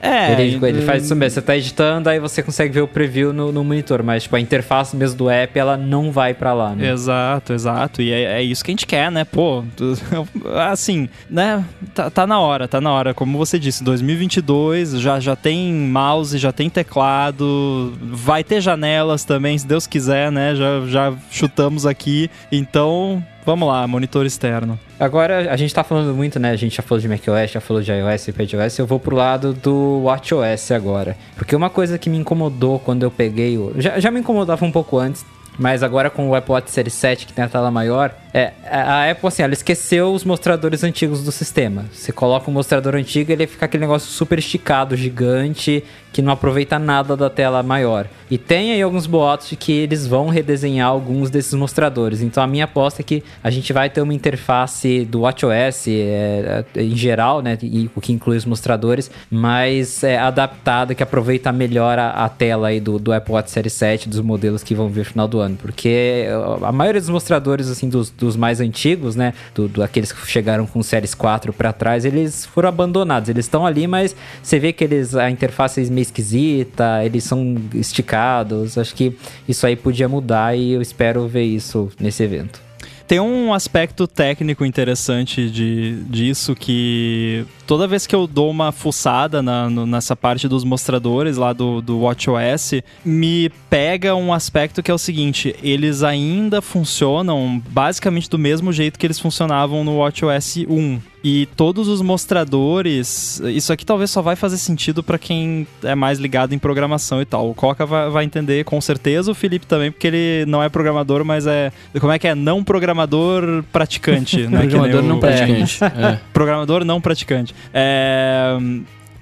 É. 0.00 0.40
Ele, 0.40 0.66
ele 0.66 0.82
faz 0.82 1.04
isso 1.04 1.16
mesmo. 1.16 1.34
Você 1.34 1.42
tá 1.42 1.56
editando, 1.56 2.08
aí 2.08 2.18
você 2.18 2.42
consegue 2.42 2.72
ver 2.72 2.82
o 2.82 2.88
preview 2.88 3.32
no, 3.32 3.50
no, 3.50 3.64
monitor. 3.64 4.02
Mas, 4.02 4.24
tipo, 4.24 4.36
a 4.36 4.40
interface 4.40 4.96
mesmo 4.96 5.16
do 5.16 5.30
app, 5.30 5.58
ela 5.58 5.76
não 5.76 6.12
vai 6.12 6.34
para 6.34 6.52
lá, 6.52 6.74
né? 6.74 6.90
Exato, 6.90 7.52
exato. 7.52 8.02
E 8.02 8.12
é, 8.12 8.38
é, 8.38 8.42
isso 8.42 8.64
que 8.64 8.70
a 8.70 8.72
gente 8.72 8.86
quer, 8.86 9.10
né? 9.10 9.24
Pô, 9.24 9.64
assim, 10.70 11.08
né? 11.28 11.64
Tá, 11.94 12.10
tá, 12.10 12.26
na 12.26 12.38
hora, 12.38 12.68
tá 12.68 12.80
na 12.80 12.92
hora. 12.92 13.14
Como 13.14 13.38
você 13.38 13.58
disse, 13.58 13.82
2022, 13.82 15.00
já, 15.00 15.18
já 15.18 15.34
tem 15.34 15.72
mouse, 15.72 16.36
já 16.38 16.52
tem 16.52 16.68
teclado, 16.68 17.96
vai 18.00 18.44
ter 18.44 18.60
janelas 18.60 19.24
também, 19.24 19.56
se 19.58 19.66
Deus 19.66 19.86
quiser, 19.86 20.30
né? 20.30 20.54
Já, 20.54 20.86
já 20.86 21.14
chutamos 21.30 21.86
aqui. 21.86 22.30
Então, 22.50 23.24
Vamos 23.46 23.68
lá, 23.68 23.86
monitor 23.86 24.26
externo. 24.26 24.76
Agora, 24.98 25.52
a 25.52 25.56
gente 25.56 25.72
tá 25.72 25.84
falando 25.84 26.12
muito, 26.12 26.40
né? 26.40 26.50
A 26.50 26.56
gente 26.56 26.74
já 26.74 26.82
falou 26.82 27.00
de 27.00 27.08
macOS, 27.08 27.52
já 27.52 27.60
falou 27.60 27.80
de 27.80 27.92
iOS 27.92 28.26
e 28.26 28.30
iPadOS. 28.30 28.76
Eu 28.76 28.86
vou 28.88 28.98
pro 28.98 29.14
lado 29.14 29.54
do 29.54 30.02
WatchOS 30.02 30.72
agora. 30.72 31.16
Porque 31.36 31.54
uma 31.54 31.70
coisa 31.70 31.96
que 31.96 32.10
me 32.10 32.18
incomodou 32.18 32.80
quando 32.80 33.04
eu 33.04 33.10
peguei 33.10 33.56
o... 33.56 33.72
Já, 33.78 34.00
já 34.00 34.10
me 34.10 34.18
incomodava 34.18 34.64
um 34.64 34.72
pouco 34.72 34.98
antes, 34.98 35.24
mas 35.56 35.84
agora 35.84 36.10
com 36.10 36.28
o 36.28 36.34
Apple 36.34 36.52
Watch 36.52 36.72
Series 36.72 36.94
7, 36.94 37.26
que 37.26 37.32
tem 37.32 37.44
a 37.44 37.48
tela 37.48 37.70
maior, 37.70 38.12
é, 38.34 38.52
a 38.68 39.10
Apple, 39.10 39.28
assim, 39.28 39.42
ela 39.42 39.54
esqueceu 39.54 40.12
os 40.12 40.24
mostradores 40.24 40.84
antigos 40.84 41.22
do 41.22 41.32
sistema. 41.32 41.86
Você 41.92 42.12
coloca 42.12 42.50
um 42.50 42.54
mostrador 42.54 42.94
antigo, 42.94 43.32
ele 43.32 43.46
fica 43.46 43.64
aquele 43.64 43.82
negócio 43.82 44.10
super 44.10 44.38
esticado, 44.38 44.96
gigante, 44.96 45.82
que 46.16 46.22
não 46.22 46.32
aproveita 46.32 46.78
nada 46.78 47.14
da 47.14 47.28
tela 47.28 47.62
maior. 47.62 48.08
E 48.30 48.38
tem 48.38 48.72
aí 48.72 48.80
alguns 48.80 49.06
boatos 49.06 49.50
de 49.50 49.54
que 49.54 49.70
eles 49.70 50.06
vão 50.06 50.30
redesenhar 50.30 50.88
alguns 50.88 51.28
desses 51.28 51.52
mostradores. 51.52 52.22
Então 52.22 52.42
a 52.42 52.46
minha 52.46 52.64
aposta 52.64 53.02
é 53.02 53.04
que 53.04 53.22
a 53.44 53.50
gente 53.50 53.70
vai 53.70 53.90
ter 53.90 54.00
uma 54.00 54.14
interface 54.14 55.04
do 55.04 55.20
WatchOS 55.20 55.88
é, 55.88 56.64
é, 56.74 56.82
em 56.82 56.96
geral, 56.96 57.42
né? 57.42 57.58
E, 57.60 57.90
o 57.94 58.00
que 58.00 58.14
inclui 58.14 58.38
os 58.38 58.46
mostradores, 58.46 59.10
mais 59.30 60.02
é, 60.02 60.16
adaptada, 60.16 60.94
que 60.94 61.02
aproveita 61.02 61.52
melhor 61.52 61.98
a, 61.98 62.08
a, 62.12 62.30
tela 62.30 62.68
aí 62.68 62.80
do, 62.80 62.98
do 62.98 63.12
Apple 63.12 63.34
Watch 63.34 63.50
Series 63.50 63.74
7, 63.74 64.08
dos 64.08 64.20
modelos 64.20 64.62
que 64.62 64.74
vão 64.74 64.88
vir 64.88 65.00
no 65.00 65.04
final 65.04 65.28
do 65.28 65.38
ano. 65.38 65.58
Porque 65.60 66.24
a 66.62 66.72
maioria 66.72 67.00
dos 67.00 67.10
mostradores, 67.10 67.68
assim, 67.68 67.90
dos, 67.90 68.08
dos 68.08 68.36
mais 68.36 68.58
antigos, 68.58 69.16
né? 69.16 69.34
Do, 69.54 69.68
do 69.68 69.82
aqueles 69.82 70.12
que 70.12 70.26
chegaram 70.26 70.66
com 70.66 70.82
Series 70.82 71.14
4 71.14 71.52
para 71.52 71.74
trás, 71.74 72.06
eles 72.06 72.46
foram 72.46 72.70
abandonados. 72.70 73.28
Eles 73.28 73.44
estão 73.44 73.66
ali, 73.66 73.86
mas 73.86 74.16
você 74.42 74.58
vê 74.58 74.72
que 74.72 74.82
eles 74.82 75.14
a 75.14 75.30
interface 75.30 75.82
é 75.82 75.90
meio 75.90 76.05
esquisita, 76.06 77.04
eles 77.04 77.24
são 77.24 77.56
esticados. 77.74 78.78
Acho 78.78 78.94
que 78.94 79.16
isso 79.48 79.66
aí 79.66 79.76
podia 79.76 80.08
mudar 80.08 80.56
e 80.56 80.72
eu 80.72 80.82
espero 80.82 81.26
ver 81.28 81.44
isso 81.44 81.90
nesse 82.00 82.22
evento. 82.22 82.66
Tem 83.06 83.20
um 83.20 83.54
aspecto 83.54 84.08
técnico 84.08 84.64
interessante 84.64 85.48
de, 85.48 86.02
disso 86.08 86.56
que 86.56 87.46
toda 87.64 87.86
vez 87.86 88.04
que 88.04 88.14
eu 88.14 88.26
dou 88.26 88.50
uma 88.50 88.72
fuçada 88.72 89.40
na, 89.40 89.70
no, 89.70 89.86
nessa 89.86 90.16
parte 90.16 90.48
dos 90.48 90.64
mostradores 90.64 91.36
lá 91.36 91.52
do, 91.52 91.80
do 91.80 92.00
WatchOS, 92.00 92.82
me 93.04 93.48
pega 93.70 94.16
um 94.16 94.32
aspecto 94.32 94.82
que 94.82 94.90
é 94.90 94.94
o 94.94 94.98
seguinte: 94.98 95.54
eles 95.62 96.02
ainda 96.02 96.60
funcionam 96.60 97.62
basicamente 97.68 98.28
do 98.28 98.38
mesmo 98.38 98.72
jeito 98.72 98.98
que 98.98 99.06
eles 99.06 99.20
funcionavam 99.20 99.84
no 99.84 99.98
WatchOS 99.98 100.64
1. 100.68 101.00
E 101.28 101.46
todos 101.56 101.88
os 101.88 102.00
mostradores, 102.02 103.40
isso 103.46 103.72
aqui 103.72 103.84
talvez 103.84 104.12
só 104.12 104.22
vai 104.22 104.36
fazer 104.36 104.58
sentido 104.58 105.02
para 105.02 105.18
quem 105.18 105.66
é 105.82 105.92
mais 105.92 106.20
ligado 106.20 106.54
em 106.54 106.58
programação 106.58 107.20
e 107.20 107.24
tal. 107.24 107.50
O 107.50 107.52
Coca 107.52 107.84
vai, 107.84 108.08
vai, 108.08 108.24
entender 108.24 108.64
com 108.64 108.80
certeza, 108.80 109.32
o 109.32 109.34
Felipe 109.34 109.66
também, 109.66 109.90
porque 109.90 110.06
ele 110.06 110.44
não 110.46 110.62
é 110.62 110.68
programador, 110.68 111.24
mas 111.24 111.44
é. 111.44 111.72
Como 111.98 112.12
é 112.12 112.18
que 112.20 112.28
é? 112.28 112.34
Não 112.36 112.62
programador 112.62 113.64
praticante, 113.72 114.46
né? 114.46 114.60
Programador 114.60 115.02
não 115.02 115.18
praticante. 115.18 115.82
É. 115.82 116.20
Programador 116.32 116.84
não 116.84 117.00
praticante. 117.00 117.52
É 117.74 118.56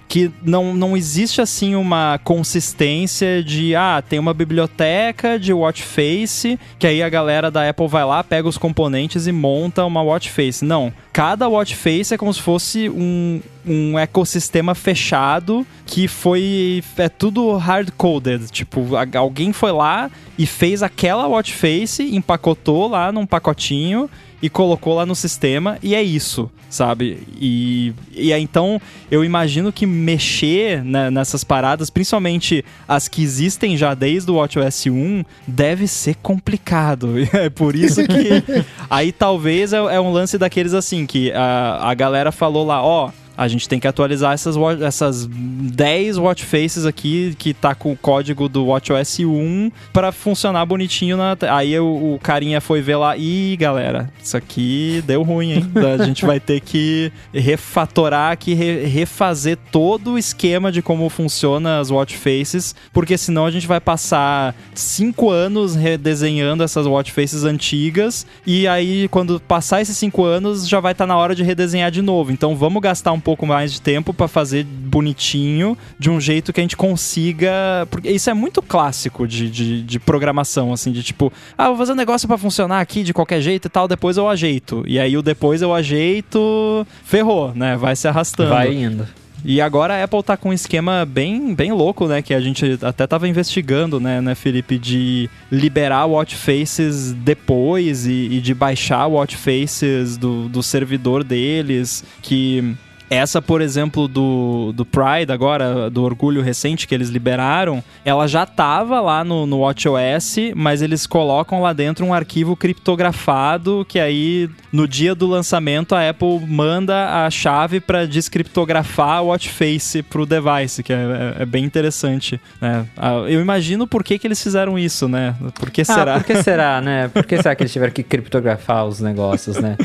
que 0.08 0.30
não, 0.42 0.74
não 0.74 0.96
existe 0.96 1.40
assim 1.40 1.74
uma 1.74 2.20
consistência 2.22 3.42
de 3.42 3.74
ah, 3.74 4.02
tem 4.06 4.18
uma 4.18 4.34
biblioteca 4.34 5.38
de 5.38 5.52
watch 5.52 5.82
face, 5.82 6.58
que 6.78 6.86
aí 6.86 7.02
a 7.02 7.08
galera 7.08 7.50
da 7.50 7.68
Apple 7.68 7.88
vai 7.88 8.04
lá, 8.04 8.22
pega 8.22 8.48
os 8.48 8.58
componentes 8.58 9.26
e 9.26 9.32
monta 9.32 9.84
uma 9.84 10.02
watch 10.02 10.30
face. 10.30 10.64
Não, 10.64 10.92
cada 11.12 11.48
watch 11.48 11.74
face 11.74 12.14
é 12.14 12.18
como 12.18 12.32
se 12.32 12.40
fosse 12.40 12.88
um, 12.88 13.40
um 13.66 13.98
ecossistema 13.98 14.74
fechado 14.74 15.66
que 15.86 16.08
foi 16.08 16.82
é 16.96 17.08
tudo 17.08 17.56
hard 17.56 17.90
coded, 17.96 18.50
tipo, 18.50 18.90
alguém 19.16 19.52
foi 19.52 19.72
lá 19.72 20.10
e 20.38 20.46
fez 20.46 20.82
aquela 20.82 21.26
watch 21.26 21.52
face, 21.52 22.14
empacotou 22.14 22.88
lá 22.88 23.12
num 23.12 23.26
pacotinho 23.26 24.08
e 24.44 24.50
colocou 24.50 24.94
lá 24.96 25.06
no 25.06 25.14
sistema 25.14 25.78
e 25.82 25.94
é 25.94 26.02
isso, 26.02 26.50
sabe? 26.68 27.26
E, 27.40 27.94
e 28.12 28.30
aí, 28.30 28.42
então 28.42 28.78
eu 29.10 29.24
imagino 29.24 29.72
que 29.72 29.86
mexer 29.86 30.84
né, 30.84 31.10
nessas 31.10 31.42
paradas, 31.42 31.88
principalmente 31.88 32.62
as 32.86 33.08
que 33.08 33.22
existem 33.22 33.74
já 33.74 33.94
desde 33.94 34.30
o 34.30 34.34
WatchOS 34.34 34.84
1, 34.88 35.24
deve 35.46 35.88
ser 35.88 36.16
complicado. 36.16 37.14
É 37.34 37.48
por 37.48 37.74
isso 37.74 38.06
que 38.06 38.64
aí 38.88 39.12
talvez 39.12 39.72
é, 39.72 39.78
é 39.78 40.00
um 40.00 40.12
lance 40.12 40.36
daqueles 40.36 40.74
assim 40.74 41.06
que 41.06 41.32
a, 41.32 41.90
a 41.90 41.94
galera 41.94 42.30
falou 42.30 42.66
lá, 42.66 42.82
ó. 42.82 43.08
Oh, 43.08 43.23
a 43.36 43.48
gente 43.48 43.68
tem 43.68 43.80
que 43.80 43.86
atualizar 43.86 44.32
essas, 44.32 44.56
essas 44.80 45.26
10 45.26 46.18
watch 46.18 46.44
faces 46.44 46.86
aqui 46.86 47.34
que 47.38 47.52
tá 47.52 47.74
com 47.74 47.92
o 47.92 47.96
código 47.96 48.48
do 48.48 48.66
WatchOS 48.66 49.20
1 49.20 49.70
para 49.92 50.12
funcionar 50.12 50.64
bonitinho 50.66 51.16
na 51.16 51.36
aí 51.50 51.78
o, 51.78 52.14
o, 52.14 52.18
carinha 52.22 52.60
foi 52.60 52.80
ver 52.80 52.96
lá 52.96 53.16
e 53.16 53.56
galera, 53.56 54.10
isso 54.22 54.36
aqui 54.36 55.02
deu 55.06 55.22
ruim, 55.22 55.52
hein? 55.52 55.72
a 56.00 56.04
gente 56.04 56.24
vai 56.24 56.38
ter 56.38 56.60
que 56.60 57.12
refatorar 57.32 58.32
aqui, 58.32 58.54
re, 58.54 58.84
refazer 58.84 59.58
todo 59.70 60.12
o 60.12 60.18
esquema 60.18 60.70
de 60.70 60.80
como 60.80 61.08
funciona 61.08 61.80
as 61.80 61.90
watch 61.90 62.16
faces, 62.16 62.74
porque 62.92 63.18
senão 63.18 63.46
a 63.46 63.50
gente 63.50 63.66
vai 63.66 63.80
passar 63.80 64.54
5 64.74 65.30
anos 65.30 65.74
redesenhando 65.74 66.62
essas 66.62 66.86
watch 66.86 67.12
faces 67.12 67.44
antigas 67.44 68.26
e 68.46 68.68
aí 68.68 69.08
quando 69.08 69.40
passar 69.40 69.80
esses 69.82 69.96
5 69.96 70.24
anos 70.24 70.68
já 70.68 70.80
vai 70.80 70.92
estar 70.92 71.04
tá 71.04 71.08
na 71.08 71.16
hora 71.16 71.34
de 71.34 71.42
redesenhar 71.42 71.90
de 71.90 72.02
novo. 72.02 72.30
Então 72.30 72.54
vamos 72.54 72.82
gastar 72.82 73.12
um 73.12 73.20
pouco 73.24 73.46
mais 73.46 73.72
de 73.72 73.80
tempo 73.80 74.12
para 74.12 74.28
fazer 74.28 74.64
bonitinho, 74.64 75.76
de 75.98 76.10
um 76.10 76.20
jeito 76.20 76.52
que 76.52 76.60
a 76.60 76.62
gente 76.62 76.76
consiga. 76.76 77.50
Porque 77.90 78.10
isso 78.10 78.28
é 78.30 78.34
muito 78.34 78.62
clássico 78.62 79.26
de, 79.26 79.50
de, 79.50 79.82
de 79.82 79.98
programação, 79.98 80.72
assim, 80.72 80.92
de 80.92 81.02
tipo, 81.02 81.32
ah, 81.56 81.68
vou 81.68 81.78
fazer 81.78 81.92
um 81.92 81.96
negócio 81.96 82.28
para 82.28 82.38
funcionar 82.38 82.80
aqui 82.80 83.02
de 83.02 83.14
qualquer 83.14 83.40
jeito 83.40 83.66
e 83.66 83.70
tal, 83.70 83.88
depois 83.88 84.16
eu 84.16 84.28
ajeito. 84.28 84.84
E 84.86 85.00
aí 85.00 85.16
o 85.16 85.22
depois 85.22 85.62
eu 85.62 85.74
ajeito, 85.74 86.86
ferrou, 87.02 87.52
né? 87.54 87.76
Vai 87.76 87.96
se 87.96 88.06
arrastando. 88.06 88.50
Vai 88.50 88.74
indo. 88.74 89.06
E 89.44 89.60
agora 89.60 89.94
a 89.94 90.04
Apple 90.04 90.22
tá 90.22 90.38
com 90.38 90.48
um 90.48 90.52
esquema 90.54 91.04
bem, 91.04 91.54
bem 91.54 91.70
louco, 91.70 92.06
né? 92.06 92.22
Que 92.22 92.32
a 92.32 92.40
gente 92.40 92.78
até 92.80 93.06
tava 93.06 93.28
investigando, 93.28 94.00
né, 94.00 94.20
né 94.22 94.34
Felipe? 94.34 94.78
De 94.78 95.28
liberar 95.52 96.06
watch 96.06 96.34
faces 96.34 97.12
depois 97.12 98.06
e, 98.06 98.28
e 98.32 98.40
de 98.40 98.54
baixar 98.54 99.06
watch 99.06 99.36
faces 99.36 100.16
do, 100.16 100.48
do 100.48 100.62
servidor 100.62 101.22
deles. 101.22 102.02
Que 102.22 102.74
essa, 103.14 103.40
por 103.40 103.60
exemplo, 103.60 104.08
do, 104.08 104.72
do 104.74 104.84
Pride 104.84 105.32
agora, 105.32 105.88
do 105.90 106.02
orgulho 106.02 106.42
recente 106.42 106.86
que 106.86 106.94
eles 106.94 107.08
liberaram, 107.08 107.82
ela 108.04 108.26
já 108.26 108.44
tava 108.44 109.00
lá 109.00 109.24
no, 109.24 109.46
no 109.46 109.60
WatchOS, 109.60 110.52
mas 110.54 110.82
eles 110.82 111.06
colocam 111.06 111.62
lá 111.62 111.72
dentro 111.72 112.04
um 112.04 112.12
arquivo 112.12 112.56
criptografado 112.56 113.84
que 113.88 113.98
aí 114.00 114.48
no 114.72 114.88
dia 114.88 115.14
do 115.14 115.26
lançamento 115.26 115.94
a 115.94 116.08
Apple 116.08 116.40
manda 116.46 117.24
a 117.24 117.30
chave 117.30 117.80
para 117.80 118.06
descriptografar 118.06 119.22
o 119.22 119.26
watch 119.26 119.48
face 119.48 120.02
pro 120.02 120.26
device, 120.26 120.82
que 120.82 120.92
é, 120.92 120.96
é, 120.96 121.42
é 121.42 121.46
bem 121.46 121.64
interessante. 121.64 122.40
Né? 122.60 122.86
Ah, 122.96 123.24
eu 123.28 123.40
imagino 123.40 123.86
por 123.86 124.02
que, 124.02 124.18
que 124.18 124.26
eles 124.26 124.42
fizeram 124.42 124.78
isso, 124.78 125.08
né? 125.08 125.34
Por 125.54 125.70
que 125.70 125.82
ah, 125.82 125.84
será? 125.84 126.14
Por 126.14 126.24
que 126.24 126.42
será, 126.42 126.80
né? 126.80 127.08
Por 127.08 127.24
que 127.24 127.36
será 127.36 127.54
que 127.54 127.62
eles 127.62 127.72
tiveram 127.72 127.92
que 127.92 128.02
criptografar 128.02 128.84
os 128.86 129.00
negócios, 129.00 129.56
né? 129.56 129.76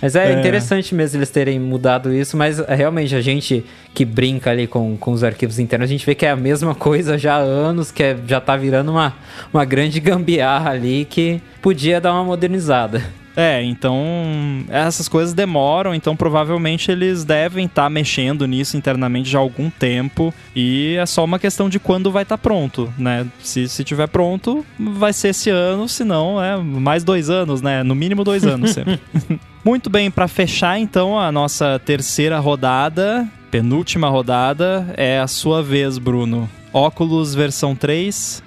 Mas 0.00 0.14
é, 0.14 0.32
é, 0.32 0.38
interessante 0.38 0.94
mesmo 0.94 1.18
eles 1.18 1.30
terem 1.30 1.58
mudado 1.58 2.12
isso, 2.12 2.36
mas 2.36 2.58
é, 2.60 2.74
realmente 2.74 3.14
a 3.14 3.20
gente 3.20 3.64
que 3.94 4.04
brinca 4.04 4.50
ali 4.50 4.66
com, 4.66 4.96
com 4.96 5.12
os 5.12 5.24
arquivos 5.24 5.58
internos, 5.58 5.88
a 5.88 5.92
gente 5.92 6.04
vê 6.04 6.14
que 6.14 6.26
é 6.26 6.30
a 6.30 6.36
mesma 6.36 6.74
coisa 6.76 7.16
já 7.16 7.36
há 7.36 7.38
anos, 7.38 7.90
que 7.90 8.02
é, 8.02 8.16
já 8.26 8.40
tá 8.40 8.56
virando 8.56 8.90
uma, 8.90 9.14
uma 9.52 9.64
grande 9.64 9.98
gambiarra 10.00 10.70
ali 10.70 11.04
que 11.04 11.40
podia 11.62 12.00
dar 12.00 12.12
uma 12.12 12.24
modernizada. 12.24 13.02
É, 13.36 13.62
então 13.62 14.64
essas 14.70 15.08
coisas 15.08 15.34
demoram, 15.34 15.94
então 15.94 16.16
provavelmente 16.16 16.90
eles 16.90 17.22
devem 17.22 17.66
estar 17.66 17.82
tá 17.82 17.90
mexendo 17.90 18.46
nisso 18.46 18.78
internamente 18.78 19.28
já 19.28 19.38
há 19.38 19.42
algum 19.42 19.68
tempo 19.68 20.32
e 20.54 20.96
é 20.98 21.04
só 21.04 21.22
uma 21.22 21.38
questão 21.38 21.68
de 21.68 21.78
quando 21.78 22.10
vai 22.10 22.22
estar 22.22 22.38
tá 22.38 22.42
pronto, 22.42 22.92
né? 22.96 23.26
Se, 23.42 23.68
se 23.68 23.84
tiver 23.84 24.08
pronto, 24.08 24.64
vai 24.78 25.12
ser 25.12 25.28
esse 25.28 25.50
ano, 25.50 25.86
se 25.86 26.02
não, 26.02 26.42
é 26.42 26.56
mais 26.56 27.04
dois 27.04 27.28
anos, 27.28 27.60
né? 27.60 27.82
No 27.82 27.94
mínimo 27.94 28.24
dois 28.24 28.44
anos 28.44 28.70
sempre. 28.70 28.98
Muito 29.62 29.90
bem, 29.90 30.10
para 30.10 30.28
fechar 30.28 30.78
então 30.78 31.18
a 31.18 31.30
nossa 31.30 31.78
terceira 31.84 32.38
rodada, 32.38 33.28
penúltima 33.50 34.08
rodada, 34.08 34.94
é 34.96 35.18
a 35.18 35.26
sua 35.26 35.62
vez, 35.62 35.98
Bruno. 35.98 36.48
Óculos 36.72 37.34
versão 37.34 37.74
3. 37.74 38.42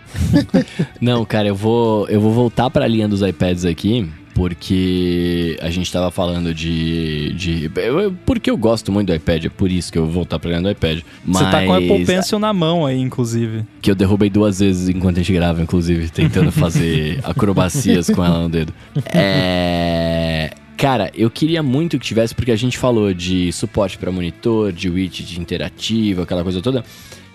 Não, 1.01 1.25
cara, 1.25 1.47
eu 1.47 1.55
vou, 1.55 2.07
eu 2.07 2.21
vou 2.21 2.31
voltar 2.31 2.69
para 2.69 2.85
a 2.85 2.87
linha 2.87 3.07
dos 3.07 3.21
iPads 3.21 3.65
aqui 3.65 4.09
porque 4.39 5.57
a 5.61 5.69
gente 5.69 5.87
estava 5.87 6.09
falando 6.09 6.53
de. 6.53 7.33
de 7.33 7.69
porque 8.25 8.49
eu 8.49 8.55
gosto 8.55 8.89
muito 8.89 9.07
do 9.07 9.13
iPad, 9.13 9.43
é 9.43 9.49
por 9.49 9.69
isso 9.69 9.91
que 9.91 9.97
eu 9.97 10.05
vou 10.05 10.13
voltar 10.13 10.39
pra 10.39 10.57
do 10.61 10.69
iPad. 10.69 11.01
Mas, 11.25 11.43
Você 11.43 11.51
tá 11.51 11.65
com 11.65 11.71
o 11.71 11.73
Apple 11.73 12.05
Pencil 12.05 12.39
na 12.39 12.53
mão 12.53 12.85
aí, 12.85 13.01
inclusive. 13.01 13.65
Que 13.81 13.91
eu 13.91 13.95
derrubei 13.95 14.29
duas 14.29 14.59
vezes 14.59 14.87
enquanto 14.87 15.17
a 15.17 15.19
gente 15.19 15.33
grava, 15.33 15.61
inclusive, 15.61 16.09
tentando 16.09 16.53
fazer 16.53 17.19
acrobacias 17.25 18.09
com 18.09 18.23
ela 18.23 18.43
no 18.43 18.47
dedo. 18.47 18.73
É. 19.13 20.51
Cara, 20.77 21.11
eu 21.13 21.29
queria 21.29 21.61
muito 21.61 21.99
que 21.99 22.05
tivesse, 22.05 22.33
porque 22.33 22.53
a 22.53 22.55
gente 22.55 22.77
falou 22.77 23.13
de 23.13 23.51
suporte 23.51 23.97
para 23.97 24.09
monitor, 24.09 24.71
de 24.71 24.89
widget 24.89 25.37
interativo, 25.37 26.21
aquela 26.21 26.43
coisa 26.43 26.61
toda. 26.61 26.85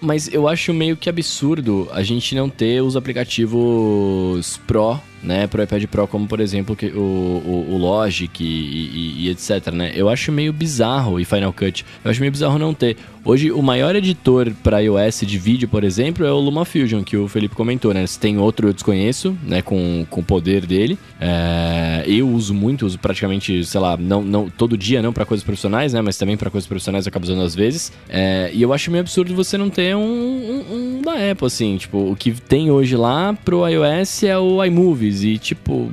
Mas 0.00 0.32
eu 0.32 0.48
acho 0.48 0.72
meio 0.72 0.96
que 0.96 1.10
absurdo 1.10 1.86
a 1.92 2.02
gente 2.02 2.34
não 2.34 2.48
ter 2.48 2.82
os 2.82 2.96
aplicativos 2.96 4.58
Pro 4.66 4.98
né, 5.24 5.46
para 5.46 5.60
o 5.60 5.64
iPad 5.64 5.84
Pro, 5.86 6.06
como 6.06 6.26
por 6.26 6.40
exemplo 6.40 6.76
o, 6.94 6.98
o, 6.98 7.66
o 7.74 7.78
Logic 7.78 8.42
e, 8.42 8.46
e, 8.46 9.26
e, 9.26 9.30
etc, 9.30 9.72
né? 9.72 9.92
Eu 9.94 10.08
acho 10.08 10.30
meio 10.30 10.52
bizarro 10.52 11.18
e 11.18 11.24
Final 11.24 11.52
Cut. 11.52 11.84
Eu 12.04 12.10
acho 12.10 12.20
meio 12.20 12.30
bizarro 12.30 12.58
não 12.58 12.74
ter. 12.74 12.96
Hoje 13.26 13.50
o 13.50 13.62
maior 13.62 13.96
editor 13.96 14.52
para 14.62 14.80
iOS 14.80 15.22
de 15.22 15.38
vídeo, 15.38 15.66
por 15.66 15.82
exemplo, 15.82 16.26
é 16.26 16.30
o 16.30 16.38
LumaFusion 16.38 17.02
que 17.02 17.16
o 17.16 17.26
Felipe 17.26 17.54
comentou, 17.54 17.94
né? 17.94 18.06
Se 18.06 18.18
tem 18.18 18.36
outro 18.36 18.68
eu 18.68 18.72
desconheço, 18.74 19.34
né, 19.42 19.62
com, 19.62 20.06
com 20.10 20.20
o 20.20 20.24
poder 20.24 20.66
dele. 20.66 20.98
É, 21.18 22.04
eu 22.06 22.28
uso 22.28 22.52
muito, 22.52 22.84
uso 22.84 22.98
praticamente, 22.98 23.64
sei 23.64 23.80
lá, 23.80 23.96
não, 23.96 24.22
não 24.22 24.50
todo 24.50 24.76
dia 24.76 25.00
não 25.00 25.10
para 25.10 25.24
coisas 25.24 25.42
profissionais, 25.42 25.94
né, 25.94 26.02
mas 26.02 26.18
também 26.18 26.36
para 26.36 26.50
coisas 26.50 26.68
profissionais 26.68 27.06
eu 27.06 27.08
acabo 27.08 27.24
usando 27.24 27.40
às 27.40 27.54
vezes. 27.54 27.90
É, 28.10 28.50
e 28.52 28.60
eu 28.60 28.74
acho 28.74 28.90
meio 28.90 29.00
absurdo 29.00 29.34
você 29.34 29.56
não 29.56 29.70
ter 29.70 29.96
um, 29.96 30.00
um, 30.00 30.98
um 30.98 31.02
da 31.02 31.30
Apple 31.30 31.46
assim, 31.46 31.78
tipo, 31.78 32.10
o 32.10 32.14
que 32.14 32.30
tem 32.32 32.70
hoje 32.70 32.94
lá 32.94 33.32
pro 33.42 33.66
iOS 33.66 34.22
é 34.24 34.36
o 34.36 34.62
iMovies 34.62 35.13
e, 35.22 35.38
tipo, 35.38 35.90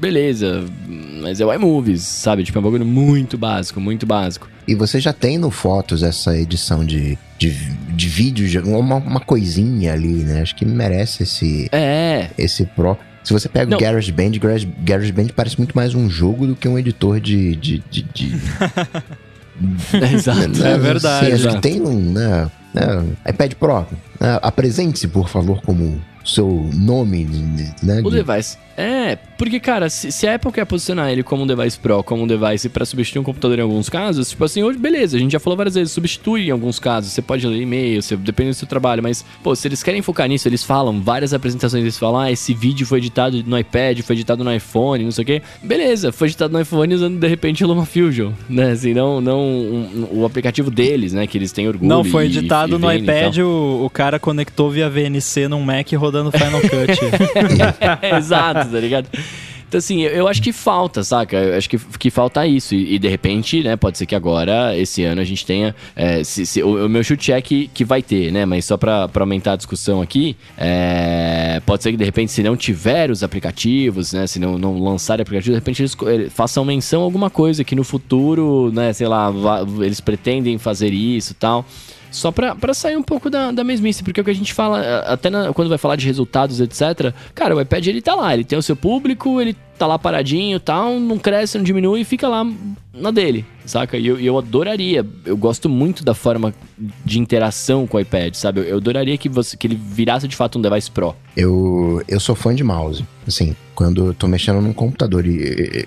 beleza, 0.00 0.64
mas 1.20 1.40
é 1.40 1.46
o 1.46 1.52
iMovies, 1.52 2.02
sabe? 2.02 2.44
Tipo, 2.44 2.58
é 2.58 2.60
um 2.60 2.64
bagulho 2.64 2.86
muito 2.86 3.38
básico, 3.38 3.80
muito 3.80 4.06
básico. 4.06 4.48
E 4.66 4.74
você 4.74 5.00
já 5.00 5.12
tem 5.12 5.38
no 5.38 5.50
Fotos 5.50 6.02
essa 6.02 6.36
edição 6.36 6.84
de, 6.84 7.18
de, 7.38 7.50
de 7.50 8.08
vídeo, 8.08 8.62
uma, 8.66 8.96
uma 8.96 9.20
coisinha 9.20 9.92
ali, 9.92 10.24
né? 10.24 10.42
Acho 10.42 10.54
que 10.54 10.64
merece 10.64 11.22
esse, 11.22 11.68
é. 11.72 12.30
esse 12.36 12.64
Pro. 12.66 12.96
Se 13.22 13.32
você 13.32 13.48
pega 13.48 13.70
Não. 13.70 13.78
o 13.78 13.80
GarageBand, 13.80 14.32
Garage, 14.32 14.66
GarageBand 14.82 15.28
parece 15.34 15.56
muito 15.56 15.74
mais 15.74 15.94
um 15.94 16.10
jogo 16.10 16.46
do 16.46 16.54
que 16.54 16.68
um 16.68 16.78
editor 16.78 17.18
de... 17.20 17.56
de, 17.56 17.82
de, 17.90 18.02
de... 18.02 18.32
Exato. 20.12 20.62
É 20.62 20.76
verdade. 20.76 21.26
Sim, 21.26 21.32
acho 21.32 21.48
que 21.48 21.62
tem 21.62 21.80
um, 21.80 22.12
né, 22.12 22.50
né, 22.74 23.04
iPad 23.26 23.54
Pro. 23.54 23.86
Né, 24.20 24.38
Apresente-se, 24.42 25.08
por 25.08 25.28
favor, 25.28 25.62
como 25.62 26.02
seu 26.24 26.68
nome, 26.72 27.24
né? 27.82 28.00
O 28.02 28.10
device. 28.10 28.58
É, 28.76 29.16
porque, 29.36 29.60
cara, 29.60 29.88
se, 29.88 30.10
se, 30.10 30.26
a 30.26 30.34
Apple 30.34 30.52
quer 30.52 30.64
posicionar 30.64 31.10
ele 31.10 31.22
como 31.22 31.42
um 31.42 31.46
device 31.46 31.78
Pro, 31.78 32.02
como 32.02 32.22
um 32.22 32.26
device 32.26 32.68
para 32.68 32.84
substituir 32.84 33.20
um 33.20 33.24
computador 33.24 33.58
em 33.58 33.62
alguns 33.62 33.88
casos, 33.88 34.30
tipo 34.30 34.44
assim, 34.44 34.62
hoje, 34.62 34.78
beleza, 34.78 35.16
a 35.16 35.20
gente 35.20 35.32
já 35.32 35.40
falou 35.40 35.56
várias 35.56 35.74
vezes, 35.74 35.92
substitui 35.92 36.48
em 36.48 36.50
alguns 36.50 36.78
casos, 36.78 37.12
você 37.12 37.22
pode 37.22 37.46
ler 37.46 37.60
e-mail, 37.60 38.02
você, 38.02 38.16
depende 38.16 38.50
do 38.50 38.54
seu 38.54 38.66
trabalho, 38.66 39.02
mas, 39.02 39.24
pô, 39.42 39.54
se 39.54 39.66
eles 39.68 39.82
querem 39.82 40.02
focar 40.02 40.28
nisso, 40.28 40.48
eles 40.48 40.62
falam, 40.62 41.00
várias 41.00 41.32
apresentações 41.32 41.82
eles 41.82 41.98
falam, 41.98 42.20
ah, 42.20 42.32
esse 42.32 42.54
vídeo 42.54 42.86
foi 42.86 42.98
editado 42.98 43.42
no 43.46 43.58
iPad, 43.58 44.00
foi 44.00 44.16
editado 44.16 44.42
no 44.42 44.54
iPhone, 44.54 45.04
não 45.04 45.12
sei 45.12 45.22
o 45.22 45.26
quê. 45.26 45.42
Beleza, 45.62 46.12
foi 46.12 46.28
editado 46.28 46.52
no 46.52 46.60
iPhone 46.60 46.94
usando, 46.94 47.18
de 47.18 47.28
repente, 47.28 47.64
o 47.64 47.68
LumaFusion, 47.68 48.32
né, 48.48 48.72
assim, 48.72 48.94
não, 48.94 49.20
não 49.20 49.40
um, 49.40 50.08
um, 50.12 50.20
o 50.20 50.24
aplicativo 50.24 50.70
deles, 50.70 51.12
né, 51.12 51.26
que 51.26 51.38
eles 51.38 51.52
têm 51.52 51.68
orgulho 51.68 51.88
Não, 51.88 52.04
foi 52.04 52.26
editado 52.26 52.72
e, 52.72 52.76
e 52.76 52.78
no 52.78 52.92
iPad, 52.92 53.38
o, 53.38 53.84
o 53.84 53.90
cara 53.90 54.18
conectou 54.18 54.70
via 54.70 54.88
VNC 54.88 55.48
num 55.48 55.60
Mac 55.60 55.92
rodando 55.92 56.32
Final 56.32 56.60
Cut. 56.60 56.98
Exato, 58.16 58.63
tá 58.70 58.80
ligado? 58.80 59.08
Então, 59.74 59.80
assim, 59.80 60.02
eu, 60.02 60.28
acho 60.28 60.40
que 60.40 60.52
falta, 60.52 61.02
saca? 61.02 61.36
Eu 61.36 61.58
acho 61.58 61.68
que, 61.68 61.76
que 61.98 62.08
falta 62.08 62.46
isso. 62.46 62.76
E, 62.76 62.94
e, 62.94 62.98
de 62.98 63.08
repente, 63.08 63.60
né, 63.60 63.74
pode 63.74 63.98
ser 63.98 64.06
que 64.06 64.14
agora, 64.14 64.76
esse 64.78 65.02
ano, 65.02 65.20
a 65.20 65.24
gente 65.24 65.44
tenha. 65.44 65.74
É, 65.96 66.22
se, 66.22 66.46
se, 66.46 66.62
o, 66.62 66.86
o, 66.86 66.88
meu 66.88 67.02
chute 67.02 67.32
é 67.32 67.42
que, 67.42 67.66
que 67.66 67.84
vai 67.84 68.00
ter, 68.00 68.30
né? 68.30 68.46
Mas 68.46 68.66
só 68.66 68.76
pra, 68.76 69.08
pra 69.08 69.24
aumentar 69.24 69.54
a 69.54 69.56
discussão 69.56 70.00
aqui, 70.00 70.36
é, 70.56 71.60
pode 71.66 71.82
ser 71.82 71.90
que 71.90 71.96
de 71.96 72.04
repente, 72.04 72.30
se 72.30 72.40
não 72.40 72.56
tiver 72.56 73.10
os 73.10 73.24
aplicativos, 73.24 74.12
né? 74.12 74.28
Se 74.28 74.38
não, 74.38 74.56
não 74.56 74.78
lançarem 74.78 75.22
aplicativos, 75.22 75.54
de 75.54 75.58
repente 75.58 75.82
eles, 75.82 75.96
eles 76.02 76.32
façam 76.32 76.64
menção 76.64 77.00
a 77.00 77.04
alguma 77.04 77.28
coisa 77.28 77.64
que 77.64 77.74
no 77.74 77.82
futuro, 77.82 78.70
né, 78.72 78.92
sei 78.92 79.08
lá, 79.08 79.32
eles 79.80 80.00
pretendem 80.00 80.56
fazer 80.56 80.92
isso 80.92 81.32
e 81.32 81.34
tal. 81.34 81.66
Só 82.14 82.30
pra 82.30 82.72
sair 82.72 82.96
um 82.96 83.02
pouco 83.02 83.28
da, 83.28 83.50
da 83.50 83.64
mesmice, 83.64 84.04
porque 84.04 84.20
é 84.20 84.22
o 84.22 84.24
que 84.24 84.30
a 84.30 84.34
gente 84.34 84.54
fala, 84.54 85.00
até 85.00 85.28
na, 85.28 85.52
quando 85.52 85.68
vai 85.68 85.78
falar 85.78 85.96
de 85.96 86.06
resultados, 86.06 86.60
etc. 86.60 87.12
Cara, 87.34 87.56
o 87.56 87.60
iPad 87.60 87.84
ele 87.88 88.00
tá 88.00 88.14
lá, 88.14 88.32
ele 88.32 88.44
tem 88.44 88.56
o 88.56 88.62
seu 88.62 88.76
público, 88.76 89.40
ele 89.40 89.56
tá 89.76 89.84
lá 89.84 89.98
paradinho 89.98 90.60
tal, 90.60 91.00
não 91.00 91.18
cresce, 91.18 91.58
não 91.58 91.64
diminui 91.64 92.02
e 92.02 92.04
fica 92.04 92.28
lá 92.28 92.46
na 92.92 93.10
dele, 93.10 93.44
saca? 93.66 93.98
E 93.98 94.06
eu, 94.06 94.20
eu 94.20 94.38
adoraria, 94.38 95.04
eu 95.24 95.36
gosto 95.36 95.68
muito 95.68 96.04
da 96.04 96.14
forma 96.14 96.54
de 97.04 97.18
interação 97.18 97.84
com 97.84 97.96
o 97.96 98.00
iPad, 98.00 98.34
sabe? 98.34 98.60
Eu, 98.60 98.64
eu 98.64 98.76
adoraria 98.76 99.18
que, 99.18 99.28
você, 99.28 99.56
que 99.56 99.66
ele 99.66 99.74
virasse 99.74 100.28
de 100.28 100.36
fato 100.36 100.56
um 100.56 100.62
device 100.62 100.90
Pro. 100.90 101.16
Eu, 101.36 102.00
eu 102.06 102.20
sou 102.20 102.36
fã 102.36 102.54
de 102.54 102.62
mouse, 102.62 103.04
assim, 103.26 103.56
quando 103.74 104.06
eu 104.06 104.14
tô 104.14 104.28
mexendo 104.28 104.60
num 104.60 104.72
computador 104.72 105.26
e 105.26 105.86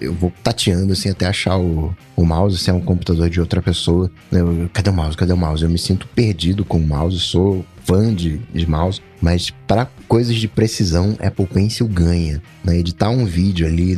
eu 0.00 0.14
vou 0.14 0.32
tateando 0.42 0.92
assim 0.92 1.10
até 1.10 1.26
achar 1.26 1.58
o, 1.58 1.94
o 2.16 2.24
mouse, 2.24 2.58
se 2.58 2.70
é 2.70 2.72
um 2.72 2.80
computador 2.80 3.28
de 3.28 3.40
outra 3.40 3.60
pessoa. 3.60 4.10
Eu, 4.32 4.68
cadê 4.72 4.90
o 4.90 4.92
mouse? 4.92 5.16
Cadê 5.16 5.32
o 5.32 5.36
mouse? 5.36 5.62
Eu 5.62 5.70
me 5.70 5.78
sinto 5.78 6.06
perdido 6.08 6.64
com 6.64 6.78
o 6.78 6.86
mouse, 6.86 7.18
sou 7.20 7.64
fã 7.84 8.14
de, 8.14 8.38
de 8.52 8.68
mouse, 8.68 9.00
mas 9.20 9.50
para 9.66 9.88
coisas 10.06 10.36
de 10.36 10.46
precisão, 10.46 11.16
Apple 11.20 11.46
Pencil 11.46 11.88
ganha. 11.88 12.42
Né? 12.62 12.78
Editar 12.78 13.08
um 13.10 13.24
vídeo 13.24 13.66
ali, 13.66 13.96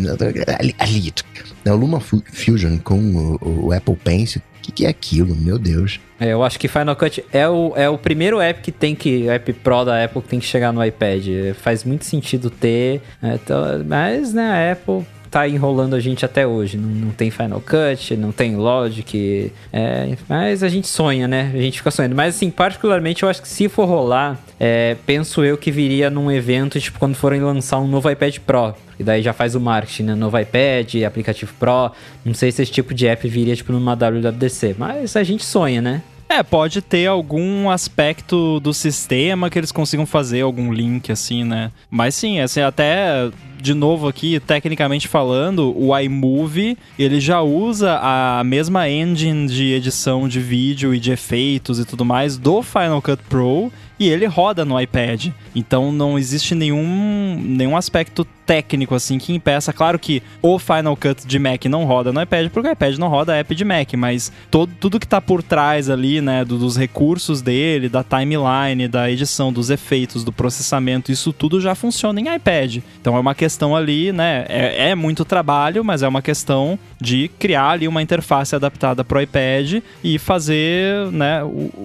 ali, 0.58 0.74
ali 0.78 1.14
né? 1.64 1.72
o 1.72 1.76
Luma 1.76 2.00
Fusion 2.00 2.78
com 2.78 2.98
o, 3.40 3.66
o 3.66 3.72
Apple 3.72 3.96
Pencil, 3.96 4.40
o 4.60 4.62
que, 4.62 4.72
que, 4.72 4.86
é 4.86 4.88
aquilo? 4.88 5.34
Meu 5.34 5.58
Deus. 5.58 5.98
É, 6.20 6.32
eu 6.32 6.42
acho 6.42 6.58
que 6.58 6.68
Final 6.68 6.94
Cut 6.94 7.24
é 7.32 7.48
o, 7.48 7.72
é 7.74 7.88
o 7.88 7.96
primeiro 7.96 8.40
app 8.40 8.60
que 8.60 8.70
tem 8.70 8.94
que. 8.94 9.28
app 9.28 9.52
Pro 9.54 9.84
da 9.84 10.04
Apple 10.04 10.20
que 10.22 10.28
tem 10.28 10.38
que 10.38 10.46
chegar 10.46 10.72
no 10.72 10.84
iPad. 10.84 11.24
Faz 11.56 11.82
muito 11.82 12.04
sentido 12.04 12.50
ter. 12.50 13.00
É, 13.22 13.34
então, 13.34 13.64
mas, 13.86 14.34
né, 14.34 14.50
a 14.50 14.72
Apple 14.72 15.06
tá 15.30 15.48
enrolando 15.48 15.94
a 15.94 16.00
gente 16.00 16.24
até 16.24 16.46
hoje. 16.46 16.76
Não, 16.76 16.88
não 16.88 17.10
tem 17.12 17.30
Final 17.30 17.60
Cut, 17.60 18.16
não 18.16 18.32
tem 18.32 18.56
Logic. 18.56 19.52
É, 19.72 20.16
mas 20.28 20.62
a 20.62 20.68
gente 20.68 20.88
sonha, 20.88 21.28
né? 21.28 21.50
A 21.54 21.58
gente 21.58 21.78
fica 21.78 21.90
sonhando. 21.90 22.14
Mas, 22.14 22.34
assim, 22.36 22.50
particularmente, 22.50 23.22
eu 23.22 23.28
acho 23.28 23.40
que 23.40 23.48
se 23.48 23.68
for 23.68 23.86
rolar, 23.86 24.38
é, 24.58 24.96
penso 25.06 25.44
eu 25.44 25.56
que 25.56 25.70
viria 25.70 26.10
num 26.10 26.30
evento, 26.30 26.80
tipo, 26.80 26.98
quando 26.98 27.14
forem 27.14 27.40
lançar 27.40 27.78
um 27.78 27.86
novo 27.86 28.10
iPad 28.10 28.38
Pro. 28.38 28.74
E 28.98 29.04
daí 29.04 29.22
já 29.22 29.32
faz 29.32 29.54
o 29.54 29.60
marketing, 29.60 30.02
né? 30.02 30.14
Novo 30.14 30.38
iPad, 30.38 30.96
aplicativo 31.06 31.54
Pro. 31.58 31.92
Não 32.24 32.34
sei 32.34 32.50
se 32.50 32.62
esse 32.62 32.72
tipo 32.72 32.92
de 32.92 33.06
app 33.06 33.26
viria, 33.28 33.54
tipo, 33.54 33.72
numa 33.72 33.94
WWDC. 33.94 34.74
Mas 34.76 35.16
a 35.16 35.22
gente 35.22 35.44
sonha, 35.44 35.80
né? 35.80 36.02
É, 36.30 36.44
pode 36.44 36.80
ter 36.80 37.08
algum 37.08 37.68
aspecto 37.68 38.60
do 38.60 38.72
sistema 38.72 39.50
que 39.50 39.58
eles 39.58 39.72
consigam 39.72 40.06
fazer 40.06 40.42
algum 40.42 40.72
link 40.72 41.10
assim, 41.10 41.42
né? 41.42 41.72
Mas 41.90 42.14
sim, 42.14 42.38
assim, 42.38 42.60
até 42.60 43.28
de 43.60 43.74
novo 43.74 44.06
aqui, 44.06 44.38
tecnicamente 44.38 45.08
falando, 45.08 45.76
o 45.76 45.98
iMovie, 45.98 46.78
ele 46.96 47.18
já 47.18 47.42
usa 47.42 47.98
a 48.00 48.44
mesma 48.44 48.88
engine 48.88 49.48
de 49.48 49.72
edição 49.72 50.28
de 50.28 50.38
vídeo 50.38 50.94
e 50.94 51.00
de 51.00 51.10
efeitos 51.10 51.80
e 51.80 51.84
tudo 51.84 52.04
mais 52.04 52.38
do 52.38 52.62
Final 52.62 53.02
Cut 53.02 53.20
Pro 53.28 53.72
e 53.98 54.08
ele 54.08 54.24
roda 54.24 54.64
no 54.64 54.80
iPad. 54.80 55.28
Então 55.54 55.92
não 55.92 56.18
existe 56.18 56.54
nenhum, 56.54 57.38
nenhum 57.44 57.76
aspecto 57.76 58.24
técnico, 58.50 58.96
assim, 58.96 59.16
que 59.16 59.32
impeça. 59.32 59.72
Claro 59.72 59.96
que 59.96 60.20
o 60.42 60.58
Final 60.58 60.96
Cut 60.96 61.24
de 61.24 61.38
Mac 61.38 61.66
não 61.66 61.84
roda 61.84 62.12
no 62.12 62.20
iPad, 62.20 62.50
porque 62.50 62.68
o 62.68 62.72
iPad 62.72 62.96
não 62.96 63.06
roda 63.06 63.36
app 63.36 63.54
de 63.54 63.64
Mac, 63.64 63.94
mas 63.94 64.32
todo, 64.50 64.72
tudo 64.80 64.98
que 64.98 65.06
tá 65.06 65.20
por 65.20 65.40
trás 65.40 65.88
ali, 65.88 66.20
né, 66.20 66.44
do, 66.44 66.58
dos 66.58 66.76
recursos 66.76 67.40
dele, 67.40 67.88
da 67.88 68.02
timeline, 68.02 68.88
da 68.88 69.08
edição, 69.08 69.52
dos 69.52 69.70
efeitos, 69.70 70.24
do 70.24 70.32
processamento, 70.32 71.12
isso 71.12 71.32
tudo 71.32 71.60
já 71.60 71.76
funciona 71.76 72.20
em 72.20 72.34
iPad. 72.34 72.78
Então 73.00 73.16
é 73.16 73.20
uma 73.20 73.36
questão 73.36 73.76
ali, 73.76 74.10
né, 74.10 74.44
é, 74.48 74.88
é 74.88 74.94
muito 74.96 75.24
trabalho, 75.24 75.84
mas 75.84 76.02
é 76.02 76.08
uma 76.08 76.20
questão 76.20 76.76
de 77.00 77.30
criar 77.38 77.70
ali 77.70 77.86
uma 77.86 78.02
interface 78.02 78.56
adaptada 78.56 79.04
pro 79.04 79.22
iPad 79.22 79.80
e 80.02 80.18
fazer, 80.18 81.06
né, 81.12 81.40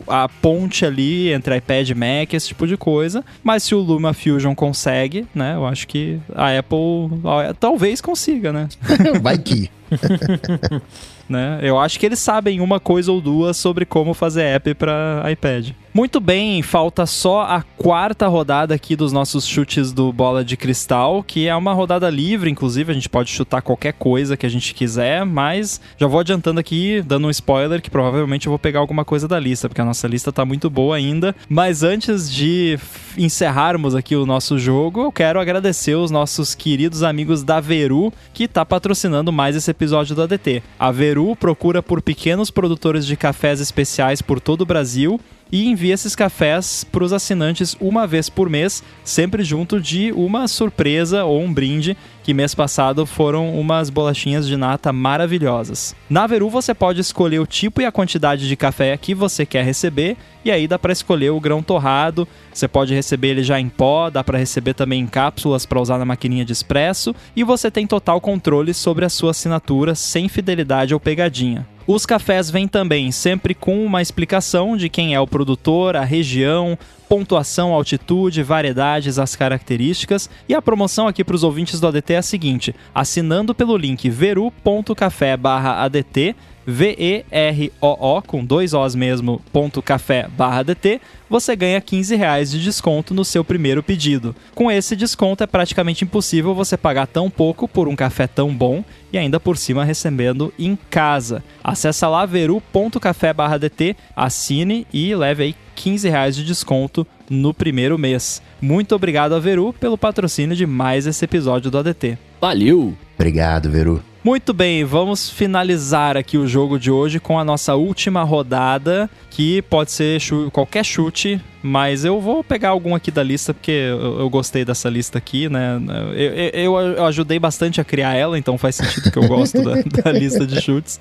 a 0.08 0.28
ponte 0.28 0.84
ali 0.84 1.32
entre 1.32 1.58
iPad 1.58 1.90
e 1.90 1.94
Mac, 1.94 2.34
esse 2.34 2.48
tipo 2.48 2.66
de 2.66 2.76
coisa. 2.76 3.24
Mas 3.44 3.62
se 3.62 3.76
o 3.76 3.80
Luma 3.80 4.14
Fusion 4.14 4.56
consegue, 4.56 5.28
né, 5.36 5.54
eu 5.54 5.68
acho 5.68 5.88
que 5.88 6.20
a 6.34 6.55
Apple 6.58 7.20
ó, 7.24 7.54
talvez 7.60 8.02
consiga, 8.02 8.52
né? 8.52 8.68
Vai 9.22 9.38
que. 9.38 9.70
né? 11.30 11.60
Eu 11.62 11.80
acho 11.80 12.00
que 12.00 12.06
eles 12.06 12.20
sabem 12.20 12.60
uma 12.60 12.80
coisa 12.80 13.12
ou 13.12 13.22
duas 13.22 13.58
sobre 13.58 13.86
como 13.86 14.14
fazer 14.14 14.44
app 14.44 14.74
para 14.76 15.24
iPad. 15.32 15.72
Muito 15.96 16.20
bem, 16.20 16.62
falta 16.62 17.06
só 17.06 17.44
a 17.44 17.62
quarta 17.62 18.28
rodada 18.28 18.76
aqui 18.76 18.98
dos 18.98 19.14
nossos 19.14 19.48
chutes 19.48 19.94
do 19.94 20.12
Bola 20.12 20.44
de 20.44 20.58
Cristal, 20.58 21.24
que 21.24 21.48
é 21.48 21.56
uma 21.56 21.72
rodada 21.72 22.10
livre, 22.10 22.50
inclusive, 22.50 22.92
a 22.92 22.94
gente 22.94 23.08
pode 23.08 23.32
chutar 23.32 23.62
qualquer 23.62 23.94
coisa 23.94 24.36
que 24.36 24.46
a 24.46 24.50
gente 24.50 24.74
quiser, 24.74 25.26
mas 25.26 25.80
já 25.98 26.06
vou 26.06 26.20
adiantando 26.20 26.60
aqui, 26.60 27.02
dando 27.02 27.28
um 27.28 27.30
spoiler, 27.30 27.82
que 27.82 27.90
provavelmente 27.90 28.46
eu 28.46 28.52
vou 28.52 28.60
pegar 28.60 28.82
alguma 28.82 29.06
coisa 29.06 29.26
da 29.26 29.40
lista, 29.40 29.70
porque 29.70 29.80
a 29.80 29.86
nossa 29.86 30.06
lista 30.06 30.34
tá 30.34 30.44
muito 30.44 30.70
boa 30.70 30.98
ainda. 30.98 31.34
Mas 31.48 31.82
antes 31.82 32.30
de 32.30 32.78
encerrarmos 33.18 33.96
aqui 33.96 34.18
o 34.18 34.26
nosso 34.26 34.60
jogo, 34.60 35.04
eu 35.04 35.14
quero 35.14 35.40
agradecer 35.40 35.96
os 35.96 36.12
nossos 36.12 36.54
queridos 36.54 37.04
amigos 37.04 37.42
da 37.42 37.62
Veru, 37.62 38.12
que 38.34 38.50
tá 38.50 38.66
patrocinando 38.66 39.32
mais 39.32 39.56
esse 39.56 39.72
episódio 39.72 40.14
do 40.14 40.24
ADT. 40.24 40.62
A 40.78 40.92
Veru 40.92 41.38
procura 41.38 41.82
por 41.82 42.02
pequenos 42.02 42.52
produtores 42.52 43.06
de 43.06 43.16
cafés 43.16 43.62
especiais 43.62 44.22
por 44.22 44.42
todo 44.42 44.64
o 44.64 44.66
Brasil 44.66 45.22
e 45.52 45.68
envia 45.68 45.94
esses 45.94 46.16
cafés 46.16 46.84
para 46.84 47.04
os 47.04 47.14
assinantes 47.14 47.76
uma 47.80 48.08
vez 48.08 48.30
por 48.30 48.50
mês, 48.50 48.84
sempre 49.04 49.44
junto 49.44 49.80
de 49.80 50.12
uma 50.12 50.48
surpresa 50.48 51.24
ou 51.24 51.42
um 51.42 51.54
brinde, 51.54 51.96
que 52.24 52.34
mês 52.34 52.56
passado 52.56 53.06
foram 53.06 53.58
umas 53.60 53.90
bolachinhas 53.90 54.48
de 54.48 54.58
nata 54.58 54.92
maravilhosas. 54.92 55.96
Na 56.10 56.26
Veru 56.26 56.50
você 56.50 56.74
pode 56.74 57.00
escolher 57.00 57.40
o 57.40 57.46
tipo 57.46 57.82
e 57.82 57.86
a 57.86 57.92
quantidade 57.92 58.48
de 58.48 58.56
café 58.56 58.98
que 58.98 59.14
você 59.14 59.46
quer 59.46 59.64
receber, 59.64 60.18
e 60.44 60.52
aí 60.52 60.68
dá 60.68 60.78
para 60.78 60.92
escolher 60.92 61.30
o 61.30 61.40
grão 61.40 61.62
torrado, 61.62 62.28
você 62.52 62.68
pode 62.68 62.94
receber 62.94 63.30
ele 63.30 63.44
já 63.44 63.60
em 63.60 63.70
pó, 63.70 64.10
dá 64.10 64.24
para 64.24 64.40
receber 64.40 64.74
também 64.74 65.02
em 65.02 65.08
cápsulas 65.08 65.66
para 65.66 65.82
usar 65.82 65.98
na 65.98 66.06
maquininha 66.06 66.46
de 66.46 66.54
expresso, 66.54 67.16
e 67.36 67.44
você 67.44 67.70
tem 67.70 67.86
total 67.86 68.20
controle 68.20 68.74
sobre 68.74 69.06
a 69.06 69.10
sua 69.10 69.32
assinatura 69.32 69.94
sem 69.94 70.28
fidelidade 70.28 70.94
ou 70.94 71.00
pegadinha. 71.00 71.68
Os 71.88 72.04
cafés 72.04 72.50
vêm 72.50 72.68
também 72.68 73.12
sempre 73.12 73.54
com 73.54 73.86
uma 73.86 74.02
explicação 74.02 74.76
de 74.76 74.90
quem 74.90 75.14
é 75.14 75.20
o 75.20 75.28
produtor, 75.28 75.96
a 75.96 76.04
região, 76.04 76.76
pontuação, 77.08 77.74
altitude, 77.74 78.42
variedades, 78.42 79.20
as 79.20 79.36
características. 79.36 80.28
E 80.50 80.56
a 80.56 80.62
promoção 80.62 81.08
aqui 81.08 81.24
para 81.24 81.36
os 81.36 81.44
ouvintes 81.44 81.80
do 81.80 81.88
ADT 81.88 82.14
é 82.14 82.18
a 82.18 82.24
seguinte: 82.24 82.74
assinando 82.94 83.54
pelo 83.54 83.78
link 83.78 84.10
veru.café/adt 84.10 86.36
V-E-R-O-O, 86.66 88.22
com 88.22 88.44
dois 88.44 88.74
Os 88.74 88.96
mesmo, 88.96 89.42
ponto 89.52 89.82
café 89.82 90.28
barra 90.28 90.64
DT, 90.64 91.00
você 91.30 91.56
ganha 91.56 91.82
15 91.82 92.16
reais 92.16 92.52
de 92.52 92.62
desconto 92.62 93.14
no 93.14 93.26
seu 93.26 93.44
primeiro 93.44 93.84
pedido. 93.84 94.36
Com 94.54 94.72
esse 94.72 94.96
desconto 94.96 95.44
é 95.44 95.48
praticamente 95.48 96.04
impossível 96.04 96.54
você 96.54 96.78
pagar 96.78 97.08
tão 97.08 97.30
pouco 97.30 97.68
por 97.68 97.88
um 97.88 97.96
café 97.96 98.28
tão 98.28 98.54
bom 98.54 98.84
e 99.12 99.18
ainda 99.18 99.40
por 99.40 99.58
cima 99.58 99.84
recebendo 99.84 100.54
em 100.58 100.78
casa. 100.90 101.44
Acesse 101.64 102.06
lá 102.06 102.26
veru.café 102.26 103.34
barra 103.34 103.58
DT, 103.58 103.96
assine 104.16 104.88
e 104.94 105.16
leve 105.16 105.44
aí 105.44 105.56
15 105.76 106.10
reais 106.10 106.36
de 106.36 106.44
desconto 106.44 107.06
no 107.30 107.54
primeiro 107.54 107.98
mês. 107.98 108.42
Muito 108.62 108.96
obrigado 108.96 109.34
a 109.34 109.40
Veru 109.40 109.74
pelo 109.74 109.98
patrocínio 109.98 110.56
de 110.56 110.66
mais 110.66 111.06
esse 111.06 111.26
episódio 111.26 111.70
do 111.70 111.78
ADT. 111.78 112.18
Valeu! 112.40 112.96
Obrigado, 113.16 113.70
Veru. 113.70 114.02
Muito 114.26 114.56
bem, 114.56 114.84
vamos 114.84 115.30
finalizar 115.30 116.18
aqui 116.18 116.36
o 116.36 116.48
jogo 116.48 116.80
de 116.80 116.90
hoje 116.90 117.20
com 117.20 117.38
a 117.38 117.44
nossa 117.44 117.76
última 117.76 118.24
rodada, 118.24 119.08
que 119.30 119.62
pode 119.62 119.92
ser 119.92 120.20
qualquer 120.52 120.84
chute, 120.84 121.40
mas 121.66 122.06
eu 122.06 122.22
vou 122.22 122.44
pegar 122.44 122.70
algum 122.70 122.94
aqui 122.94 123.10
da 123.10 123.24
lista, 123.24 123.52
porque 123.52 123.72
eu, 123.72 124.20
eu 124.20 124.30
gostei 124.30 124.64
dessa 124.64 124.88
lista 124.88 125.18
aqui, 125.18 125.50
né? 125.50 125.82
Eu, 126.14 126.34
eu, 126.54 126.80
eu, 126.80 127.06
ajudei 127.06 127.40
bastante 127.40 127.82
a 127.82 127.84
criar 127.84 128.14
ela, 128.14 128.38
então 128.38 128.56
faz 128.56 128.76
sentido 128.76 129.12
que 129.12 129.18
eu 129.18 129.28
gosto 129.28 129.64
da, 129.64 129.74
da, 130.04 130.12
lista 130.12 130.46
de 130.46 130.62
chutes. 130.62 131.00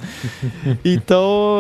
Então 0.83 1.59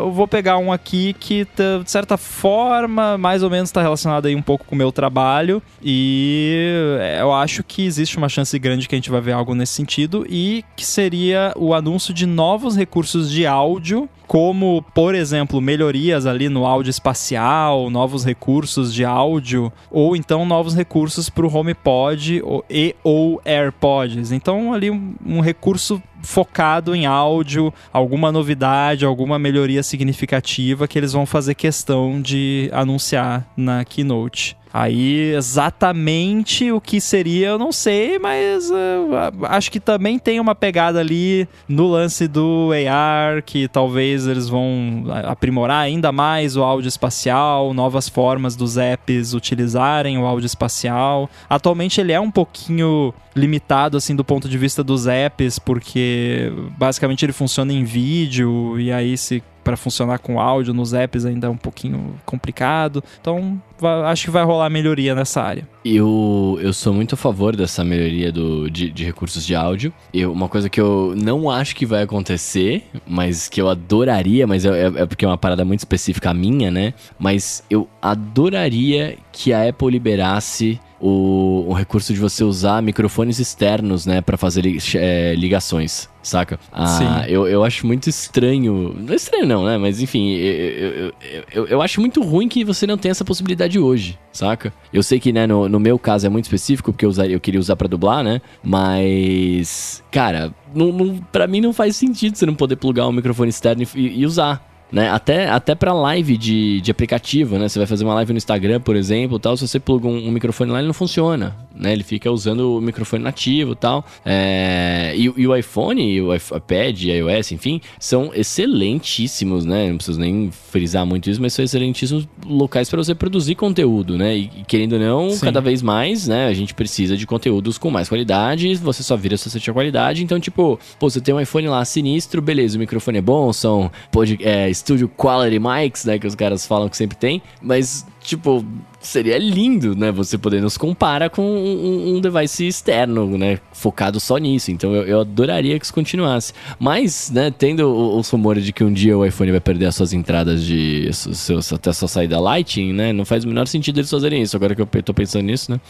eu 0.00 0.10
vou 0.10 0.26
pegar 0.26 0.56
um 0.56 0.72
aqui 0.72 1.14
que, 1.20 1.46
de 1.84 1.90
certa 1.90 2.16
forma, 2.16 3.18
mais 3.18 3.42
ou 3.42 3.50
menos 3.50 3.68
está 3.68 3.82
relacionado 3.82 4.24
aí 4.24 4.34
um 4.34 4.40
pouco 4.40 4.64
com 4.64 4.74
o 4.74 4.78
meu 4.78 4.90
trabalho, 4.90 5.62
e 5.82 6.96
eu 7.20 7.34
acho 7.34 7.62
que 7.62 7.84
existe 7.84 8.16
uma 8.16 8.30
chance 8.30 8.58
grande 8.58 8.88
que 8.88 8.94
a 8.94 8.98
gente 8.98 9.10
vai 9.10 9.20
ver 9.20 9.32
algo 9.32 9.54
nesse 9.54 9.74
sentido, 9.74 10.26
e 10.26 10.64
que 10.74 10.86
seria 10.98 11.52
o 11.54 11.74
anúncio 11.74 12.12
de 12.12 12.26
novos 12.26 12.76
recursos 12.76 13.30
de 13.30 13.46
áudio, 13.46 14.08
como, 14.26 14.84
por 14.92 15.14
exemplo, 15.14 15.60
melhorias 15.60 16.26
ali 16.26 16.48
no 16.48 16.66
áudio 16.66 16.90
espacial, 16.90 17.88
novos 17.88 18.24
recursos 18.24 18.92
de 18.92 19.04
áudio, 19.04 19.72
ou 19.92 20.16
então 20.16 20.44
novos 20.44 20.74
recursos 20.74 21.30
para 21.30 21.46
o 21.46 21.56
HomePod 21.56 22.42
e 22.68 22.96
ou 23.04 23.40
AirPods. 23.44 24.32
Então, 24.32 24.72
ali 24.72 24.90
um, 24.90 25.14
um 25.24 25.40
recurso 25.40 26.02
focado 26.20 26.96
em 26.96 27.06
áudio, 27.06 27.72
alguma 27.92 28.32
novidade, 28.32 29.04
alguma 29.04 29.38
melhoria 29.38 29.84
significativa 29.84 30.88
que 30.88 30.98
eles 30.98 31.12
vão 31.12 31.24
fazer 31.24 31.54
questão 31.54 32.20
de 32.20 32.68
anunciar 32.72 33.46
na 33.56 33.84
keynote. 33.84 34.57
Aí, 34.72 35.32
exatamente 35.34 36.70
o 36.70 36.80
que 36.80 37.00
seria, 37.00 37.48
eu 37.48 37.58
não 37.58 37.72
sei, 37.72 38.18
mas 38.18 38.70
uh, 38.70 39.44
acho 39.44 39.70
que 39.70 39.80
também 39.80 40.18
tem 40.18 40.38
uma 40.38 40.54
pegada 40.54 41.00
ali 41.00 41.48
no 41.68 41.88
lance 41.88 42.28
do 42.28 42.70
AR, 42.72 43.42
que 43.42 43.66
talvez 43.68 44.26
eles 44.26 44.48
vão 44.48 45.04
aprimorar 45.24 45.80
ainda 45.80 46.12
mais 46.12 46.56
o 46.56 46.62
áudio 46.62 46.88
espacial, 46.88 47.72
novas 47.72 48.08
formas 48.08 48.56
dos 48.56 48.76
apps 48.76 49.32
utilizarem 49.32 50.18
o 50.18 50.26
áudio 50.26 50.46
espacial. 50.46 51.30
Atualmente 51.48 52.00
ele 52.00 52.12
é 52.12 52.20
um 52.20 52.30
pouquinho 52.30 53.14
limitado 53.34 53.96
assim 53.96 54.14
do 54.14 54.24
ponto 54.24 54.48
de 54.48 54.58
vista 54.58 54.84
dos 54.84 55.06
apps, 55.06 55.58
porque 55.58 56.52
basicamente 56.76 57.24
ele 57.24 57.32
funciona 57.32 57.72
em 57.72 57.84
vídeo 57.84 58.78
e 58.78 58.92
aí 58.92 59.16
se 59.16 59.42
para 59.68 59.76
funcionar 59.76 60.18
com 60.18 60.40
áudio 60.40 60.72
nos 60.72 60.94
apps 60.94 61.26
ainda 61.26 61.46
é 61.46 61.50
um 61.50 61.56
pouquinho 61.56 62.14
complicado. 62.24 63.04
Então, 63.20 63.60
acho 64.06 64.24
que 64.24 64.30
vai 64.30 64.44
rolar 64.44 64.70
melhoria 64.70 65.14
nessa 65.14 65.42
área. 65.42 65.68
Eu, 65.84 66.58
eu 66.60 66.72
sou 66.72 66.92
muito 66.92 67.14
a 67.14 67.18
favor 67.18 67.56
dessa 67.56 67.84
melhoria 67.84 68.30
do, 68.30 68.70
de, 68.70 68.90
de 68.90 69.04
recursos 69.04 69.46
de 69.46 69.54
áudio. 69.54 69.92
Eu, 70.12 70.32
uma 70.32 70.48
coisa 70.48 70.68
que 70.68 70.80
eu 70.80 71.14
não 71.16 71.50
acho 71.50 71.74
que 71.74 71.86
vai 71.86 72.02
acontecer, 72.02 72.84
mas 73.06 73.48
que 73.48 73.60
eu 73.60 73.68
adoraria, 73.68 74.46
mas 74.46 74.64
é, 74.64 74.86
é 74.86 75.06
porque 75.06 75.24
é 75.24 75.28
uma 75.28 75.38
parada 75.38 75.64
muito 75.64 75.80
específica 75.80 76.32
minha, 76.34 76.70
né? 76.70 76.94
Mas 77.18 77.62
eu 77.70 77.88
adoraria 78.02 79.16
que 79.32 79.52
a 79.52 79.68
Apple 79.68 79.90
liberasse 79.90 80.80
o, 81.00 81.64
o 81.68 81.72
recurso 81.72 82.12
de 82.12 82.18
você 82.18 82.42
usar 82.42 82.82
microfones 82.82 83.38
externos, 83.38 84.04
né, 84.04 84.20
para 84.20 84.36
fazer 84.36 84.64
é, 84.96 85.34
ligações, 85.34 86.08
saca? 86.22 86.58
Ah, 86.72 87.24
eu, 87.28 87.46
eu 87.46 87.64
acho 87.64 87.86
muito 87.86 88.08
estranho. 88.08 88.94
Não 88.98 89.12
é 89.12 89.16
estranho, 89.16 89.46
não, 89.46 89.64
né? 89.64 89.78
Mas 89.78 90.00
enfim, 90.00 90.32
eu, 90.32 90.88
eu, 90.88 91.12
eu, 91.52 91.66
eu, 91.66 91.82
acho 91.82 92.00
muito 92.00 92.22
ruim 92.22 92.48
que 92.48 92.64
você 92.64 92.86
não 92.86 92.98
tenha 92.98 93.12
essa 93.12 93.24
possibilidade 93.24 93.67
hoje, 93.76 94.16
saca? 94.32 94.72
Eu 94.92 95.02
sei 95.02 95.18
que, 95.18 95.32
né, 95.32 95.48
no, 95.48 95.68
no 95.68 95.80
meu 95.80 95.98
caso 95.98 96.24
é 96.24 96.28
muito 96.28 96.44
específico, 96.44 96.92
porque 96.92 97.04
eu, 97.04 97.10
usaria, 97.10 97.34
eu 97.34 97.40
queria 97.40 97.58
usar 97.58 97.74
para 97.74 97.88
dublar, 97.88 98.22
né? 98.22 98.40
Mas, 98.62 100.04
cara, 100.12 100.54
não, 100.72 100.92
não, 100.92 101.16
pra 101.32 101.48
mim 101.48 101.60
não 101.60 101.72
faz 101.72 101.96
sentido 101.96 102.36
você 102.36 102.46
não 102.46 102.54
poder 102.54 102.76
plugar 102.76 103.08
um 103.08 103.12
microfone 103.12 103.48
externo 103.48 103.82
e, 103.96 104.20
e 104.20 104.24
usar, 104.24 104.64
né? 104.92 105.10
Até, 105.10 105.48
até 105.48 105.74
para 105.74 105.92
live 105.92 106.36
de, 106.36 106.80
de 106.80 106.90
aplicativo, 106.92 107.58
né? 107.58 107.68
Você 107.68 107.80
vai 107.80 107.86
fazer 107.86 108.04
uma 108.04 108.14
live 108.14 108.32
no 108.32 108.38
Instagram, 108.38 108.80
por 108.80 108.94
exemplo, 108.94 109.38
tal, 109.40 109.56
se 109.56 109.66
você 109.66 109.80
pluga 109.80 110.06
um, 110.06 110.28
um 110.28 110.30
microfone 110.30 110.70
lá, 110.70 110.78
ele 110.78 110.86
não 110.86 110.94
funciona, 110.94 111.56
né? 111.78 111.92
Ele 111.92 112.02
fica 112.02 112.30
usando 112.30 112.76
o 112.76 112.80
microfone 112.80 113.22
nativo 113.22 113.74
tal. 113.74 114.04
É, 114.24 115.12
e, 115.16 115.32
e, 115.36 115.46
o 115.46 115.56
iPhone, 115.56 116.02
e 116.02 116.20
o 116.20 116.34
iPad, 116.34 117.02
iOS, 117.04 117.52
enfim, 117.52 117.80
são 117.98 118.30
excelentíssimos, 118.34 119.64
né? 119.64 119.88
Não 119.88 119.96
preciso 119.96 120.20
nem 120.20 120.50
frisar 120.50 121.06
muito 121.06 121.30
isso, 121.30 121.40
mas 121.40 121.52
são 121.52 121.64
excelentíssimos 121.64 122.28
locais 122.46 122.90
para 122.90 123.02
você 123.02 123.14
produzir 123.14 123.54
conteúdo, 123.54 124.18
né? 124.18 124.36
E, 124.36 124.48
querendo 124.66 124.94
ou 124.94 124.98
não, 124.98 125.30
Sim. 125.30 125.46
cada 125.46 125.60
vez 125.60 125.82
mais, 125.82 126.26
né? 126.26 126.46
A 126.46 126.54
gente 126.54 126.74
precisa 126.74 127.16
de 127.16 127.26
conteúdos 127.26 127.78
com 127.78 127.90
mais 127.90 128.08
qualidade, 128.08 128.74
você 128.76 129.02
só 129.02 129.16
vira 129.16 129.36
se 129.36 129.48
você 129.48 129.60
tiver 129.60 129.74
qualidade. 129.74 130.22
Então, 130.22 130.40
tipo, 130.40 130.78
pô, 130.98 131.10
você 131.10 131.20
tem 131.20 131.34
um 131.34 131.40
iPhone 131.40 131.68
lá 131.68 131.84
sinistro, 131.84 132.42
beleza, 132.42 132.76
o 132.76 132.80
microfone 132.80 133.18
é 133.18 133.22
bom, 133.22 133.52
são 133.52 133.90
pod, 134.10 134.38
é, 134.42 134.72
Studio 134.72 135.08
Quality 135.08 135.58
Mics, 135.58 136.04
né? 136.04 136.18
Que 136.18 136.26
os 136.26 136.34
caras 136.34 136.66
falam 136.66 136.88
que 136.88 136.96
sempre 136.96 137.16
tem. 137.16 137.42
Mas, 137.62 138.06
tipo, 138.20 138.64
seria 139.08 139.38
lindo, 139.38 139.96
né? 139.96 140.12
Você 140.12 140.36
poder 140.36 140.60
nos 140.60 140.76
comparar 140.76 141.30
com 141.30 141.42
um, 141.42 142.16
um 142.16 142.20
device 142.20 142.66
externo, 142.66 143.38
né? 143.38 143.58
Focado 143.72 144.20
só 144.20 144.36
nisso. 144.36 144.70
Então 144.70 144.94
eu, 144.94 145.04
eu, 145.04 145.20
adoraria 145.20 145.78
que 145.78 145.84
isso 145.84 145.94
continuasse. 145.94 146.52
Mas, 146.78 147.30
né, 147.30 147.50
tendo 147.50 147.88
os 148.16 148.28
rumores 148.30 148.64
de 148.64 148.72
que 148.72 148.84
um 148.84 148.92
dia 148.92 149.16
o 149.16 149.24
iPhone 149.24 149.50
vai 149.50 149.60
perder 149.60 149.86
as 149.86 149.96
suas 149.96 150.12
entradas 150.12 150.64
de. 150.64 151.08
Seus, 151.12 151.72
até 151.72 151.90
a 151.90 151.92
sua 151.92 152.08
saída 152.08 152.38
Lightning, 152.38 152.92
né? 152.92 153.12
Não 153.12 153.24
faz 153.24 153.44
o 153.44 153.48
menor 153.48 153.66
sentido 153.66 153.98
eles 153.98 154.10
fazerem 154.10 154.42
isso. 154.42 154.56
Agora 154.56 154.74
que 154.74 154.82
eu 154.82 154.86
tô 155.02 155.14
pensando 155.14 155.44
nisso, 155.44 155.70
né? 155.70 155.80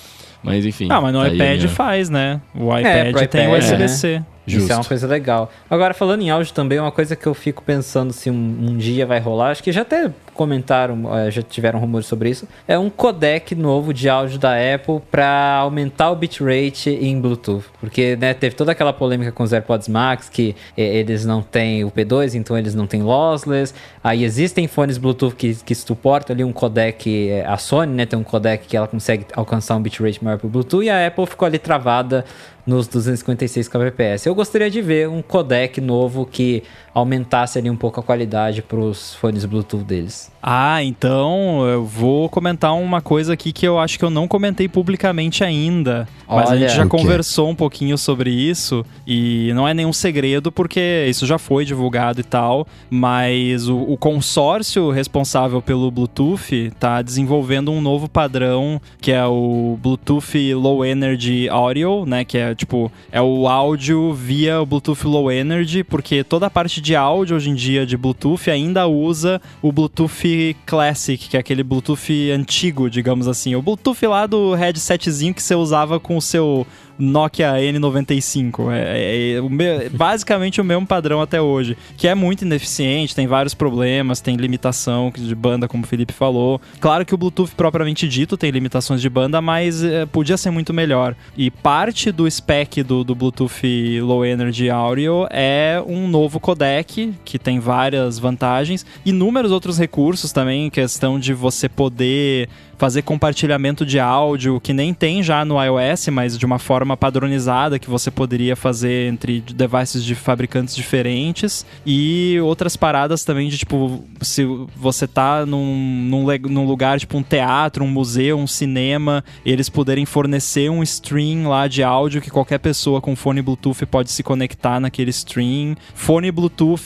Mas 0.43 0.65
enfim. 0.65 0.87
Ah, 0.91 1.01
mas 1.01 1.13
no 1.13 1.21
tá 1.21 1.29
iPad 1.29 1.57
minha... 1.59 1.69
faz, 1.69 2.09
né? 2.09 2.41
O 2.55 2.67
iPad 2.67 3.17
é, 3.17 3.27
tem 3.27 3.53
USB-C. 3.53 4.19
Né? 4.21 4.27
Justo. 4.49 4.65
Isso 4.65 4.73
é 4.73 4.77
uma 4.77 4.85
coisa 4.85 5.07
legal. 5.07 5.51
Agora, 5.69 5.93
falando 5.93 6.23
em 6.23 6.31
áudio 6.31 6.53
também, 6.53 6.81
uma 6.81 6.91
coisa 6.91 7.15
que 7.15 7.27
eu 7.27 7.35
fico 7.35 7.63
pensando 7.63 8.13
se 8.13 8.31
um, 8.31 8.35
um 8.35 8.77
dia 8.77 9.07
vai 9.07 9.21
rolar, 9.21 9.51
acho 9.51 9.63
que 9.63 9.71
já 9.71 9.83
até 9.83 10.11
comentaram, 10.39 11.19
eh, 11.19 11.33
já 11.33 11.43
tiveram 11.43 11.81
rumores 11.81 12.07
sobre 12.07 12.31
isso, 12.31 12.47
é 12.69 12.79
um 12.79 12.89
codec 12.89 13.57
novo 13.57 13.93
de 13.93 14.09
áudio 14.09 14.39
da 14.39 14.53
Apple 14.53 15.01
para 15.11 15.57
aumentar 15.57 16.13
o 16.13 16.15
bitrate 16.15 16.91
em 16.91 17.21
Bluetooth. 17.21 17.65
Porque 17.81 18.15
né, 18.15 18.33
teve 18.35 18.55
toda 18.55 18.71
aquela 18.71 18.93
polêmica 18.93 19.33
com 19.33 19.43
os 19.43 19.53
AirPods 19.53 19.89
Max, 19.89 20.29
que 20.29 20.55
eles 20.77 21.27
não 21.27 21.43
têm 21.43 21.85
o 21.85 21.91
P2, 21.91 22.35
então 22.35 22.57
eles 22.57 22.73
não 22.73 22.87
têm 22.87 23.03
lossless. 23.03 23.75
Aí 24.03 24.23
existem 24.23 24.69
fones 24.69 24.97
Bluetooth 24.97 25.35
que, 25.35 25.57
que 25.57 25.75
suportam 25.75 26.35
ali 26.35 26.45
um 26.45 26.53
codec, 26.53 27.29
eh, 27.29 27.45
a 27.45 27.57
Sony 27.57 27.93
né, 27.93 28.07
tem 28.07 28.17
um 28.17 28.23
codec 28.23 28.65
que 28.65 28.77
ela 28.77 28.87
consegue 28.87 29.27
alcançar 29.35 29.75
um 29.75 29.83
bitrate 29.83 30.23
maior 30.23 30.39
para 30.39 30.49
Bluetooth, 30.49 30.85
e 30.85 30.89
a 30.89 31.05
Apple 31.05 31.27
ficou 31.27 31.47
ali 31.47 31.59
travada 31.59 32.25
nos 32.69 32.87
256 32.87 33.67
kbps. 33.67 34.27
Eu 34.27 34.35
gostaria 34.35 34.71
de 34.71 34.83
ver 34.83 35.09
um 35.09 35.23
codec 35.23 35.81
novo 35.81 36.27
que 36.27 36.63
aumentasse 36.93 37.59
ali 37.59 37.71
um 37.71 37.77
pouco 37.77 37.99
a 37.99 38.03
qualidade 38.03 38.61
para 38.61 38.79
os 38.79 39.15
fones 39.15 39.45
Bluetooth 39.47 39.85
deles. 39.85 40.31
Ah, 40.43 40.83
então 40.83 41.67
eu 41.67 41.85
vou 41.85 42.29
comentar 42.29 42.75
uma 42.75 43.01
coisa 43.01 43.33
aqui 43.33 43.53
que 43.53 43.67
eu 43.67 43.79
acho 43.79 43.99
que 43.99 44.05
eu 44.05 44.11
não 44.11 44.29
comentei 44.29 44.69
publicamente 44.69 45.43
ainda. 45.43 46.07
Mas 46.29 46.51
Olha, 46.51 46.51
a 46.51 46.57
gente 46.57 46.77
já 46.77 46.87
conversou 46.87 47.49
um 47.49 47.55
pouquinho 47.55 47.97
sobre 47.97 48.31
isso 48.31 48.85
e 49.07 49.51
não 49.55 49.67
é 49.67 49.73
nenhum 49.73 49.93
segredo 49.93 50.53
porque 50.53 51.07
isso 51.09 51.25
já 51.25 51.39
foi 51.39 51.65
divulgado 51.65 52.21
e 52.21 52.25
tal. 52.25 52.67
Mas 52.91 53.69
o, 53.69 53.79
o 53.79 53.97
consórcio 53.97 54.91
responsável 54.91 55.63
pelo 55.63 55.91
Bluetooth 55.91 56.55
está 56.55 57.01
desenvolvendo 57.01 57.73
um 57.73 57.81
novo 57.81 58.09
padrão 58.09 58.81
que 59.01 59.11
é 59.11 59.25
o 59.25 59.79
Bluetooth 59.81 60.55
Low 60.55 60.85
Energy 60.85 61.49
Audio, 61.49 62.05
né? 62.05 62.25
Que 62.25 62.39
é 62.39 62.55
tipo, 62.59 62.91
é 63.11 63.23
o 63.23 63.47
áudio 63.47 64.13
via 64.13 64.61
o 64.61 64.67
Bluetooth 64.67 65.07
Low 65.07 65.31
Energy, 65.31 65.85
porque 65.85 66.25
toda 66.25 66.47
a 66.47 66.51
parte 66.51 66.81
de 66.81 66.97
áudio 66.97 67.37
hoje 67.37 67.49
em 67.49 67.55
dia 67.55 67.87
de 67.87 67.97
Bluetooth 67.97 68.51
ainda 68.51 68.87
usa 68.87 69.41
o 69.63 69.71
Bluetooth 69.71 70.57
Classic, 70.67 71.29
que 71.29 71.37
é 71.37 71.41
aquele 71.41 71.63
Bluetooth 71.63 72.31
antigo, 72.33 72.91
digamos 72.91 73.29
assim. 73.29 73.55
O 73.55 73.63
Bluetooth 73.63 74.05
lá 74.07 74.27
do 74.27 74.55
headsetzinho 74.55 75.33
que 75.33 75.43
você 75.43 75.55
usava 75.55 76.01
com 76.01 76.17
o 76.17 76.23
seu 76.23 76.67
Nokia 76.99 77.53
N95. 77.55 78.73
É, 78.73 78.99
é, 78.99 79.33
é 79.35 79.41
me, 79.41 79.89
basicamente 79.91 80.61
o 80.61 80.65
mesmo 80.65 80.87
padrão 80.87 81.21
até 81.21 81.41
hoje, 81.41 81.77
que 81.97 82.09
é 82.09 82.15
muito 82.15 82.43
ineficiente, 82.43 83.15
tem 83.15 83.27
vários 83.27 83.55
problemas, 83.55 84.21
tem 84.21 84.37
limitação 84.37 85.13
de 85.15 85.35
banda, 85.35 85.69
como 85.69 85.85
o 85.85 85.87
Felipe 85.87 86.13
falou. 86.13 86.61
Claro 86.81 87.05
que 87.05 87.15
o 87.15 87.19
Bluetooth 87.19 87.53
propriamente 87.57 88.09
dito 88.09 88.37
tem 88.37 88.51
limitações 88.51 89.01
de 89.01 89.09
banda, 89.09 89.41
mas 89.41 89.83
é, 89.83 90.07
podia 90.07 90.37
ser 90.37 90.51
muito 90.51 90.75
melhor. 90.75 91.15
E 91.37 91.51
parte 91.51 92.11
do 92.11 92.29
spec 92.31 92.83
do, 92.83 93.05
do 93.05 93.15
Bluetooth 93.15 94.01
Low 94.01 94.25
Energy 94.25 94.71
Audio 94.71 95.27
é 95.31 95.83
um 95.87 96.09
novo 96.09 96.41
codec 96.41 97.15
que 97.25 97.39
tem 97.39 97.59
várias 97.59 98.19
vantagens, 98.19 98.85
inúmeros 99.05 99.53
outros 99.53 99.79
recursos 99.79 100.33
também, 100.33 100.71
questão 100.71 101.19
de 101.19 101.33
você 101.33 101.69
poder 101.69 102.49
fazer 102.79 103.03
compartilhamento 103.03 103.85
de 103.85 103.99
áudio 103.99 104.61
que 104.61 104.73
nem 104.73 104.95
tem 104.95 105.23
já 105.23 105.45
no 105.45 105.63
iOS, 105.63 106.09
mas 106.09 106.39
de 106.39 106.47
uma 106.47 106.59
forma 106.59 106.97
padronizada 106.97 107.79
que 107.79 107.91
você 107.91 108.11
poderia 108.11 108.55
fazer 108.55 109.09
entre 109.09 109.41
devices 109.41 110.05
de 110.05 110.15
fabricantes 110.15 110.77
diferentes 110.77 111.67
e 111.85 112.39
outras 112.41 112.77
paradas 112.77 113.25
também 113.25 113.49
de 113.49 113.59
tipo 113.59 114.05
se 114.23 114.45
você 114.77 115.07
tá 115.07 115.45
num, 115.45 115.75
num, 116.09 116.25
num 116.49 116.67
lugar 116.67 117.01
tipo 117.01 117.19
um 117.19 117.23
teatro, 117.23 117.85
um 117.85 117.89
museu, 117.89 118.39
um 118.39 118.47
cinema, 118.47 119.25
eles 119.45 119.69
poderem 119.69 120.07
fornecer 120.07 120.71
um 120.71 120.83
stream 120.83 121.49
lá 121.49 121.67
de 121.67 121.83
áudio 121.83 122.23
que 122.23 122.31
qualquer 122.31 122.59
pessoa 122.59 123.01
com 123.01 123.17
fone 123.17 123.43
Bluetooth 123.43 123.85
pode 123.87 124.13
se 124.13 124.23
conectar 124.23 124.79
naquele 124.79 125.11
stream. 125.11 125.75
Fone 125.95 126.31
Bluetooth 126.31 126.79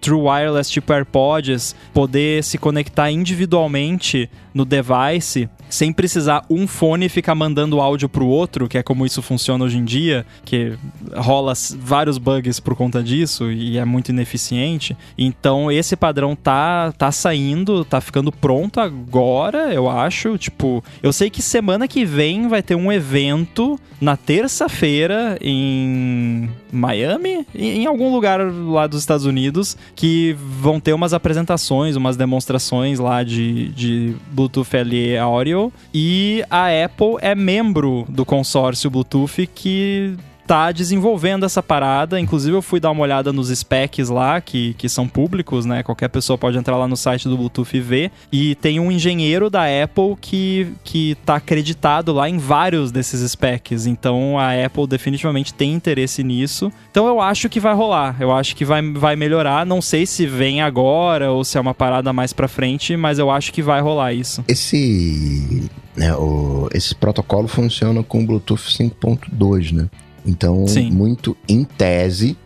True 0.00 0.22
Wireless 0.22 0.70
tipo 0.70 0.92
AirPods 0.92 1.76
poder 1.92 2.42
se 2.42 2.56
conectar 2.56 3.10
individualmente 3.10 4.30
no 4.58 4.64
device 4.64 5.48
sem 5.68 5.92
precisar 5.92 6.44
um 6.48 6.66
fone 6.66 7.08
ficar 7.08 7.34
mandando 7.34 7.80
áudio 7.80 8.08
pro 8.08 8.26
outro, 8.26 8.68
que 8.68 8.78
é 8.78 8.82
como 8.82 9.04
isso 9.04 9.22
funciona 9.22 9.64
hoje 9.64 9.78
em 9.78 9.84
dia, 9.84 10.24
que 10.44 10.74
rola 11.14 11.52
vários 11.78 12.18
bugs 12.18 12.60
por 12.60 12.74
conta 12.74 13.02
disso 13.02 13.50
e 13.50 13.78
é 13.78 13.84
muito 13.84 14.10
ineficiente. 14.10 14.96
Então 15.16 15.70
esse 15.70 15.96
padrão 15.96 16.34
tá 16.34 16.92
tá 16.92 17.10
saindo, 17.12 17.84
tá 17.84 18.00
ficando 18.00 18.32
pronto 18.32 18.80
agora, 18.80 19.72
eu 19.72 19.88
acho. 19.88 20.38
Tipo, 20.38 20.82
eu 21.02 21.12
sei 21.12 21.30
que 21.30 21.42
semana 21.42 21.88
que 21.88 22.04
vem 22.04 22.48
vai 22.48 22.62
ter 22.62 22.74
um 22.74 22.90
evento 22.92 23.78
na 24.00 24.16
terça-feira 24.16 25.36
em 25.40 26.48
Miami, 26.72 27.44
em 27.54 27.84
algum 27.86 28.12
lugar 28.12 28.40
lá 28.40 28.86
dos 28.86 29.00
Estados 29.00 29.26
Unidos, 29.26 29.76
que 29.96 30.36
vão 30.38 30.78
ter 30.78 30.92
umas 30.92 31.12
apresentações, 31.12 31.96
umas 31.96 32.16
demonstrações 32.16 32.98
lá 32.98 33.22
de, 33.24 33.68
de 33.70 34.14
Bluetooth 34.32 34.76
LE 34.84 35.18
Audio 35.18 35.57
e 35.92 36.44
a 36.50 36.66
Apple 36.84 37.16
é 37.20 37.34
membro 37.34 38.06
do 38.08 38.24
consórcio 38.24 38.90
Bluetooth 38.90 39.46
que 39.54 40.16
tá 40.48 40.72
desenvolvendo 40.72 41.44
essa 41.44 41.62
parada. 41.62 42.18
Inclusive, 42.18 42.56
eu 42.56 42.62
fui 42.62 42.80
dar 42.80 42.90
uma 42.90 43.02
olhada 43.02 43.34
nos 43.34 43.50
specs 43.50 44.08
lá, 44.08 44.40
que, 44.40 44.72
que 44.74 44.88
são 44.88 45.06
públicos, 45.06 45.66
né? 45.66 45.82
Qualquer 45.82 46.08
pessoa 46.08 46.38
pode 46.38 46.56
entrar 46.56 46.78
lá 46.78 46.88
no 46.88 46.96
site 46.96 47.28
do 47.28 47.36
Bluetooth 47.36 47.76
e 47.76 47.80
ver. 47.80 48.10
E 48.32 48.54
tem 48.54 48.80
um 48.80 48.90
engenheiro 48.90 49.50
da 49.50 49.64
Apple 49.64 50.16
que, 50.18 50.72
que 50.82 51.18
tá 51.26 51.36
acreditado 51.36 52.14
lá 52.14 52.30
em 52.30 52.38
vários 52.38 52.90
desses 52.90 53.30
specs. 53.30 53.84
Então, 53.84 54.38
a 54.38 54.64
Apple 54.64 54.86
definitivamente 54.86 55.52
tem 55.52 55.74
interesse 55.74 56.24
nisso. 56.24 56.72
Então, 56.90 57.06
eu 57.06 57.20
acho 57.20 57.50
que 57.50 57.60
vai 57.60 57.74
rolar. 57.74 58.16
Eu 58.18 58.32
acho 58.32 58.56
que 58.56 58.64
vai, 58.64 58.80
vai 58.92 59.16
melhorar. 59.16 59.66
Não 59.66 59.82
sei 59.82 60.06
se 60.06 60.26
vem 60.26 60.62
agora 60.62 61.30
ou 61.30 61.44
se 61.44 61.58
é 61.58 61.60
uma 61.60 61.74
parada 61.74 62.10
mais 62.10 62.32
pra 62.32 62.48
frente, 62.48 62.96
mas 62.96 63.18
eu 63.18 63.30
acho 63.30 63.52
que 63.52 63.60
vai 63.60 63.82
rolar 63.82 64.14
isso. 64.14 64.42
Esse, 64.48 65.68
né, 65.94 66.14
o, 66.14 66.70
esse 66.72 66.94
protocolo 66.94 67.48
funciona 67.48 68.02
com 68.02 68.22
o 68.22 68.26
Bluetooth 68.26 68.62
5.2, 68.62 69.72
né? 69.72 69.88
Então, 70.28 70.66
Sim. 70.68 70.90
muito 70.90 71.34
em 71.48 71.64
tese, 71.64 72.36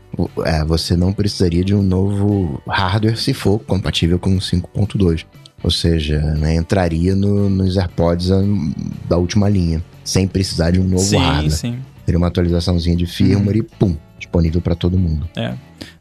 é, 0.44 0.64
você 0.64 0.96
não 0.96 1.12
precisaria 1.12 1.64
de 1.64 1.74
um 1.74 1.82
novo 1.82 2.62
hardware 2.66 3.18
se 3.18 3.34
for 3.34 3.58
compatível 3.58 4.20
com 4.20 4.36
5.2. 4.36 5.26
Ou 5.64 5.70
seja, 5.70 6.20
né, 6.20 6.54
entraria 6.54 7.14
no, 7.16 7.50
nos 7.50 7.76
AirPods 7.76 8.30
da 9.08 9.16
última 9.16 9.48
linha, 9.48 9.82
sem 10.04 10.28
precisar 10.28 10.70
de 10.70 10.80
um 10.80 10.84
novo 10.84 11.02
sim, 11.02 11.18
hardware. 11.18 11.50
Sim. 11.50 11.78
Teria 12.06 12.18
uma 12.18 12.28
atualizaçãozinha 12.28 12.96
de 12.96 13.06
firmware 13.06 13.58
uhum. 13.58 13.66
e 13.66 13.76
pum, 13.78 13.96
disponível 14.16 14.60
para 14.60 14.76
todo 14.76 14.96
mundo. 14.96 15.28
É. 15.36 15.54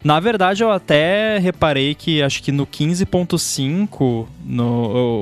Na 0.03 0.19
verdade, 0.19 0.63
eu 0.63 0.71
até 0.71 1.37
reparei 1.37 1.93
que 1.93 2.21
acho 2.21 2.41
que 2.41 2.51
no 2.51 2.65
15.5, 2.65 4.27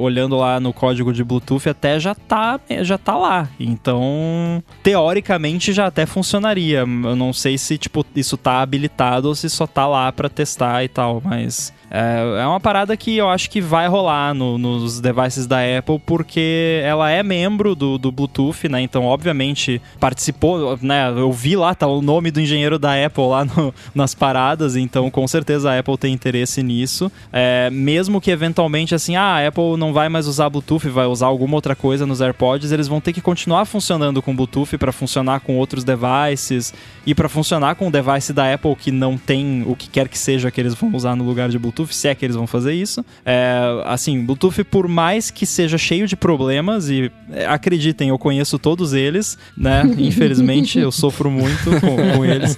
olhando 0.01 0.37
lá 0.37 0.59
no 0.59 0.71
código 0.71 1.11
de 1.11 1.23
Bluetooth, 1.23 1.67
até 1.67 1.99
já 1.99 2.15
tá, 2.15 2.59
já 2.81 2.97
tá 2.97 3.17
lá. 3.17 3.49
Então, 3.59 4.63
teoricamente 4.81 5.73
já 5.73 5.87
até 5.87 6.05
funcionaria. 6.05 6.79
Eu 6.79 7.15
não 7.15 7.33
sei 7.33 7.57
se 7.57 7.77
tipo 7.77 8.05
isso 8.15 8.37
tá 8.37 8.61
habilitado 8.61 9.27
ou 9.27 9.35
se 9.35 9.49
só 9.49 9.67
tá 9.67 9.85
lá 9.85 10.11
para 10.11 10.29
testar 10.29 10.83
e 10.83 10.87
tal, 10.87 11.21
mas 11.23 11.73
é, 11.91 12.41
é 12.41 12.47
uma 12.47 12.59
parada 12.59 12.95
que 12.95 13.17
eu 13.17 13.27
acho 13.29 13.49
que 13.49 13.59
vai 13.59 13.87
rolar 13.87 14.33
no, 14.33 14.57
nos 14.57 14.99
devices 14.99 15.47
da 15.47 15.57
Apple, 15.77 15.99
porque 16.05 16.81
ela 16.83 17.09
é 17.09 17.23
membro 17.23 17.73
do, 17.73 17.97
do 17.97 18.11
Bluetooth, 18.11 18.69
né? 18.69 18.81
Então, 18.81 19.05
obviamente, 19.05 19.81
participou, 19.99 20.77
né? 20.81 21.09
Eu 21.09 21.31
vi 21.31 21.55
lá, 21.55 21.73
tá 21.73 21.87
o 21.87 22.01
nome 22.01 22.29
do 22.29 22.39
engenheiro 22.39 22.77
da 22.77 22.93
Apple 23.05 23.27
lá 23.27 23.45
no, 23.45 23.73
nas 23.95 24.13
paradas, 24.13 24.75
então 24.75 25.09
com 25.09 25.27
certeza 25.27 25.71
a 25.71 25.79
Apple 25.79 25.97
tem 25.97 26.13
interesse 26.13 26.61
nisso. 26.61 27.11
É, 27.33 27.69
mesmo 27.71 28.21
que 28.21 28.29
eventualmente, 28.29 28.93
assim, 28.93 29.15
ah, 29.15 29.37
a 29.37 29.47
Apple 29.47 29.77
não 29.77 29.91
vai 29.91 30.09
mais 30.09 30.27
usar 30.27 30.49
Bluetooth, 30.49 30.87
vai 30.89 31.07
usar 31.07 31.27
alguma 31.27 31.55
outra 31.55 31.75
coisa 31.75 32.05
nos 32.05 32.21
AirPods, 32.21 32.71
eles 32.71 32.87
vão 32.87 33.01
ter 33.01 33.13
que 33.13 33.21
continuar 33.21 33.65
funcionando 33.65 34.21
com 34.21 34.35
Bluetooth 34.35 34.77
para 34.77 34.91
funcionar 34.91 35.39
com 35.39 35.57
outros 35.57 35.83
devices 35.83 36.73
e 37.05 37.15
para 37.15 37.27
funcionar 37.27 37.75
com 37.75 37.87
o 37.87 37.91
device 37.91 38.31
da 38.31 38.53
Apple 38.53 38.75
que 38.75 38.91
não 38.91 39.17
tem 39.17 39.63
o 39.65 39.75
que 39.75 39.89
quer 39.89 40.07
que 40.07 40.17
seja 40.17 40.51
que 40.51 40.61
eles 40.61 40.73
vão 40.73 40.93
usar 40.93 41.15
no 41.15 41.23
lugar 41.23 41.49
de 41.49 41.57
Bluetooth 41.57 41.78
Bluetooth, 41.79 41.93
se 41.93 42.07
é 42.07 42.15
que 42.15 42.25
eles 42.25 42.35
vão 42.35 42.47
fazer 42.47 42.73
isso. 42.73 43.05
É, 43.25 43.81
assim, 43.85 44.23
Bluetooth, 44.23 44.63
por 44.63 44.87
mais 44.87 45.31
que 45.31 45.45
seja 45.45 45.77
cheio 45.77 46.07
de 46.07 46.15
problemas, 46.15 46.89
e 46.89 47.11
é, 47.31 47.45
acreditem, 47.45 48.09
eu 48.09 48.17
conheço 48.17 48.59
todos 48.59 48.93
eles, 48.93 49.37
né? 49.55 49.83
Infelizmente, 49.97 50.79
eu 50.79 50.91
sofro 50.91 51.31
muito 51.31 51.69
com, 51.79 52.17
com 52.17 52.25
eles. 52.25 52.57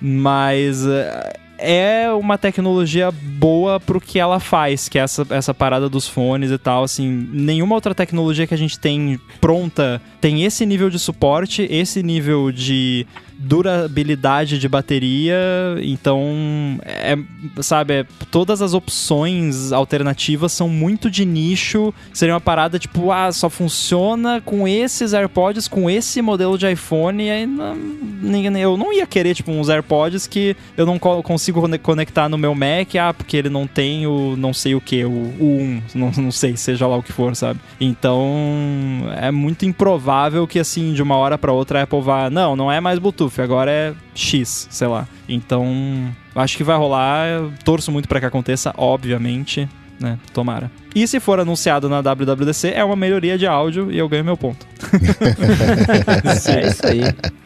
Mas. 0.00 0.86
É, 0.86 1.36
é 1.60 2.12
uma 2.12 2.38
tecnologia 2.38 3.10
boa 3.10 3.80
pro 3.80 4.00
que 4.00 4.20
ela 4.20 4.38
faz, 4.38 4.88
que 4.88 4.96
é 4.96 5.02
essa, 5.02 5.26
essa 5.30 5.52
parada 5.52 5.88
dos 5.88 6.06
fones 6.06 6.52
e 6.52 6.58
tal, 6.58 6.84
assim, 6.84 7.28
nenhuma 7.32 7.74
outra 7.74 7.92
tecnologia 7.96 8.46
que 8.46 8.54
a 8.54 8.58
gente 8.58 8.78
tem 8.78 9.18
pronta 9.40 10.00
tem 10.20 10.44
esse 10.44 10.64
nível 10.64 10.88
de 10.88 11.00
suporte, 11.00 11.66
esse 11.68 12.00
nível 12.00 12.52
de 12.52 13.04
durabilidade 13.38 14.58
de 14.58 14.68
bateria, 14.68 15.36
então 15.80 16.80
é, 16.82 17.16
sabe, 17.62 17.94
é, 17.94 18.06
todas 18.32 18.60
as 18.60 18.74
opções 18.74 19.70
alternativas 19.70 20.50
são 20.50 20.68
muito 20.68 21.08
de 21.08 21.24
nicho, 21.24 21.94
seria 22.12 22.34
uma 22.34 22.40
parada 22.40 22.80
tipo, 22.80 23.12
ah, 23.12 23.30
só 23.30 23.48
funciona 23.48 24.40
com 24.40 24.66
esses 24.66 25.14
AirPods, 25.14 25.68
com 25.68 25.88
esse 25.88 26.20
modelo 26.20 26.58
de 26.58 26.68
iPhone, 26.70 27.22
e 27.22 27.30
aí 27.30 27.46
não, 27.46 27.76
eu 28.58 28.76
não 28.76 28.92
ia 28.92 29.06
querer 29.06 29.36
tipo 29.36 29.52
uns 29.52 29.68
AirPods 29.68 30.26
que 30.26 30.56
eu 30.76 30.84
não 30.84 30.98
consigo 30.98 31.62
conectar 31.78 32.28
no 32.28 32.36
meu 32.36 32.56
Mac, 32.56 32.96
ah, 33.00 33.14
porque 33.14 33.36
ele 33.36 33.48
não 33.48 33.68
tem 33.68 34.04
o 34.04 34.34
não 34.36 34.52
sei 34.52 34.74
o 34.74 34.80
que, 34.80 35.04
o, 35.04 35.10
o 35.10 35.58
1, 35.60 35.82
não, 35.94 36.10
não 36.10 36.32
sei, 36.32 36.56
seja 36.56 36.88
lá 36.88 36.96
o 36.96 37.02
que 37.04 37.12
for, 37.12 37.36
sabe? 37.36 37.60
Então 37.80 38.20
é 39.16 39.30
muito 39.30 39.64
improvável 39.64 40.44
que 40.44 40.58
assim, 40.58 40.92
de 40.92 41.02
uma 41.02 41.16
hora 41.16 41.38
para 41.38 41.52
outra 41.52 41.78
a 41.78 41.82
Apple 41.84 42.00
vá, 42.00 42.28
não, 42.28 42.56
não 42.56 42.72
é 42.72 42.80
mais 42.80 42.98
Bluetooth 42.98 43.27
Bluetooth, 43.28 43.40
agora 43.40 43.70
é 43.70 43.94
X, 44.14 44.66
sei 44.70 44.88
lá. 44.88 45.06
Então, 45.28 46.14
acho 46.34 46.56
que 46.56 46.64
vai 46.64 46.76
rolar, 46.76 47.28
eu 47.28 47.52
torço 47.64 47.92
muito 47.92 48.08
para 48.08 48.20
que 48.20 48.26
aconteça, 48.26 48.72
obviamente, 48.76 49.68
né? 50.00 50.18
Tomara. 50.32 50.70
E 50.94 51.06
se 51.06 51.20
for 51.20 51.38
anunciado 51.38 51.88
na 51.88 52.00
WWDC, 52.00 52.72
é 52.74 52.82
uma 52.82 52.96
melhoria 52.96 53.38
de 53.38 53.46
áudio 53.46 53.92
e 53.92 53.98
eu 53.98 54.08
ganho 54.08 54.24
meu 54.24 54.36
ponto. 54.36 54.66
é 56.48 56.66
isso 56.66 56.86
aí. 56.86 57.00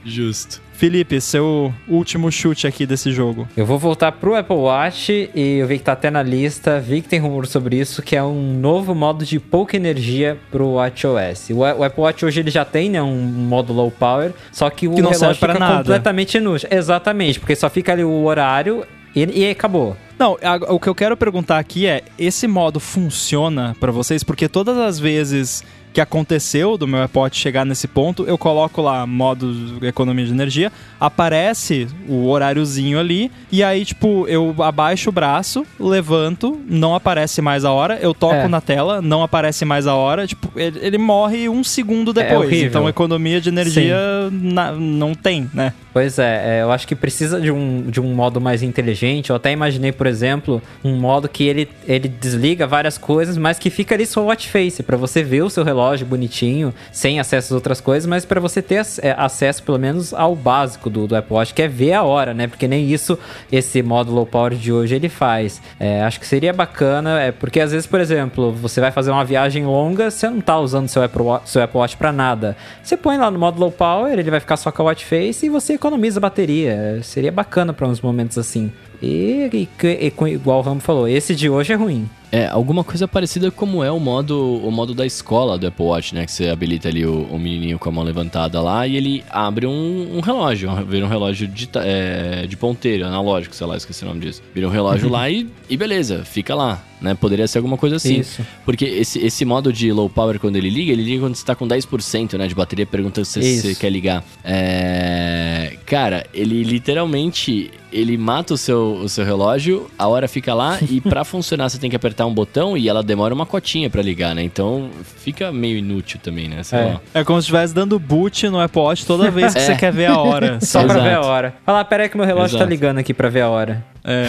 Justo. 0.05 0.63
Felipe, 0.83 1.21
seu 1.21 1.73
último 1.87 2.29
chute 2.33 2.67
aqui 2.67 2.85
desse 2.85 3.13
jogo. 3.13 3.47
Eu 3.57 3.65
vou 3.65 3.79
voltar 3.79 4.11
pro 4.11 4.35
Apple 4.35 4.57
Watch 4.57 5.31
e 5.33 5.59
eu 5.59 5.67
vi 5.69 5.79
que 5.79 5.85
tá 5.85 5.93
até 5.93 6.11
na 6.11 6.25
lista, 6.25 6.81
vi 6.81 7.01
que 7.01 7.09
tem 7.09 7.21
rumor 7.21 7.47
sobre 7.47 7.79
isso, 7.79 8.03
que 8.03 8.17
é 8.17 8.23
um 8.25 8.59
novo 8.59 8.93
modo 8.93 9.25
de 9.25 9.39
pouca 9.39 9.77
energia 9.77 10.37
pro 10.51 10.73
WatchOS. 10.73 11.51
O, 11.51 11.59
o 11.59 11.85
Apple 11.85 12.03
Watch 12.03 12.25
hoje 12.25 12.41
ele 12.41 12.51
já 12.51 12.65
tem, 12.65 12.91
né, 12.91 13.01
um 13.01 13.17
modo 13.17 13.73
low 13.73 13.93
power, 13.93 14.33
só 14.51 14.69
que 14.71 14.89
o 14.89 14.95
que 14.97 15.03
não 15.03 15.11
relógio 15.11 15.37
fica 15.37 15.57
nada. 15.57 15.77
completamente 15.77 16.39
inútil. 16.39 16.69
Exatamente, 16.69 17.39
porque 17.39 17.55
só 17.55 17.71
fica 17.71 17.93
ali 17.93 18.03
o 18.03 18.25
horário 18.25 18.85
e, 19.15 19.25
e 19.25 19.51
acabou. 19.51 19.97
Não, 20.19 20.37
a, 20.43 20.73
o 20.75 20.81
que 20.81 20.89
eu 20.89 20.97
quero 20.97 21.17
perguntar 21.17 21.59
aqui 21.59 21.87
é: 21.87 22.03
esse 22.19 22.49
modo 22.49 22.81
funciona 22.81 23.77
para 23.79 23.93
vocês? 23.93 24.25
Porque 24.25 24.49
todas 24.49 24.77
as 24.77 24.99
vezes 24.99 25.63
que 25.93 26.01
aconteceu 26.01 26.79
do 26.79 26.89
meu 26.89 27.03
iPod 27.03 27.37
chegar 27.37 27.65
nesse 27.65 27.87
ponto, 27.87 28.25
eu 28.25 28.39
coloco 28.39 28.81
lá 28.81 29.07
modo 29.07 29.79
economia 29.83 30.25
de 30.25 30.33
energia, 30.33 30.73
aparece 30.99 31.87
o 32.09 32.27
horáriozinho 32.27 32.99
ali, 32.99 33.31
e 33.51 33.63
aí, 33.63 33.85
tipo, 33.85 34.27
eu 34.27 34.55
abaixo 34.61 35.11
o 35.11 35.13
braço, 35.13 35.67
levanto, 35.79 36.59
não 36.67 36.95
aparece 36.95 37.43
mais 37.43 37.65
a 37.65 37.73
hora, 37.73 37.99
eu 38.01 38.15
toco 38.15 38.35
é. 38.35 38.49
na 38.49 38.61
tela, 38.61 39.03
não 39.03 39.23
aparece 39.23 39.65
mais 39.65 39.87
a 39.87 39.95
hora, 39.95 40.27
tipo, 40.27 40.51
ele, 40.59 40.79
ele 40.81 40.99
morre 40.99 41.49
um 41.49 41.63
segundo 41.63 42.11
é 42.13 42.25
depois. 42.25 42.53
É 42.53 42.57
então, 42.57 42.89
economia 42.89 43.41
de 43.41 43.51
energia 43.51 43.97
na, 44.31 44.73
não 44.73 45.15
tem, 45.15 45.51
né? 45.53 45.75
Pois 45.93 46.19
é, 46.19 46.59
é, 46.59 46.63
eu 46.63 46.73
acho 46.73 46.89
que 46.89 46.97
precisa 46.97 47.39
de 47.39 47.51
um, 47.51 47.83
de 47.83 48.01
um 48.01 48.15
modo 48.15 48.41
mais 48.41 48.63
inteligente. 48.63 49.29
Eu 49.29 49.37
até 49.37 49.53
imaginei, 49.53 49.93
por 49.93 50.07
exemplo, 50.07 50.63
um 50.83 50.97
modo 50.97 51.29
que 51.29 51.45
ele, 51.45 51.69
ele 51.87 52.09
desliga 52.09 52.67
várias 52.67 52.97
coisas, 52.97 53.37
mas 53.37 53.59
que 53.59 53.69
fica 53.69 53.95
ali 53.95 54.07
só 54.07 54.23
o 54.23 54.27
watch 54.27 54.49
face, 54.49 54.83
para 54.83 54.97
você 54.97 55.23
ver 55.23 55.43
o 55.43 55.51
seu 55.51 55.63
relógio 55.63 55.82
relógio 55.83 56.07
bonitinho, 56.07 56.73
sem 56.93 57.19
acesso 57.19 57.49
às 57.49 57.53
outras 57.53 57.81
coisas, 57.81 58.07
mas 58.07 58.25
para 58.25 58.41
você 58.41 58.63
ter 58.63 58.83
é, 59.03 59.15
acesso 59.19 59.63
pelo 59.63 59.79
menos 59.79 60.15
ao 60.15 60.37
básico 60.37 60.89
do, 60.89 61.07
do 61.07 61.17
Apple 61.17 61.35
Watch, 61.35 61.53
que 61.53 61.63
é 61.63 61.69
ver 61.69 61.95
a 61.95 62.03
hora, 62.03 62.33
né? 62.33 62.47
Porque 62.47 62.69
nem 62.69 62.91
isso 62.91 63.19
esse 63.51 63.83
modo 63.83 64.13
low 64.13 64.25
power 64.25 64.55
de 64.55 64.73
hoje 64.73 64.95
ele 64.95 65.09
faz. 65.09 65.61
É, 65.79 66.03
acho 66.03 66.21
que 66.21 66.27
seria 66.27 66.53
bacana, 66.53 67.21
é, 67.21 67.33
porque 67.33 67.61
às 67.61 67.73
vezes, 67.73 67.87
por 67.87 68.01
exemplo, 68.01 68.53
você 68.53 68.81
vai 68.81 68.93
fazer 68.93 69.11
uma 69.11 69.25
viagem 69.25 69.67
longa, 69.67 70.11
você 70.11 70.29
não 70.29 70.41
tá 70.41 70.59
usando 70.59 70.89
seu 70.89 71.03
Apple 71.03 71.23
Watch, 71.23 71.51
seu 71.51 71.63
Apple 71.63 71.79
Watch 71.79 71.97
para 71.97 72.13
nada. 72.13 72.57
Você 72.83 72.97
põe 72.97 73.19
lá 73.19 73.31
no 73.31 73.39
modo 73.39 73.59
low 73.59 73.73
power, 73.73 74.13
ele 74.13 74.31
vai 74.31 74.41
ficar 74.41 74.57
só 74.57 74.71
com 74.71 74.83
a 74.83 74.87
watch 74.87 75.05
face 75.05 75.47
e 75.47 75.49
você 75.49 75.75
economiza 75.75 76.21
bateria. 76.21 77.01
Seria 77.03 77.33
bacana 77.33 77.73
para 77.73 77.89
uns 77.89 78.01
momentos 78.01 78.39
assim. 78.39 78.73
E, 79.03 79.51
e, 79.53 79.69
e, 79.85 80.13
igual 80.31 80.61
o 80.61 80.63
Ramo 80.63 80.81
falou, 80.81 81.09
esse 81.09 81.35
de 81.35 81.51
hoje 81.51 81.73
é 81.73 81.77
ruim. 81.77 82.09
É, 82.31 82.47
alguma 82.47 82.83
coisa 82.83 83.07
parecida 83.07 83.51
como 83.51 83.85
é 83.85 83.91
o 83.91 84.01
modo, 84.01 84.57
o 84.65 84.71
modo 84.71 84.95
da 84.95 85.05
escola 85.05 85.59
do 85.59 85.67
Apple 85.67 85.85
Watch, 85.85 86.15
né? 86.15 86.25
Que 86.25 86.33
você 86.33 86.49
habilita 86.49 86.89
ali 86.89 87.05
o, 87.05 87.25
o 87.25 87.39
menininho 87.39 87.79
com 87.79 87.91
a 87.91 87.93
mão 87.93 88.05
levantada 88.05 88.59
lá 88.63 88.87
e 88.87 88.97
ele 88.97 89.25
abre 89.29 89.67
um, 89.67 90.17
um 90.17 90.21
relógio, 90.21 90.71
vira 90.87 91.05
um 91.05 91.09
relógio 91.09 91.47
de, 91.47 91.69
é, 91.75 92.47
de 92.47 92.57
ponteiro, 92.57 93.05
analógico, 93.05 93.55
sei 93.55 93.67
lá, 93.67 93.77
esqueci 93.77 94.05
o 94.05 94.09
nome 94.09 94.21
disso. 94.21 94.41
Vira 94.55 94.67
um 94.67 94.71
relógio 94.71 95.11
lá 95.13 95.29
e, 95.29 95.47
e 95.69 95.77
beleza, 95.77 96.25
fica 96.25 96.55
lá 96.55 96.83
né? 97.03 97.15
Poderia 97.15 97.47
ser 97.49 97.59
alguma 97.59 97.77
coisa 97.77 97.97
assim. 97.97 98.21
Isso. 98.21 98.47
Porque 98.65 98.85
esse, 98.85 99.19
esse 99.19 99.45
modo 99.45 99.73
de 99.73 99.93
low 99.93 100.09
power, 100.09 100.39
quando 100.39 100.57
ele 100.57 100.71
liga, 100.71 100.93
ele 100.93 101.03
liga 101.03 101.23
quando 101.23 101.35
você 101.35 101.45
tá 101.45 101.55
com 101.55 101.67
10% 101.67 102.39
né, 102.39 102.47
de 102.47 102.55
bateria, 102.55 102.87
perguntando 102.87 103.25
se 103.25 103.61
você 103.61 103.75
quer 103.75 103.91
ligar. 103.91 104.25
É... 104.45 105.77
Cara, 105.85 106.25
ele 106.33 106.63
literalmente 106.63 107.71
ele 107.93 108.17
mata 108.17 108.55
o 108.55 108.57
seu, 108.57 108.95
o 108.95 109.09
seu 109.09 109.25
relógio, 109.25 109.91
a 109.99 110.09
hora 110.09 110.27
fica 110.27 110.55
lá 110.55 110.79
e 110.89 111.01
para 111.01 111.25
funcionar 111.25 111.69
você 111.69 111.79
tem 111.79 111.91
que 111.91 111.97
apertar 111.97 112.27
um 112.27 112.35
botão 112.35 112.77
e 112.77 112.89
ela 112.89 113.03
demora 113.03 113.35
uma 113.35 113.47
cotinha 113.47 113.91
para 113.91 114.03
ligar, 114.03 114.35
né? 114.35 114.43
Então 114.43 114.91
fica 115.19 115.53
meio 115.53 115.79
inútil 115.79 116.19
também, 116.23 116.49
né? 116.49 116.63
Sei 116.63 116.79
é. 116.79 116.85
Lá. 116.85 117.01
é 117.15 117.25
como 117.25 117.41
se 117.41 117.45
estivesse 117.45 117.75
dando 117.75 117.99
boot 117.99 118.49
no 118.49 118.61
Apple 118.61 118.81
Watch 118.81 119.07
toda 119.07 119.29
vez 119.33 119.53
que 119.53 119.61
é. 119.61 119.63
você 119.67 119.77
quer 119.77 119.93
ver 119.93 120.07
a 120.07 120.19
hora. 120.19 120.59
Só 120.65 120.85
pra 120.85 120.99
ver 120.99 121.15
a 121.15 121.21
hora. 121.21 121.55
Fala, 121.65 121.85
pera 121.85 122.05
aí 122.05 122.09
que 122.09 122.17
meu 122.17 122.27
relógio 122.27 122.59
tá 122.59 122.65
Exato. 122.65 122.65
tá 122.65 122.71
ligando 122.71 122.99
aqui 122.99 123.13
pra 123.13 123.29
ver 123.29 123.43
a 123.43 123.49
hora. 123.49 123.85
É. 124.05 124.29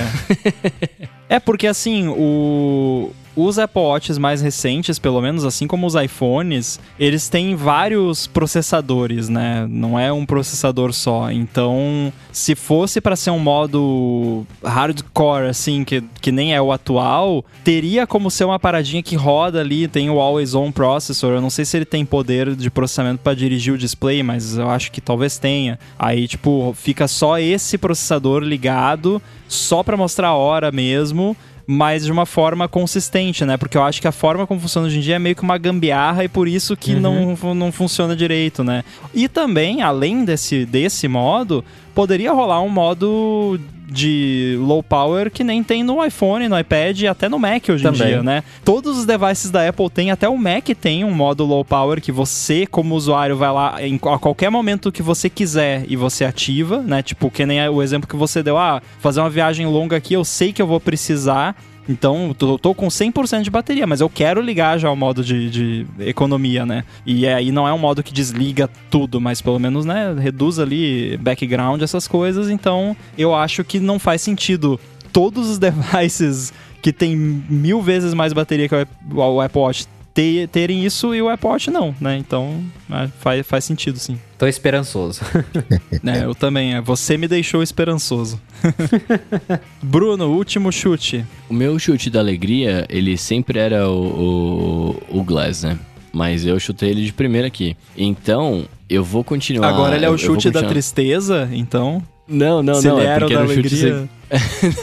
é 1.30 1.40
porque 1.40 1.66
assim, 1.68 2.08
o 2.08 3.12
os 3.36 3.58
Apple 3.58 3.82
Watches 3.82 4.18
mais 4.18 4.42
recentes, 4.42 5.00
pelo 5.00 5.22
menos 5.22 5.46
assim 5.46 5.68
como 5.68 5.88
os 5.88 5.96
iPhones, 5.96 6.80
eles 7.00 7.30
têm 7.30 7.56
vários 7.56 8.28
processadores, 8.28 9.30
né? 9.30 9.66
Não 9.70 9.98
é 9.98 10.12
um 10.12 10.26
processador 10.26 10.94
só. 10.94 11.32
Então, 11.32 12.12
se 12.32 12.56
fosse 12.56 13.02
para 13.02 13.16
ser 13.16 13.32
um 13.32 13.40
modo 13.40 14.46
hardcore, 14.64 15.50
assim, 15.50 15.84
que, 15.84 16.04
que 16.22 16.32
nem 16.32 16.54
é 16.54 16.62
o 16.62 16.72
atual, 16.72 17.44
teria 17.64 18.06
como 18.06 18.30
ser 18.30 18.46
uma 18.46 18.60
paradinha 18.60 19.02
que 19.02 19.16
roda 19.16 19.60
ali, 19.60 19.88
tem 19.88 20.10
o 20.10 20.20
Always 20.20 20.54
On 20.54 20.72
Processor. 20.72 21.34
Eu 21.34 21.42
não 21.42 21.50
sei 21.50 21.66
se 21.66 21.78
ele 21.78 21.86
tem 21.86 22.06
poder 22.06 22.56
de 22.56 22.70
processamento 22.70 23.22
para 23.24 23.36
dirigir 23.36 23.74
o 23.74 23.78
display, 23.78 24.22
mas 24.22 24.58
eu 24.58 24.70
acho 24.70 24.92
que 24.92 25.02
talvez 25.02 25.38
tenha. 25.38 25.80
Aí, 25.98 26.28
tipo, 26.28 26.74
fica 26.78 27.08
só 27.08 27.40
esse 27.40 27.78
processador 27.78 28.44
ligado, 28.44 29.22
só 29.48 29.84
para 29.84 29.98
mostrar 29.98 30.30
a 30.30 30.36
hora 30.36 30.72
mesmo 30.72 31.36
mas 31.66 32.06
de 32.06 32.12
uma 32.12 32.26
forma 32.26 32.68
consistente, 32.68 33.46
né? 33.46 33.58
Porque 33.58 33.78
eu 33.78 33.84
acho 33.84 34.02
que 34.02 34.08
a 34.08 34.12
forma 34.12 34.46
como 34.46 34.60
funciona 34.60 34.88
hoje 34.88 34.98
em 34.98 35.02
dia 35.02 35.16
é 35.16 35.20
meio 35.20 35.36
que 35.36 35.44
uma 35.44 35.58
gambiarra 35.58 36.24
e 36.24 36.28
por 36.28 36.48
isso 36.48 36.76
que 36.76 36.94
uhum. 36.94 37.36
não, 37.36 37.54
não 37.56 37.72
funciona 37.72 38.16
direito, 38.16 38.64
né? 38.64 38.84
E 39.14 39.28
também, 39.28 39.82
além 39.82 40.26
desse, 40.26 40.66
desse 40.66 41.08
modo, 41.08 41.64
poderia 41.96 42.32
rolar 42.32 42.62
um 42.62 42.70
modo 42.70 43.60
de 43.94 44.58
low 44.60 44.82
power 44.82 45.30
que 45.30 45.44
nem 45.44 45.64
tem 45.64 45.84
no 45.84 46.04
iPhone, 46.04 46.50
no 46.50 46.60
iPad 46.60 47.00
e 47.02 47.08
até 47.08 47.30
no 47.30 47.38
Mac 47.38 47.70
hoje 47.70 47.84
Também. 47.84 48.02
em 48.02 48.06
dia, 48.06 48.24
né? 48.24 48.44
Todos 48.66 48.98
os 48.98 49.06
devices 49.06 49.52
da 49.52 49.68
Apple 49.68 49.90
têm, 49.90 50.10
até 50.10 50.28
o 50.28 50.38
Mac 50.38 50.68
tem 50.80 51.04
um 51.04 51.12
modo 51.12 51.46
low 51.46 51.64
power 51.64 52.02
que 52.02 52.12
você, 52.12 52.66
como 52.66 52.96
usuário, 52.96 53.38
vai 53.38 53.52
lá 53.52 53.76
em, 53.82 53.96
a 53.96 54.18
qualquer 54.18 54.50
momento 54.50 54.92
que 54.92 55.04
você 55.04 55.30
quiser 55.30 55.86
e 55.88 55.96
você 55.96 56.26
ativa, 56.26 56.82
né? 56.82 57.04
Tipo, 57.04 57.30
que 57.30 57.46
nem 57.46 57.68
o 57.70 57.82
exemplo 57.82 58.10
que 58.10 58.16
você 58.16 58.42
deu, 58.42 58.58
ah, 58.58 58.82
fazer 59.00 59.20
uma 59.20 59.30
viagem 59.30 59.68
longa 59.68 59.96
aqui, 59.96 60.16
eu 60.16 60.26
sei 60.26 60.52
que 60.52 60.62
eu 60.62 60.68
vou 60.68 60.80
precisar 60.80 61.56
então, 61.88 62.34
tô, 62.38 62.58
tô 62.58 62.74
com 62.74 62.88
100% 62.88 63.42
de 63.42 63.50
bateria, 63.50 63.86
mas 63.86 64.00
eu 64.00 64.10
quero 64.10 64.42
ligar 64.42 64.78
já 64.78 64.90
o 64.90 64.96
modo 64.96 65.24
de, 65.24 65.50
de, 65.50 65.88
economia, 66.00 66.66
né? 66.66 66.84
E 67.06 67.28
aí 67.28 67.52
não 67.52 67.68
é 67.68 67.74
um 67.74 67.78
modo 67.78 68.02
que 68.02 68.14
desliga 68.14 68.70
tudo, 68.90 69.20
mas 69.20 69.42
pelo 69.42 69.60
menos, 69.60 69.86
né, 69.86 70.16
reduz 70.18 70.60
ali 70.60 71.18
background, 71.18 71.82
essas 71.82 72.08
coisas. 72.08 72.50
Então, 72.50 72.96
eu 73.18 73.36
acho 73.36 73.64
que 73.64 73.80
não 73.80 74.00
faz 74.00 74.22
sentido 74.22 74.80
todos 75.12 75.50
os 75.50 75.60
devices 75.60 76.54
que 76.82 76.92
tem 76.92 77.16
mil 77.16 77.82
vezes 77.82 78.14
mais 78.14 78.34
bateria 78.34 78.68
que 78.68 78.76
o 79.14 79.42
Apple 79.42 79.62
Watch 79.62 79.88
ter, 80.14 80.48
terem 80.48 80.86
isso 80.86 81.14
e 81.16 81.22
o 81.22 81.30
Apple 81.30 81.48
Watch 81.48 81.72
não, 81.72 81.96
né? 82.00 82.18
Então 82.18 82.64
é, 82.90 83.08
faz, 83.20 83.46
faz 83.46 83.66
sentido 83.66 83.98
sim. 83.98 84.20
Tô 84.38 84.48
esperançoso. 84.48 85.22
é, 86.06 86.26
eu 86.26 86.36
também. 86.36 86.76
É, 86.76 86.82
você 86.82 87.18
me 87.18 87.28
deixou 87.28 87.64
esperançoso. 87.64 88.40
Bruno, 89.82 90.28
último 90.28 90.72
chute. 90.72 91.26
O 91.50 91.54
meu 91.54 91.80
chute 91.80 92.10
da 92.10 92.20
alegria, 92.20 92.86
ele 92.90 93.18
sempre 93.18 93.60
era 93.60 93.90
o, 93.90 94.98
o, 95.10 95.20
o 95.20 95.24
Glass, 95.24 95.64
né? 95.64 95.80
Mas 96.12 96.46
eu 96.46 96.60
chutei 96.60 96.92
ele 96.92 97.04
de 97.04 97.12
primeira 97.12 97.48
aqui. 97.48 97.76
Então, 97.98 98.66
eu 98.88 99.04
vou 99.04 99.24
continuar. 99.24 99.70
Agora 99.70 99.96
ele 99.96 100.06
é 100.06 100.10
o 100.10 100.18
chute 100.18 100.52
da 100.52 100.62
tristeza, 100.62 101.50
então. 101.52 102.04
Não, 102.28 102.64
não, 102.64 102.82
não. 102.90 103.00
é 103.02 103.20
porque 103.20 103.34
era 103.34 103.44
um 103.44 103.48
chute 103.50 103.76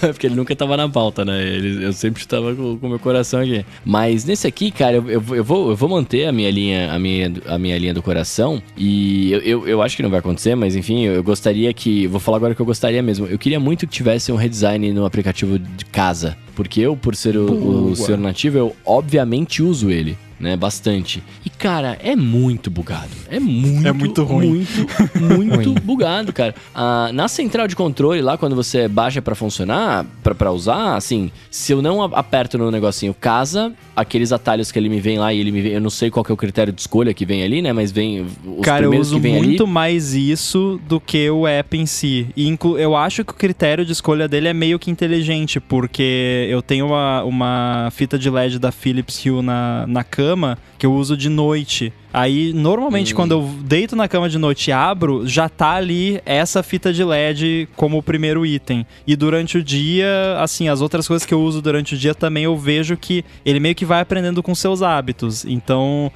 é 0.02 0.12
porque 0.12 0.26
ele 0.26 0.36
nunca 0.36 0.54
tava 0.54 0.76
na 0.76 0.88
pauta, 0.88 1.24
né? 1.24 1.42
Ele- 1.42 1.84
eu 1.84 1.92
sempre 1.92 2.20
estava 2.20 2.54
com 2.54 2.78
o 2.80 2.88
meu 2.88 2.98
coração 2.98 3.40
aqui. 3.40 3.64
Mas 3.84 4.24
nesse 4.24 4.46
aqui, 4.46 4.70
cara, 4.70 4.96
eu, 4.98 5.10
eu, 5.10 5.20
vou- 5.20 5.36
eu 5.36 5.42
vou, 5.44 5.70
eu 5.70 5.76
vou 5.76 5.88
manter 5.88 6.26
a 6.26 6.32
minha 6.32 6.50
linha, 6.50 6.92
a 6.92 6.98
minha, 6.98 7.32
a 7.46 7.58
minha 7.58 7.76
linha 7.78 7.92
do 7.94 8.02
coração. 8.02 8.62
E 8.76 9.32
eu, 9.32 9.40
eu, 9.40 9.68
eu 9.68 9.82
acho 9.82 9.96
que 9.96 10.02
não 10.02 10.10
vai 10.10 10.20
acontecer, 10.20 10.54
mas 10.54 10.76
enfim, 10.76 11.04
eu, 11.04 11.14
eu 11.14 11.22
gostaria 11.22 11.72
que. 11.72 12.06
Vou 12.06 12.20
falar 12.20 12.36
agora 12.36 12.54
que 12.54 12.60
eu 12.62 12.66
gostaria 12.66 13.02
mesmo. 13.02 13.26
Eu 13.26 13.38
queria 13.38 13.58
muito 13.58 13.86
que 13.86 13.92
tivesse 13.92 14.30
um 14.30 14.36
redesign 14.36 14.92
no 14.92 15.04
aplicativo 15.04 15.58
de 15.58 15.84
casa. 15.86 16.36
Porque 16.54 16.80
eu, 16.80 16.94
por 16.96 17.16
ser 17.16 17.36
o, 17.36 17.90
o 17.90 17.96
senhor 17.96 18.18
nativo, 18.18 18.58
eu 18.58 18.76
obviamente 18.84 19.62
uso 19.62 19.90
ele. 19.90 20.16
Né, 20.40 20.56
bastante. 20.56 21.22
E, 21.44 21.50
cara, 21.50 21.98
é 22.02 22.16
muito 22.16 22.70
bugado. 22.70 23.10
É 23.28 23.38
muito, 23.38 23.86
É 23.86 23.92
muito 23.92 24.24
ruim. 24.24 24.66
Muito, 25.14 25.50
muito 25.68 25.74
bugado, 25.82 26.32
cara. 26.32 26.54
Ah, 26.74 27.10
na 27.12 27.28
central 27.28 27.68
de 27.68 27.76
controle, 27.76 28.22
lá 28.22 28.38
quando 28.38 28.56
você 28.56 28.88
baixa 28.88 29.20
pra 29.20 29.34
funcionar, 29.34 30.06
pra, 30.22 30.34
pra 30.34 30.50
usar, 30.50 30.96
assim, 30.96 31.30
se 31.50 31.72
eu 31.72 31.82
não 31.82 32.02
aperto 32.02 32.56
no 32.56 32.70
negocinho 32.70 33.12
casa, 33.12 33.70
aqueles 33.94 34.32
atalhos 34.32 34.72
que 34.72 34.78
ele 34.78 34.88
me 34.88 34.98
vem 34.98 35.18
lá 35.18 35.30
e 35.34 35.38
ele 35.40 35.52
me 35.52 35.60
vem, 35.60 35.72
eu 35.72 35.80
não 35.80 35.90
sei 35.90 36.10
qual 36.10 36.24
é 36.26 36.32
o 36.32 36.36
critério 36.38 36.72
de 36.72 36.80
escolha 36.80 37.12
que 37.12 37.26
vem 37.26 37.42
ali, 37.42 37.60
né? 37.60 37.74
Mas 37.74 37.92
vem 37.92 38.22
os 38.22 38.62
Cara, 38.64 38.84
eu 38.84 38.88
primeiros 38.88 39.08
uso 39.08 39.16
que 39.16 39.20
vem 39.20 39.34
muito 39.36 39.64
ali. 39.64 39.72
mais 39.72 40.14
isso 40.14 40.80
do 40.88 40.98
que 40.98 41.28
o 41.28 41.46
app 41.46 41.76
em 41.76 41.84
si. 41.84 42.28
E 42.34 42.48
inclu- 42.48 42.78
eu 42.78 42.96
acho 42.96 43.26
que 43.26 43.32
o 43.32 43.36
critério 43.36 43.84
de 43.84 43.92
escolha 43.92 44.26
dele 44.26 44.48
é 44.48 44.54
meio 44.54 44.78
que 44.78 44.90
inteligente, 44.90 45.60
porque 45.60 46.46
eu 46.50 46.62
tenho 46.62 46.86
uma, 46.86 47.22
uma 47.24 47.88
fita 47.92 48.18
de 48.18 48.30
LED 48.30 48.58
da 48.58 48.72
Philips 48.72 49.22
Hue 49.26 49.42
na, 49.42 49.84
na 49.86 50.02
cama 50.02 50.29
que 50.78 50.86
eu 50.86 50.94
uso 50.94 51.16
de 51.16 51.28
noite. 51.28 51.92
Aí, 52.12 52.52
normalmente, 52.52 53.12
Hum. 53.12 53.16
quando 53.16 53.32
eu 53.32 53.50
deito 53.64 53.94
na 53.94 54.08
cama 54.08 54.28
de 54.28 54.38
noite 54.38 54.68
e 54.68 54.72
abro, 54.72 55.26
já 55.26 55.48
tá 55.48 55.72
ali 55.74 56.20
essa 56.26 56.62
fita 56.62 56.92
de 56.92 57.04
LED 57.04 57.68
como 57.76 57.98
o 57.98 58.02
primeiro 58.02 58.44
item. 58.44 58.86
E 59.06 59.14
durante 59.14 59.58
o 59.58 59.62
dia, 59.62 60.36
assim, 60.38 60.68
as 60.68 60.80
outras 60.80 61.06
coisas 61.06 61.24
que 61.26 61.34
eu 61.34 61.40
uso 61.40 61.62
durante 61.62 61.94
o 61.94 61.98
dia 61.98 62.14
também 62.14 62.44
eu 62.44 62.56
vejo 62.56 62.96
que 62.96 63.24
ele 63.44 63.60
meio 63.60 63.74
que 63.74 63.84
vai 63.84 64.00
aprendendo 64.00 64.42
com 64.42 64.54
seus 64.54 64.82
hábitos. 64.82 65.44
Então, 65.44 66.10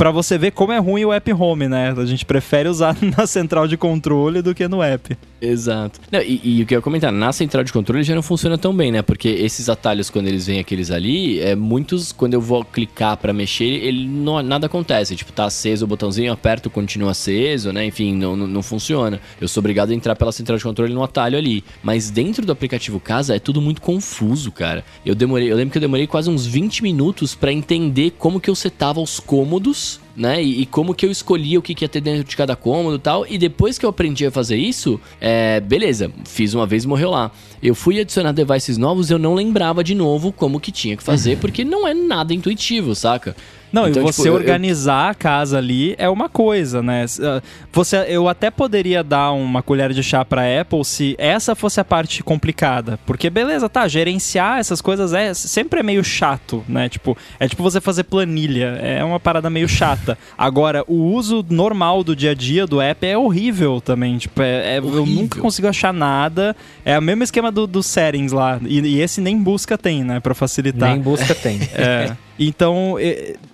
Pra 0.00 0.10
você 0.10 0.38
ver 0.38 0.52
como 0.52 0.72
é 0.72 0.78
ruim 0.78 1.04
o 1.04 1.12
app 1.12 1.30
home, 1.30 1.68
né? 1.68 1.94
A 1.94 2.06
gente 2.06 2.24
prefere 2.24 2.66
usar 2.70 2.96
na 3.18 3.26
central 3.26 3.68
de 3.68 3.76
controle 3.76 4.40
do 4.40 4.54
que 4.54 4.66
no 4.66 4.82
app. 4.82 5.14
Exato. 5.42 6.00
Não, 6.10 6.22
e, 6.22 6.40
e 6.42 6.62
o 6.62 6.66
que 6.66 6.74
eu 6.74 6.78
ia 6.78 6.82
comentar, 6.82 7.12
na 7.12 7.30
central 7.34 7.62
de 7.62 7.70
controle 7.70 8.02
já 8.02 8.14
não 8.14 8.22
funciona 8.22 8.56
tão 8.56 8.74
bem, 8.74 8.90
né? 8.90 9.02
Porque 9.02 9.28
esses 9.28 9.68
atalhos, 9.68 10.08
quando 10.08 10.26
eles 10.26 10.46
vêm 10.46 10.58
aqueles 10.58 10.90
ali, 10.90 11.38
é 11.40 11.54
muitos, 11.54 12.12
quando 12.12 12.32
eu 12.32 12.40
vou 12.40 12.64
clicar 12.64 13.14
pra 13.18 13.34
mexer, 13.34 13.66
ele 13.66 14.08
não, 14.08 14.42
nada 14.42 14.64
acontece. 14.68 15.14
Tipo, 15.20 15.32
tá 15.32 15.44
aceso 15.44 15.84
o 15.84 15.88
botãozinho, 15.88 16.32
aperto, 16.32 16.70
continua 16.70 17.10
aceso, 17.10 17.74
né? 17.74 17.84
Enfim, 17.84 18.16
não, 18.16 18.34
não, 18.34 18.46
não 18.46 18.62
funciona. 18.62 19.20
Eu 19.38 19.46
sou 19.48 19.60
obrigado 19.60 19.90
a 19.90 19.94
entrar 19.94 20.16
pela 20.16 20.32
central 20.32 20.56
de 20.56 20.64
controle 20.64 20.94
no 20.94 21.02
atalho 21.02 21.36
ali. 21.36 21.62
Mas 21.82 22.10
dentro 22.10 22.46
do 22.46 22.52
aplicativo 22.52 22.98
Casa 22.98 23.36
é 23.36 23.38
tudo 23.38 23.60
muito 23.60 23.82
confuso, 23.82 24.50
cara. 24.50 24.82
Eu 25.04 25.14
demorei, 25.14 25.52
eu 25.52 25.56
lembro 25.56 25.72
que 25.72 25.76
eu 25.76 25.82
demorei 25.82 26.06
quase 26.06 26.30
uns 26.30 26.46
20 26.46 26.82
minutos 26.82 27.34
pra 27.34 27.52
entender 27.52 28.12
como 28.12 28.40
que 28.40 28.48
eu 28.48 28.54
setava 28.54 28.98
os 28.98 29.20
cômodos 29.20 30.00
né? 30.16 30.42
E, 30.42 30.62
e 30.62 30.66
como 30.66 30.94
que 30.94 31.06
eu 31.06 31.10
escolhia 31.10 31.58
o 31.58 31.62
que, 31.62 31.74
que 31.74 31.84
ia 31.84 31.88
ter 31.88 32.00
dentro 32.00 32.24
de 32.24 32.36
cada 32.36 32.54
cômodo 32.54 32.96
e 32.96 32.98
tal. 32.98 33.26
E 33.26 33.38
depois 33.38 33.78
que 33.78 33.86
eu 33.86 33.90
aprendi 33.90 34.26
a 34.26 34.30
fazer 34.30 34.56
isso, 34.56 35.00
é, 35.20 35.60
beleza, 35.60 36.10
fiz 36.24 36.52
uma 36.52 36.66
vez 36.66 36.84
e 36.84 36.88
morreu 36.88 37.10
lá. 37.10 37.30
Eu 37.62 37.74
fui 37.74 38.00
adicionar 38.00 38.32
devices 38.32 38.76
novos 38.76 39.10
eu 39.10 39.18
não 39.18 39.34
lembrava 39.34 39.84
de 39.84 39.94
novo 39.94 40.32
como 40.32 40.60
que 40.60 40.72
tinha 40.72 40.96
que 40.96 41.02
fazer, 41.02 41.38
porque 41.38 41.64
não 41.64 41.86
é 41.86 41.94
nada 41.94 42.34
intuitivo, 42.34 42.94
saca? 42.94 43.36
Não, 43.72 43.88
Então, 43.88 44.02
e 44.02 44.06
tipo, 44.06 44.12
você 44.12 44.28
eu- 44.28 44.32
eu- 44.34 44.38
organizar 44.40 45.10
a 45.10 45.14
casa 45.14 45.58
ali 45.58 45.94
é 45.98 46.08
uma 46.08 46.28
coisa, 46.28 46.82
né? 46.82 47.04
Ah, 47.22 47.40
Você, 47.72 47.96
eu 48.08 48.28
até 48.28 48.50
poderia 48.50 49.02
dar 49.04 49.30
uma 49.32 49.62
colher 49.62 49.92
de 49.92 50.02
chá 50.02 50.24
pra 50.24 50.42
Apple 50.60 50.84
se 50.84 51.14
essa 51.18 51.54
fosse 51.54 51.78
a 51.80 51.84
parte 51.84 52.22
complicada. 52.22 52.98
Porque, 53.06 53.30
beleza, 53.30 53.68
tá, 53.68 53.86
gerenciar 53.86 54.58
essas 54.58 54.80
coisas 54.80 55.12
é 55.12 55.32
sempre 55.34 55.80
é 55.80 55.82
meio 55.82 56.02
chato, 56.02 56.64
né? 56.68 56.88
Tipo, 56.88 57.16
é 57.38 57.46
tipo 57.48 57.62
você 57.62 57.80
fazer 57.80 58.04
planilha, 58.04 58.78
é 58.82 59.04
uma 59.04 59.20
parada 59.20 59.48
meio 59.48 59.68
chata. 59.68 60.18
Agora, 60.36 60.84
o 60.88 60.94
uso 61.14 61.44
normal 61.48 62.02
do 62.02 62.16
dia 62.16 62.32
a 62.32 62.34
dia 62.34 62.66
do 62.66 62.80
app 62.80 63.06
é 63.06 63.16
horrível 63.16 63.80
também. 63.80 64.18
Tipo, 64.18 64.42
é, 64.42 64.76
é- 64.76 64.78
eu 64.78 65.06
nunca 65.06 65.40
consigo 65.40 65.68
achar 65.68 65.92
nada. 65.92 66.56
É 66.84 66.98
o 66.98 67.02
mesmo 67.02 67.22
esquema 67.22 67.52
do, 67.52 67.66
do 67.66 67.82
settings 67.82 68.32
lá. 68.32 68.58
E, 68.66 68.80
e 68.80 69.00
esse 69.00 69.20
nem 69.20 69.40
busca 69.40 69.78
tem, 69.78 70.02
né? 70.02 70.18
Pra 70.20 70.34
facilitar. 70.34 70.90
Nem 70.90 71.00
busca 71.00 71.34
tem. 71.34 71.60
É. 71.74 72.12
Então, 72.42 72.96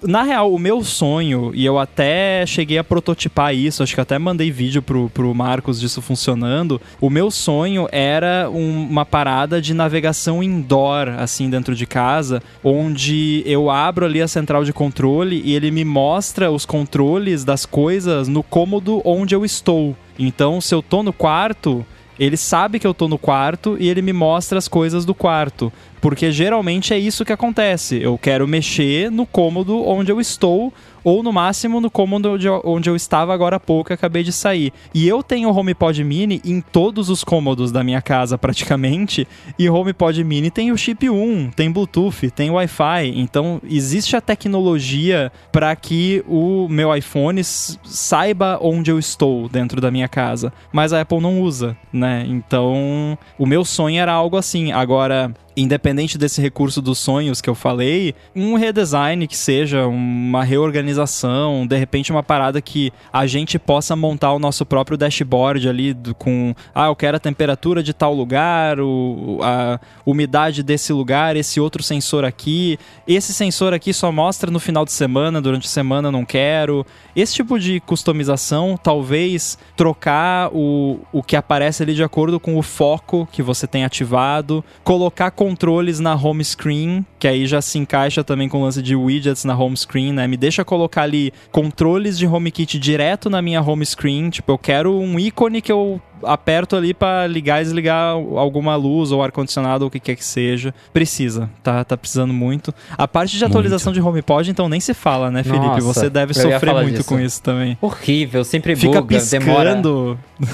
na 0.01 0.23
real, 0.23 0.55
o 0.55 0.59
meu 0.61 0.85
sonho, 0.85 1.51
e 1.53 1.65
eu 1.67 1.77
até 1.77 2.47
cheguei 2.47 2.79
a 2.79 2.85
prototipar 2.85 3.53
isso, 3.53 3.83
acho 3.83 3.93
que 3.93 4.01
até 4.01 4.17
mandei 4.17 4.49
vídeo 4.53 4.81
pro, 4.81 5.11
pro 5.11 5.35
Marcos 5.35 5.81
disso 5.81 6.01
funcionando. 6.01 6.81
O 7.01 7.11
meu 7.11 7.29
sonho 7.29 7.89
era 7.91 8.49
um- 8.49 8.87
uma 8.89 9.05
parada 9.05 9.61
de 9.61 9.75
navegação 9.75 10.41
indoor, 10.41 11.09
assim, 11.19 11.51
dentro 11.51 11.75
de 11.75 11.85
casa, 11.85 12.41
onde 12.63 13.43
eu 13.45 13.69
abro 13.69 14.07
ali 14.07 14.23
a 14.23 14.29
central 14.29 14.63
de 14.63 14.73
controle 14.73 15.43
e 15.45 15.53
ele 15.57 15.73
me 15.73 15.85
mostra 15.85 16.53
os 16.53 16.65
controles 16.65 17.45
das 17.45 17.67
coisas 17.67 18.29
no 18.29 18.45
cômodo 18.45 19.03
onde 19.05 19.35
eu 19.35 19.45
estou. 19.45 19.97
Então, 20.17 20.61
se 20.61 20.73
eu 20.73 20.81
tô 20.81 21.03
no 21.03 21.13
quarto, 21.13 21.85
ele 22.21 22.37
sabe 22.37 22.79
que 22.79 22.87
eu 22.87 22.95
tô 22.95 23.09
no 23.09 23.19
quarto 23.19 23.77
e 23.81 23.89
ele 23.89 24.01
me 24.01 24.13
mostra 24.13 24.59
as 24.59 24.69
coisas 24.69 25.05
do 25.05 25.13
quarto. 25.13 25.73
Porque 26.07 26.31
geralmente 26.31 26.95
é 26.95 26.99
isso 27.01 27.25
que 27.25 27.33
acontece. 27.33 28.01
Eu 28.01 28.17
quero 28.17 28.47
mexer 28.47 29.11
no 29.11 29.27
cômodo 29.27 29.85
onde 29.85 30.13
eu 30.13 30.21
estou, 30.21 30.73
ou 31.03 31.21
no 31.21 31.33
máximo 31.33 31.81
no 31.81 31.91
cômodo 31.91 32.35
onde 32.35 32.47
eu, 32.47 32.63
onde 32.65 32.89
eu 32.89 32.95
estava 32.95 33.35
agora 33.35 33.57
há 33.57 33.61
pouco, 33.61 33.93
acabei 33.93 34.23
de 34.23 34.33
sair. 34.33 34.73
E 34.95 35.09
eu 35.09 35.21
tenho 35.21 35.49
o 35.49 35.57
HomePod 35.57 36.05
Mini 36.05 36.41
em 36.45 36.61
todos 36.61 37.11
os 37.11 37.25
cômodos 37.25 37.73
da 37.73 37.83
minha 37.83 38.01
casa, 38.01 38.39
praticamente. 38.39 39.27
E 39.59 39.69
o 39.69 39.75
HomePod 39.75 40.23
Mini 40.23 40.49
tem 40.49 40.71
o 40.71 40.79
chip 40.79 41.11
1, 41.11 41.51
tem 41.51 41.73
Bluetooth, 41.73 42.31
tem 42.31 42.51
Wi-Fi. 42.51 43.13
Então 43.17 43.61
existe 43.69 44.15
a 44.15 44.21
tecnologia 44.21 45.33
para 45.51 45.75
que 45.75 46.25
o 46.29 46.69
meu 46.69 46.95
iPhone 46.95 47.43
saiba 47.43 48.61
onde 48.63 48.93
eu 48.93 48.99
estou 48.99 49.49
dentro 49.49 49.81
da 49.81 49.91
minha 49.91 50.07
casa. 50.07 50.53
Mas 50.73 50.93
a 50.93 51.01
Apple 51.01 51.21
não 51.21 51.41
usa, 51.41 51.77
né? 51.93 52.25
Então 52.29 53.19
o 53.37 53.45
meu 53.45 53.65
sonho 53.65 53.99
era 53.99 54.13
algo 54.13 54.37
assim. 54.37 54.71
Agora 54.71 55.35
independente 55.57 56.19
desse 56.19 56.41
recurso 56.41 56.83
dos 56.83 56.99
sonhos 56.99 57.41
que 57.41 57.49
eu 57.49 57.55
falei, 57.55 58.15
um 58.35 58.55
redesign 58.57 59.27
que 59.27 59.37
seja 59.37 59.87
uma 59.87 60.45
reorganização, 60.45 61.67
de 61.67 61.77
repente 61.77 62.13
uma 62.13 62.23
parada 62.23 62.61
que 62.61 62.93
a 63.13 63.27
gente 63.27 63.59
possa 63.59 63.97
montar 63.97 64.33
o 64.33 64.39
nosso 64.39 64.67
próprio 64.67 64.99
dashboard 64.99 65.69
ali 65.69 65.95
do- 65.95 66.15
com, 66.15 66.55
ah, 66.75 66.87
eu 66.87 66.97
quero 66.97 67.17
a 67.17 67.21
temperatura 67.21 67.83
de 67.83 67.93
tal 67.95 68.13
lugar, 68.15 68.79
o, 68.81 69.41
a 69.43 69.81
umidade 70.05 70.63
desse 70.63 70.93
lugar, 70.93 71.37
esse 71.37 71.61
outro 71.61 71.83
sensor 71.83 72.25
aqui, 72.25 72.79
esse 73.07 73.33
sensor 73.33 73.73
aqui 73.73 73.93
só 73.93 74.13
mostra 74.13 74.51
no 74.51 74.61
final 74.61 74.85
de 74.85 74.93
semana, 74.93 75.41
durante 75.41 75.67
a 75.67 75.71
semana 75.71 76.13
não 76.13 76.25
quero. 76.25 76.87
Esse 77.15 77.35
tipo 77.35 77.59
de 77.59 77.81
customização, 77.81 78.79
talvez 78.83 79.59
trocar 79.77 80.51
o, 80.53 81.01
o 81.13 81.23
que 81.23 81.35
aparece 81.37 81.83
ali 81.83 81.95
de 81.95 82.03
acordo 82.03 82.39
com 82.39 82.57
o 82.59 82.63
foco 82.63 83.27
que 83.33 83.43
você 83.43 83.67
tem 83.67 83.85
ativado, 83.85 84.65
colocar 84.85 85.31
controles 85.47 86.01
na 86.01 86.17
home 86.17 86.45
screen, 86.45 87.07
que 87.21 87.29
aí 87.29 87.47
já 87.47 87.63
se 87.63 87.79
encaixa 87.79 88.25
também 88.25 88.49
com 88.49 88.59
o 88.59 88.65
lance 88.65 88.83
de 88.83 88.97
widgets 88.97 89.45
na 89.45 89.57
home 89.57 89.77
screen, 89.77 90.13
né? 90.13 90.27
Me 90.27 90.37
deixa 90.37 90.65
colocar 90.65 91.03
ali 91.03 91.33
controles 91.53 92.19
de 92.19 92.27
HomeKit 92.27 92.81
direto 92.81 93.31
na 93.31 93.41
minha 93.41 93.63
home 93.63 93.87
screen, 93.87 94.29
tipo, 94.29 94.51
eu 94.51 94.59
quero 94.59 94.99
um 94.99 95.21
ícone 95.21 95.63
que 95.63 95.71
eu 95.71 96.01
aperto 96.23 96.75
ali 96.75 96.93
pra 96.93 97.29
ligar 97.29 97.61
e 97.61 97.65
desligar 97.65 98.15
alguma 98.15 98.75
luz 98.75 99.13
ou 99.13 99.23
ar-condicionado 99.23 99.85
ou 99.85 99.89
o 99.89 99.91
que 99.91 100.01
quer 100.01 100.17
que 100.17 100.25
seja. 100.25 100.75
Precisa, 100.93 101.49
tá, 101.63 101.85
tá 101.85 101.97
precisando 101.97 102.35
muito. 102.35 102.75
A 102.99 103.07
parte 103.07 103.39
de 103.39 103.45
atualização 103.45 103.93
de 103.93 104.01
HomePod, 104.01 104.51
então 104.51 104.69
nem 104.69 104.81
se 104.81 104.95
fala, 104.95 105.31
né, 105.31 105.45
Felipe? 105.45 105.65
Nossa, 105.65 106.01
Você 106.01 106.11
deve 106.11 106.35
sofrer 106.35 106.75
muito 106.75 106.97
disso. 106.97 107.09
com 107.09 107.21
isso 107.21 107.41
também. 107.41 107.79
Horrível, 107.81 108.43
sempre 108.43 108.75
Fica 108.75 109.01
buga, 109.01 109.19
demora. 109.21 109.81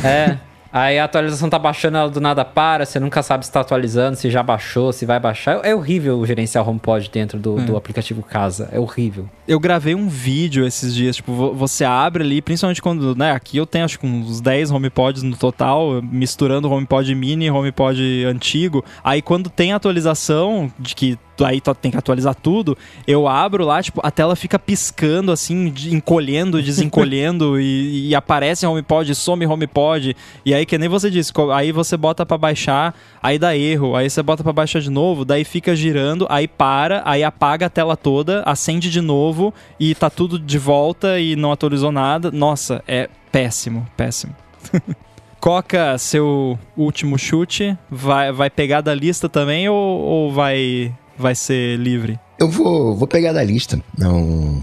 É. 0.04 0.36
Aí 0.72 0.98
a 0.98 1.04
atualização 1.04 1.50
tá 1.50 1.58
baixando, 1.58 1.98
ela 1.98 2.08
do 2.08 2.20
nada 2.20 2.44
para, 2.44 2.86
você 2.86 2.98
nunca 2.98 3.22
sabe 3.22 3.44
se 3.44 3.52
tá 3.52 3.60
atualizando, 3.60 4.16
se 4.16 4.30
já 4.30 4.42
baixou, 4.42 4.92
se 4.92 5.04
vai 5.04 5.20
baixar. 5.20 5.60
É 5.64 5.74
horrível 5.74 6.24
gerenciar 6.24 6.64
o 6.66 6.70
HomePod 6.70 7.10
dentro 7.12 7.38
do, 7.38 7.56
do 7.56 7.76
aplicativo 7.76 8.22
Casa. 8.22 8.68
É 8.72 8.80
horrível. 8.80 9.28
Eu 9.46 9.60
gravei 9.60 9.94
um 9.94 10.08
vídeo 10.08 10.66
esses 10.66 10.94
dias, 10.94 11.16
tipo, 11.16 11.32
vo- 11.34 11.52
você 11.52 11.84
abre 11.84 12.22
ali, 12.24 12.40
principalmente 12.40 12.80
quando, 12.80 13.14
né, 13.14 13.32
aqui 13.32 13.58
eu 13.58 13.66
tenho 13.66 13.84
acho 13.84 13.98
que 13.98 14.06
uns 14.06 14.40
10 14.40 14.70
HomePods 14.70 15.22
no 15.22 15.36
total, 15.36 16.00
misturando 16.02 16.70
HomePod 16.70 17.14
mini 17.14 17.46
e 17.46 17.50
HomePod 17.50 18.24
antigo. 18.24 18.82
Aí 19.04 19.20
quando 19.20 19.50
tem 19.50 19.72
atualização, 19.74 20.72
de 20.78 20.94
que 20.94 21.18
aí 21.42 21.60
tem 21.80 21.90
que 21.90 21.96
atualizar 21.96 22.34
tudo, 22.34 22.76
eu 23.06 23.26
abro 23.26 23.64
lá, 23.64 23.82
tipo, 23.82 24.00
a 24.04 24.10
tela 24.10 24.36
fica 24.36 24.58
piscando 24.58 25.32
assim, 25.32 25.72
encolhendo, 25.90 26.62
desencolhendo 26.62 27.58
e, 27.60 28.08
e 28.08 28.14
aparece 28.14 28.66
HomePod, 28.66 29.14
some 29.14 29.46
HomePod. 29.46 30.16
E 30.44 30.54
aí 30.54 30.66
que 30.66 30.76
nem 30.78 30.88
você 30.88 31.10
disse, 31.10 31.32
aí 31.54 31.72
você 31.72 31.96
bota 31.96 32.26
pra 32.26 32.36
baixar, 32.36 32.94
aí 33.22 33.38
dá 33.38 33.56
erro, 33.56 33.96
aí 33.96 34.08
você 34.08 34.22
bota 34.22 34.42
pra 34.42 34.52
baixar 34.52 34.80
de 34.80 34.90
novo, 34.90 35.24
daí 35.24 35.44
fica 35.44 35.74
girando, 35.74 36.26
aí 36.28 36.46
para, 36.46 37.02
aí 37.04 37.24
apaga 37.24 37.66
a 37.66 37.70
tela 37.70 37.96
toda, 37.96 38.42
acende 38.44 38.90
de 38.90 39.00
novo 39.00 39.54
e 39.78 39.94
tá 39.94 40.10
tudo 40.10 40.38
de 40.38 40.58
volta 40.58 41.18
e 41.18 41.36
não 41.36 41.52
atualizou 41.52 41.90
nada. 41.92 42.30
Nossa, 42.30 42.82
é 42.86 43.08
péssimo, 43.30 43.86
péssimo. 43.96 44.34
Coca, 45.42 45.98
seu 45.98 46.56
último 46.76 47.18
chute, 47.18 47.76
vai, 47.90 48.30
vai 48.30 48.48
pegar 48.48 48.80
da 48.80 48.94
lista 48.94 49.28
também 49.28 49.68
ou, 49.68 49.76
ou 49.76 50.32
vai, 50.32 50.94
vai 51.18 51.34
ser 51.34 51.76
livre? 51.78 52.18
Eu 52.38 52.48
vou, 52.48 52.96
vou 52.96 53.06
pegar 53.08 53.32
da 53.32 53.42
lista. 53.42 53.80
Não, 53.96 54.62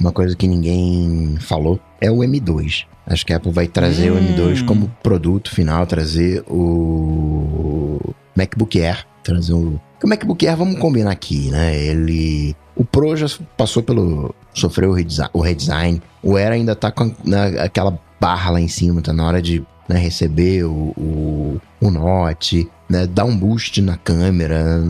uma 0.00 0.12
coisa 0.12 0.36
que 0.36 0.46
ninguém 0.46 1.36
falou 1.40 1.78
é 2.00 2.10
o 2.10 2.18
M2. 2.18 2.84
Acho 3.06 3.24
que 3.26 3.32
a 3.32 3.36
Apple 3.36 3.52
vai 3.52 3.66
trazer 3.66 4.10
Hum. 4.10 4.16
o 4.16 4.18
M2 4.18 4.64
como 4.64 4.90
produto 5.02 5.50
final, 5.50 5.86
trazer 5.86 6.42
o 6.48 7.98
MacBook 8.36 8.80
Air, 8.80 9.06
trazer 9.22 9.52
o 9.52 9.80
o 10.02 10.06
MacBook 10.08 10.46
Air, 10.46 10.54
vamos 10.58 10.78
combinar 10.78 11.10
aqui, 11.12 11.50
né? 11.50 11.74
Ele 11.82 12.54
o 12.76 12.84
Pro 12.84 13.16
já 13.16 13.26
passou 13.56 13.82
pelo 13.82 14.34
sofreu 14.52 14.90
o 14.90 14.92
redesi- 14.92 15.22
o 15.32 15.40
redesign. 15.40 16.02
O 16.22 16.36
Air 16.36 16.52
ainda 16.52 16.76
tá 16.76 16.90
com 16.92 17.10
na- 17.24 17.46
aquela 17.64 17.98
barra 18.20 18.50
lá 18.50 18.60
em 18.60 18.68
cima, 18.68 19.00
tá 19.00 19.14
na 19.14 19.26
hora 19.26 19.40
de 19.40 19.64
né, 19.88 19.96
receber 19.98 20.64
o, 20.64 20.92
o, 20.96 21.60
o 21.80 21.90
Note, 21.90 22.68
né? 22.88 23.06
Dar 23.06 23.24
um 23.24 23.36
boost 23.36 23.80
na 23.80 23.96
câmera. 23.96 24.82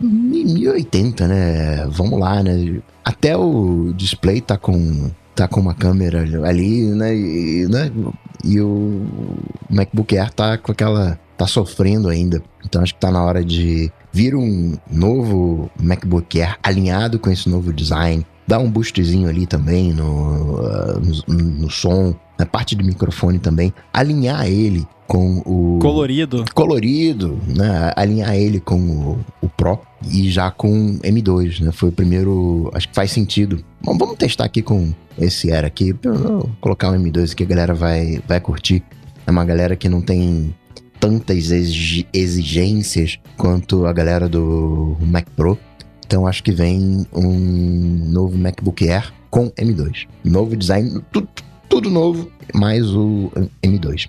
1080, 0.00 1.26
né? 1.28 1.86
Vamos 1.88 2.18
lá, 2.18 2.42
né? 2.42 2.80
Até 3.04 3.36
o 3.36 3.92
display 3.96 4.40
tá 4.40 4.56
com 4.56 5.10
tá 5.34 5.48
com 5.48 5.60
uma 5.60 5.74
câmera 5.74 6.22
ali, 6.46 6.86
né? 6.86 7.16
E, 7.16 7.66
né? 7.66 7.90
e 8.44 8.60
o 8.60 9.06
MacBook 9.70 10.16
Air 10.16 10.30
tá 10.32 10.58
com 10.58 10.70
aquela 10.70 11.18
tá 11.36 11.46
sofrendo 11.46 12.08
ainda. 12.08 12.42
Então 12.64 12.82
acho 12.82 12.94
que 12.94 13.00
tá 13.00 13.10
na 13.10 13.22
hora 13.24 13.44
de 13.44 13.90
vir 14.12 14.36
um 14.36 14.76
novo 14.90 15.70
MacBook 15.80 16.40
Air 16.40 16.56
alinhado 16.62 17.18
com 17.18 17.30
esse 17.30 17.48
novo 17.48 17.72
design, 17.72 18.24
dar 18.46 18.58
um 18.58 18.70
boostzinho 18.70 19.28
ali 19.28 19.46
também 19.46 19.92
no 19.92 20.58
ah, 20.58 21.00
no, 21.26 21.34
no 21.34 21.70
som, 21.70 22.14
na 22.38 22.46
parte 22.46 22.76
do 22.76 22.84
microfone 22.84 23.38
também, 23.38 23.72
alinhar 23.92 24.46
ele 24.46 24.86
com 25.06 25.42
o 25.44 25.78
Colorido. 25.80 26.44
colorido, 26.54 27.38
né? 27.46 27.92
Alinhar 27.96 28.34
ele 28.34 28.60
com 28.60 28.78
o, 28.78 29.24
o 29.42 29.48
Pro 29.48 29.78
e 30.10 30.30
já 30.30 30.50
com 30.50 30.98
M2, 30.98 31.60
né? 31.60 31.72
Foi 31.72 31.88
o 31.88 31.92
primeiro. 31.92 32.70
Acho 32.74 32.88
que 32.88 32.94
faz 32.94 33.10
sentido. 33.10 33.62
Bom, 33.82 33.96
vamos 33.96 34.16
testar 34.16 34.44
aqui 34.44 34.62
com 34.62 34.92
esse 35.18 35.50
Era 35.50 35.66
aqui. 35.66 35.92
Vou 35.92 36.50
colocar 36.60 36.90
um 36.90 36.98
M2 36.98 37.32
aqui, 37.32 37.42
a 37.42 37.46
galera 37.46 37.74
vai, 37.74 38.20
vai 38.26 38.40
curtir. 38.40 38.82
É 39.26 39.30
uma 39.30 39.44
galera 39.44 39.76
que 39.76 39.88
não 39.88 40.00
tem 40.00 40.54
tantas 41.00 41.50
exigências 41.50 43.18
quanto 43.36 43.86
a 43.86 43.92
galera 43.92 44.28
do 44.28 44.96
Mac 45.00 45.26
Pro. 45.36 45.58
Então 46.06 46.26
acho 46.26 46.42
que 46.42 46.52
vem 46.52 47.06
um 47.12 48.08
novo 48.10 48.36
MacBook 48.36 48.88
Air 48.88 49.12
com 49.30 49.50
M2. 49.50 50.06
Novo 50.22 50.56
design, 50.56 51.02
tudo, 51.10 51.28
tudo 51.68 51.90
novo, 51.90 52.30
mais 52.54 52.94
o 52.94 53.30
M2. 53.62 54.08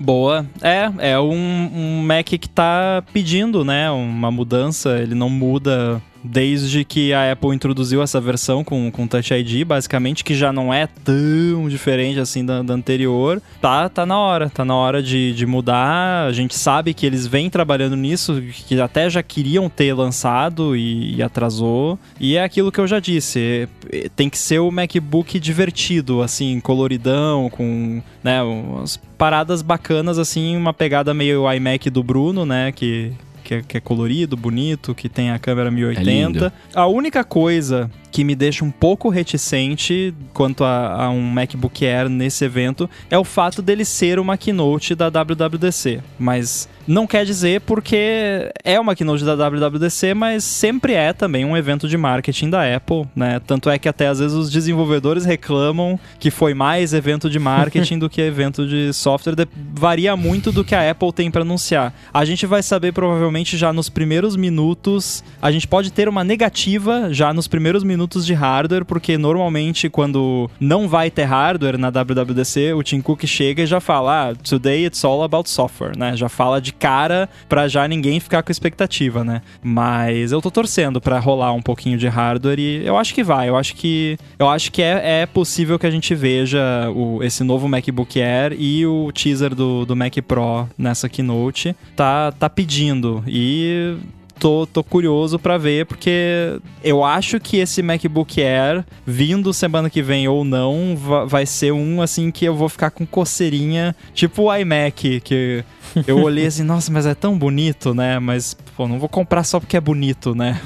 Boa. 0.00 0.46
É, 0.62 1.10
é 1.10 1.20
um, 1.20 1.34
um 1.34 2.02
Mac 2.02 2.24
que 2.24 2.48
tá 2.48 3.04
pedindo, 3.12 3.62
né, 3.62 3.90
uma 3.90 4.30
mudança. 4.30 4.98
Ele 4.98 5.14
não 5.14 5.28
muda 5.28 6.00
desde 6.22 6.84
que 6.84 7.12
a 7.12 7.32
Apple 7.32 7.54
introduziu 7.54 8.02
essa 8.02 8.20
versão 8.20 8.62
com, 8.62 8.90
com 8.90 9.06
Touch 9.06 9.32
ID, 9.32 9.64
basicamente, 9.64 10.24
que 10.24 10.34
já 10.34 10.52
não 10.52 10.72
é 10.72 10.86
tão 10.86 11.68
diferente 11.68 12.18
assim 12.20 12.44
da, 12.44 12.62
da 12.62 12.74
anterior. 12.74 13.40
Tá, 13.60 13.88
tá 13.88 14.04
na 14.04 14.18
hora, 14.18 14.50
tá 14.50 14.64
na 14.64 14.74
hora 14.74 15.02
de, 15.02 15.32
de 15.32 15.46
mudar. 15.46 16.26
A 16.26 16.32
gente 16.32 16.54
sabe 16.54 16.94
que 16.94 17.06
eles 17.06 17.26
vêm 17.26 17.50
trabalhando 17.50 17.96
nisso, 17.96 18.42
que 18.66 18.80
até 18.80 19.08
já 19.08 19.22
queriam 19.22 19.68
ter 19.68 19.92
lançado 19.94 20.76
e, 20.76 21.16
e 21.16 21.22
atrasou. 21.22 21.98
E 22.18 22.36
é 22.36 22.44
aquilo 22.44 22.70
que 22.72 22.80
eu 22.80 22.86
já 22.86 23.00
disse, 23.00 23.68
é- 23.90 24.08
tem 24.14 24.28
que 24.28 24.38
ser 24.38 24.58
o 24.58 24.70
MacBook 24.70 25.38
divertido, 25.38 26.22
assim, 26.22 26.60
coloridão, 26.60 27.48
com, 27.50 28.02
né, 28.22 28.42
umas 28.42 28.96
paradas 29.18 29.62
bacanas, 29.62 30.18
assim, 30.18 30.56
uma 30.56 30.72
pegada 30.72 31.12
meio 31.12 31.50
iMac 31.52 31.90
do 31.90 32.02
Bruno, 32.02 32.44
né, 32.46 32.72
que... 32.72 33.12
Que 33.50 33.54
é, 33.54 33.62
que 33.62 33.76
é 33.78 33.80
colorido, 33.80 34.36
bonito, 34.36 34.94
que 34.94 35.08
tem 35.08 35.32
a 35.32 35.38
câmera 35.40 35.72
1080. 35.72 36.08
lindo. 36.08 36.52
A 36.72 36.86
única 36.86 37.24
coisa 37.24 37.90
que 38.12 38.22
me 38.22 38.36
deixa 38.36 38.64
um 38.64 38.70
pouco 38.70 39.08
reticente 39.08 40.14
quanto 40.32 40.62
a, 40.62 41.06
a 41.06 41.10
um 41.10 41.20
MacBook 41.20 41.84
Air 41.84 42.08
nesse 42.08 42.44
evento 42.44 42.88
é 43.10 43.18
o 43.18 43.24
fato 43.24 43.60
dele 43.60 43.84
ser 43.84 44.20
uma 44.20 44.36
keynote 44.36 44.94
da 44.94 45.08
WWDC. 45.08 46.00
Mas 46.16 46.68
não 46.90 47.06
quer 47.06 47.24
dizer 47.24 47.60
porque 47.62 48.50
é 48.64 48.78
uma 48.80 48.94
keynote 48.94 49.24
da 49.24 49.34
WWDC, 49.34 50.12
mas 50.14 50.42
sempre 50.44 50.92
é 50.94 51.12
também 51.12 51.44
um 51.44 51.56
evento 51.56 51.88
de 51.88 51.96
marketing 51.96 52.50
da 52.50 52.74
Apple, 52.76 53.06
né? 53.14 53.40
Tanto 53.46 53.70
é 53.70 53.78
que 53.78 53.88
até 53.88 54.08
às 54.08 54.18
vezes 54.18 54.36
os 54.36 54.50
desenvolvedores 54.50 55.24
reclamam 55.24 55.98
que 56.18 56.30
foi 56.30 56.52
mais 56.54 56.92
evento 56.92 57.30
de 57.30 57.38
marketing 57.38 57.98
do 57.98 58.10
que 58.10 58.20
evento 58.20 58.66
de 58.66 58.92
software. 58.92 59.34
De- 59.36 59.48
Varia 59.72 60.16
muito 60.16 60.50
do 60.50 60.64
que 60.64 60.74
a 60.74 60.90
Apple 60.90 61.12
tem 61.12 61.30
para 61.30 61.42
anunciar. 61.42 61.94
A 62.12 62.24
gente 62.24 62.44
vai 62.46 62.62
saber 62.62 62.92
provavelmente 62.92 63.56
já 63.56 63.72
nos 63.72 63.88
primeiros 63.88 64.34
minutos. 64.36 65.22
A 65.40 65.50
gente 65.52 65.68
pode 65.68 65.92
ter 65.92 66.08
uma 66.08 66.24
negativa 66.24 67.12
já 67.12 67.32
nos 67.32 67.46
primeiros 67.46 67.84
minutos 67.84 68.26
de 68.26 68.34
hardware, 68.34 68.84
porque 68.84 69.16
normalmente 69.16 69.88
quando 69.88 70.50
não 70.58 70.88
vai 70.88 71.10
ter 71.10 71.24
hardware 71.24 71.78
na 71.78 71.88
WWDC, 71.90 72.72
o 72.74 72.82
Tim 72.82 73.00
Cook 73.00 73.24
chega 73.26 73.62
e 73.62 73.66
já 73.66 73.78
fala: 73.80 74.30
ah, 74.30 74.34
today 74.34 74.86
it's 74.86 75.04
all 75.04 75.22
about 75.22 75.48
software, 75.48 75.96
né? 75.96 76.16
Já 76.16 76.28
fala 76.28 76.60
de 76.60 76.72
cara 76.80 77.28
pra 77.48 77.68
já 77.68 77.86
ninguém 77.86 78.18
ficar 78.18 78.42
com 78.42 78.50
expectativa, 78.50 79.22
né? 79.22 79.42
Mas 79.62 80.32
eu 80.32 80.40
tô 80.40 80.50
torcendo 80.50 81.00
pra 81.00 81.18
rolar 81.18 81.52
um 81.52 81.62
pouquinho 81.62 81.98
de 81.98 82.08
hardware 82.08 82.58
e 82.58 82.86
eu 82.86 82.96
acho 82.96 83.14
que 83.14 83.22
vai. 83.22 83.48
Eu 83.48 83.56
acho 83.56 83.76
que 83.76 84.18
eu 84.38 84.48
acho 84.48 84.72
que 84.72 84.82
é, 84.82 85.22
é 85.22 85.26
possível 85.26 85.78
que 85.78 85.86
a 85.86 85.90
gente 85.90 86.14
veja 86.14 86.90
o, 86.94 87.22
esse 87.22 87.44
novo 87.44 87.68
MacBook 87.68 88.20
Air 88.20 88.56
e 88.58 88.86
o 88.86 89.12
teaser 89.12 89.54
do, 89.54 89.84
do 89.84 89.94
Mac 89.94 90.16
Pro 90.26 90.68
nessa 90.76 91.08
keynote. 91.08 91.76
Tá, 91.94 92.32
tá 92.32 92.48
pedindo 92.48 93.22
e 93.26 93.96
tô, 94.40 94.66
tô 94.66 94.82
curioso 94.82 95.38
pra 95.38 95.56
ver, 95.58 95.84
porque 95.86 96.58
eu 96.82 97.04
acho 97.04 97.38
que 97.38 97.58
esse 97.58 97.82
MacBook 97.82 98.42
Air, 98.42 98.84
vindo 99.06 99.52
semana 99.52 99.88
que 99.90 100.02
vem 100.02 100.26
ou 100.26 100.44
não, 100.44 100.96
va- 100.96 101.24
vai 101.26 101.44
ser 101.46 101.72
um 101.72 102.00
assim 102.02 102.30
que 102.30 102.44
eu 102.46 102.54
vou 102.56 102.68
ficar 102.68 102.90
com 102.90 103.06
coceirinha, 103.06 103.94
tipo 104.14 104.44
o 104.44 104.56
iMac, 104.56 105.20
que 105.20 105.62
eu 106.06 106.18
olhei 106.24 106.46
assim, 106.46 106.62
nossa, 106.62 106.90
mas 106.90 107.04
é 107.06 107.14
tão 107.14 107.38
bonito, 107.38 107.94
né? 107.94 108.18
Mas, 108.18 108.54
pô, 108.76 108.88
não 108.88 108.98
vou 108.98 109.08
comprar 109.08 109.44
só 109.44 109.60
porque 109.60 109.76
é 109.76 109.80
bonito, 109.80 110.34
né? 110.34 110.58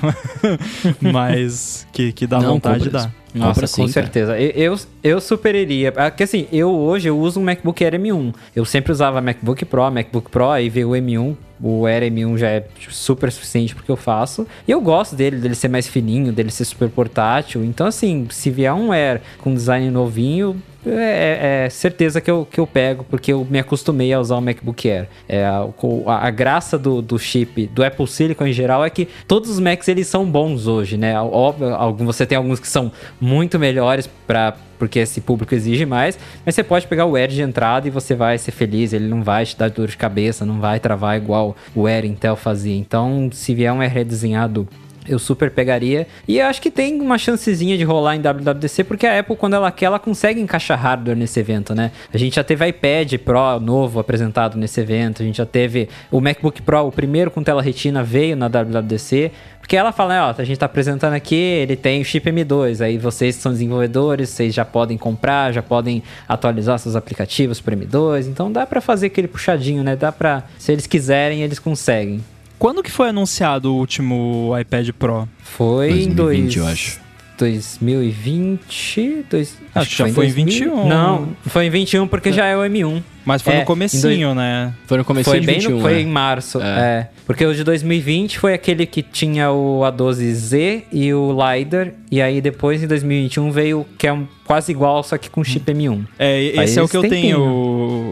mas 1.01 1.87
que, 1.93 2.13
que 2.13 2.27
dá 2.27 2.41
Não, 2.41 2.55
vontade 2.55 2.89
dá. 2.89 3.11
Nossa, 3.35 3.63
Compra 3.63 3.63
com 3.63 3.87
sim, 3.89 3.89
certeza. 3.89 4.39
Eu, 4.39 4.51
eu, 4.75 4.79
eu 5.03 5.21
super 5.21 5.57
iria. 5.57 5.91
Porque 5.91 6.23
assim, 6.23 6.47
eu 6.53 6.71
hoje 6.71 7.09
eu 7.09 7.19
uso 7.19 7.41
um 7.41 7.43
MacBook 7.43 7.83
Air 7.85 7.95
M1. 8.01 8.33
Eu 8.55 8.65
sempre 8.65 8.93
usava 8.93 9.21
MacBook 9.21 9.65
Pro, 9.65 9.91
MacBook 9.91 10.31
Pro, 10.31 10.51
aí 10.51 10.69
veio 10.69 10.91
o 10.91 10.93
M1. 10.93 11.35
O 11.66 11.86
Air 11.86 12.03
M1 12.12 12.36
já 12.36 12.49
é 12.51 12.65
super 12.91 13.32
suficiente 13.32 13.74
porque 13.74 13.91
eu 13.91 13.97
faço. 13.97 14.47
E 14.69 14.70
eu 14.70 14.81
gosto 14.82 15.16
dele, 15.16 15.39
dele 15.39 15.55
ser 15.55 15.69
mais 15.69 15.86
fininho, 15.89 16.31
dele 16.31 16.51
ser 16.51 16.66
super 16.66 16.91
portátil. 16.91 17.65
Então, 17.65 17.86
assim, 17.86 18.27
se 18.31 18.51
vier 18.51 18.74
um 18.74 18.93
Air 18.93 19.23
com 19.39 19.55
design 19.55 19.91
novinho, 19.91 20.61
é, 20.86 21.65
é 21.65 21.70
certeza 21.70 22.20
que 22.20 22.31
eu, 22.31 22.47
que 22.51 22.61
eu 22.61 22.66
pego, 22.66 23.07
porque 23.09 23.32
eu 23.32 23.47
me 23.49 23.59
acostumei 23.59 24.12
a 24.12 24.20
usar 24.20 24.36
o 24.36 24.43
MacBook 24.43 24.91
Air. 24.91 25.09
É, 25.27 25.43
a, 25.47 25.66
a- 26.07 26.27
a 26.27 26.31
graça 26.31 26.78
do, 26.78 27.01
do 27.01 27.19
chip, 27.19 27.66
do 27.69 27.82
Apple 27.82 28.07
Silicon 28.07 28.47
em 28.47 28.53
geral, 28.53 28.85
é 28.85 28.91
que 28.91 29.09
todos 29.27 29.49
os 29.49 29.59
Macs 29.59 29.89
eles 29.89 30.07
são 30.07 30.27
bons 30.27 30.66
hoje, 30.66 30.99
né? 30.99 31.19
Óbvio, 31.19 31.74
algum, 31.74 32.05
você 32.05 32.27
tem 32.27 32.36
alguns 32.36 32.61
que 32.61 32.69
são 32.69 32.93
muito 33.19 33.59
melhores 33.59 34.07
para 34.27 34.55
porque 34.85 34.98
esse 34.98 35.23
público 35.23 35.55
exige 35.55 35.86
mais, 35.86 36.19
mas 36.44 36.55
você 36.55 36.62
pode 36.62 36.86
pegar 36.86 37.06
o 37.06 37.16
Air 37.16 37.28
de 37.28 37.40
entrada 37.40 37.89
e 37.89 37.90
você 37.90 38.15
vai 38.15 38.36
ser 38.36 38.52
feliz, 38.52 38.93
ele 38.93 39.09
não 39.09 39.23
vai 39.23 39.47
te 39.47 39.56
dar 39.56 39.70
dor 39.70 39.89
de 39.89 39.97
cabeça, 39.97 40.44
não 40.44 40.61
vai 40.61 40.78
travar 40.78 41.16
igual 41.16 41.56
o 41.74 41.86
Air 41.86 42.05
Intel 42.05 42.36
fazia. 42.36 42.77
Então, 42.77 43.31
se 43.32 43.55
vier 43.55 43.73
um 43.73 43.81
Air 43.81 43.90
redesenhado 43.90 44.69
eu 45.09 45.19
super 45.19 45.51
pegaria. 45.51 46.07
E 46.27 46.39
eu 46.39 46.47
acho 46.47 46.61
que 46.61 46.71
tem 46.71 47.01
uma 47.01 47.19
chancezinha 47.19 47.77
de 47.77 47.85
rolar 47.85 48.17
em 48.17 48.21
WWDC, 48.21 48.85
porque 48.85 49.07
a 49.07 49.19
Apple, 49.19 49.37
quando 49.37 49.55
ela 49.55 49.71
quer, 49.71 49.87
ela 49.87 49.99
consegue 49.99 50.41
encaixar 50.41 50.79
hardware 50.79 51.17
nesse 51.17 51.39
evento, 51.39 51.75
né? 51.75 51.91
A 52.13 52.19
gente 52.19 52.37
já 52.37 52.45
teve 52.45 52.67
iPad 52.67 53.15
Pro 53.19 53.61
novo 53.61 54.01
apresentado 54.01 54.57
nesse 54.57 54.81
evento, 54.81 55.23
a 55.23 55.25
gente 55.25 55.37
já 55.37 55.47
teve 55.47 55.89
o 56.11 56.21
MacBook 56.21 56.63
Pro, 56.63 56.87
o 56.87 56.93
primeiro 56.93 57.31
com 57.31 57.43
tela 57.43 57.63
retina, 57.63 58.03
veio 58.03 58.37
na 58.37 58.49
WWDC. 58.49 59.31
Porque 59.65 59.79
ela 59.79 59.93
fala, 59.93 60.29
ó, 60.29 60.35
a 60.37 60.45
gente 60.45 60.59
tá 60.59 60.67
apresentando 60.67 61.15
aqui, 61.15 61.35
ele 61.35 61.75
tem 61.75 62.03
o 62.03 62.05
chip 62.05 62.31
M2, 62.31 62.83
aí 62.83 62.99
vocês 62.99 63.37
que 63.37 63.43
são 63.43 63.51
desenvolvedores, 63.51 64.29
vocês 64.29 64.53
já 64.53 64.63
podem 64.63 64.99
comprar, 64.99 65.53
já 65.53 65.63
podem 65.63 66.03
atualizar 66.29 66.79
seus 66.79 66.95
aplicativos 66.95 67.63
pro 67.63 67.75
M2, 67.75 68.27
então 68.27 68.53
dá 68.53 68.67
pra 68.67 68.83
fazer 68.83 69.07
aquele 69.07 69.27
puxadinho, 69.27 69.83
né? 69.83 69.97
Dá 69.97 70.13
pra, 70.13 70.43
se 70.59 70.71
eles 70.71 70.87
quiserem, 70.87 71.41
eles 71.41 71.59
conseguem. 71.59 72.21
Quando 72.59 72.83
que 72.83 72.91
foi 72.91 73.09
anunciado 73.09 73.73
o 73.73 73.77
último 73.77 74.53
iPad 74.59 74.91
Pro? 74.91 75.29
Foi 75.39 75.91
em 75.91 76.11
2020, 76.11 76.55
dois... 76.55 76.57
eu 76.57 76.67
acho. 76.67 77.05
2020. 77.39 79.27
Dois... 79.29 79.59
Acho 79.75 79.91
que 79.91 79.97
já 79.97 80.09
foi 80.09 80.27
em 80.27 80.31
21. 80.31 80.89
Não, 80.89 81.37
foi 81.47 81.67
em 81.67 81.71
21 81.71 82.07
porque 82.07 82.33
já 82.33 82.47
é 82.47 82.57
o 82.57 82.61
M1. 82.61 83.03
Mas 83.25 83.41
foi 83.43 83.55
É, 83.55 83.61
no 83.61 83.65
comecinho, 83.65 84.35
né? 84.35 84.73
Foi 84.87 84.99
no 84.99 85.05
começo 85.05 85.31
Foi 85.31 85.41
de 85.41 85.47
bem 85.47 85.57
21, 85.59 85.77
no, 85.77 85.81
foi 85.81 85.95
né? 85.95 86.01
em 86.03 86.07
março, 86.07 86.61
É. 86.61 86.65
é. 86.65 87.09
Porque 87.27 87.45
o 87.47 87.55
de 87.55 87.65
2020 87.65 88.39
foi 88.39 88.53
aquele 88.53 88.85
que 88.85 89.03
tinha 89.03 89.51
o 89.51 89.81
A12Z 89.81 90.83
e 90.93 91.15
o 91.15 91.33
LiDAR. 91.33 91.93
E 92.11 92.21
aí 92.21 92.41
depois, 92.43 92.83
em 92.83 92.87
2021, 92.87 93.51
veio 93.51 93.81
o 93.81 93.85
que 93.97 94.07
é 94.07 94.13
um, 94.13 94.27
quase 94.47 94.71
igual, 94.71 95.03
só 95.03 95.17
que 95.17 95.31
com 95.31 95.43
chip 95.43 95.73
M1. 95.73 96.05
É, 96.19 96.53
Faz 96.55 96.71
esse 96.71 96.79
é 96.79 96.83
o 96.83 96.89
que 96.89 96.97
eu 96.99 97.01
tempinho. 97.03 97.37
tenho, 97.39 97.41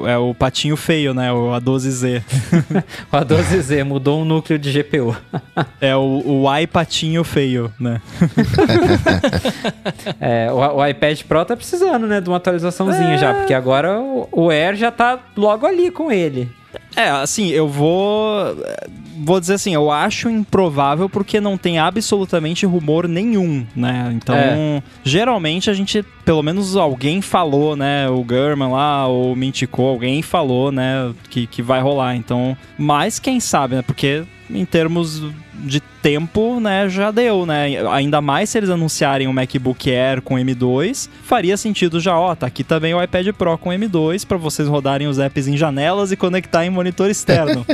o- 0.02 0.08
é 0.08 0.16
o 0.16 0.34
patinho 0.34 0.76
feio, 0.78 1.12
né? 1.12 1.30
O 1.30 1.50
A12Z. 1.50 2.22
O 3.12 3.16
A12Z 3.16 3.84
mudou 3.84 4.22
um 4.22 4.24
núcleo 4.24 4.58
de 4.58 4.72
GPU. 4.72 5.14
é 5.78 5.94
o, 5.94 6.22
o 6.24 6.56
i 6.58 6.66
patinho 6.66 7.22
feio, 7.22 7.70
né? 7.78 8.00
É, 10.20 10.50
o, 10.52 10.56
o 10.76 10.86
iPad 10.86 11.20
Pro 11.22 11.44
tá 11.44 11.56
precisando, 11.56 12.06
né, 12.06 12.20
de 12.20 12.28
uma 12.28 12.36
atualizaçãozinha 12.36 13.18
já. 13.18 13.34
Porque 13.34 13.54
agora 13.54 14.00
o, 14.00 14.28
o 14.32 14.50
Air 14.50 14.74
já 14.76 14.90
tá 14.90 15.01
logo 15.36 15.66
ali 15.66 15.90
com 15.90 16.10
ele. 16.10 16.50
É, 16.96 17.08
assim, 17.10 17.48
eu 17.48 17.68
vou. 17.68 18.56
Vou 19.24 19.38
dizer 19.38 19.54
assim, 19.54 19.72
eu 19.74 19.90
acho 19.90 20.28
improvável 20.28 21.08
porque 21.08 21.38
não 21.40 21.56
tem 21.56 21.78
absolutamente 21.78 22.66
rumor 22.66 23.06
nenhum, 23.06 23.64
né? 23.76 24.10
Então, 24.14 24.34
É. 24.34 24.82
geralmente 25.04 25.70
a 25.70 25.74
gente, 25.74 26.02
pelo 26.24 26.42
menos 26.42 26.76
alguém 26.76 27.20
falou, 27.20 27.76
né? 27.76 28.08
O 28.08 28.24
German 28.28 28.70
lá, 28.72 29.06
o 29.06 29.36
Mintico, 29.36 29.82
alguém 29.82 30.22
falou, 30.22 30.72
né? 30.72 31.12
Que, 31.30 31.46
que 31.46 31.62
vai 31.62 31.80
rolar. 31.80 32.16
Então, 32.16 32.56
mas 32.76 33.18
quem 33.18 33.38
sabe, 33.38 33.76
né? 33.76 33.82
Porque 33.82 34.24
em 34.50 34.64
termos 34.64 35.22
de 35.62 35.80
tempo, 35.80 36.58
né, 36.58 36.88
já 36.88 37.10
deu, 37.10 37.46
né? 37.46 37.80
Ainda 37.92 38.20
mais 38.20 38.50
se 38.50 38.58
eles 38.58 38.70
anunciarem 38.70 39.28
o 39.28 39.32
MacBook 39.32 39.88
Air 39.90 40.20
com 40.20 40.34
M2, 40.34 41.08
faria 41.22 41.56
sentido 41.56 42.00
já, 42.00 42.18
ó, 42.18 42.34
tá 42.34 42.46
aqui 42.46 42.64
também 42.64 42.92
o 42.92 43.02
iPad 43.02 43.28
Pro 43.28 43.56
com 43.56 43.70
M2 43.70 44.26
para 44.26 44.36
vocês 44.36 44.68
rodarem 44.68 45.06
os 45.06 45.18
apps 45.18 45.46
em 45.46 45.56
janelas 45.56 46.10
e 46.10 46.16
conectar 46.16 46.66
em 46.66 46.70
monitor 46.70 47.08
externo. 47.08 47.64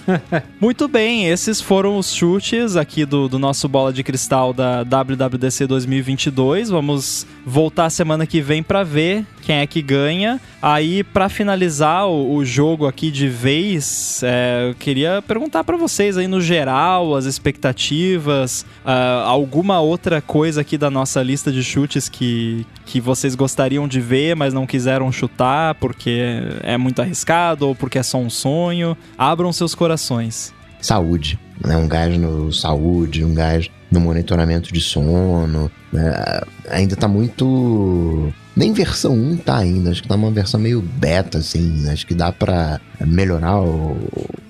Muito 0.60 0.88
bem, 0.88 1.26
esses 1.26 1.60
foram 1.60 1.98
os 1.98 2.12
chutes 2.12 2.76
aqui 2.76 3.04
do, 3.04 3.28
do 3.28 3.38
nosso 3.38 3.68
bola 3.68 3.92
de 3.92 4.02
cristal 4.02 4.52
da 4.52 4.82
WWDC 4.82 5.66
2022. 5.66 6.70
Vamos 6.70 7.26
voltar 7.46 7.88
semana 7.90 8.26
que 8.26 8.40
vem 8.40 8.60
para 8.60 8.82
ver 8.82 9.24
quem 9.40 9.58
é 9.58 9.66
que 9.68 9.80
ganha. 9.80 10.40
Aí, 10.60 11.04
para 11.04 11.28
finalizar 11.28 12.08
o, 12.08 12.34
o 12.34 12.44
jogo 12.44 12.88
aqui 12.88 13.12
de 13.12 13.28
vez, 13.28 14.20
é, 14.24 14.70
eu 14.70 14.74
queria 14.74 15.22
perguntar 15.22 15.62
para 15.62 15.76
vocês 15.76 16.18
aí 16.18 16.26
no 16.26 16.40
geral 16.40 17.14
as 17.14 17.24
expectativas, 17.24 18.66
ah, 18.84 19.22
alguma 19.24 19.80
outra 19.80 20.20
coisa 20.20 20.62
aqui 20.62 20.76
da 20.76 20.90
nossa 20.90 21.22
lista 21.22 21.52
de 21.52 21.62
chutes 21.62 22.08
que, 22.08 22.66
que 22.84 23.00
vocês 23.00 23.36
gostariam 23.36 23.86
de 23.86 24.00
ver, 24.00 24.34
mas 24.34 24.52
não 24.52 24.66
quiseram 24.66 25.12
chutar 25.12 25.76
porque 25.76 26.42
é 26.64 26.76
muito 26.76 27.00
arriscado 27.00 27.68
ou 27.68 27.74
porque 27.76 27.98
é 27.98 28.02
só 28.02 28.18
um 28.18 28.28
sonho. 28.28 28.96
Abram 29.16 29.52
seus 29.52 29.72
corações. 29.72 30.52
Saúde, 30.80 31.38
né? 31.64 31.76
Um 31.76 31.86
gás 31.86 32.18
no 32.18 32.52
saúde, 32.52 33.24
um 33.24 33.34
gás 33.34 33.70
no 33.96 34.00
monitoramento 34.00 34.72
de 34.72 34.80
sono. 34.80 35.70
né? 35.92 36.40
Ainda 36.70 36.94
tá 36.94 37.08
muito. 37.08 38.32
Nem 38.54 38.72
versão 38.72 39.12
1 39.12 39.36
tá 39.38 39.58
ainda, 39.58 39.90
acho 39.90 40.02
que 40.02 40.08
tá 40.08 40.14
uma 40.14 40.30
versão 40.30 40.60
meio 40.60 40.80
beta, 40.80 41.38
assim. 41.38 41.82
né? 41.82 41.92
Acho 41.92 42.06
que 42.06 42.14
dá 42.14 42.32
pra 42.32 42.80
melhorar 43.00 43.60
o, 43.60 43.96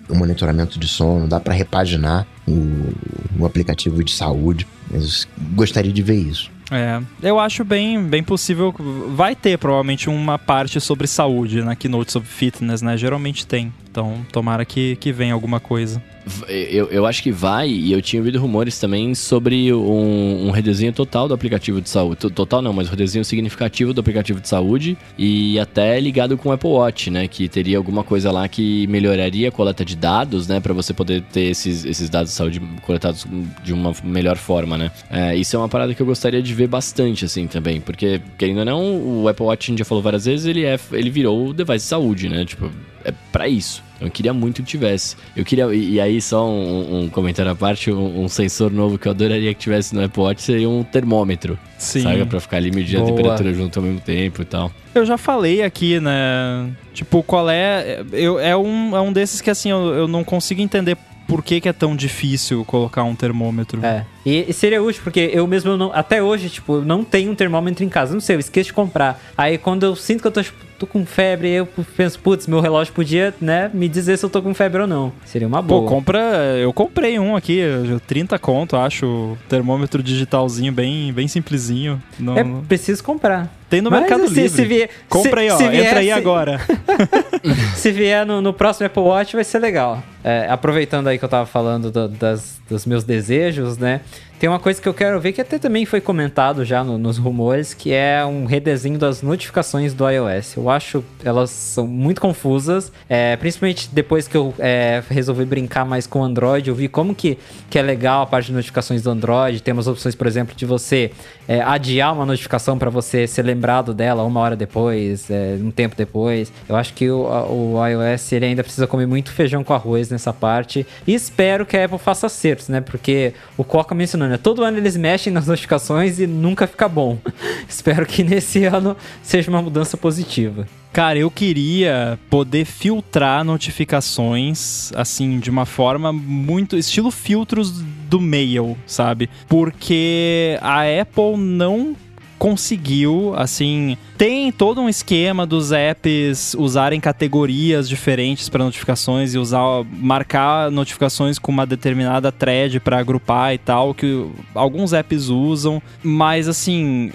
o 0.09 0.14
monitoramento 0.14 0.78
de 0.78 0.86
sono, 0.86 1.27
dá 1.27 1.40
pra 1.40 1.55
repaginar 1.55 2.27
o, 2.47 2.93
o 3.39 3.47
aplicativo 3.47 4.02
de 4.05 4.12
saúde. 4.12 4.66
Mas 4.90 5.27
gostaria 5.55 5.93
de 5.93 6.02
ver 6.02 6.16
isso. 6.16 6.51
É, 6.70 7.01
eu 7.23 7.39
acho 7.39 7.64
bem, 7.64 8.02
bem 8.02 8.23
possível. 8.24 8.74
Vai 9.14 9.36
ter 9.36 9.56
provavelmente 9.59 10.09
uma 10.09 10.39
parte 10.39 10.81
sobre 10.81 11.06
saúde 11.06 11.62
na 11.62 11.77
keynote 11.77 12.10
sobre 12.10 12.28
fitness, 12.28 12.82
né? 12.82 12.97
Geralmente 12.97 13.47
tem. 13.47 13.73
Então, 13.90 14.24
tomara 14.32 14.64
que, 14.64 14.97
que 14.97 15.12
venha 15.12 15.35
alguma 15.35 15.60
coisa. 15.60 16.02
Eu, 16.48 16.86
eu 16.90 17.07
acho 17.07 17.23
que 17.23 17.31
vai, 17.31 17.69
e 17.69 17.93
eu 17.93 18.03
tinha 18.03 18.20
ouvido 18.20 18.39
rumores 18.40 18.78
também 18.81 19.15
sobre 19.15 19.73
um, 19.73 20.48
um 20.48 20.51
redesenho 20.51 20.93
total 20.93 21.28
do 21.28 21.35
aplicativo 21.35 21.81
de 21.81 21.89
saúde. 21.89 22.16
To- 22.16 22.31
Total 22.31 22.61
não, 22.61 22.73
mas 22.73 22.89
um 22.89 22.90
redesenho 22.90 23.24
significativo 23.24 23.94
do 23.94 24.01
aplicativo 24.01 24.40
de 24.40 24.48
saúde 24.48 24.97
e 25.16 25.59
até 25.59 25.98
ligado 26.01 26.36
com 26.36 26.48
o 26.48 26.53
Apple 26.53 26.69
Watch, 26.69 27.11
né? 27.11 27.28
Que 27.28 27.48
teria 27.48 27.78
alguma 27.78 28.03
coisa 28.03 28.32
lá 28.32 28.48
que 28.48 28.86
melhoraria 28.89 29.48
a 29.48 29.53
coleta 29.53 29.85
de 29.85 29.94
dados, 29.97 30.48
né? 30.48 30.59
Pra 30.61 30.73
você 30.74 30.93
poder 30.93 31.23
ter 31.23 31.43
esses, 31.44 31.85
esses 31.85 32.11
dados 32.11 32.32
de 32.32 32.36
saúde 32.36 32.61
coletados 32.82 33.24
de 33.62 33.73
uma 33.73 33.93
melhor 34.03 34.36
forma, 34.36 34.77
né? 34.77 34.90
É, 35.11 35.36
isso 35.36 35.55
é 35.55 35.59
uma 35.59 35.69
parada 35.69 35.94
que 35.94 36.03
eu 36.03 36.07
gostaria 36.07 36.43
de 36.43 36.53
ver 36.55 36.66
bastante, 36.66 37.24
assim, 37.24 37.47
também. 37.47 37.81
Porque, 37.81 38.20
querendo 38.36 38.59
ou 38.59 38.65
não, 38.65 39.23
o 39.23 39.28
Apple 39.28 39.47
Watch, 39.47 39.69
a 39.69 39.73
gente 39.73 39.78
já 39.78 39.85
falou 39.85 40.03
várias 40.03 40.24
vezes, 40.24 40.47
ele, 40.47 40.65
é, 40.65 40.78
ele 40.93 41.09
virou 41.11 41.48
o 41.48 41.53
device 41.55 41.85
de 41.85 41.89
saúde, 41.89 42.28
né? 42.28 42.44
Tipo, 42.44 42.70
é 43.07 43.15
pra 43.33 43.49
isso. 43.49 43.83
Eu 44.01 44.11
queria 44.11 44.35
muito 44.35 44.62
que 44.62 44.69
tivesse. 44.69 45.16
Eu 45.35 45.45
queria. 45.45 45.65
E, 45.74 45.95
e 45.95 46.01
aí, 46.01 46.20
só 46.20 46.47
um, 46.47 47.05
um 47.05 47.09
comentário 47.09 47.51
à 47.51 47.55
parte: 47.55 47.91
um, 47.91 48.24
um 48.24 48.28
sensor 48.28 48.70
novo 48.70 48.99
que 48.99 49.09
eu 49.09 49.12
adoraria 49.12 49.55
que 49.55 49.61
tivesse 49.61 49.95
no 49.95 50.05
Apple 50.05 50.23
Watch 50.23 50.43
seria 50.43 50.69
um 50.69 50.83
termômetro. 50.83 51.59
Sim. 51.78 52.03
Sabe? 52.03 52.27
Pra 52.27 52.41
ficar 52.41 52.59
ali 52.59 52.70
medindo 52.70 53.03
a 53.03 53.07
temperatura 53.07 53.55
junto 53.55 53.78
ao 53.78 53.85
mesmo 53.85 54.01
tempo 54.01 54.43
e 54.43 54.45
tal. 54.45 54.70
Eu 54.95 55.07
já 55.07 55.16
falei 55.16 55.62
aqui, 55.62 55.99
né? 55.99 56.70
Tipo, 56.93 57.23
qual 57.23 57.49
é. 57.49 58.05
Eu, 58.12 58.39
é, 58.39 58.57
um, 58.57 58.95
é 58.95 59.01
um 59.01 59.12
desses 59.12 59.41
que, 59.41 59.49
assim, 59.49 59.70
eu, 59.70 59.95
eu 59.95 60.09
não 60.09 60.23
consigo 60.23 60.61
entender 60.61 60.97
por 61.27 61.43
que, 61.43 61.61
que 61.61 61.69
é 61.69 61.73
tão 61.73 61.97
difícil 61.97 62.65
colocar 62.65 63.03
um 63.03 63.15
termômetro. 63.15 63.85
É. 63.85 64.05
E, 64.24 64.47
e 64.49 64.53
seria 64.53 64.83
útil, 64.83 65.03
porque 65.03 65.31
eu 65.33 65.47
mesmo 65.47 65.77
não, 65.77 65.91
até 65.93 66.23
hoje, 66.23 66.49
tipo, 66.49 66.77
eu 66.77 66.85
não 66.85 67.03
tenho 67.03 67.33
um 67.33 67.35
termômetro 67.35 67.85
em 67.85 67.89
casa. 67.89 68.12
Não 68.12 68.20
sei, 68.20 68.37
eu 68.37 68.41
esqueço 68.41 68.69
de 68.69 68.73
comprar. 68.73 69.20
Aí 69.37 69.59
quando 69.59 69.85
eu 69.85 69.97
sinto 69.97 70.20
que 70.20 70.27
eu 70.27 70.33
tô, 70.33 70.43
tipo, 70.43 70.66
tô 70.78 70.86
com 70.86 71.05
febre, 71.07 71.48
eu 71.51 71.66
penso, 71.97 72.19
putz, 72.20 72.47
meu 72.47 72.61
relógio 72.61 72.93
podia, 72.93 73.35
né, 73.40 73.70
me 73.73 73.89
dizer 73.89 74.16
se 74.16 74.24
eu 74.24 74.31
tô 74.31 74.43
com 74.43 74.53
febre 74.55 74.82
ou 74.82 74.86
não. 74.86 75.12
Seria 75.24 75.48
uma 75.48 75.62
Pô, 75.62 75.81
boa. 75.81 75.89
compra. 75.89 76.20
Eu 76.59 76.73
comprei 76.73 77.19
um 77.19 77.35
aqui, 77.36 77.61
30 78.07 78.39
conto, 78.39 78.77
acho. 78.77 79.36
Termômetro 79.48 80.03
digitalzinho, 80.03 80.73
bem, 80.73 81.12
bem 81.12 81.27
simplesinho. 81.28 82.01
Não- 82.19 82.36
É, 82.36 82.44
preciso 82.69 83.03
comprar. 83.03 83.53
Tem 83.69 83.81
no 83.81 83.91
Mas, 83.91 84.01
Mercado 84.01 84.25
assim, 84.25 84.35
Livre. 84.35 84.49
se 84.51 84.65
vier- 84.65 84.91
Compra 85.09 85.31
se- 85.33 85.39
aí, 85.47 85.51
ó. 85.51 85.57
se 85.57 85.65
Entra 85.65 85.99
aí 85.99 86.05
viesse- 86.07 86.19
agora. 86.19 86.61
Se 87.77 87.93
vier 87.93 88.27
no, 88.27 88.41
no 88.41 88.53
próximo 88.53 88.87
Apple 88.87 89.03
Watch, 89.03 89.35
vai 89.37 89.45
ser 89.45 89.59
legal. 89.59 90.03
É, 90.25 90.49
aproveitando 90.51 91.07
aí 91.07 91.19
que 91.19 91.25
eu 91.25 91.29
tava 91.29 91.47
falando 91.47 91.91
do- 91.93 92.09
das, 92.09 92.59
dos 92.69 92.85
meus 92.85 93.05
desejos, 93.05 93.79
né? 93.79 94.01
Tem 94.41 94.51
uma 94.51 94.59
coisa 94.59 94.83
que 94.83 94.87
eu 94.89 94.93
quero 94.93 95.19
ver 95.19 95.33
que 95.33 95.41
até 95.41 95.59
também 95.59 95.87
foi 95.87 95.99
comentado 96.01 96.63
já 96.65 96.83
no- 96.85 96.99
nos 96.99 97.17
rumores, 97.17 97.73
que 97.73 97.93
é 97.93 98.23
um 98.27 98.45
redesenho 98.45 98.99
das 98.99 99.23
notificações 99.23 99.95
do 99.95 100.07
iOS. 100.11 100.57
Eu 100.57 100.69
acho 100.69 101.03
elas 101.25 101.49
são 101.51 101.87
muito 101.87 102.21
confusas, 102.21 102.93
é, 103.09 103.37
principalmente 103.37 103.89
depois 103.93 104.27
que 104.29 104.37
eu 104.37 104.53
é, 104.59 105.03
resolvi 105.09 105.45
brincar 105.45 105.87
mais 105.87 106.07
com 106.07 106.21
o 106.21 106.25
Android, 106.25 106.69
eu 106.69 106.75
vi 106.75 106.89
como 106.89 107.15
que, 107.15 107.39
que 107.71 107.79
é 107.79 107.83
legal 107.83 108.23
a 108.23 108.27
parte 108.27 108.47
de 108.49 108.53
notificações 108.53 109.01
do 109.03 109.11
Android. 109.11 109.63
Temos 109.63 109.87
opções, 109.87 110.15
por 110.15 110.27
exemplo, 110.27 110.55
de 110.57 110.67
você 110.67 111.13
é, 111.49 111.63
adiar 111.63 112.13
uma 112.13 112.27
notificação 112.27 112.77
para 112.77 112.91
você 112.91 113.27
ser 113.29 113.43
lembrado 113.57 113.95
dela 113.95 114.23
uma 114.23 114.41
hora 114.41 114.55
depois, 114.55 115.31
é, 115.31 115.57
um 115.61 115.70
tempo 115.70 115.97
depois. 115.97 116.53
Eu 116.69 116.77
acho 116.77 116.93
que 116.93 117.11
o, 117.11 117.23
o 117.24 117.87
iOS 117.87 118.33
ele 118.33 118.47
ainda 118.47 118.62
precisa 118.62 118.87
comer 118.87 119.07
muito 119.07 119.33
feijão 119.33 119.65
com 119.65 119.73
arroz 119.73 120.11
nessa 120.11 120.33
parte. 120.33 120.87
E 121.07 121.15
espero 121.15 121.65
que 121.65 121.77
a 121.77 121.87
Apple 121.87 121.99
faça 121.99 122.27
acertos, 122.27 122.69
né? 122.69 122.81
Porque 122.81 123.33
o 123.57 123.65
Coca 123.65 123.95
mencionou, 123.95 124.28
né? 124.28 124.37
Todo 124.37 124.62
ano 124.62 124.77
eles 124.77 124.97
mexem 124.97 125.33
nas 125.33 125.47
notificações 125.47 126.20
e 126.20 126.27
nunca 126.27 126.66
fica 126.66 126.89
bom. 126.89 127.19
espero 127.69 128.05
que 128.05 128.23
nesse 128.23 128.65
ano 128.65 128.97
seja 129.23 129.51
uma 129.51 129.62
mudança 129.62 129.97
positiva. 129.97 130.66
Cara, 130.93 131.19
eu 131.19 131.31
queria 131.31 132.19
poder 132.31 132.65
filtrar 132.65 133.45
notificações, 133.45 134.91
assim, 134.95 135.39
de 135.39 135.51
uma 135.51 135.66
forma 135.66 136.11
muito. 136.11 136.77
estilo 136.77 137.11
filtros 137.11 137.83
do 138.09 138.19
mail, 138.19 138.78
sabe? 138.87 139.28
Porque 139.47 140.59
a 140.62 140.81
Apple 141.03 141.37
não 141.37 141.95
conseguiu, 142.39 143.35
assim, 143.37 143.97
tem 144.17 144.53
todo 144.53 144.81
um 144.81 144.89
esquema 144.89 145.47
dos 145.47 145.73
apps 145.73 146.55
usarem 146.59 147.01
categorias 147.01 147.89
diferentes 147.89 148.49
para 148.49 148.65
notificações 148.65 149.35
e 149.35 149.39
usar 149.39 149.85
marcar 149.91 150.71
notificações 150.71 151.39
com 151.39 151.51
uma 151.51 151.67
determinada 151.67 152.31
thread 152.31 152.81
para 152.81 152.99
agrupar 152.99 153.55
e 153.55 153.59
tal, 153.59 153.95
que 153.95 154.27
alguns 154.55 154.93
apps 154.93 155.29
usam, 155.29 155.83
mas 156.03 156.49
assim, 156.49 157.11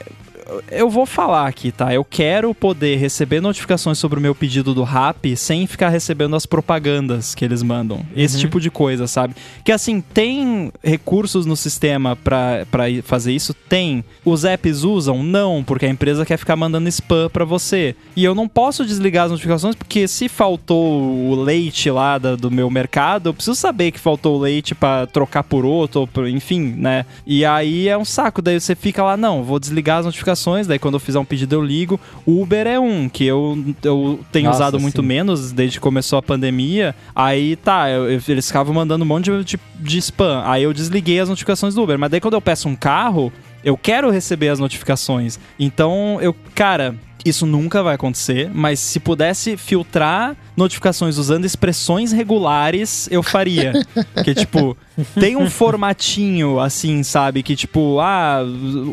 eu 0.70 0.90
vou 0.90 1.06
falar 1.06 1.48
aqui, 1.48 1.72
tá? 1.72 1.94
Eu 1.94 2.04
quero 2.04 2.54
poder 2.54 2.96
receber 2.98 3.40
notificações 3.42 3.98
sobre 3.98 4.20
o 4.20 4.22
meu 4.22 4.34
pedido 4.36 4.74
do 4.74 4.84
Rap 4.84 5.36
sem 5.38 5.66
ficar 5.68 5.90
recebendo 5.90 6.36
as 6.36 6.46
propagandas 6.46 7.34
que 7.36 7.46
eles 7.46 7.62
mandam. 7.64 8.02
Esse 8.16 8.40
tipo 8.40 8.60
de 8.60 8.70
coisa, 8.72 9.08
sabe? 9.08 9.36
Que 9.64 9.72
assim, 9.72 10.02
tem 10.02 10.72
recursos 10.84 11.46
no 11.46 11.56
sistema 11.56 12.16
pra, 12.16 12.66
pra 12.70 12.86
fazer 13.04 13.32
isso? 13.34 13.54
Tem. 13.54 14.04
Os 14.26 14.44
apps 14.44 14.84
usam? 14.84 15.24
Não, 15.24 15.64
porque 15.64 15.86
a 15.86 15.90
empresa 15.90 16.26
quer 16.26 16.38
ficar 16.38 16.56
mandando 16.56 16.88
spam 16.90 17.30
pra 17.30 17.46
você. 17.46 17.96
E 18.16 18.24
eu 18.24 18.34
não 18.36 18.48
posso 18.48 18.86
desligar 18.86 19.26
as 19.26 19.32
notificações 19.32 19.76
porque 19.76 20.08
se 20.08 20.28
faltou 20.28 21.02
o 21.30 21.36
leite 21.36 21.90
lá 21.90 22.18
da- 22.18 22.36
do 22.36 22.50
meu 22.52 22.70
mercado, 22.70 23.30
eu 23.30 23.34
preciso 23.34 23.56
saber 23.56 23.92
que 23.92 24.00
faltou 24.00 24.38
o 24.38 24.40
leite 24.42 24.74
pra 24.76 25.06
trocar 25.08 25.44
por 25.44 25.64
outro, 25.66 26.02
ou 26.02 26.08
por- 26.08 26.28
enfim, 26.28 26.74
né? 26.78 27.06
E 27.26 27.46
aí 27.46 27.88
é 27.88 27.98
um 27.98 28.06
saco. 28.06 28.42
Daí 28.42 28.60
você 28.60 28.76
fica 28.76 29.04
lá, 29.04 29.16
não, 29.16 29.44
vou 29.44 29.60
desligar 29.60 30.00
as 30.00 30.06
notificações 30.06 30.41
notificações, 30.42 30.68
daí 30.68 30.80
quando 30.80 30.96
eu 30.96 31.00
fizer 31.00 31.20
um 31.20 31.26
pedido 31.26 31.54
eu 31.56 31.64
ligo. 31.64 32.00
Uber 32.26 32.66
é 32.68 32.80
um, 32.80 33.08
que 33.08 33.26
eu, 33.26 33.58
eu 33.84 34.20
tenho 34.32 34.46
Nossa, 34.48 34.58
usado 34.58 34.80
muito 34.80 35.02
sim. 35.02 35.08
menos 35.08 35.52
desde 35.52 35.78
que 35.78 35.82
começou 35.82 36.18
a 36.18 36.22
pandemia. 36.22 36.96
Aí 37.16 37.56
tá, 37.56 37.90
eu- 37.90 38.10
eu- 38.12 38.22
eles 38.28 38.48
ficavam 38.48 38.74
mandando 38.74 39.04
um 39.04 39.08
monte 39.08 39.26
de, 39.32 39.44
de, 39.44 39.60
de 39.80 39.98
spam. 40.00 40.42
Aí 40.46 40.64
eu 40.64 40.74
desliguei 40.74 41.20
as 41.20 41.30
notificações 41.30 41.76
do 41.76 41.84
Uber. 41.84 41.98
Mas 42.00 42.10
daí 42.12 42.20
quando 42.20 42.34
eu 42.36 42.42
peço 42.42 42.68
um 42.68 42.76
carro, 42.76 43.32
eu 43.64 43.78
quero 43.78 44.10
receber 44.10 44.50
as 44.50 44.60
notificações. 44.60 45.40
Então, 45.60 46.18
eu, 46.22 46.36
cara, 46.56 46.96
isso 47.24 47.46
nunca 47.46 47.84
vai 47.84 47.94
acontecer, 47.96 48.50
mas 48.52 48.80
se 48.80 49.00
pudesse 49.00 49.56
filtrar 49.56 50.36
notificações 50.58 51.18
usando 51.20 51.46
expressões 51.46 52.12
regulares, 52.12 53.08
eu 53.12 53.22
faria. 53.22 53.74
que 54.24 54.34
tipo, 54.34 54.76
tem 55.20 55.36
um 55.36 55.50
formatinho 55.50 56.60
assim, 56.60 57.04
sabe? 57.04 57.44
Que 57.44 57.56
tipo, 57.56 58.00
ah, 58.00 58.42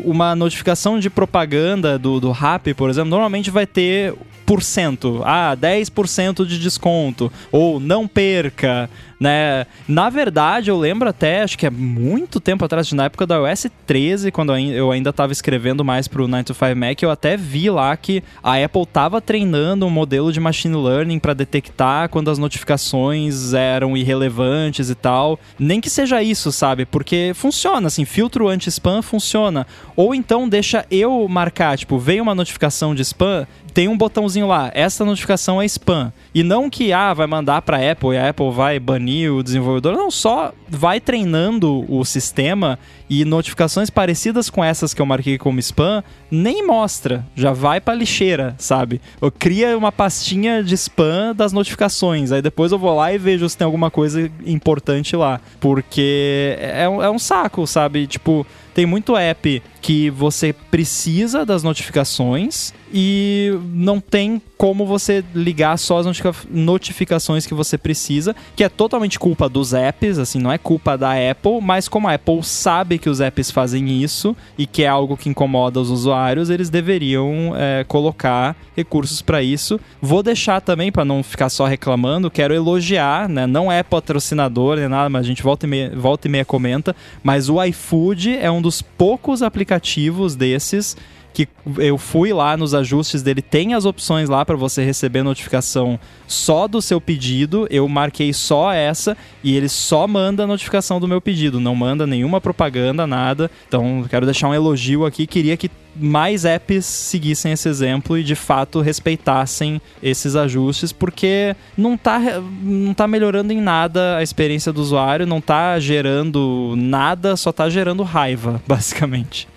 uma 0.03 0.35
notificação 0.35 0.99
de 0.99 1.09
propaganda 1.09 1.97
do, 1.97 2.19
do 2.19 2.31
Rap, 2.31 2.73
por 2.73 2.89
exemplo, 2.89 3.09
normalmente 3.09 3.51
vai 3.51 3.65
ter 3.65 4.15
por 4.49 4.63
cento, 4.63 5.21
ah, 5.25 5.55
10% 5.55 6.43
de 6.43 6.57
desconto, 6.57 7.31
ou 7.51 7.79
não 7.79 8.07
perca, 8.07 8.89
né? 9.19 9.67
Na 9.87 10.09
verdade, 10.09 10.71
eu 10.71 10.79
lembro 10.79 11.07
até, 11.07 11.43
acho 11.43 11.55
que 11.55 11.67
é 11.67 11.69
muito 11.69 12.39
tempo 12.39 12.65
atrás, 12.65 12.91
na 12.93 13.05
época 13.05 13.27
da 13.27 13.35
iOS 13.35 13.67
13, 13.85 14.31
quando 14.31 14.57
eu 14.57 14.91
ainda 14.91 15.11
estava 15.11 15.31
escrevendo 15.31 15.85
mais 15.85 16.07
pro 16.07 16.27
9 16.27 16.45
to 16.45 16.53
5 16.55 16.75
Mac, 16.75 17.03
eu 17.03 17.11
até 17.11 17.37
vi 17.37 17.69
lá 17.69 17.95
que 17.95 18.23
a 18.41 18.55
Apple 18.55 18.87
tava 18.87 19.21
treinando 19.21 19.85
um 19.85 19.89
modelo 19.91 20.31
de 20.31 20.39
machine 20.39 20.75
learning 20.75 21.19
para 21.19 21.35
detectar 21.35 22.09
quando 22.09 22.31
as 22.31 22.39
notificações 22.39 23.53
eram 23.53 23.95
irrelevantes 23.95 24.89
e 24.89 24.95
tal. 24.95 25.39
Nem 25.59 25.81
que 25.81 25.88
seja 25.89 26.21
isso, 26.21 26.51
sabe? 26.51 26.85
Porque 26.85 27.31
funciona, 27.35 27.87
assim, 27.87 28.05
filtro 28.05 28.47
anti-spam 28.47 29.01
funciona. 29.01 29.67
Ou 29.95 30.13
então 30.15 30.47
deixa 30.47 30.85
eu 30.89 31.27
marcar, 31.27 31.77
tipo, 31.77 31.97
veio 31.97 32.23
uma 32.23 32.35
notificação 32.35 32.95
de 32.95 33.01
spam, 33.01 33.47
tem 33.69 33.87
um 33.87 33.97
botãozinho 33.97 34.47
lá, 34.47 34.71
essa 34.73 35.05
notificação 35.05 35.61
é 35.61 35.65
spam. 35.65 36.11
E 36.33 36.43
não 36.43 36.69
que, 36.69 36.93
ah, 36.93 37.13
vai 37.13 37.27
mandar 37.27 37.61
pra 37.61 37.91
Apple 37.91 38.13
e 38.13 38.17
a 38.17 38.29
Apple 38.29 38.51
vai 38.51 38.79
banir 38.79 39.33
o 39.33 39.43
desenvolvedor. 39.43 39.93
Não, 39.93 40.11
só 40.11 40.53
vai 40.67 40.99
treinando 40.99 41.85
o 41.91 42.03
sistema 42.05 42.77
e 43.09 43.25
notificações 43.25 43.89
parecidas 43.89 44.49
com 44.49 44.63
essas 44.63 44.93
que 44.93 45.01
eu 45.01 45.05
marquei 45.05 45.37
como 45.37 45.59
spam, 45.59 46.03
nem 46.29 46.65
mostra. 46.65 47.25
Já 47.35 47.51
vai 47.51 47.81
pra 47.81 47.93
lixeira, 47.93 48.55
sabe? 48.57 49.01
Eu 49.21 49.31
cria 49.31 49.77
uma 49.77 49.91
pastinha 49.91 50.63
de 50.63 50.75
spam 50.75 51.33
das 51.35 51.51
notificações. 51.51 52.31
Aí 52.31 52.41
depois 52.41 52.71
eu 52.71 52.77
vou 52.77 52.95
lá 52.95 53.11
e 53.13 53.17
vejo 53.17 53.49
se 53.49 53.57
tem 53.57 53.65
alguma 53.65 53.89
coisa 53.89 54.31
importante 54.45 55.15
lá. 55.15 55.41
Porque 55.59 56.55
é, 56.59 56.83
é 56.83 57.09
um 57.09 57.19
saco, 57.19 57.65
sabe? 57.65 58.05
Tipo, 58.05 58.45
tem 58.73 58.85
muito 58.85 59.17
app 59.17 59.61
que 59.81 60.09
você 60.09 60.53
precisa 60.53 61.45
das 61.45 61.63
notificações 61.63 62.73
e 62.93 63.57
não 63.73 63.99
tem 63.99 64.41
como 64.57 64.85
você 64.85 65.23
ligar 65.33 65.77
só 65.77 65.99
as 65.99 66.05
notifica- 66.05 66.35
notificações 66.49 67.45
que 67.45 67.53
você 67.53 67.77
precisa, 67.77 68.35
que 68.55 68.63
é 68.63 68.67
totalmente 68.69 69.17
culpa 69.17 69.47
dos 69.47 69.73
apps, 69.73 70.17
assim, 70.17 70.37
não 70.37 70.51
é 70.51 70.57
culpa 70.57 70.97
da 70.97 71.11
Apple, 71.13 71.61
mas 71.61 71.87
como 71.87 72.07
a 72.07 72.15
Apple 72.15 72.43
sabe 72.43 72.97
que 72.97 73.09
os 73.09 73.21
apps 73.21 73.51
fazem 73.51 74.01
isso 74.01 74.35
e 74.57 74.65
que 74.65 74.83
é 74.83 74.87
algo 74.87 75.15
que 75.15 75.29
incomoda 75.29 75.79
os 75.79 75.89
usuários, 75.89 76.49
eles 76.49 76.69
deveriam 76.69 77.53
é, 77.55 77.85
colocar 77.85 78.55
recursos 78.75 79.21
para 79.21 79.41
isso. 79.41 79.79
Vou 80.01 80.21
deixar 80.21 80.59
também, 80.59 80.91
para 80.91 81.05
não 81.05 81.23
ficar 81.23 81.49
só 81.49 81.65
reclamando, 81.65 82.29
quero 82.29 82.53
elogiar, 82.53 83.29
né? 83.29 83.47
Não 83.47 83.71
é 83.71 83.81
patrocinador 83.81 84.77
nem 84.77 84.89
nada, 84.89 85.09
mas 85.09 85.25
a 85.25 85.27
gente 85.27 85.41
volta 85.41 85.65
e 85.65 85.69
meia, 85.69 85.91
volta 85.95 86.27
e 86.27 86.31
meia 86.31 86.43
comenta, 86.43 86.95
mas 87.23 87.49
o 87.49 87.63
iFood 87.63 88.37
é 88.37 88.51
um 88.51 88.61
dos 88.61 88.81
poucos 88.81 89.41
aplicativos 89.41 90.35
desses 90.35 90.97
que 91.33 91.47
eu 91.77 91.97
fui 91.97 92.33
lá 92.33 92.57
nos 92.57 92.73
ajustes 92.73 93.21
dele, 93.21 93.41
tem 93.41 93.73
as 93.73 93.85
opções 93.85 94.29
lá 94.29 94.43
para 94.43 94.55
você 94.55 94.83
receber 94.83 95.23
notificação 95.23 95.99
só 96.27 96.67
do 96.67 96.81
seu 96.81 96.99
pedido. 96.99 97.67
Eu 97.69 97.87
marquei 97.87 98.33
só 98.33 98.71
essa 98.73 99.15
e 99.43 99.55
ele 99.55 99.69
só 99.69 100.07
manda 100.07 100.43
a 100.43 100.47
notificação 100.47 100.99
do 100.99 101.07
meu 101.07 101.21
pedido, 101.21 101.59
não 101.59 101.75
manda 101.75 102.07
nenhuma 102.07 102.41
propaganda, 102.41 103.05
nada. 103.05 103.49
Então, 103.67 104.05
quero 104.09 104.25
deixar 104.25 104.49
um 104.49 104.53
elogio 104.53 105.05
aqui, 105.05 105.27
queria 105.27 105.55
que 105.55 105.69
mais 105.95 106.45
apps 106.45 106.85
seguissem 106.85 107.51
esse 107.51 107.67
exemplo 107.67 108.17
e 108.17 108.23
de 108.23 108.35
fato 108.35 108.79
respeitassem 108.79 109.81
esses 110.01 110.35
ajustes, 110.35 110.91
porque 110.91 111.55
não 111.77 111.97
tá, 111.97 112.19
não 112.63 112.93
tá 112.93 113.07
melhorando 113.07 113.51
em 113.51 113.59
nada 113.59 114.17
a 114.17 114.23
experiência 114.23 114.71
do 114.71 114.81
usuário, 114.81 115.25
não 115.25 115.41
tá 115.41 115.79
gerando 115.79 116.73
nada, 116.77 117.35
só 117.35 117.51
tá 117.51 117.69
gerando 117.69 118.03
raiva, 118.03 118.61
basicamente. 118.67 119.47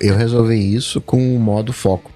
Eu 0.00 0.16
resolvi 0.16 0.74
isso 0.74 1.00
com 1.00 1.36
o 1.36 1.38
modo 1.38 1.72
foco. 1.72 2.10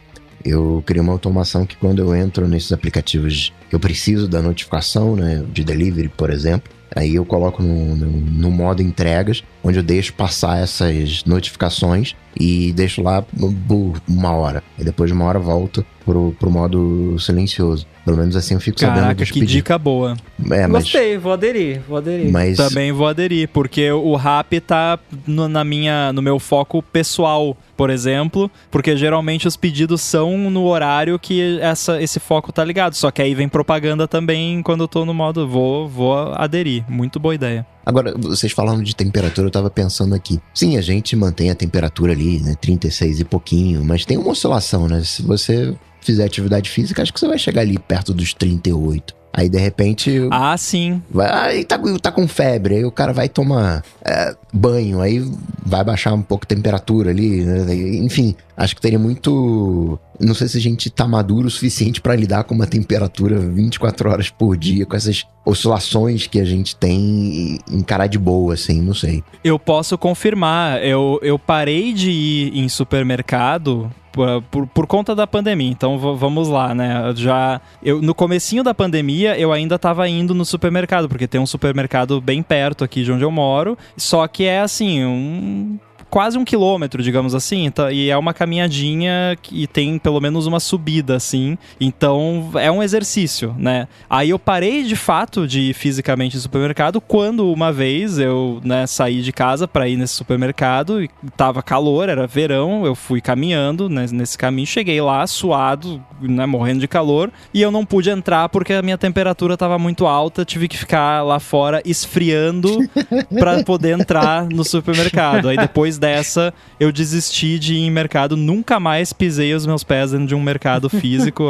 Eu 0.45 0.83
criei 0.87 1.03
uma 1.03 1.13
automação 1.13 1.67
que 1.67 1.77
quando 1.77 2.01
eu 2.01 2.15
entro 2.15 2.47
nesses 2.47 2.73
aplicativos 2.73 3.53
eu 3.71 3.79
preciso 3.79 4.29
da 4.29 4.41
notificação, 4.41 5.15
né, 5.15 5.45
de 5.53 5.63
delivery, 5.63 6.09
por 6.09 6.31
exemplo, 6.31 6.73
aí 6.95 7.17
eu 7.17 7.25
coloco 7.25 7.63
no, 7.63 7.97
no, 7.97 8.07
no 8.07 8.51
modo 8.51 8.83
entregas, 8.83 9.43
onde 9.63 9.79
eu 9.79 9.83
deixo 9.83 10.15
passar 10.15 10.63
essas 10.63 11.25
notificações 11.25 12.17
e 12.39 12.73
deixo 12.73 13.03
lá 13.03 13.23
por 13.23 14.01
uma 14.09 14.33
hora. 14.33 14.63
E 14.79 14.85
depois 14.85 15.11
de 15.11 15.15
uma 15.15 15.25
hora 15.25 15.39
volto 15.39 15.85
pro, 16.05 16.35
pro 16.39 16.51
modo 16.51 17.19
silencioso. 17.19 17.87
Pelo 18.05 18.17
menos 18.17 18.35
assim 18.37 18.55
eu 18.55 18.61
fico 18.61 18.81
sabendo 18.81 19.01
Caraca, 19.01 19.17
dos 19.17 19.29
que 19.29 19.41
pedidos. 19.41 19.53
dica 19.53 19.77
boa. 19.77 20.17
É, 20.51 20.67
mas, 20.67 20.85
Gostei, 20.85 21.19
vou 21.19 21.33
aderir, 21.33 21.83
vou 21.87 21.99
aderir. 21.99 22.33
mas 22.33 22.57
Também 22.57 22.91
vou 22.91 23.07
aderir, 23.07 23.49
porque 23.49 23.91
o 23.91 24.15
rap 24.17 24.61
tá 24.61 24.99
no, 25.27 25.47
na 25.49 25.63
minha, 25.63 26.11
no 26.13 26.23
meu 26.23 26.39
foco 26.39 26.83
pessoal, 26.83 27.55
por 27.77 27.91
exemplo, 27.91 28.51
porque 28.71 28.97
geralmente 28.97 29.47
os 29.47 29.57
pedidos 29.57 30.01
são 30.01 30.51
no 30.51 30.65
horário 30.65 31.19
que 31.19 31.59
essa, 31.61 32.01
esse 32.01 32.19
foco 32.19 32.51
tá 32.51 32.65
ligado. 32.65 32.95
Só 32.95 33.11
que 33.11 33.21
aí 33.21 33.35
vem 33.35 33.49
propaganda 33.49 34.09
também 34.09 34.63
quando 34.63 34.85
eu 34.85 34.89
tô 34.89 35.05
no 35.05 35.13
modo 35.13 35.47
vou, 35.47 35.87
vou 35.87 36.33
aderir. 36.35 36.85
Muito 36.89 37.21
boa 37.21 37.35
ideia. 37.35 37.67
Agora, 37.89 38.15
vocês 38.19 38.53
falando 38.53 38.85
de 38.85 38.95
temperatura, 38.95 39.47
eu 39.47 39.51
tava 39.51 39.71
pensando 39.71 40.15
aqui. 40.15 40.39
Sim, 40.53 40.77
a 40.77 40.83
gente 40.83 41.17
mantém 41.17 41.49
a 41.49 41.55
temperatura 41.55 42.13
ali, 42.13 42.39
né? 42.39 42.55
36 42.61 43.21
e 43.21 43.25
pouquinho, 43.25 43.83
mas 43.83 44.05
tem 44.05 44.19
uma 44.19 44.33
oscilação, 44.33 44.87
né? 44.87 45.03
Se 45.03 45.23
você 45.23 45.75
fizer 46.03 46.27
atividade 46.27 46.69
física, 46.69 47.01
acho 47.01 47.15
que 47.15 47.19
você 47.19 47.27
vai 47.27 47.39
chegar 47.39 47.63
ali 47.63 47.79
perto 47.79 48.13
dos 48.13 48.35
38. 48.35 49.17
Aí, 49.33 49.49
de 49.49 49.59
repente, 49.59 50.27
Ah, 50.31 50.57
sim. 50.57 51.03
vai, 51.11 51.31
aí 51.31 51.65
tá, 51.65 51.79
tá 52.01 52.11
com 52.11 52.27
febre, 52.27 52.77
aí 52.77 52.85
o 52.85 52.91
cara 52.91 53.13
vai 53.13 53.29
tomar 53.29 53.85
é, 54.05 54.35
banho, 54.53 55.01
aí 55.01 55.23
vai 55.65 55.85
baixar 55.85 56.13
um 56.15 56.23
pouco 56.23 56.45
a 56.45 56.49
temperatura 56.55 57.11
ali, 57.11 57.45
né? 57.45 57.75
Enfim, 57.75 58.35
acho 58.57 58.75
que 58.75 58.81
teria 58.83 58.99
muito. 58.99 59.99
Não 60.19 60.35
sei 60.35 60.49
se 60.49 60.59
a 60.59 60.61
gente 60.61 60.91
tá 60.91 61.07
maduro 61.07 61.47
o 61.47 61.51
suficiente 61.51 62.01
pra 62.01 62.17
lidar 62.17 62.43
com 62.45 62.55
uma 62.55 62.67
temperatura 62.67 63.39
24 63.39 64.11
horas 64.11 64.31
por 64.31 64.57
dia, 64.57 64.85
com 64.85 64.97
essas 64.97 65.25
oscilações 65.47 66.27
que 66.27 66.41
a 66.41 66.45
gente 66.45 66.75
tem 66.75 66.99
e 66.99 67.59
encarar 67.71 68.07
de 68.09 68.19
boa, 68.19 68.55
assim, 68.55 68.81
não 68.83 68.95
sei. 68.95 69.23
Eu 69.45 69.59
posso 69.59 69.97
confirmar. 69.97 70.83
Eu, 70.85 71.21
eu 71.23 71.39
parei 71.39 71.93
de 71.93 72.11
ir 72.11 72.59
em 72.59 72.69
supermercado 72.69 73.91
por, 74.13 74.67
por, 74.67 74.87
conta 74.87 75.15
da 75.15 75.27
pandemia. 75.27 75.71
Então 75.71 75.99
vamos 76.17 76.49
lá, 76.49 76.75
né? 76.75 77.13
Já 77.15 77.61
eu 77.83 78.01
no 78.01 78.15
comecinho 78.15 78.63
da 78.63 78.75
pandemia 78.75 79.39
eu 79.39 79.53
ainda 79.53 79.79
tava 79.79 80.09
indo 80.09 80.35
no 80.35 80.45
supermercado 80.45 81.09
porque 81.09 81.27
tem 81.27 81.41
um 81.41 81.47
supermercado 81.47 82.21
bem 82.21 82.43
perto 82.43 82.85
aqui 82.85 83.03
de 83.03 83.13
onde 83.13 83.25
eu 83.25 83.31
moro. 83.31 83.77
Só 83.97 84.27
que 84.27 84.45
é 84.45 84.61
assim 84.61 85.05
um 85.05 85.79
quase 86.11 86.39
um 86.39 86.45
quilômetro, 86.45 87.03
digamos 87.03 87.35
assim, 87.35 87.67
então, 87.67 87.91
e 87.91 88.11
é 88.11 88.17
uma 88.17 88.33
caminhadinha 88.33 89.37
que 89.41 89.67
tem 89.67 89.99
pelo 89.99 90.21
menos 90.21 90.47
uma 90.47 90.61
subida, 90.61 91.17
assim, 91.17 91.59
então 91.81 92.51
é 92.55 92.71
um 92.71 92.83
exercício, 92.83 93.55
né? 93.59 93.89
Aí 94.09 94.31
eu 94.31 94.39
parei 94.39 94.85
de 94.85 94.97
fato 94.97 95.47
de 95.47 95.71
ir 95.71 95.75
fisicamente 95.75 96.37
no 96.37 96.43
supermercado 96.43 97.01
quando 97.01 97.51
uma 97.53 97.73
vez 97.73 98.19
eu, 98.19 98.61
né, 98.65 98.87
saí 98.87 99.23
de 99.23 99.33
casa 99.33 99.69
para 99.69 99.89
ir 99.89 99.97
nesse 99.97 100.15
supermercado 100.15 101.03
e 101.03 101.11
tava 101.37 101.63
calor, 101.63 102.09
era 102.09 102.27
verão, 102.27 102.87
eu 102.87 102.95
fui 102.95 103.21
caminhando 103.21 103.89
né, 103.89 104.07
nesse 104.13 104.37
caminho, 104.39 104.67
cheguei 104.67 105.01
lá 105.01 105.27
suado, 105.27 106.03
né, 106.21 106.47
morrendo 106.47 106.81
de 106.81 106.89
calor, 106.89 107.31
e 107.53 107.61
eu 107.61 107.71
não 107.71 107.85
pude 107.85 108.11
entrar 108.11 108.49
porque 108.49 108.73
a 108.73 108.83
minha 108.83 108.99
temperatura 108.99 109.57
tava 109.57 109.79
muito 109.79 110.07
alta, 110.07 110.45
tive 110.45 110.69
que 110.69 110.79
ficar 110.79 111.23
lá 111.23 111.39
fora 111.39 111.83
esfriando 111.85 112.79
para 113.39 113.63
poder 113.65 113.99
entrar 113.99 114.47
no 114.47 114.65
supermercado. 114.65 115.49
Aí 115.49 115.57
depois 115.57 115.98
dessa, 115.99 116.53
eu 116.79 116.93
desisti 116.93 117.59
de 117.59 117.75
ir 117.75 117.87
em 117.87 117.91
mercado, 117.91 118.37
nunca 118.37 118.79
mais 118.81 119.13
pisei 119.13 119.55
os 119.55 119.67
meus 119.67 119.85
pés 119.85 120.13
dentro 120.13 120.27
de 120.27 120.35
um 120.35 120.41
mercado 120.41 120.89
físico, 120.91 121.45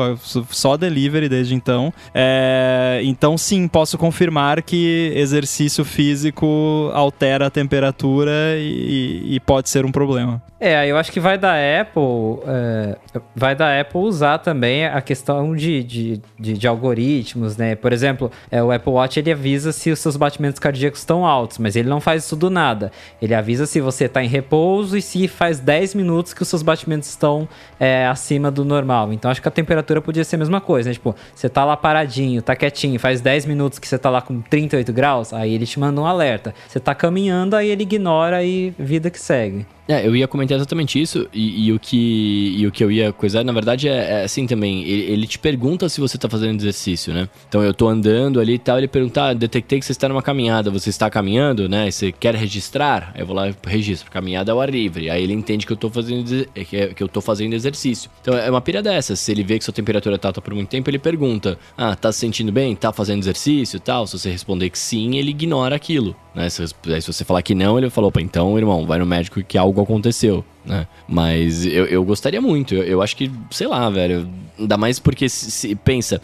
só 0.50 0.76
delivery 0.76 1.28
desde 1.28 1.54
então. 1.54 1.92
É, 2.14 3.00
então, 3.04 3.36
sim, 3.38 3.68
posso 3.68 3.96
confirmar 3.98 4.62
que 4.62 5.12
exercício 5.14 5.84
físico 5.84 6.90
altera 6.94 7.46
a 7.46 7.50
temperatura 7.50 8.56
e, 8.56 9.34
e 9.34 9.40
pode 9.40 9.68
ser 9.68 9.84
um 9.84 9.92
problema. 9.92 10.42
É, 10.60 10.88
eu 10.88 10.96
acho 10.96 11.12
que 11.12 11.20
vai 11.20 11.38
da 11.38 11.52
Apple, 11.80 12.42
é, 12.44 12.96
vai 13.34 13.54
da 13.54 13.80
Apple 13.80 14.00
usar 14.00 14.38
também 14.38 14.86
a 14.86 15.00
questão 15.00 15.54
de, 15.54 15.84
de, 15.84 16.20
de, 16.36 16.54
de 16.54 16.66
algoritmos, 16.66 17.56
né? 17.56 17.76
Por 17.76 17.92
exemplo, 17.92 18.30
é, 18.50 18.60
o 18.60 18.72
Apple 18.72 18.90
Watch 18.90 19.20
ele 19.20 19.30
avisa 19.30 19.70
se 19.70 19.92
os 19.92 20.00
seus 20.00 20.16
batimentos 20.16 20.58
cardíacos 20.58 20.98
estão 20.98 21.24
altos, 21.24 21.58
mas 21.58 21.76
ele 21.76 21.88
não 21.88 22.00
faz 22.00 22.24
isso 22.24 22.34
do 22.34 22.50
nada. 22.50 22.90
Ele 23.22 23.34
avisa 23.34 23.66
se 23.66 23.80
você 23.80 24.06
está 24.06 24.22
em 24.22 24.26
repouso 24.38 24.96
e 24.96 25.02
se 25.02 25.28
faz 25.28 25.60
10 25.60 25.94
minutos 25.94 26.32
que 26.32 26.42
os 26.42 26.48
seus 26.48 26.62
batimentos 26.62 27.08
estão 27.08 27.48
é, 27.78 28.06
acima 28.06 28.50
do 28.50 28.64
normal. 28.64 29.12
Então 29.12 29.30
acho 29.30 29.42
que 29.42 29.48
a 29.48 29.50
temperatura 29.50 30.00
podia 30.00 30.24
ser 30.24 30.36
a 30.36 30.38
mesma 30.38 30.60
coisa, 30.60 30.88
né? 30.88 30.94
Tipo, 30.94 31.14
você 31.34 31.48
tá 31.48 31.64
lá 31.64 31.76
paradinho, 31.76 32.42
tá 32.42 32.56
quietinho, 32.56 32.98
faz 32.98 33.20
10 33.20 33.46
minutos 33.46 33.78
que 33.78 33.86
você 33.86 33.98
tá 33.98 34.10
lá 34.10 34.22
com 34.22 34.40
38 34.40 34.92
graus, 34.92 35.32
aí 35.32 35.54
ele 35.54 35.66
te 35.66 35.78
manda 35.78 36.00
um 36.00 36.06
alerta. 36.06 36.54
Você 36.66 36.80
tá 36.80 36.94
caminhando, 36.94 37.54
aí 37.54 37.68
ele 37.68 37.82
ignora 37.82 38.42
e 38.42 38.74
vida 38.78 39.10
que 39.10 39.20
segue. 39.20 39.66
É, 39.88 40.06
eu 40.06 40.14
ia 40.14 40.28
comentar 40.28 40.56
exatamente 40.56 41.00
isso, 41.00 41.26
e, 41.32 41.66
e, 41.66 41.72
o, 41.72 41.80
que, 41.80 42.54
e 42.58 42.66
o 42.66 42.70
que 42.70 42.84
eu 42.84 42.92
ia 42.92 43.10
coisar, 43.10 43.42
na 43.42 43.52
verdade, 43.52 43.88
é, 43.88 44.20
é 44.20 44.24
assim 44.24 44.46
também. 44.46 44.82
Ele, 44.82 45.12
ele, 45.12 45.26
te 45.26 45.38
pergunta 45.38 45.88
se 45.88 45.98
você 45.98 46.18
tá 46.18 46.28
fazendo 46.28 46.60
exercício, 46.60 47.12
né? 47.14 47.26
Então 47.48 47.62
eu 47.62 47.72
tô 47.72 47.88
andando 47.88 48.38
ali 48.38 48.54
e 48.54 48.58
tal, 48.58 48.76
ele 48.76 48.86
pergunta, 48.86 49.28
ah, 49.28 49.32
detectei 49.32 49.78
que 49.78 49.86
você 49.86 49.92
está 49.92 50.06
numa 50.06 50.22
caminhada, 50.22 50.70
você 50.70 50.90
está 50.90 51.08
caminhando, 51.08 51.68
né? 51.68 51.90
Você 51.90 52.12
quer 52.12 52.34
registrar? 52.34 53.14
Eu 53.16 53.26
vou 53.26 53.34
lá 53.34 53.48
e 53.48 53.54
registro. 53.66 54.10
Caminhada 54.10 54.52
ao 54.52 54.60
ar 54.60 54.68
livre. 54.68 55.08
Aí 55.08 55.22
ele 55.22 55.32
entende 55.32 55.66
que 55.66 55.72
eu 55.72 55.76
tô 55.76 55.88
fazendo, 55.88 56.46
que 56.54 57.02
eu 57.02 57.08
tô 57.08 57.22
fazendo 57.22 57.54
exercício. 57.54 58.10
Então 58.20 58.34
é 58.34 58.50
uma 58.50 58.60
pira 58.60 58.82
dessa. 58.82 59.16
Se 59.16 59.32
ele 59.32 59.42
vê 59.42 59.58
que 59.58 59.64
sua 59.64 59.72
temperatura 59.72 60.18
tá 60.18 60.28
alta 60.28 60.42
por 60.42 60.52
muito 60.52 60.68
tempo, 60.68 60.90
ele 60.90 60.98
pergunta, 60.98 61.58
ah, 61.76 61.96
tá 61.96 62.12
se 62.12 62.18
sentindo 62.18 62.52
bem? 62.52 62.76
Tá 62.76 62.92
fazendo 62.92 63.20
exercício 63.20 63.80
tal? 63.80 64.06
Se 64.06 64.18
você 64.18 64.30
responder 64.30 64.68
que 64.68 64.78
sim, 64.78 65.16
ele 65.16 65.30
ignora 65.30 65.74
aquilo. 65.74 66.14
Né? 66.34 66.48
Se, 66.50 66.66
se 66.66 67.06
você 67.06 67.24
falar 67.24 67.42
que 67.42 67.54
não, 67.54 67.78
ele 67.78 67.88
falou, 67.90 68.08
opa, 68.08 68.20
então, 68.20 68.56
irmão, 68.58 68.86
vai 68.86 68.98
no 68.98 69.06
médico 69.06 69.42
que 69.42 69.56
algo 69.56 69.77
aconteceu, 69.80 70.44
né? 70.64 70.86
Mas 71.08 71.64
eu, 71.66 71.86
eu 71.86 72.04
gostaria 72.04 72.40
muito, 72.40 72.74
eu, 72.74 72.82
eu 72.82 73.02
acho 73.02 73.16
que, 73.16 73.30
sei 73.50 73.66
lá, 73.66 73.88
velho, 73.90 74.28
ainda 74.58 74.76
mais 74.76 74.98
porque, 74.98 75.28
se, 75.28 75.50
se 75.50 75.74
pensa, 75.74 76.20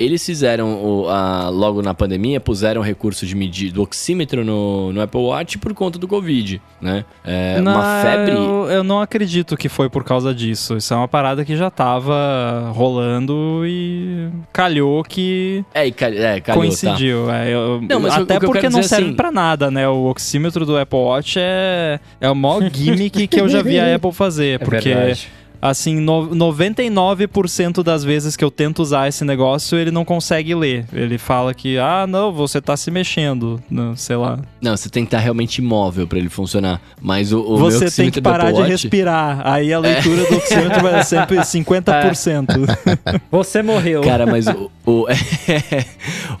eles 0.00 0.24
fizeram, 0.24 0.82
o, 0.82 1.08
a, 1.10 1.50
logo 1.50 1.82
na 1.82 1.92
pandemia, 1.92 2.40
puseram 2.40 2.80
recurso 2.80 3.26
de 3.26 3.36
medir 3.36 3.70
do 3.70 3.82
oxímetro 3.82 4.42
no, 4.42 4.90
no 4.94 5.02
Apple 5.02 5.20
Watch 5.20 5.58
por 5.58 5.74
conta 5.74 5.98
do 5.98 6.08
Covid, 6.08 6.60
né? 6.80 7.04
É, 7.22 7.60
não, 7.60 7.74
uma 7.74 8.02
febre... 8.02 8.32
Eu, 8.32 8.66
eu, 8.70 8.82
não 8.82 8.98
acredito 9.02 9.58
que 9.58 9.68
foi 9.68 9.90
por 9.90 10.02
causa 10.02 10.34
disso. 10.34 10.78
Isso 10.78 10.94
é 10.94 10.96
uma 10.96 11.06
parada 11.06 11.44
que 11.44 11.54
já 11.54 11.70
tava 11.70 12.72
rolando 12.74 13.62
e 13.66 14.30
calhou 14.50 15.04
que... 15.04 15.62
É, 15.74 15.86
e 15.86 15.92
cal, 15.92 16.08
é, 16.08 16.40
calhou, 16.40 16.40
tá. 16.40 16.54
coincidiu. 16.54 17.26
Tá. 17.26 17.44
É, 17.44 17.54
eu, 17.54 17.82
não, 17.86 18.00
mas 18.00 18.14
até 18.14 18.40
porque 18.40 18.70
não 18.70 18.82
serve 18.82 19.08
assim... 19.08 19.14
pra 19.14 19.30
nada, 19.30 19.70
né? 19.70 19.86
O 19.86 20.06
oxímetro 20.06 20.64
do 20.64 20.78
Apple 20.78 20.98
Watch 20.98 21.38
é, 21.38 22.00
é 22.18 22.30
o 22.30 22.34
maior 22.34 22.62
gimmick 22.72 23.28
que 23.28 23.38
eu 23.38 23.50
já 23.50 23.62
vi 23.62 23.78
a 23.78 23.94
Apple 23.96 24.12
fazer, 24.12 24.54
é 24.54 24.58
porque... 24.58 24.94
Verdade 24.94 25.39
assim, 25.60 26.00
no, 26.00 26.28
99% 26.28 27.82
das 27.82 28.02
vezes 28.04 28.36
que 28.36 28.44
eu 28.44 28.50
tento 28.50 28.80
usar 28.80 29.08
esse 29.08 29.24
negócio, 29.24 29.76
ele 29.78 29.90
não 29.90 30.04
consegue 30.04 30.54
ler. 30.54 30.86
Ele 30.92 31.18
fala 31.18 31.52
que, 31.54 31.78
ah, 31.78 32.06
não, 32.06 32.32
você 32.32 32.60
tá 32.60 32.76
se 32.76 32.90
mexendo, 32.90 33.60
não, 33.70 33.94
sei 33.96 34.16
lá. 34.16 34.38
Não, 34.60 34.76
você 34.76 34.88
tem 34.88 35.04
que 35.04 35.08
estar 35.08 35.18
realmente 35.18 35.58
imóvel 35.58 36.06
para 36.06 36.18
ele 36.18 36.28
funcionar. 36.28 36.80
Mas 37.00 37.32
o, 37.32 37.40
o 37.40 37.56
Você 37.58 37.90
tem 37.90 38.10
que 38.10 38.20
parar 38.20 38.52
de 38.52 38.60
Watch... 38.60 38.70
respirar. 38.70 39.40
Aí 39.44 39.72
a 39.72 39.78
leitura 39.78 40.22
é. 40.22 40.26
do 40.28 40.36
oxímetro 40.36 40.82
vai 40.82 41.02
ser 41.02 41.20
sempre 41.20 41.36
50%. 41.38 42.78
É. 43.06 43.20
Você 43.30 43.62
morreu. 43.62 44.02
Cara, 44.02 44.26
mas 44.26 44.46
o, 44.46 44.70
o, 44.86 45.06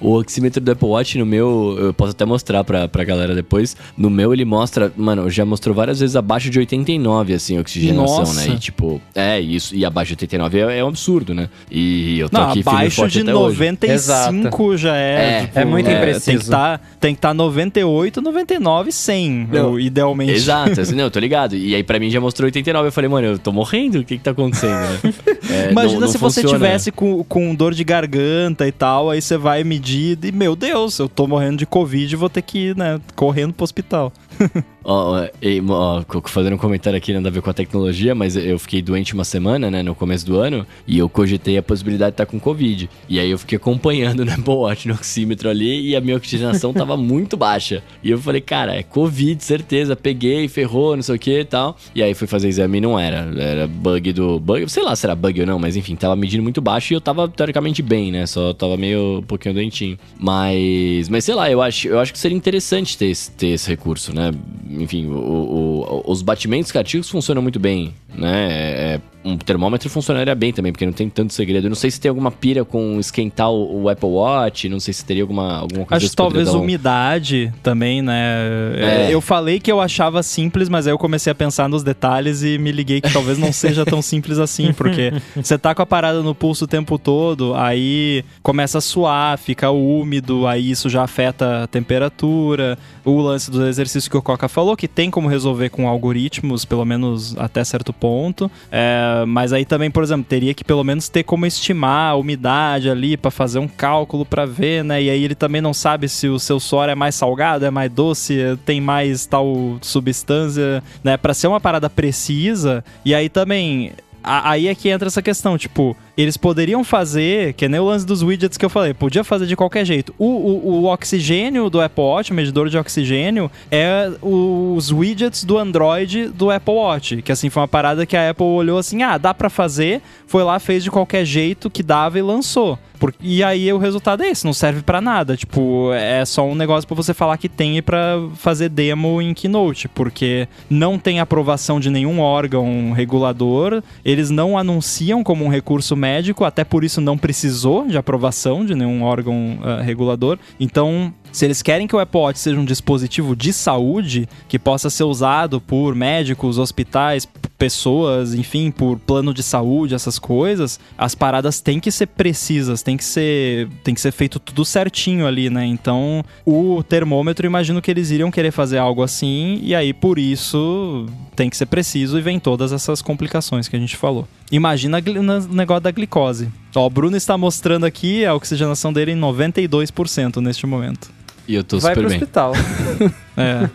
o 0.00 0.18
oxímetro 0.18 0.60
do 0.60 0.72
Apple 0.72 0.88
Watch 0.88 1.18
no 1.18 1.26
meu, 1.26 1.76
eu 1.78 1.94
posso 1.94 2.12
até 2.12 2.24
mostrar 2.24 2.64
pra, 2.64 2.88
pra 2.88 3.04
galera 3.04 3.34
depois. 3.34 3.76
No 3.96 4.10
meu 4.10 4.32
ele 4.32 4.44
mostra, 4.44 4.92
mano, 4.96 5.28
já 5.30 5.44
mostrou 5.44 5.74
várias 5.74 6.00
vezes 6.00 6.16
abaixo 6.16 6.50
de 6.50 6.58
89, 6.58 7.34
assim, 7.34 7.58
oxigenação, 7.58 8.18
Nossa. 8.18 8.48
né? 8.48 8.54
E 8.54 8.58
tipo, 8.58 9.00
é, 9.14 9.40
isso. 9.40 9.74
E 9.74 9.84
abaixo 9.84 10.14
de 10.14 10.24
89 10.24 10.58
é, 10.58 10.78
é 10.78 10.84
um 10.84 10.88
absurdo, 10.88 11.34
né? 11.34 11.48
E 11.70 12.18
eu 12.18 12.28
tô 12.28 12.38
Não, 12.38 12.50
aqui 12.50 12.60
abaixo 12.60 13.08
de 13.08 13.22
95 13.22 14.62
hoje. 14.62 14.82
já 14.82 14.96
é. 14.96 15.10
É, 15.10 15.40
tipo, 15.46 15.58
é 15.58 15.64
muito 15.64 15.88
é, 15.88 15.96
impreciso. 15.96 16.24
Tem 16.24 16.38
que 16.38 16.50
tá, 16.50 16.80
tem 17.00 17.14
que 17.14 17.18
estar 17.18 17.28
tá 17.28 17.34
98, 17.34 18.22
99, 18.22 18.92
100, 18.92 19.48
não, 19.50 19.80
idealmente. 19.80 20.32
Exato, 20.32 20.78
assim, 20.80 20.94
não, 20.94 21.04
eu 21.04 21.10
tô 21.10 21.18
ligado. 21.18 21.56
E 21.56 21.74
aí 21.74 21.82
pra 21.82 21.98
mim 21.98 22.10
já 22.10 22.20
mostrou 22.20 22.46
89. 22.46 22.88
Eu 22.88 22.92
falei, 22.92 23.10
mano, 23.10 23.26
eu 23.26 23.38
tô 23.38 23.52
morrendo? 23.52 24.00
O 24.00 24.04
que 24.04 24.16
que 24.16 24.22
tá 24.22 24.30
acontecendo, 24.30 24.72
né? 24.72 25.14
É, 25.50 25.72
Imagina 25.72 25.94
não, 25.94 26.00
não 26.02 26.08
se 26.08 26.18
funciona. 26.18 26.48
você 26.48 26.54
tivesse 26.54 26.92
com, 26.92 27.24
com 27.24 27.54
dor 27.54 27.74
de 27.74 27.82
garganta 27.82 28.68
e 28.68 28.72
tal, 28.72 29.10
aí 29.10 29.20
você 29.20 29.36
vai 29.36 29.64
medir 29.64 30.16
e, 30.22 30.30
meu 30.30 30.54
Deus, 30.54 30.98
eu 30.98 31.08
tô 31.08 31.26
morrendo 31.26 31.56
de 31.56 31.66
Covid 31.66 32.12
e 32.12 32.16
vou 32.16 32.28
ter 32.28 32.42
que 32.42 32.68
ir, 32.68 32.76
né, 32.76 33.00
correndo 33.16 33.52
pro 33.52 33.64
hospital. 33.64 34.12
Ó, 34.82 35.20
ó, 35.20 36.02
ó, 36.08 36.20
fazendo 36.24 36.54
um 36.54 36.58
comentário 36.58 36.96
aqui, 36.96 37.12
nada 37.12 37.28
a 37.28 37.32
ver 37.32 37.42
com 37.42 37.50
a 37.50 37.54
tecnologia, 37.54 38.14
mas 38.14 38.36
eu 38.36 38.58
fiquei 38.58 38.80
doente 38.80 39.14
uma 39.14 39.24
semana, 39.24 39.70
né, 39.70 39.82
no 39.82 39.94
começo 39.94 40.24
do 40.26 40.38
ano, 40.38 40.66
e 40.86 40.98
eu 40.98 41.08
cogitei 41.08 41.58
a 41.58 41.62
possibilidade 41.62 42.12
de 42.12 42.14
estar 42.14 42.26
com 42.26 42.40
Covid. 42.40 42.88
E 43.08 43.18
aí 43.18 43.30
eu 43.30 43.38
fiquei 43.38 43.56
acompanhando, 43.56 44.24
né, 44.24 44.34
Apple 44.34 44.54
Watch 44.54 44.88
no 44.88 44.94
oxímetro 44.94 45.48
ali, 45.48 45.90
e 45.90 45.96
a 45.96 46.00
minha 46.00 46.16
oxigenação 46.16 46.72
tava 46.72 46.96
muito 46.98 47.36
baixa. 47.36 47.82
E 48.02 48.10
eu 48.10 48.18
falei, 48.18 48.40
cara, 48.40 48.74
é 48.74 48.82
Covid, 48.82 49.42
certeza, 49.42 49.94
peguei, 49.94 50.48
ferrou, 50.48 50.96
não 50.96 51.02
sei 51.02 51.16
o 51.16 51.18
que 51.18 51.40
e 51.40 51.44
tal. 51.44 51.76
E 51.94 52.02
aí 52.02 52.14
fui 52.14 52.26
fazer 52.26 52.48
exame 52.48 52.78
e 52.78 52.80
não 52.80 52.98
era. 52.98 53.30
Era 53.36 53.66
bug 53.66 54.12
do. 54.12 54.38
Bug, 54.38 54.68
sei 54.68 54.82
lá 54.82 54.94
se 54.96 55.06
era 55.06 55.14
bug 55.14 55.40
ou 55.40 55.46
não, 55.46 55.58
mas 55.58 55.76
enfim, 55.76 55.94
tava 55.96 56.16
medindo 56.16 56.42
muito 56.42 56.60
baixo 56.60 56.92
e 56.92 56.96
eu 56.96 57.00
tava 57.00 57.28
teoricamente 57.28 57.82
bem, 57.82 58.10
né? 58.10 58.26
Só 58.26 58.52
tava 58.52 58.76
meio 58.76 59.18
um 59.18 59.22
pouquinho 59.22 59.54
doentinho. 59.54 59.98
Mas. 60.18 61.08
Mas 61.08 61.24
sei 61.24 61.34
lá, 61.34 61.50
eu 61.50 61.60
acho, 61.60 61.88
eu 61.88 61.98
acho 61.98 62.12
que 62.12 62.18
seria 62.18 62.36
interessante 62.36 62.96
ter 62.96 63.06
esse, 63.06 63.30
ter 63.30 63.48
esse 63.48 63.68
recurso, 63.68 64.14
né? 64.14 64.30
Enfim, 64.78 65.06
o, 65.06 65.16
o, 65.16 66.02
os 66.06 66.22
batimentos 66.22 66.70
cardíacos 66.70 67.10
funcionam 67.10 67.42
muito 67.42 67.58
bem, 67.58 67.92
né? 68.14 68.48
É, 68.50 68.94
é 68.94 69.00
um 69.24 69.36
termômetro 69.36 69.90
funcionaria 69.90 70.34
bem 70.34 70.52
também, 70.52 70.72
porque 70.72 70.86
não 70.86 70.92
tem 70.92 71.08
tanto 71.08 71.32
segredo. 71.32 71.66
Eu 71.66 71.68
não 71.68 71.76
sei 71.76 71.90
se 71.90 72.00
tem 72.00 72.08
alguma 72.08 72.30
pira 72.30 72.64
com 72.64 72.98
esquentar 72.98 73.50
o, 73.50 73.82
o 73.82 73.88
Apple 73.88 74.08
Watch, 74.08 74.68
não 74.68 74.80
sei 74.80 74.94
se 74.94 75.04
teria 75.04 75.22
alguma, 75.22 75.58
alguma 75.58 75.84
coisa 75.84 75.96
Acho 75.96 76.10
que 76.10 76.16
talvez 76.16 76.48
um... 76.48 76.60
umidade 76.60 77.52
também, 77.62 78.00
né? 78.00 78.36
É. 78.76 79.08
Eu 79.10 79.20
falei 79.20 79.60
que 79.60 79.70
eu 79.70 79.80
achava 79.80 80.22
simples, 80.22 80.68
mas 80.68 80.86
aí 80.86 80.92
eu 80.92 80.98
comecei 80.98 81.30
a 81.30 81.34
pensar 81.34 81.68
nos 81.68 81.82
detalhes 81.82 82.42
e 82.42 82.58
me 82.58 82.72
liguei 82.72 83.00
que 83.00 83.12
talvez 83.12 83.36
não 83.36 83.52
seja 83.52 83.84
tão 83.84 84.00
simples 84.00 84.38
assim, 84.38 84.72
porque 84.74 85.12
você 85.36 85.58
tá 85.58 85.74
com 85.74 85.82
a 85.82 85.86
parada 85.86 86.22
no 86.22 86.34
pulso 86.34 86.64
o 86.64 86.68
tempo 86.68 86.98
todo, 86.98 87.54
aí 87.54 88.24
começa 88.42 88.78
a 88.78 88.80
suar, 88.80 89.36
fica 89.38 89.70
úmido, 89.70 90.46
aí 90.46 90.70
isso 90.70 90.88
já 90.88 91.02
afeta 91.02 91.64
a 91.64 91.66
temperatura. 91.66 92.78
O 93.04 93.20
lance 93.20 93.50
do 93.50 93.66
exercício 93.66 94.10
que 94.10 94.16
o 94.16 94.22
Coca 94.22 94.48
falou, 94.48 94.76
que 94.76 94.88
tem 94.88 95.10
como 95.10 95.28
resolver 95.28 95.70
com 95.70 95.88
algoritmos, 95.88 96.64
pelo 96.64 96.84
menos 96.84 97.36
até 97.38 97.62
certo 97.64 97.92
ponto. 97.92 98.50
É, 98.70 99.09
mas 99.26 99.52
aí 99.52 99.64
também, 99.64 99.90
por 99.90 100.02
exemplo, 100.02 100.24
teria 100.28 100.54
que 100.54 100.64
pelo 100.64 100.84
menos 100.84 101.08
ter 101.08 101.22
como 101.22 101.46
estimar 101.46 102.12
a 102.12 102.16
umidade 102.16 102.90
ali 102.90 103.16
para 103.16 103.30
fazer 103.30 103.58
um 103.58 103.68
cálculo 103.68 104.24
para 104.24 104.46
ver, 104.46 104.84
né? 104.84 105.02
E 105.02 105.10
aí 105.10 105.24
ele 105.24 105.34
também 105.34 105.60
não 105.60 105.74
sabe 105.74 106.08
se 106.08 106.28
o 106.28 106.38
seu 106.38 106.58
suor 106.60 106.88
é 106.88 106.94
mais 106.94 107.14
salgado, 107.14 107.64
é 107.64 107.70
mais 107.70 107.90
doce, 107.90 108.58
tem 108.64 108.80
mais 108.80 109.26
tal 109.26 109.78
substância, 109.80 110.82
né? 111.02 111.16
Para 111.16 111.34
ser 111.34 111.46
uma 111.46 111.60
parada 111.60 111.88
precisa. 111.88 112.84
E 113.04 113.14
aí 113.14 113.28
também 113.28 113.92
aí 114.22 114.68
é 114.68 114.74
que 114.74 114.88
entra 114.88 115.08
essa 115.08 115.22
questão, 115.22 115.56
tipo, 115.56 115.96
eles 116.16 116.36
poderiam 116.36 116.84
fazer, 116.84 117.54
que 117.54 117.64
é 117.64 117.68
nem 117.68 117.80
o 117.80 117.84
lance 117.84 118.06
dos 118.06 118.22
widgets 118.22 118.58
que 118.58 118.64
eu 118.64 118.70
falei, 118.70 118.92
podia 118.92 119.24
fazer 119.24 119.46
de 119.46 119.56
qualquer 119.56 119.84
jeito. 119.84 120.14
O, 120.18 120.26
o, 120.26 120.68
o 120.68 120.84
oxigênio 120.84 121.70
do 121.70 121.80
Apple 121.80 122.04
Watch, 122.04 122.32
o 122.32 122.34
medidor 122.34 122.68
de 122.68 122.76
oxigênio, 122.76 123.50
é 123.70 124.10
os 124.20 124.92
widgets 124.92 125.44
do 125.44 125.56
Android 125.56 126.28
do 126.28 126.50
Apple 126.50 126.74
Watch, 126.74 127.22
que 127.22 127.32
assim 127.32 127.48
foi 127.48 127.62
uma 127.62 127.68
parada 127.68 128.04
que 128.04 128.16
a 128.16 128.30
Apple 128.30 128.44
olhou 128.44 128.78
assim, 128.78 129.02
ah, 129.02 129.16
dá 129.16 129.32
para 129.32 129.48
fazer, 129.48 130.02
foi 130.26 130.42
lá, 130.42 130.58
fez 130.58 130.84
de 130.84 130.90
qualquer 130.90 131.24
jeito 131.24 131.70
que 131.70 131.82
dava 131.82 132.18
e 132.18 132.22
lançou. 132.22 132.78
Por, 133.00 133.14
e 133.18 133.42
aí 133.42 133.72
o 133.72 133.78
resultado 133.78 134.22
é 134.22 134.28
esse, 134.28 134.44
não 134.44 134.52
serve 134.52 134.82
para 134.82 135.00
nada. 135.00 135.34
Tipo, 135.34 135.90
é 135.94 136.22
só 136.26 136.46
um 136.46 136.54
negócio 136.54 136.86
para 136.86 136.94
você 136.94 137.14
falar 137.14 137.38
que 137.38 137.48
tem 137.48 137.78
e 137.78 137.82
pra 137.82 138.20
fazer 138.34 138.68
demo 138.68 139.22
em 139.22 139.32
Keynote, 139.32 139.88
porque 139.88 140.46
não 140.68 140.98
tem 140.98 141.18
aprovação 141.18 141.80
de 141.80 141.88
nenhum 141.88 142.20
órgão 142.20 142.92
regulador, 142.92 143.82
eles 144.04 144.28
não 144.28 144.58
anunciam 144.58 145.24
como 145.24 145.46
um 145.46 145.48
recurso 145.48 145.96
médico, 145.96 146.44
até 146.44 146.62
por 146.62 146.84
isso 146.84 147.00
não 147.00 147.16
precisou 147.16 147.86
de 147.86 147.96
aprovação 147.96 148.66
de 148.66 148.74
nenhum 148.74 149.02
órgão 149.02 149.58
uh, 149.62 149.82
regulador. 149.82 150.38
Então, 150.60 151.14
se 151.32 151.46
eles 151.46 151.62
querem 151.62 151.86
que 151.86 151.96
o 151.96 151.98
Apple 151.98 152.20
Watch 152.20 152.38
seja 152.38 152.60
um 152.60 152.64
dispositivo 152.64 153.34
de 153.34 153.52
saúde 153.52 154.28
que 154.46 154.58
possa 154.58 154.90
ser 154.90 155.04
usado 155.04 155.58
por 155.58 155.94
médicos, 155.94 156.58
hospitais, 156.58 157.26
pessoas, 157.60 158.32
enfim, 158.32 158.70
por 158.70 158.98
plano 158.98 159.34
de 159.34 159.42
saúde, 159.42 159.94
essas 159.94 160.18
coisas, 160.18 160.80
as 160.96 161.14
paradas 161.14 161.60
têm 161.60 161.78
que 161.78 161.92
ser 161.92 162.06
precisas, 162.06 162.82
tem 162.82 162.96
que 162.96 163.04
ser, 163.04 163.68
tem 163.84 163.94
que 163.94 164.00
ser 164.00 164.12
feito 164.12 164.38
tudo 164.40 164.64
certinho 164.64 165.26
ali, 165.26 165.50
né? 165.50 165.66
Então, 165.66 166.24
o 166.46 166.82
termômetro, 166.82 167.44
imagino 167.46 167.82
que 167.82 167.90
eles 167.90 168.10
iriam 168.10 168.30
querer 168.30 168.50
fazer 168.50 168.78
algo 168.78 169.02
assim, 169.02 169.60
e 169.62 169.74
aí 169.74 169.92
por 169.92 170.18
isso 170.18 171.06
tem 171.36 171.50
que 171.50 171.56
ser 171.56 171.66
preciso 171.66 172.18
e 172.18 172.22
vem 172.22 172.40
todas 172.40 172.72
essas 172.72 173.02
complicações 173.02 173.68
que 173.68 173.76
a 173.76 173.78
gente 173.78 173.94
falou. 173.94 174.26
Imagina 174.50 174.96
o 174.98 175.54
negócio 175.54 175.82
da 175.82 175.90
glicose. 175.90 176.48
Ó, 176.74 176.86
o 176.86 176.90
Bruno 176.90 177.16
está 177.16 177.36
mostrando 177.36 177.84
aqui 177.84 178.24
a 178.24 178.34
oxigenação 178.34 178.90
dele 178.90 179.12
em 179.12 179.20
92% 179.20 180.38
neste 180.38 180.66
momento. 180.66 181.10
E 181.48 181.54
eu 181.54 181.64
tô 181.64 181.78
Vai 181.78 181.94
super 181.94 182.00
pro 182.00 182.08
bem. 182.08 182.18
hospital. 182.18 182.52
É. 183.36 183.70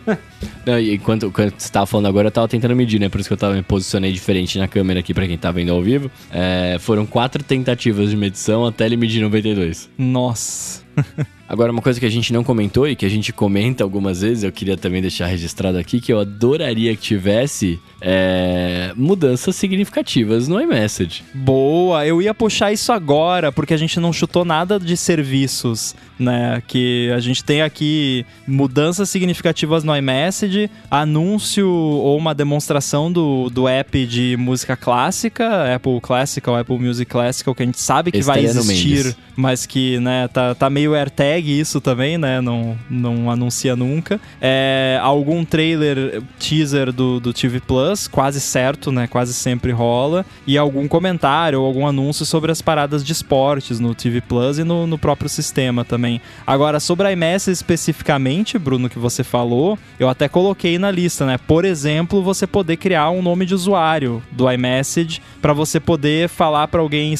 Não, 0.64 0.78
e 0.78 0.94
enquanto, 0.94 1.26
enquanto 1.26 1.58
você 1.58 1.72
tava 1.72 1.86
falando 1.86 2.06
agora, 2.06 2.28
eu 2.28 2.30
tava 2.30 2.46
tentando 2.46 2.76
medir, 2.76 3.00
né? 3.00 3.08
Por 3.08 3.18
isso 3.18 3.28
que 3.28 3.32
eu 3.32 3.36
tava 3.36 3.54
me 3.54 3.62
posicionei 3.62 4.12
diferente 4.12 4.58
na 4.58 4.68
câmera 4.68 5.00
aqui 5.00 5.12
pra 5.12 5.26
quem 5.26 5.36
tá 5.36 5.50
vendo 5.50 5.72
ao 5.72 5.82
vivo. 5.82 6.08
É, 6.30 6.76
foram 6.78 7.04
quatro 7.04 7.42
tentativas 7.42 8.10
de 8.10 8.16
medição 8.16 8.64
até 8.64 8.86
ele 8.86 8.96
medir 8.96 9.20
92. 9.20 9.90
Nossa. 9.98 10.82
Agora, 11.48 11.70
uma 11.70 11.82
coisa 11.82 12.00
que 12.00 12.06
a 12.06 12.10
gente 12.10 12.32
não 12.32 12.42
comentou 12.42 12.88
e 12.88 12.96
que 12.96 13.06
a 13.06 13.08
gente 13.08 13.32
comenta 13.32 13.84
algumas 13.84 14.20
vezes, 14.20 14.42
eu 14.42 14.50
queria 14.50 14.76
também 14.76 15.00
deixar 15.00 15.26
registrado 15.26 15.78
aqui, 15.78 16.00
que 16.00 16.12
eu 16.12 16.18
adoraria 16.18 16.94
que 16.96 17.02
tivesse 17.02 17.78
é, 18.00 18.92
mudanças 18.96 19.54
significativas 19.54 20.48
no 20.48 20.60
iMessage. 20.60 21.22
Boa, 21.32 22.04
eu 22.04 22.20
ia 22.20 22.34
puxar 22.34 22.72
isso 22.72 22.90
agora, 22.90 23.52
porque 23.52 23.72
a 23.72 23.76
gente 23.76 24.00
não 24.00 24.12
chutou 24.12 24.44
nada 24.44 24.78
de 24.80 24.96
serviços, 24.96 25.94
né? 26.18 26.62
Que 26.66 27.12
a 27.14 27.20
gente 27.20 27.44
tem 27.44 27.62
aqui 27.62 28.26
mudanças 28.46 29.08
significativas 29.08 29.84
no 29.84 29.96
iMessage, 29.96 30.68
anúncio 30.90 31.68
ou 31.68 32.16
uma 32.16 32.34
demonstração 32.34 33.12
do, 33.12 33.48
do 33.50 33.68
app 33.68 34.04
de 34.06 34.36
música 34.36 34.76
clássica, 34.76 35.74
Apple 35.74 36.00
Classical, 36.00 36.56
Apple 36.56 36.78
Music 36.78 37.10
Classical, 37.10 37.54
que 37.54 37.62
a 37.62 37.66
gente 37.66 37.80
sabe 37.80 38.10
que 38.10 38.18
Esse 38.18 38.26
vai 38.26 38.42
no 38.42 38.48
existir, 38.48 39.04
Mendes. 39.04 39.16
mas 39.36 39.64
que, 39.64 40.00
né, 40.00 40.26
tá, 40.28 40.54
tá 40.54 40.68
meio 40.68 40.94
AirTag 40.94 41.35
isso 41.38 41.80
também, 41.80 42.18
né? 42.18 42.40
Não, 42.40 42.76
não 42.88 43.30
anuncia 43.30 43.74
nunca. 43.76 44.20
É, 44.40 44.98
algum 45.02 45.44
trailer, 45.44 46.22
teaser 46.38 46.92
do, 46.92 47.20
do 47.20 47.32
TV 47.32 47.60
Plus, 47.60 48.08
quase 48.08 48.40
certo, 48.40 48.90
né? 48.92 49.06
Quase 49.06 49.34
sempre 49.34 49.72
rola. 49.72 50.24
E 50.46 50.56
algum 50.56 50.86
comentário 50.88 51.60
ou 51.60 51.66
algum 51.66 51.86
anúncio 51.86 52.24
sobre 52.24 52.52
as 52.52 52.62
paradas 52.62 53.04
de 53.04 53.12
esportes 53.12 53.80
no 53.80 53.94
TV 53.94 54.20
Plus 54.20 54.58
e 54.58 54.64
no, 54.64 54.86
no 54.86 54.98
próprio 54.98 55.28
sistema 55.28 55.84
também. 55.84 56.20
Agora, 56.46 56.80
sobre 56.80 57.06
a 57.06 57.12
iMessage 57.12 57.52
especificamente, 57.52 58.58
Bruno, 58.58 58.88
que 58.88 58.98
você 58.98 59.24
falou, 59.24 59.78
eu 59.98 60.08
até 60.08 60.28
coloquei 60.28 60.78
na 60.78 60.90
lista, 60.90 61.26
né? 61.26 61.38
Por 61.38 61.64
exemplo, 61.64 62.22
você 62.22 62.46
poder 62.46 62.76
criar 62.76 63.10
um 63.10 63.22
nome 63.22 63.46
de 63.46 63.54
usuário 63.54 64.22
do 64.30 64.50
iMessage 64.50 65.20
para 65.40 65.52
você 65.52 65.78
poder 65.80 66.28
falar 66.28 66.68
para 66.68 66.80
alguém, 66.80 67.14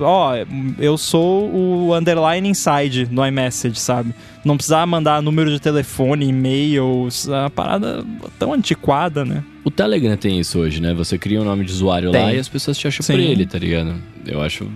ó, 0.00 0.32
eu 0.78 0.96
sou 0.98 1.50
o 1.52 1.94
underline 1.94 2.48
inside 2.48 3.08
no 3.10 3.26
iMessage, 3.26 3.59
sabe? 3.74 4.14
Não 4.44 4.56
precisar 4.56 4.84
mandar 4.86 5.22
número 5.22 5.50
de 5.50 5.60
telefone, 5.60 6.26
e-mail, 6.26 7.06
isso 7.08 7.32
é 7.32 7.40
uma 7.40 7.50
parada 7.50 8.04
tão 8.38 8.52
antiquada, 8.52 9.24
né? 9.24 9.44
O 9.64 9.70
Telegram 9.70 10.16
tem 10.16 10.40
isso 10.40 10.58
hoje, 10.58 10.80
né? 10.80 10.94
Você 10.94 11.18
cria 11.18 11.40
um 11.40 11.44
nome 11.44 11.64
de 11.64 11.72
usuário 11.72 12.10
lá 12.10 12.26
Tem. 12.26 12.36
e 12.36 12.38
as 12.38 12.48
pessoas 12.48 12.78
te 12.78 12.88
acham 12.88 13.04
Sim. 13.04 13.12
por 13.12 13.20
ele, 13.20 13.46
tá 13.46 13.58
ligado? 13.58 13.94
Eu 14.26 14.42
acho 14.42 14.66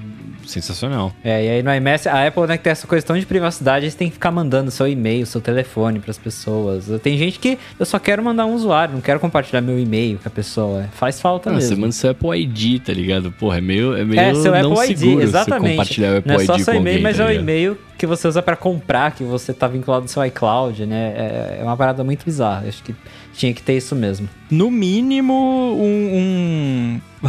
sensacional. 0.49 1.13
É, 1.23 1.45
e 1.45 1.49
aí 1.51 1.63
no 1.63 1.75
iMessage, 1.75 2.09
a 2.15 2.27
Apple, 2.27 2.47
né, 2.47 2.57
que 2.57 2.65
tem 2.65 2.71
essa 2.71 2.87
questão 2.87 3.19
de 3.19 3.27
privacidade, 3.27 3.91
você 3.91 3.97
tem 3.97 4.09
que 4.09 4.15
ficar 4.15 4.31
mandando 4.31 4.71
seu 4.71 4.87
e-mail, 4.89 5.27
seu 5.27 5.41
telefone 5.41 5.99
pras 5.99 6.19
pessoas. 6.19 6.87
Tem 7.03 7.17
gente 7.19 7.39
que 7.39 7.59
eu 7.79 7.87
só 7.87 7.99
quero 7.99 8.23
mandar 8.23 8.47
um 8.47 8.55
usuário, 8.55 8.95
não 8.95 9.01
quero 9.01 9.21
compartilhar 9.21 9.61
meu 9.61 9.79
e-mail 9.79 10.19
com 10.19 10.29
a 10.29 10.31
pessoa. 10.31 10.89
Faz 10.95 11.21
falta 11.21 11.51
Não, 11.51 11.61
você 11.61 11.71
mesmo. 11.71 11.81
manda 11.83 11.93
seu 11.93 12.11
Apple 12.11 12.41
ID, 12.41 12.83
tá 12.83 12.93
ligado? 12.93 13.33
Porra, 13.33 13.59
é 13.59 13.61
meio, 13.61 13.97
é 13.97 14.05
meio 14.05 14.21
É, 14.21 14.35
seu 14.35 14.53
não 14.53 14.73
Apple 14.73 14.91
ID, 14.91 14.99
seguro 14.99 15.17
você 15.17 15.23
exatamente. 15.25 15.71
compartilhar 15.71 16.13
o 16.15 16.17
Apple 16.19 16.33
não 16.33 16.41
é 16.41 16.43
ID 16.43 16.47
só 16.47 16.59
seu 16.59 16.75
com 16.75 16.81
e-mail, 16.81 17.03
mas 17.03 17.17
tá 17.17 17.23
é 17.25 17.27
o 17.27 17.31
e-mail 17.41 17.79
que 17.97 18.07
você 18.07 18.29
usa 18.29 18.43
pra 18.43 18.57
comprar, 18.57 19.13
que 19.13 19.23
você 19.25 19.53
tá 19.55 19.67
vinculado 19.69 20.03
ao 20.03 20.09
seu 20.09 20.25
iCloud, 20.27 20.85
né? 20.85 21.15
É, 21.17 21.59
é 21.61 21.63
uma 21.63 21.77
parada 21.77 22.03
muito 22.03 22.25
bizarra. 22.25 22.67
Acho 22.69 22.83
que 22.83 22.95
tinha 23.33 23.55
que 23.55 23.63
ter 23.63 23.77
isso 23.77 23.95
mesmo. 23.95 24.29
No 24.51 24.71
mínimo, 24.71 25.33
um, 25.33 26.17
um 26.19 26.64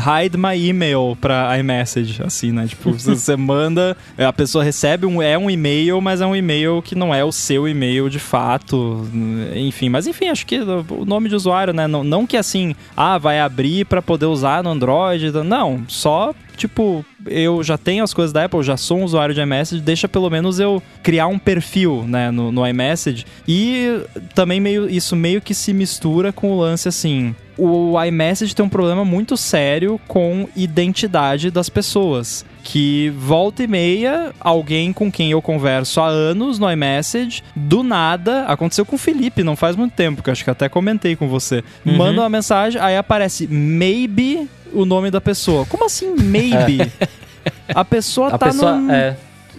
hide 0.05 0.37
my 0.37 0.55
email 0.55 1.17
pra 1.19 1.57
iMessage, 1.57 2.21
assim, 2.23 2.51
né? 2.51 2.67
Tipo, 2.67 2.91
você 2.91 3.35
manda, 3.37 3.97
a 4.17 4.31
pessoa 4.31 4.63
recebe 4.63 5.05
um, 5.05 5.21
é 5.21 5.37
um 5.37 5.49
e-mail, 5.49 5.99
mas 5.99 6.21
é 6.21 6.25
um 6.25 6.35
e-mail 6.35 6.81
que 6.81 6.95
não 6.95 7.13
é 7.13 7.23
o 7.23 7.31
seu 7.31 7.67
e-mail 7.67 8.09
de 8.09 8.19
fato, 8.19 9.07
enfim. 9.55 9.89
Mas 9.89 10.07
enfim, 10.07 10.27
acho 10.27 10.45
que 10.45 10.59
o 10.59 11.05
nome 11.05 11.29
de 11.29 11.35
usuário, 11.35 11.73
né? 11.73 11.87
Não, 11.87 12.03
não 12.03 12.27
que 12.27 12.37
assim, 12.37 12.75
ah, 12.95 13.17
vai 13.17 13.39
abrir 13.39 13.85
pra 13.85 14.01
poder 14.01 14.25
usar 14.25 14.63
no 14.63 14.69
Android, 14.69 15.31
não, 15.43 15.83
só 15.87 16.33
tipo, 16.55 17.05
eu 17.25 17.63
já 17.63 17.77
tenho 17.77 18.03
as 18.03 18.13
coisas 18.13 18.31
da 18.33 18.45
Apple, 18.45 18.63
já 18.63 18.77
sou 18.77 18.99
um 18.99 19.03
usuário 19.03 19.33
de 19.35 19.41
iMessage, 19.41 19.81
deixa 19.81 20.07
pelo 20.07 20.29
menos 20.29 20.59
eu 20.59 20.81
criar 21.03 21.27
um 21.27 21.39
perfil, 21.39 22.05
né, 22.07 22.31
no, 22.31 22.51
no 22.51 22.67
iMessage. 22.67 23.25
E 23.47 24.01
também 24.33 24.59
meio, 24.59 24.89
isso 24.89 25.15
meio 25.15 25.41
que 25.41 25.53
se 25.53 25.73
mistura 25.73 26.31
com 26.31 26.51
o 26.51 26.59
lance 26.59 26.87
assim. 26.87 27.35
O 27.57 28.01
iMessage 28.03 28.55
tem 28.55 28.65
um 28.65 28.69
problema 28.69 29.05
muito 29.05 29.37
sério 29.37 29.99
com 30.07 30.47
identidade 30.55 31.49
das 31.49 31.69
pessoas. 31.69 32.45
Que 32.67 33.11
volta 33.11 33.61
e 33.61 33.67
meia, 33.67 34.33
alguém 34.39 34.91
com 34.91 35.11
quem 35.11 35.29
eu 35.29 35.39
converso 35.39 36.01
há 36.01 36.07
anos 36.07 36.57
no 36.57 36.69
iMessage, 36.69 37.43
do 37.55 37.83
nada, 37.83 38.43
aconteceu 38.45 38.83
com 38.83 38.95
o 38.95 38.99
Felipe, 38.99 39.43
não 39.43 39.55
faz 39.55 39.75
muito 39.75 39.93
tempo, 39.93 40.23
que 40.23 40.29
eu 40.29 40.31
acho 40.31 40.43
que 40.43 40.49
até 40.49 40.67
comentei 40.67 41.15
com 41.15 41.27
você. 41.27 41.63
Uhum. 41.85 41.95
Manda 41.95 42.21
uma 42.21 42.29
mensagem, 42.29 42.81
aí 42.81 42.97
aparece 42.97 43.47
maybe 43.47 44.49
o 44.73 44.83
nome 44.83 45.11
da 45.11 45.21
pessoa. 45.21 45.63
Como 45.67 45.85
assim 45.85 46.15
maybe? 46.17 46.91
A 47.69 47.85
pessoa 47.85 48.29
A 48.29 48.37
tá 48.37 48.47
pessoa. 48.47 48.75
no. 48.75 48.91
É, 48.91 49.15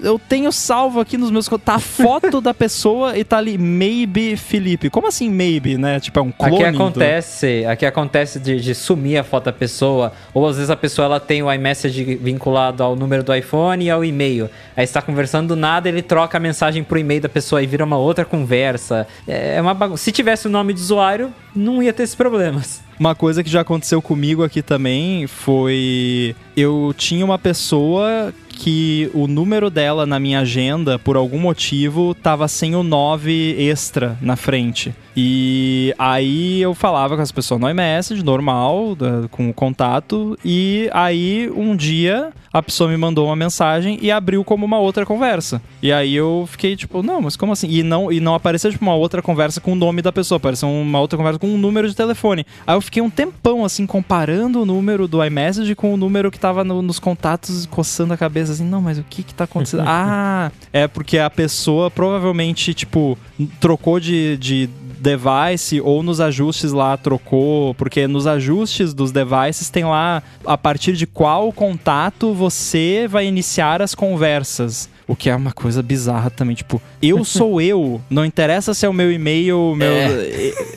Eu 0.07 0.19
tenho 0.19 0.53
salvo 0.53 1.01
aqui 1.01 1.19
nos 1.19 1.31
meus. 1.31 1.49
Tá 1.65 1.75
a 1.75 1.79
foto 1.79 2.41
da 2.41 2.55
pessoa 2.55 3.17
e 3.19 3.25
tá 3.25 3.39
ali 3.39 3.59
maybe 3.59 4.37
Felipe. 4.37 4.89
Como 4.89 5.09
assim 5.09 5.29
maybe, 5.29 5.77
né? 5.77 5.99
Tipo, 6.01 6.21
é 6.21 6.23
um 6.23 6.31
clone. 6.31 6.55
Aqui 6.65 6.73
do- 6.73 6.83
acontece, 6.83 7.65
aqui 7.67 7.85
acontece 7.87 8.39
de, 8.39 8.61
de 8.61 8.75
sumir 8.75 9.19
a 9.19 9.25
foto 9.25 9.45
da 9.47 9.53
pessoa, 9.53 10.13
ou 10.33 10.47
às 10.47 10.57
vezes 10.57 10.71
a 10.71 10.77
pessoa 10.77 11.07
ela 11.07 11.21
tem 11.21 11.43
o 11.43 11.53
iMessage 11.53 12.17
vinculado 12.23 12.83
ao 12.83 12.95
número 12.95 13.23
do 13.23 13.35
iPhone 13.35 13.85
e 13.85 13.91
ao 13.91 14.05
e-mail. 14.05 14.49
Aí 14.77 14.87
você 14.87 14.93
tá 14.93 15.03
conversando 15.03 15.49
do 15.49 15.57
nada, 15.57 15.89
ele 15.89 16.03
troca 16.03 16.37
a 16.39 16.41
mensagem 16.41 16.85
pro 16.85 16.99
e-mail 16.99 17.21
da 17.21 17.29
pessoa 17.29 17.63
e 17.63 17.67
vira 17.67 17.85
uma 17.85 17.97
outra 17.99 18.25
conversa. 18.25 19.07
É 19.27 19.61
uma 19.61 19.75
bagunça. 19.75 20.05
Se 20.05 20.13
tivesse 20.13 20.47
o 20.47 20.51
nome 20.51 20.73
de 20.73 20.81
usuário, 20.81 21.33
não 21.55 21.83
ia 21.83 21.93
ter 21.93 22.05
esses 22.05 22.15
problemas. 22.15 22.81
Uma 22.99 23.15
coisa 23.15 23.43
que 23.45 23.51
já 23.51 23.61
aconteceu 23.61 24.01
comigo 24.01 24.43
aqui 24.45 24.63
também 24.63 25.27
foi. 25.27 26.35
Eu 26.57 26.95
tinha 26.97 27.25
uma 27.25 27.39
pessoa 27.39 28.33
que 28.57 29.11
o 29.13 29.29
número 29.29 29.71
dela 29.71 30.07
na 30.07 30.19
minha 30.19 30.41
agenda, 30.41 30.99
por 30.99 31.15
algum 31.17 31.39
motivo, 31.39 32.15
tava 32.15 32.49
sem 32.49 32.75
o 32.75 32.83
9 32.83 33.55
extra 33.59 34.19
na 34.21 34.35
frente. 34.35 34.95
E 35.17 35.95
aí 35.99 36.61
eu 36.61 36.75
falava 36.75 37.17
com 37.17 37.23
as 37.23 37.33
pessoas 37.33 37.59
no 37.61 37.69
iMessage, 37.71 38.23
normal, 38.23 38.95
da- 38.95 39.27
com 39.31 39.49
o 39.49 39.55
contato. 39.55 40.39
E 40.45 40.91
aí 40.93 41.51
um 41.57 41.75
dia 41.75 42.31
a 42.53 42.63
pessoa 42.63 42.89
me 42.91 42.97
mandou 42.97 43.27
uma 43.27 43.37
mensagem 43.37 43.99
e 44.01 44.11
abriu 44.11 44.43
como 44.45 44.65
uma 44.67 44.79
outra 44.79 45.05
conversa. 45.07 45.61
E 45.83 45.93
aí 45.93 46.15
eu 46.15 46.47
fiquei 46.51 46.77
tipo, 46.77 47.03
não, 47.03 47.21
mas 47.23 47.37
como 47.37 47.53
assim? 47.53 47.69
E 47.69 47.83
não, 47.83 48.11
e 48.13 48.21
não 48.21 48.35
apareceu 48.35 48.71
tipo 48.71 48.85
uma 48.85 48.95
outra 48.95 49.21
conversa 49.23 49.61
com 49.61 49.73
o 49.73 49.75
nome 49.75 50.03
da 50.03 50.13
pessoa, 50.13 50.37
apareceu 50.37 50.69
uma 50.69 51.01
outra 51.01 51.17
conversa 51.17 51.39
com 51.39 51.49
um 51.49 51.59
número 51.59 51.89
de 51.89 51.95
telefone. 51.97 52.45
Aí 52.67 52.75
eu 52.77 52.81
fiquei 52.81 53.03
um 53.03 53.11
tempão 53.11 53.65
assim 53.65 53.87
comparando 53.87 54.63
o 54.63 54.67
número 54.67 55.09
do 55.09 55.23
iMessage 55.25 55.75
com 55.75 55.93
o 55.95 55.97
número 55.97 56.31
que 56.31 56.39
tava 56.39 56.63
no- 56.65 56.83
nos 56.83 56.99
contatos, 56.99 57.67
coçando 57.67 58.13
a 58.13 58.17
cabeça 58.17 58.53
assim, 58.53 58.65
não, 58.65 58.81
mas 58.83 58.99
o 58.99 59.05
que 59.09 59.23
que 59.23 59.35
tá 59.35 59.45
acontecendo? 59.45 59.85
ah, 59.87 60.51
é 60.73 60.87
porque 60.87 61.19
a 61.19 61.29
pessoa 61.31 61.91
provavelmente, 61.91 62.73
tipo, 62.75 63.19
trocou 63.61 63.99
de, 64.01 64.37
de 64.39 64.69
device 65.01 65.81
ou 65.81 66.03
nos 66.03 66.21
ajustes 66.21 66.73
lá 66.73 66.97
trocou, 66.97 67.75
porque 67.75 68.07
nos 68.07 68.27
ajustes 68.27 68.95
dos 68.95 69.13
devices 69.13 69.71
tem 69.71 69.85
lá 69.85 70.23
a 70.45 70.57
partir 70.57 70.93
de 70.95 71.07
qual 71.07 71.53
contato 71.53 72.33
você 72.33 73.07
vai 73.09 73.27
iniciar 73.27 73.83
as 73.83 73.95
conversas. 73.95 74.89
O 75.09 75.15
que 75.15 75.31
é 75.31 75.37
uma 75.37 75.53
coisa 75.53 75.83
bizarra 75.85 76.31
também, 76.31 76.57
tipo, 76.57 76.83
eu 77.01 77.23
sou 77.25 77.61
eu, 77.61 78.01
não 78.11 78.25
interessa 78.25 78.75
se 78.75 78.85
é 78.85 78.89
o 78.89 78.93
meu 78.93 79.13
e-mail, 79.13 79.75
meu, 79.77 79.89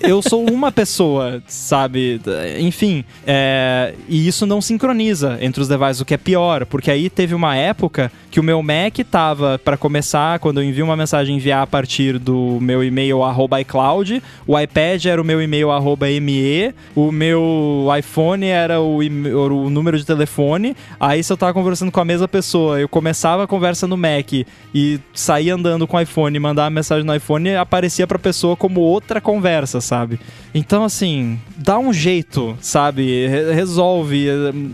eu 0.02 0.22
sou 0.22 0.48
uma 0.48 0.72
pessoa, 0.72 1.42
sabe? 1.48 2.22
Enfim, 2.60 3.04
é, 3.26 3.96
e 4.08 4.28
isso 4.28 4.46
não 4.46 4.62
sincroniza 4.62 5.40
entre 5.42 5.62
os 5.62 5.68
devices, 5.68 6.02
o 6.02 6.06
que 6.06 6.14
é 6.14 6.18
pior, 6.18 6.66
porque 6.68 6.92
aí 6.92 7.10
teve 7.10 7.34
uma 7.34 7.56
época 7.56 8.12
que 8.32 8.40
o 8.40 8.44
meu 8.44 8.62
Mac 8.62 8.98
tava, 9.10 9.60
para 9.64 9.78
começar, 9.78 10.40
quando 10.40 10.62
eu 10.62 10.64
envio 10.64 10.86
uma 10.86 10.96
mensagem 10.96 11.36
enviar 11.36 11.64
a 11.64 11.68
partir 11.68 12.18
do 12.20 12.58
meu 12.62 12.84
e-mail 12.84 13.24
arroba 13.24 13.62
iCloud, 13.62 14.22
o 14.46 14.60
iPad 14.60 15.06
era 15.06 15.22
o 15.22 15.26
meu 15.26 15.42
e-mail 15.42 15.72
arroba 15.72 16.08
ME, 16.08 16.74
o 16.96 17.12
meu 17.12 17.88
iPhone 17.98 18.46
era 18.46 18.80
o, 18.82 18.98
o 18.98 19.70
número 19.70 19.98
de 19.98 20.06
telefone, 20.06 20.76
aí 21.00 21.24
se 21.24 21.32
eu 21.32 21.38
tava 21.38 21.54
conversando 21.54 21.92
com 21.92 22.00
a 22.00 22.06
mesma 22.06 22.28
pessoa, 22.28 22.80
eu 22.80 22.90
começava 22.90 23.44
a 23.44 23.48
conversa 23.48 23.88
no 23.88 23.98
Mac 23.98 24.32
e 24.74 25.00
saía 25.14 25.56
andando 25.56 25.88
com 25.88 25.98
o 25.98 26.02
iPhone 26.02 26.40
mandava 26.40 26.70
mensagem 26.70 27.06
no 27.06 27.16
iPhone, 27.16 27.56
aparecia 27.56 28.08
pra 28.08 28.18
pessoa 28.20 28.56
como 28.56 28.80
outra 28.82 29.20
conversa, 29.20 29.82
sabe? 29.82 30.20
Então, 30.54 30.84
assim, 30.84 31.40
dá 31.56 31.78
um 31.78 31.94
jeito, 31.94 32.58
sabe? 32.60 33.28
Re- 33.28 33.54
resolve. 33.54 34.26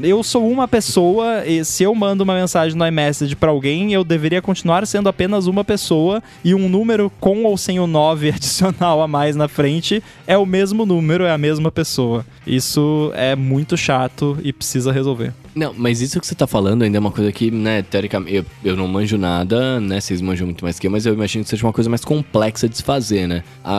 Eu 0.02 0.24
sou 0.24 0.50
uma 0.50 0.68
pessoa 0.68 1.46
e 1.46 1.66
se 1.66 1.84
eu 1.84 1.94
mando 1.94 2.24
uma 2.24 2.36
mensagem 2.36 2.78
no 2.78 2.88
iMessage 2.88 3.36
pra 3.46 3.52
alguém, 3.52 3.94
eu 3.94 4.04
deveria 4.04 4.42
continuar 4.42 4.88
sendo 4.88 5.08
apenas 5.08 5.46
uma 5.46 5.64
pessoa 5.64 6.24
e 6.44 6.56
um 6.56 6.68
número 6.68 7.12
com 7.20 7.44
ou 7.44 7.56
sem 7.56 7.80
o 7.80 7.86
9 7.86 8.30
adicional 8.34 9.04
a 9.04 9.08
mais 9.08 9.36
na 9.36 9.48
frente 9.48 10.02
é 10.26 10.36
o 10.36 10.48
mesmo 10.48 10.84
número, 10.84 11.26
é 11.26 11.32
a 11.32 11.38
mesma 11.38 11.72
pessoa. 11.72 12.26
Isso 12.48 13.12
é 13.14 13.36
muito 13.36 13.78
chato 13.78 14.36
e 14.42 14.52
precisa 14.52 14.92
resolver. 14.92 15.32
Não, 15.56 15.74
mas 15.78 16.02
isso 16.02 16.20
que 16.20 16.28
você 16.28 16.36
tá 16.36 16.46
falando 16.46 16.82
ainda 16.84 16.98
é 16.98 17.00
uma 17.00 17.12
coisa 17.12 17.32
que, 17.32 17.50
né, 17.50 17.82
teoricamente, 17.82 18.36
eu, 18.36 18.46
eu 18.64 18.76
não 18.76 18.88
manjo 18.90 19.18
nada, 19.18 19.80
né, 19.80 20.02
vocês 20.02 20.20
manjam 20.22 20.46
muito 20.48 20.66
mais 20.66 20.78
que 20.78 20.86
eu, 20.86 20.92
mas 20.92 21.06
eu 21.06 21.14
imagino 21.14 21.46
que 21.46 21.50
seja 21.50 21.66
uma 21.66 21.72
coisa 21.72 21.90
mais 21.90 22.04
complexa 22.04 22.68
de 22.68 22.76
se 22.76 22.84
fazer, 22.84 23.26
né? 23.26 23.42
A, 23.64 23.74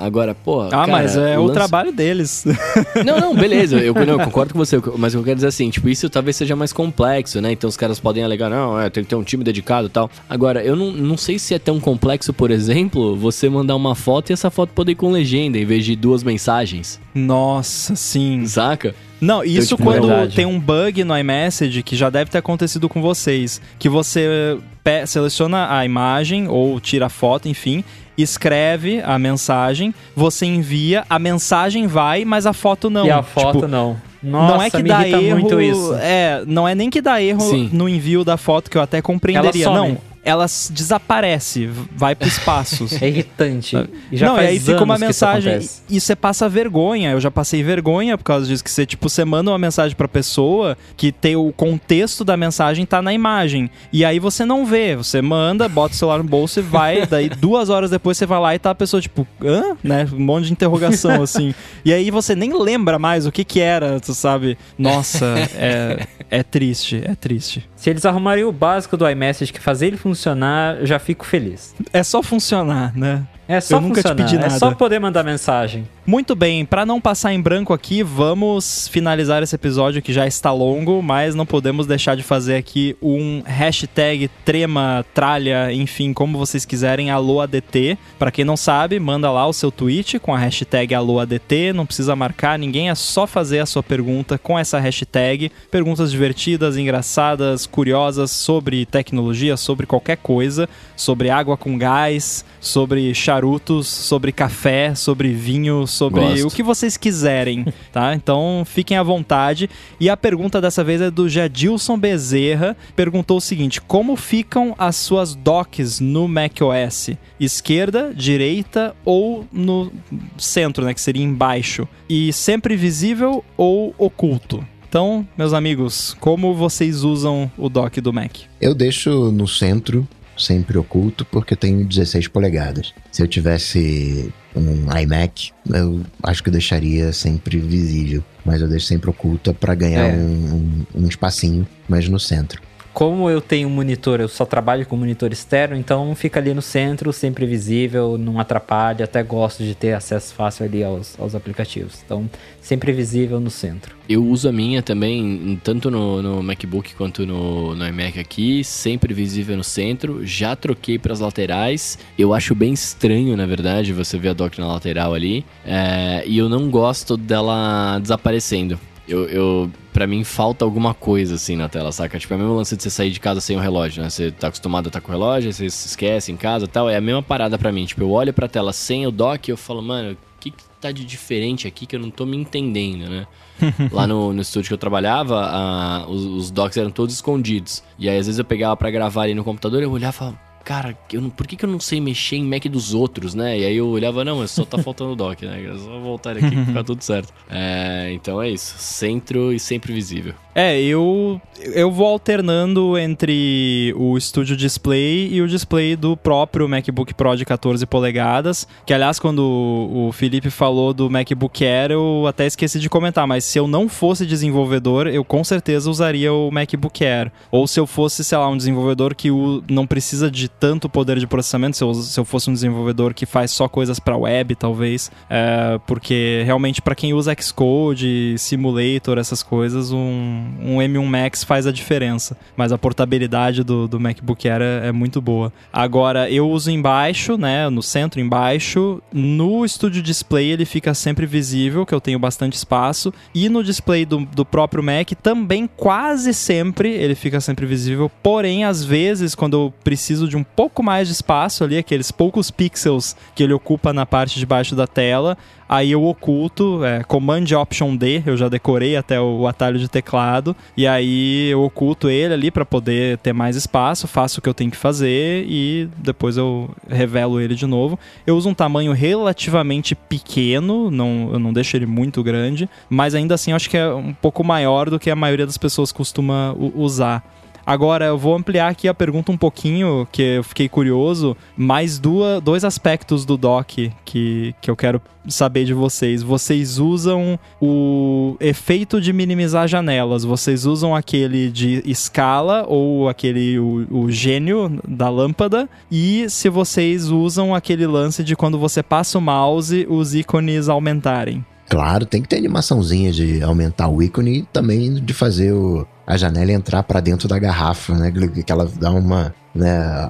a- 0.00 0.04
agora, 0.06 0.34
pô. 0.34 0.62
Ah, 0.62 0.68
cara, 0.70 0.86
mas 0.88 1.16
é 1.16 1.38
o 1.38 1.42
lance- 1.44 1.54
trabalho 1.54 1.92
deles. 1.92 2.44
Não, 3.06 3.20
não, 3.20 3.34
beleza, 3.36 3.78
eu, 3.78 3.94
não, 3.94 4.02
eu 4.14 4.18
concordo 4.24 4.52
com 4.52 4.58
você, 4.58 4.80
mas 4.98 5.14
eu 5.14 5.22
quero 5.22 5.36
dizer 5.36 5.46
assim, 5.48 5.70
tipo, 5.70 5.88
isso 5.88 6.10
talvez 6.10 6.34
seja 6.36 6.56
mais 6.56 6.72
complexo, 6.72 7.40
né? 7.40 7.52
Então 7.52 7.68
os 7.68 7.76
caras 7.76 8.00
podem 8.00 8.24
alegar, 8.24 8.50
não, 8.50 8.80
é, 8.80 8.90
tem 8.90 9.04
que 9.04 9.08
ter 9.10 9.14
um 9.16 9.22
time 9.22 9.44
dedicado 9.44 9.86
e 9.86 9.90
tal. 9.90 10.10
Agora, 10.28 10.62
eu 10.64 10.74
não, 10.74 10.90
não 10.92 11.16
sei 11.16 11.38
se 11.38 11.54
é 11.54 11.58
tão 11.58 11.78
complexo, 11.78 12.32
por 12.32 12.50
exemplo, 12.50 13.14
você 13.16 13.48
mandar 13.48 13.76
uma 13.76 13.94
foto 13.94 14.30
e 14.30 14.32
essa 14.32 14.50
foto 14.50 14.70
poder 14.72 14.92
ir 14.92 14.96
com 14.96 15.10
legenda 15.12 15.56
em 15.58 15.64
vez 15.64 15.84
de 15.84 15.94
duas 15.94 16.22
mensagens, 16.24 16.98
Nossa, 17.14 17.94
sim. 17.94 18.44
saca? 18.46 18.94
Não, 19.22 19.44
isso 19.44 19.76
tipo, 19.76 19.84
quando 19.84 20.08
verdade. 20.08 20.34
tem 20.34 20.44
um 20.44 20.58
bug 20.58 21.04
no 21.04 21.16
iMessage 21.16 21.80
que 21.84 21.94
já 21.94 22.10
deve 22.10 22.28
ter 22.28 22.38
acontecido 22.38 22.88
com 22.88 23.00
vocês, 23.00 23.60
que 23.78 23.88
você 23.88 24.58
seleciona 25.06 25.78
a 25.78 25.84
imagem 25.84 26.48
ou 26.48 26.80
tira 26.80 27.06
a 27.06 27.08
foto, 27.08 27.48
enfim, 27.48 27.84
escreve 28.18 29.00
a 29.00 29.16
mensagem, 29.20 29.94
você 30.16 30.44
envia, 30.44 31.04
a 31.08 31.20
mensagem 31.20 31.86
vai, 31.86 32.24
mas 32.24 32.46
a 32.46 32.52
foto 32.52 32.90
não. 32.90 33.06
e 33.06 33.10
a 33.10 33.22
foto 33.22 33.52
Tipo, 33.60 33.68
não. 33.68 33.96
Nossa, 34.22 34.54
não 34.54 34.62
é 34.62 34.70
que 34.70 34.82
me 34.82 34.88
dá 34.88 35.08
erro. 35.08 35.38
muito 35.38 35.60
isso. 35.60 35.94
É, 35.94 36.42
não 36.46 36.66
é 36.66 36.74
nem 36.74 36.88
que 36.90 37.00
dá 37.00 37.20
erro 37.20 37.40
Sim. 37.40 37.70
no 37.72 37.88
envio 37.88 38.24
da 38.24 38.36
foto 38.36 38.70
que 38.70 38.78
eu 38.78 38.82
até 38.82 39.02
compreenderia. 39.02 39.66
Ela 39.66 39.76
some. 39.76 39.92
Não, 39.92 39.98
ela 40.24 40.46
desaparece, 40.70 41.68
vai 41.96 42.14
pro 42.14 42.28
espaço. 42.28 42.86
É 43.02 43.08
irritante. 43.08 43.76
E 44.12 44.16
já 44.16 44.26
não, 44.26 44.36
e 44.36 44.46
aí 44.46 44.60
fica 44.60 44.82
uma 44.84 44.94
isso 44.94 45.04
mensagem 45.04 45.52
acontece. 45.54 45.82
e 45.88 46.00
você 46.00 46.14
passa 46.14 46.48
vergonha. 46.48 47.10
Eu 47.10 47.20
já 47.20 47.30
passei 47.30 47.62
vergonha 47.62 48.16
por 48.16 48.22
causa 48.22 48.46
disso. 48.46 48.62
Que 48.62 48.70
você, 48.70 48.86
tipo, 48.86 49.08
você 49.08 49.24
manda 49.24 49.50
uma 49.50 49.58
mensagem 49.58 49.96
pra 49.96 50.06
pessoa 50.06 50.76
que 50.96 51.10
tem 51.10 51.34
o 51.34 51.50
contexto 51.52 52.24
da 52.24 52.36
mensagem 52.36 52.86
tá 52.86 53.02
na 53.02 53.12
imagem. 53.12 53.70
E 53.92 54.04
aí 54.04 54.20
você 54.20 54.44
não 54.44 54.64
vê. 54.64 54.94
Você 54.94 55.20
manda, 55.20 55.68
bota 55.68 55.94
o 55.94 55.98
celular 55.98 56.18
no 56.18 56.24
bolso 56.24 56.60
e 56.60 56.62
vai. 56.62 57.06
daí 57.08 57.28
duas 57.28 57.70
horas 57.70 57.90
depois 57.90 58.16
você 58.16 58.26
vai 58.26 58.38
lá 58.38 58.54
e 58.54 58.58
tá 58.58 58.70
a 58.70 58.74
pessoa, 58.74 59.00
tipo, 59.00 59.26
hã? 59.42 59.76
Né? 59.82 60.06
Um 60.12 60.20
monte 60.20 60.46
de 60.46 60.52
interrogação, 60.52 61.22
assim. 61.22 61.52
E 61.84 61.92
aí 61.92 62.10
você 62.10 62.36
nem 62.36 62.56
lembra 62.56 62.98
mais 62.98 63.26
o 63.26 63.32
que 63.32 63.44
que 63.44 63.58
era, 63.58 63.98
tu 63.98 64.14
sabe? 64.14 64.56
Nossa, 64.78 65.34
é, 65.56 66.06
é 66.30 66.42
triste, 66.42 67.02
é 67.04 67.14
triste. 67.16 67.68
Se 67.82 67.90
eles 67.90 68.06
arrumarem 68.06 68.44
o 68.44 68.52
básico 68.52 68.96
do 68.96 69.10
iMessage 69.10 69.52
que 69.52 69.58
fazer 69.58 69.88
ele 69.88 69.96
funcionar, 69.96 70.76
eu 70.76 70.86
já 70.86 71.00
fico 71.00 71.26
feliz. 71.26 71.74
É 71.92 72.04
só 72.04 72.22
funcionar, 72.22 72.96
né? 72.96 73.24
É 73.48 73.60
só 73.60 73.78
Eu 73.78 73.80
nunca 73.80 73.94
te 74.00 74.02
funcionar, 74.02 74.24
pedi 74.24 74.36
é 74.36 74.38
nada. 74.38 74.56
só 74.56 74.70
poder 74.70 75.00
mandar 75.00 75.24
mensagem. 75.24 75.88
Muito 76.04 76.34
bem, 76.34 76.64
para 76.64 76.84
não 76.84 77.00
passar 77.00 77.32
em 77.32 77.40
branco 77.40 77.72
aqui, 77.72 78.02
vamos 78.02 78.88
finalizar 78.88 79.40
esse 79.40 79.54
episódio 79.54 80.02
que 80.02 80.12
já 80.12 80.26
está 80.26 80.50
longo, 80.50 81.00
mas 81.00 81.32
não 81.32 81.46
podemos 81.46 81.86
deixar 81.86 82.16
de 82.16 82.24
fazer 82.24 82.56
aqui 82.56 82.96
um 83.00 83.40
hashtag 83.46 84.28
trema, 84.44 85.06
tralha, 85.14 85.72
enfim, 85.72 86.12
como 86.12 86.36
vocês 86.36 86.64
quiserem, 86.64 87.08
AlôADT. 87.08 87.96
Para 88.18 88.32
quem 88.32 88.44
não 88.44 88.56
sabe, 88.56 88.98
manda 88.98 89.30
lá 89.30 89.46
o 89.46 89.52
seu 89.52 89.70
tweet 89.70 90.18
com 90.18 90.34
a 90.34 90.38
hashtag 90.38 90.92
AlôADT, 90.92 91.72
não 91.72 91.86
precisa 91.86 92.16
marcar 92.16 92.58
ninguém, 92.58 92.90
é 92.90 92.96
só 92.96 93.24
fazer 93.24 93.60
a 93.60 93.66
sua 93.66 93.82
pergunta 93.82 94.36
com 94.36 94.58
essa 94.58 94.80
hashtag. 94.80 95.52
Perguntas 95.70 96.10
divertidas, 96.10 96.76
engraçadas, 96.76 97.64
curiosas 97.64 98.32
sobre 98.32 98.84
tecnologia, 98.86 99.56
sobre 99.56 99.86
qualquer 99.86 100.16
coisa, 100.16 100.68
sobre 100.96 101.30
água 101.30 101.56
com 101.56 101.78
gás, 101.78 102.44
sobre 102.60 103.14
charutos, 103.14 103.86
sobre 103.86 104.32
café, 104.32 104.96
sobre 104.96 105.32
vinho, 105.32 105.86
sobre 105.92 106.20
Gosto. 106.20 106.48
o 106.48 106.50
que 106.50 106.62
vocês 106.62 106.96
quiserem, 106.96 107.66
tá? 107.92 108.14
Então 108.14 108.62
fiquem 108.66 108.96
à 108.96 109.02
vontade. 109.02 109.68
E 110.00 110.08
a 110.08 110.16
pergunta 110.16 110.60
dessa 110.60 110.82
vez 110.82 111.00
é 111.00 111.10
do 111.10 111.28
Jadilson 111.28 111.98
Bezerra. 111.98 112.76
Perguntou 112.96 113.38
o 113.38 113.40
seguinte: 113.40 113.80
como 113.80 114.16
ficam 114.16 114.74
as 114.78 114.96
suas 114.96 115.34
docks 115.34 116.00
no 116.00 116.26
macOS? 116.26 117.10
Esquerda, 117.38 118.12
direita 118.14 118.94
ou 119.04 119.46
no 119.52 119.92
centro, 120.38 120.84
né? 120.84 120.94
Que 120.94 121.00
seria 121.00 121.22
embaixo. 121.22 121.86
E 122.08 122.32
sempre 122.32 122.76
visível 122.76 123.44
ou 123.56 123.94
oculto? 123.98 124.64
Então, 124.88 125.26
meus 125.38 125.54
amigos, 125.54 126.14
como 126.20 126.54
vocês 126.54 127.02
usam 127.02 127.50
o 127.56 127.70
dock 127.70 127.98
do 127.98 128.12
Mac? 128.12 128.40
Eu 128.60 128.74
deixo 128.74 129.32
no 129.32 129.48
centro, 129.48 130.06
sempre 130.36 130.76
oculto, 130.76 131.24
porque 131.24 131.56
tenho 131.56 131.82
16 131.82 132.28
polegadas. 132.28 132.92
Se 133.10 133.22
eu 133.22 133.26
tivesse 133.26 134.30
um 134.54 134.98
iMac, 134.98 135.50
eu 135.72 136.00
acho 136.22 136.42
que 136.42 136.48
eu 136.48 136.52
deixaria 136.52 137.12
sempre 137.12 137.58
visível. 137.58 138.22
Mas 138.44 138.60
eu 138.60 138.68
deixo 138.68 138.86
sempre 138.86 139.08
oculta 139.08 139.54
para 139.54 139.74
ganhar 139.74 140.06
É. 140.08 140.12
um, 140.16 140.84
um- 140.94 141.02
um 141.02 141.08
espacinho, 141.08 141.66
mas 141.88 142.08
no 142.08 142.18
centro. 142.18 142.60
Como 142.92 143.30
eu 143.30 143.40
tenho 143.40 143.68
um 143.68 143.70
monitor, 143.70 144.20
eu 144.20 144.28
só 144.28 144.44
trabalho 144.44 144.84
com 144.84 144.96
monitor 144.96 145.32
externo, 145.32 145.74
então 145.74 146.14
fica 146.14 146.38
ali 146.38 146.52
no 146.52 146.60
centro, 146.60 147.10
sempre 147.10 147.46
visível, 147.46 148.18
não 148.18 148.38
atrapalha, 148.38 149.06
até 149.06 149.22
gosto 149.22 149.64
de 149.64 149.74
ter 149.74 149.94
acesso 149.94 150.34
fácil 150.34 150.66
ali 150.66 150.84
aos, 150.84 151.18
aos 151.18 151.34
aplicativos. 151.34 152.02
Então, 152.04 152.28
sempre 152.60 152.92
visível 152.92 153.40
no 153.40 153.48
centro. 153.48 153.96
Eu 154.06 154.22
uso 154.22 154.46
a 154.46 154.52
minha 154.52 154.82
também, 154.82 155.58
tanto 155.64 155.90
no, 155.90 156.20
no 156.20 156.42
MacBook 156.42 156.94
quanto 156.94 157.24
no, 157.24 157.74
no 157.74 157.86
iMac 157.86 158.20
aqui, 158.20 158.62
sempre 158.62 159.14
visível 159.14 159.56
no 159.56 159.64
centro. 159.64 160.26
Já 160.26 160.54
troquei 160.54 160.98
para 160.98 161.14
as 161.14 161.20
laterais. 161.20 161.98
Eu 162.18 162.34
acho 162.34 162.54
bem 162.54 162.74
estranho, 162.74 163.34
na 163.38 163.46
verdade, 163.46 163.92
você 163.94 164.18
ver 164.18 164.30
a 164.30 164.32
dock 164.34 164.60
na 164.60 164.66
lateral 164.66 165.14
ali. 165.14 165.46
É, 165.64 166.24
e 166.26 166.36
eu 166.36 166.46
não 166.46 166.68
gosto 166.68 167.16
dela 167.16 167.98
desaparecendo. 168.00 168.78
Eu, 169.08 169.24
eu, 169.28 169.70
pra 169.92 170.06
mim, 170.06 170.22
falta 170.22 170.64
alguma 170.64 170.94
coisa 170.94 171.34
assim 171.34 171.56
na 171.56 171.68
tela, 171.68 171.90
saca? 171.90 172.18
Tipo, 172.18 172.34
é 172.34 172.36
o 172.36 172.40
mesmo 172.40 172.54
lance 172.54 172.76
de 172.76 172.82
você 172.82 172.90
sair 172.90 173.10
de 173.10 173.18
casa 173.18 173.40
sem 173.40 173.56
o 173.56 173.60
relógio, 173.60 174.02
né? 174.02 174.08
Você 174.08 174.30
tá 174.30 174.46
acostumado 174.46 174.86
a 174.86 174.88
estar 174.88 175.00
com 175.00 175.08
o 175.08 175.12
relógio, 175.12 175.52
você 175.52 175.68
se 175.68 175.88
esquece 175.88 176.30
em 176.30 176.36
casa 176.36 176.66
e 176.66 176.68
tal. 176.68 176.88
É 176.88 176.96
a 176.96 177.00
mesma 177.00 177.22
parada 177.22 177.58
pra 177.58 177.72
mim. 177.72 177.84
Tipo, 177.84 178.02
eu 178.02 178.10
olho 178.10 178.32
pra 178.32 178.46
tela 178.46 178.72
sem 178.72 179.06
o 179.06 179.10
dock 179.10 179.48
e 179.48 179.50
eu 179.52 179.56
falo, 179.56 179.82
mano, 179.82 180.12
o 180.12 180.16
que, 180.40 180.50
que 180.52 180.62
tá 180.80 180.92
de 180.92 181.04
diferente 181.04 181.66
aqui 181.66 181.84
que 181.84 181.96
eu 181.96 182.00
não 182.00 182.10
tô 182.10 182.24
me 182.24 182.36
entendendo, 182.36 183.08
né? 183.10 183.26
Lá 183.92 184.06
no, 184.06 184.32
no 184.32 184.40
estúdio 184.40 184.68
que 184.68 184.74
eu 184.74 184.78
trabalhava, 184.78 185.40
a- 185.46 186.06
os, 186.08 186.24
os 186.24 186.50
docks 186.50 186.76
eram 186.76 186.90
todos 186.90 187.14
escondidos. 187.14 187.82
E 187.98 188.08
aí, 188.08 188.18
às 188.18 188.26
vezes, 188.26 188.38
eu 188.38 188.44
pegava 188.44 188.76
pra 188.76 188.90
gravar 188.90 189.22
ali 189.22 189.34
no 189.34 189.42
computador, 189.44 189.82
eu 189.82 189.90
olhava 189.90 190.14
e 190.14 190.18
falava, 190.18 190.40
cara, 190.64 190.96
não- 191.12 191.30
por 191.30 191.46
que, 191.46 191.56
que 191.56 191.64
eu 191.64 191.68
não 191.68 191.80
sei 191.80 192.00
mexer 192.00 192.36
em 192.36 192.44
Mac 192.44 192.64
dos 192.66 192.94
outros, 192.94 193.34
né? 193.34 193.58
E 193.58 193.64
aí 193.64 193.76
eu 193.76 193.88
olhava, 193.88 194.24
não, 194.24 194.38
mas 194.38 194.50
só 194.50 194.64
tá 194.64 194.78
faltando 194.78 195.12
o 195.12 195.16
dock, 195.16 195.44
né? 195.44 195.62
É 195.62 195.78
só 195.78 195.98
voltar 195.98 196.36
aqui 196.36 196.50
que 196.50 196.64
fica 196.64 196.84
tudo 196.84 197.02
certo. 197.02 197.32
É, 197.54 198.10
então 198.12 198.40
é 198.40 198.48
isso, 198.50 198.74
centro 198.78 199.52
e 199.52 199.58
sempre 199.60 199.92
visível. 199.92 200.32
É, 200.54 200.80
eu 200.80 201.40
eu 201.74 201.90
vou 201.90 202.06
alternando 202.06 202.96
entre 202.98 203.92
o 203.96 204.18
Studio 204.18 204.56
Display 204.56 205.28
e 205.32 205.40
o 205.42 205.48
display 205.48 205.96
do 205.96 206.16
próprio 206.16 206.68
MacBook 206.68 207.14
Pro 207.14 207.34
de 207.36 207.44
14 207.44 207.84
polegadas, 207.86 208.66
que 208.86 208.92
aliás 208.92 209.18
quando 209.18 209.40
o 209.42 210.10
Felipe 210.12 210.50
falou 210.50 210.92
do 210.94 211.08
MacBook 211.10 211.64
Air, 211.64 211.92
eu 211.92 212.24
até 212.26 212.46
esqueci 212.46 212.78
de 212.80 212.88
comentar, 212.88 213.26
mas 213.26 213.44
se 213.44 213.58
eu 213.58 213.66
não 213.66 213.88
fosse 213.88 214.24
desenvolvedor, 214.26 215.06
eu 215.06 215.24
com 215.24 215.42
certeza 215.44 215.90
usaria 215.90 216.32
o 216.32 216.50
MacBook 216.50 217.04
Air. 217.04 217.30
Ou 217.50 217.66
se 217.66 217.78
eu 217.80 217.86
fosse, 217.86 218.24
sei 218.24 218.36
lá, 218.38 218.48
um 218.48 218.56
desenvolvedor 218.56 219.14
que 219.14 219.30
o- 219.30 219.62
não 219.70 219.86
precisa 219.86 220.30
de 220.30 220.48
tanto 220.58 220.88
poder 220.88 221.18
de 221.18 221.26
processamento, 221.26 221.76
se 221.76 221.84
eu, 221.84 221.94
se 221.94 222.18
eu 222.18 222.24
fosse 222.24 222.50
um 222.50 222.52
desenvolvedor 222.52 223.14
que 223.14 223.26
faz 223.26 223.50
só 223.50 223.68
coisas 223.68 223.98
para 223.98 224.16
web, 224.16 224.54
talvez, 224.54 225.10
é, 225.28 225.78
porque 225.86 226.42
realmente 226.44 226.80
para 226.80 226.94
quem 226.94 227.12
usa 227.12 227.34
Xcode, 227.38 228.36
Simulator, 228.38 229.18
essas 229.18 229.42
coisas, 229.42 229.92
um, 229.92 230.44
um 230.60 230.76
M1 230.78 231.04
Max 231.04 231.44
faz 231.44 231.66
a 231.66 231.72
diferença. 231.72 232.36
Mas 232.56 232.72
a 232.72 232.78
portabilidade 232.78 233.62
do, 233.62 233.88
do 233.88 233.98
MacBook 233.98 234.48
Air 234.48 234.62
é, 234.62 234.88
é 234.88 234.92
muito 234.92 235.20
boa. 235.20 235.52
Agora, 235.72 236.30
eu 236.30 236.48
uso 236.48 236.70
embaixo, 236.70 237.36
né, 237.36 237.68
no 237.68 237.82
centro 237.82 238.20
embaixo. 238.20 239.02
No 239.12 239.66
Studio 239.66 240.02
Display 240.02 240.50
ele 240.50 240.64
fica 240.64 240.94
sempre 240.94 241.26
visível, 241.26 241.84
que 241.84 241.94
eu 241.94 242.00
tenho 242.00 242.18
bastante 242.18 242.54
espaço. 242.54 243.12
E 243.34 243.48
no 243.48 243.62
display 243.62 244.04
do, 244.04 244.24
do 244.26 244.44
próprio 244.44 244.82
Mac 244.82 245.10
também 245.22 245.66
quase 245.66 246.32
sempre 246.34 246.90
ele 246.90 247.14
fica 247.14 247.40
sempre 247.40 247.66
visível. 247.66 248.10
Porém, 248.22 248.64
às 248.64 248.84
vezes, 248.84 249.34
quando 249.34 249.56
eu 249.56 249.74
preciso 249.82 250.28
de 250.28 250.36
um 250.36 250.41
pouco 250.42 250.82
mais 250.82 251.08
de 251.08 251.14
espaço 251.14 251.64
ali, 251.64 251.76
aqueles 251.76 252.10
poucos 252.10 252.50
pixels 252.50 253.16
que 253.34 253.42
ele 253.42 253.52
ocupa 253.52 253.92
na 253.92 254.06
parte 254.06 254.38
de 254.38 254.46
baixo 254.46 254.74
da 254.74 254.86
tela, 254.86 255.36
aí 255.68 255.92
eu 255.92 256.04
oculto, 256.04 256.84
é, 256.84 257.02
Command 257.02 257.44
Option 257.58 257.96
D, 257.96 258.22
eu 258.26 258.36
já 258.36 258.48
decorei 258.48 258.94
até 258.94 259.18
o, 259.18 259.40
o 259.40 259.48
atalho 259.48 259.78
de 259.78 259.88
teclado, 259.88 260.54
e 260.76 260.86
aí 260.86 261.48
eu 261.50 261.62
oculto 261.62 262.10
ele 262.10 262.34
ali 262.34 262.50
para 262.50 262.64
poder 262.64 263.16
ter 263.18 263.32
mais 263.32 263.56
espaço, 263.56 264.06
faço 264.06 264.38
o 264.38 264.42
que 264.42 264.48
eu 264.48 264.54
tenho 264.54 264.70
que 264.70 264.76
fazer 264.76 265.46
e 265.48 265.88
depois 265.96 266.36
eu 266.36 266.70
revelo 266.88 267.40
ele 267.40 267.54
de 267.54 267.66
novo. 267.66 267.98
Eu 268.26 268.36
uso 268.36 268.50
um 268.50 268.54
tamanho 268.54 268.92
relativamente 268.92 269.94
pequeno, 269.94 270.90
não, 270.90 271.30
eu 271.32 271.38
não 271.38 271.52
deixo 271.52 271.76
ele 271.76 271.86
muito 271.86 272.22
grande, 272.22 272.68
mas 272.90 273.14
ainda 273.14 273.34
assim 273.34 273.52
acho 273.52 273.70
que 273.70 273.76
é 273.76 273.88
um 273.94 274.12
pouco 274.12 274.44
maior 274.44 274.90
do 274.90 275.00
que 275.00 275.10
a 275.10 275.16
maioria 275.16 275.46
das 275.46 275.58
pessoas 275.58 275.90
costuma 275.90 276.54
usar. 276.74 277.24
Agora, 277.64 278.06
eu 278.06 278.18
vou 278.18 278.34
ampliar 278.34 278.68
aqui 278.68 278.88
a 278.88 278.94
pergunta 278.94 279.30
um 279.30 279.36
pouquinho, 279.36 280.06
que 280.10 280.22
eu 280.22 280.44
fiquei 280.44 280.68
curioso. 280.68 281.36
Mais 281.56 281.98
duas, 281.98 282.42
dois 282.42 282.64
aspectos 282.64 283.24
do 283.24 283.36
dock 283.36 283.92
que, 284.04 284.54
que 284.60 284.70
eu 284.70 284.76
quero 284.76 285.00
saber 285.28 285.64
de 285.64 285.72
vocês. 285.72 286.22
Vocês 286.22 286.78
usam 286.78 287.38
o 287.60 288.36
efeito 288.40 289.00
de 289.00 289.12
minimizar 289.12 289.68
janelas. 289.68 290.24
Vocês 290.24 290.66
usam 290.66 290.94
aquele 290.94 291.50
de 291.50 291.82
escala 291.84 292.64
ou 292.66 293.08
aquele 293.08 293.58
o, 293.58 293.86
o 293.90 294.10
gênio 294.10 294.80
da 294.86 295.08
lâmpada. 295.08 295.68
E 295.90 296.28
se 296.28 296.48
vocês 296.48 297.08
usam 297.10 297.54
aquele 297.54 297.86
lance 297.86 298.24
de 298.24 298.34
quando 298.34 298.58
você 298.58 298.82
passa 298.82 299.18
o 299.18 299.20
mouse, 299.20 299.86
os 299.88 300.14
ícones 300.14 300.68
aumentarem. 300.68 301.44
Claro, 301.68 302.04
tem 302.04 302.20
que 302.20 302.28
ter 302.28 302.36
animaçãozinha 302.36 303.10
de 303.12 303.42
aumentar 303.42 303.88
o 303.88 304.02
ícone 304.02 304.40
e 304.40 304.42
também 304.42 304.94
de 304.94 305.14
fazer 305.14 305.52
o, 305.52 305.86
a 306.06 306.16
janela 306.16 306.52
entrar 306.52 306.82
para 306.82 307.00
dentro 307.00 307.28
da 307.28 307.38
garrafa, 307.38 307.94
né? 307.94 308.12
Que 308.44 308.52
ela 308.52 308.68
dá 308.78 308.90
uma. 308.90 309.34
Né, 309.54 310.08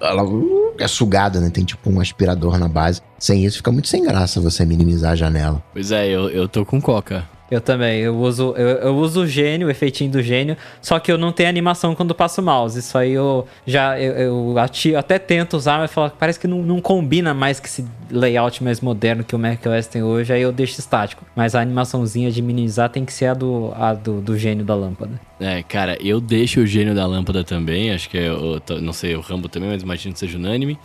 ela 0.00 0.24
uh, 0.24 0.74
é 0.78 0.88
sugada, 0.88 1.40
né? 1.40 1.50
Tem 1.50 1.64
tipo 1.64 1.90
um 1.90 2.00
aspirador 2.00 2.58
na 2.58 2.68
base. 2.68 3.00
Sem 3.18 3.44
isso 3.44 3.58
fica 3.58 3.70
muito 3.70 3.88
sem 3.88 4.04
graça 4.04 4.40
você 4.40 4.64
minimizar 4.64 5.12
a 5.12 5.16
janela. 5.16 5.62
Pois 5.72 5.92
é, 5.92 6.08
eu, 6.08 6.28
eu 6.30 6.48
tô 6.48 6.64
com 6.64 6.80
coca. 6.80 7.24
Eu 7.50 7.60
também, 7.60 8.00
eu 8.00 8.16
uso, 8.16 8.54
eu, 8.56 8.68
eu, 8.68 8.96
uso 8.96 9.22
o 9.22 9.26
gênio, 9.26 9.66
o 9.66 9.70
efeitinho 9.70 10.10
do 10.10 10.22
gênio, 10.22 10.56
só 10.80 11.00
que 11.00 11.10
eu 11.10 11.18
não 11.18 11.32
tenho 11.32 11.48
animação 11.48 11.94
quando 11.94 12.14
passo 12.14 12.40
o 12.40 12.44
mouse. 12.44 12.78
Isso 12.78 12.96
aí 12.96 13.12
eu 13.12 13.46
já 13.66 13.98
eu, 13.98 14.54
eu 14.54 14.58
até 14.96 15.18
tento 15.18 15.56
usar, 15.56 15.78
mas 15.78 15.92
falo, 15.92 16.12
parece 16.18 16.38
que 16.38 16.46
não, 16.46 16.62
não 16.62 16.80
combina 16.80 17.34
mais 17.34 17.58
com 17.58 17.66
esse 17.66 17.84
layout 18.10 18.62
mais 18.62 18.80
moderno 18.80 19.24
que 19.24 19.34
o 19.34 19.38
macOS 19.38 19.86
tem 19.88 20.02
hoje, 20.02 20.32
aí 20.32 20.42
eu 20.42 20.52
deixo 20.52 20.78
estático. 20.78 21.24
Mas 21.34 21.54
a 21.54 21.60
animaçãozinha 21.60 22.30
de 22.30 22.40
minimizar 22.40 22.88
tem 22.88 23.04
que 23.04 23.12
ser 23.12 23.26
a 23.26 23.34
do, 23.34 23.72
a 23.74 23.94
do, 23.94 24.20
do 24.20 24.38
gênio 24.38 24.64
da 24.64 24.74
lâmpada. 24.74 25.20
É, 25.40 25.62
cara, 25.62 25.96
eu 26.00 26.20
deixo 26.20 26.60
o 26.60 26.66
gênio 26.66 26.94
da 26.94 27.06
lâmpada 27.06 27.42
também, 27.42 27.90
acho 27.90 28.08
que 28.08 28.18
é, 28.18 28.28
eu, 28.28 28.60
não 28.80 28.92
sei, 28.92 29.16
o 29.16 29.20
Rambo 29.20 29.48
também, 29.48 29.70
mas 29.70 29.82
imagino 29.82 30.12
que 30.12 30.20
seja 30.20 30.38
unânime. 30.38 30.78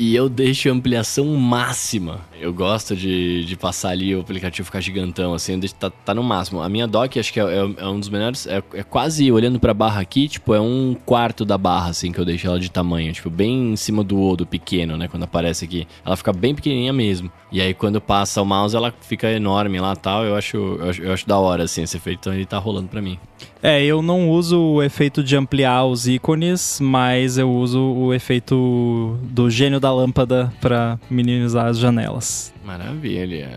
E 0.00 0.14
eu 0.14 0.28
deixo 0.28 0.68
a 0.68 0.72
ampliação 0.72 1.26
máxima. 1.34 2.20
Eu 2.40 2.52
gosto 2.52 2.94
de, 2.94 3.44
de 3.44 3.56
passar 3.56 3.88
ali 3.88 4.14
o 4.14 4.20
aplicativo 4.20 4.64
ficar 4.64 4.80
gigantão, 4.80 5.34
assim, 5.34 5.58
deixo, 5.58 5.74
tá, 5.74 5.90
tá 5.90 6.14
no 6.14 6.22
máximo. 6.22 6.62
A 6.62 6.68
minha 6.68 6.86
dock, 6.86 7.18
acho 7.18 7.32
que 7.32 7.40
é, 7.40 7.42
é, 7.42 7.58
é 7.78 7.86
um 7.88 7.98
dos 7.98 8.08
menores, 8.08 8.46
é, 8.46 8.62
é 8.74 8.84
quase 8.84 9.32
olhando 9.32 9.58
pra 9.58 9.74
barra 9.74 10.00
aqui, 10.00 10.28
tipo, 10.28 10.54
é 10.54 10.60
um 10.60 10.96
quarto 11.04 11.44
da 11.44 11.58
barra, 11.58 11.90
assim, 11.90 12.12
que 12.12 12.20
eu 12.20 12.24
deixo 12.24 12.46
ela 12.46 12.60
de 12.60 12.70
tamanho. 12.70 13.12
Tipo, 13.12 13.28
bem 13.28 13.72
em 13.72 13.76
cima 13.76 14.04
do 14.04 14.20
O, 14.20 14.36
do 14.36 14.46
pequeno, 14.46 14.96
né, 14.96 15.08
quando 15.08 15.24
aparece 15.24 15.64
aqui. 15.64 15.84
Ela 16.06 16.16
fica 16.16 16.32
bem 16.32 16.54
pequenininha 16.54 16.92
mesmo. 16.92 17.28
E 17.50 17.60
aí, 17.60 17.74
quando 17.74 18.00
passa 18.00 18.40
o 18.40 18.44
mouse, 18.44 18.76
ela 18.76 18.94
fica 19.00 19.28
enorme 19.32 19.80
lá 19.80 19.96
tal. 19.96 20.24
Eu 20.24 20.36
acho, 20.36 20.56
eu 20.56 20.90
acho, 20.90 21.02
eu 21.02 21.12
acho 21.12 21.26
da 21.26 21.38
hora, 21.38 21.64
assim, 21.64 21.82
esse 21.82 21.96
efeito. 21.96 22.20
Então, 22.20 22.34
ele 22.34 22.46
tá 22.46 22.56
rolando 22.56 22.86
pra 22.86 23.02
mim. 23.02 23.18
É, 23.62 23.84
eu 23.84 24.02
não 24.02 24.30
uso 24.30 24.58
o 24.58 24.82
efeito 24.82 25.22
de 25.22 25.36
ampliar 25.36 25.84
os 25.84 26.06
ícones, 26.06 26.78
mas 26.80 27.38
eu 27.38 27.50
uso 27.50 27.80
o 27.80 28.14
efeito 28.14 29.18
do 29.22 29.50
gênio 29.50 29.80
da 29.80 29.92
lâmpada 29.92 30.52
para 30.60 30.98
minimizar 31.10 31.66
as 31.66 31.78
janelas. 31.78 32.52
Maravilha. 32.64 33.48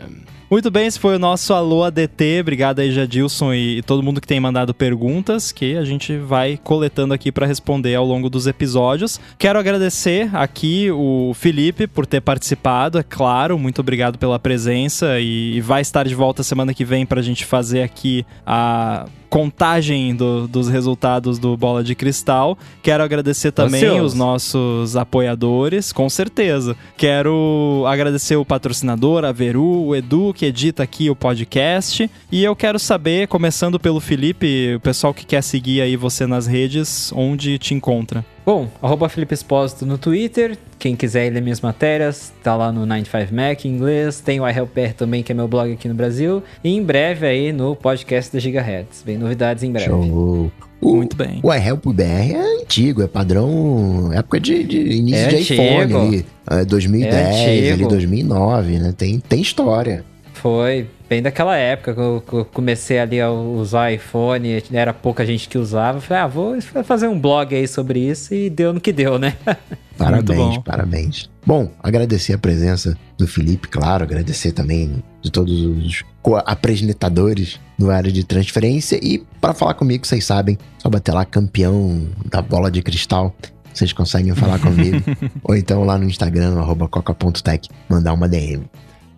Muito 0.51 0.69
bem, 0.69 0.85
esse 0.85 0.99
foi 0.99 1.15
o 1.15 1.19
nosso 1.19 1.53
Alô 1.53 1.81
ADT. 1.81 2.41
Obrigado 2.41 2.79
aí, 2.79 2.91
Jadilson 2.91 3.53
e, 3.53 3.77
e 3.77 3.81
todo 3.81 4.03
mundo 4.03 4.19
que 4.19 4.27
tem 4.27 4.37
mandado 4.37 4.73
perguntas, 4.73 5.49
que 5.49 5.77
a 5.77 5.85
gente 5.85 6.17
vai 6.17 6.59
coletando 6.61 7.13
aqui 7.13 7.31
para 7.31 7.45
responder 7.45 7.95
ao 7.95 8.05
longo 8.05 8.29
dos 8.29 8.47
episódios. 8.47 9.17
Quero 9.37 9.57
agradecer 9.57 10.29
aqui 10.35 10.91
o 10.91 11.31
Felipe 11.33 11.87
por 11.87 12.05
ter 12.05 12.19
participado, 12.19 12.99
é 12.99 13.03
claro. 13.03 13.57
Muito 13.57 13.79
obrigado 13.79 14.17
pela 14.17 14.37
presença 14.37 15.21
e, 15.21 15.55
e 15.55 15.61
vai 15.61 15.81
estar 15.81 16.05
de 16.05 16.15
volta 16.15 16.43
semana 16.43 16.73
que 16.73 16.83
vem 16.83 17.05
para 17.05 17.21
a 17.21 17.23
gente 17.23 17.45
fazer 17.45 17.83
aqui 17.83 18.25
a 18.45 19.05
contagem 19.31 20.13
do, 20.13 20.45
dos 20.45 20.67
resultados 20.67 21.39
do 21.39 21.55
Bola 21.55 21.85
de 21.85 21.95
Cristal. 21.95 22.57
Quero 22.83 23.01
agradecer 23.01 23.53
também 23.53 23.81
Ansioso. 23.81 24.05
os 24.05 24.13
nossos 24.13 24.97
apoiadores, 24.97 25.93
com 25.93 26.09
certeza. 26.09 26.75
Quero 26.97 27.85
agradecer 27.87 28.35
o 28.35 28.43
patrocinador, 28.43 29.23
a 29.23 29.31
Veru, 29.31 29.85
o 29.85 29.95
Edu, 29.95 30.33
que 30.33 30.45
edita 30.45 30.83
aqui 30.83 31.09
o 31.09 31.15
podcast. 31.15 32.11
E 32.29 32.43
eu 32.43 32.53
quero 32.57 32.77
saber, 32.77 33.29
começando 33.29 33.79
pelo 33.79 34.01
Felipe, 34.01 34.75
o 34.75 34.81
pessoal 34.81 35.13
que 35.13 35.25
quer 35.25 35.41
seguir 35.41 35.79
aí 35.79 35.95
você 35.95 36.27
nas 36.27 36.45
redes, 36.45 37.09
onde 37.15 37.57
te 37.57 37.73
encontra. 37.73 38.25
Bom, 38.45 38.69
arroba 38.81 39.07
Felipe 39.07 39.33
Espósito 39.33 39.85
no 39.85 39.97
Twitter. 39.97 40.57
Quem 40.81 40.95
quiser 40.95 41.31
ler 41.31 41.43
minhas 41.43 41.61
matérias, 41.61 42.33
tá 42.41 42.55
lá 42.55 42.71
no 42.71 42.87
95Mac 42.87 43.65
em 43.65 43.67
inglês. 43.67 44.19
Tem 44.19 44.39
o 44.39 44.49
iHelper 44.49 44.95
também, 44.95 45.21
que 45.21 45.31
é 45.31 45.35
meu 45.35 45.47
blog 45.47 45.71
aqui 45.71 45.87
no 45.87 45.93
Brasil. 45.93 46.41
E 46.63 46.75
em 46.75 46.81
breve 46.81 47.27
aí 47.27 47.53
no 47.53 47.75
podcast 47.75 48.33
da 48.33 48.39
Gigahertz. 48.39 49.03
Vem 49.05 49.15
novidades 49.15 49.63
em 49.63 49.71
breve. 49.71 49.85
Show. 49.85 50.51
O, 50.81 50.95
Muito 50.95 51.15
bem. 51.15 51.39
O 51.43 51.53
iHelp 51.53 51.85
BR 51.85 52.33
é 52.33 52.63
antigo, 52.63 53.03
é 53.03 53.07
padrão 53.07 54.11
época 54.11 54.39
de, 54.39 54.63
de 54.63 54.79
início 54.79 55.23
é 55.23 55.27
de 55.27 55.35
antigo. 55.35 55.61
iPhone 55.61 55.93
ali. 55.93 56.25
É 56.49 56.65
2010, 56.65 57.15
é 57.15 57.71
ali 57.73 57.87
2009, 57.87 58.79
né? 58.79 58.91
Tem, 58.97 59.19
tem 59.19 59.39
história. 59.39 60.03
Foi, 60.41 60.89
bem 61.07 61.21
daquela 61.21 61.55
época 61.55 61.93
que 61.93 61.99
eu 62.33 62.45
comecei 62.51 62.97
ali 62.97 63.21
a 63.21 63.29
usar 63.29 63.93
iPhone, 63.93 64.63
era 64.71 64.91
pouca 64.91 65.23
gente 65.23 65.47
que 65.47 65.55
usava. 65.55 66.01
Falei, 66.01 66.23
ah, 66.23 66.27
vou 66.27 66.59
fazer 66.83 67.07
um 67.07 67.19
blog 67.19 67.53
aí 67.53 67.67
sobre 67.67 67.99
isso 67.99 68.33
e 68.33 68.49
deu 68.49 68.73
no 68.73 68.81
que 68.81 68.91
deu, 68.91 69.19
né? 69.19 69.35
Parabéns, 69.95 70.57
parabéns. 70.65 71.29
Bom, 71.45 71.69
agradecer 71.83 72.33
a 72.33 72.39
presença 72.39 72.97
do 73.19 73.27
Felipe, 73.27 73.67
claro, 73.67 74.03
agradecer 74.03 74.51
também 74.51 75.03
de 75.21 75.31
todos 75.31 75.61
os 75.61 76.03
apresentadores 76.47 77.59
no 77.77 77.91
área 77.91 78.11
de 78.11 78.23
transferência 78.23 78.99
e 78.99 79.23
para 79.39 79.53
falar 79.53 79.75
comigo, 79.75 80.07
vocês 80.07 80.25
sabem, 80.25 80.57
só 80.79 80.89
bater 80.89 81.13
lá 81.13 81.23
campeão 81.23 82.07
da 82.25 82.41
bola 82.41 82.71
de 82.71 82.81
cristal. 82.81 83.35
Vocês 83.71 83.93
conseguem 83.93 84.33
falar 84.33 84.57
comigo. 84.57 84.97
ou 85.43 85.55
então 85.55 85.83
lá 85.83 85.99
no 85.99 86.05
Instagram, 86.05 86.59
arroba 86.59 86.87
coca.tech, 86.87 87.69
mandar 87.87 88.13
uma 88.13 88.27
DM. 88.27 88.63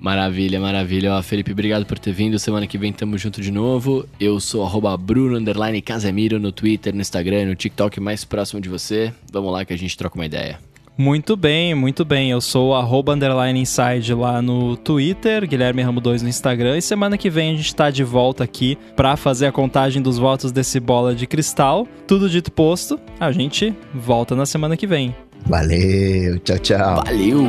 Maravilha, 0.04 0.60
maravilha. 0.60 1.14
Ó, 1.14 1.24
Felipe, 1.24 1.54
obrigado 1.54 1.86
por 1.86 1.98
ter 1.98 2.12
vindo. 2.12 2.38
Semana 2.38 2.68
que 2.68 2.78
vem 2.78 2.92
tamo 2.92 3.18
junto 3.18 3.42
de 3.42 3.50
novo. 3.50 4.06
Eu 4.20 4.38
sou 4.38 4.66
arroba 4.66 4.98
Bruno 4.98 5.40
Casemiro 5.82 6.42
no 6.42 6.52
Twitter, 6.52 6.94
no 6.94 7.00
Instagram, 7.00 7.46
no 7.46 7.56
TikTok 7.56 8.02
mais 8.02 8.26
próximo 8.26 8.60
de 8.60 8.68
você. 8.68 9.14
Vamos 9.32 9.54
lá 9.54 9.64
que 9.64 9.72
a 9.72 9.78
gente 9.78 9.98
troca 9.98 10.16
uma 10.16 10.26
ideia. 10.26 10.60
Muito 10.98 11.38
bem, 11.38 11.74
muito 11.74 12.04
bem. 12.04 12.32
Eu 12.32 12.42
sou 12.42 12.76
arroba 12.76 13.14
underline 13.14 13.58
inside 13.58 14.14
lá 14.14 14.42
no 14.42 14.76
Twitter, 14.76 15.48
Guilherme 15.48 15.82
Ramo 15.82 16.02
2 16.02 16.22
no 16.22 16.28
Instagram. 16.28 16.78
E 16.78 16.82
semana 16.82 17.18
que 17.18 17.30
vem 17.30 17.54
a 17.54 17.56
gente 17.56 17.74
tá 17.74 17.90
de 17.90 18.04
volta 18.04 18.44
aqui 18.44 18.78
para 18.98 19.16
fazer 19.16 19.46
a 19.46 19.54
contagem 19.54 20.02
dos 20.02 20.18
votos 20.18 20.52
desse 20.52 20.82
bola 20.82 21.16
de 21.16 21.26
cristal. 21.26 21.88
Tudo 22.06 22.30
dito 22.30 22.52
posto, 22.52 23.00
a 23.18 23.32
gente 23.32 23.74
volta 23.94 24.36
na 24.36 24.46
semana 24.46 24.76
que 24.76 24.86
vem. 24.86 25.16
Valeu, 25.46 26.40
tchau, 26.40 26.60
tchau. 26.60 27.04
Valeu. 27.06 27.44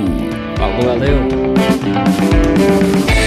Falou, 0.56 0.82
valeu. 0.82 1.53
Thank 1.66 3.18
you. 3.18 3.23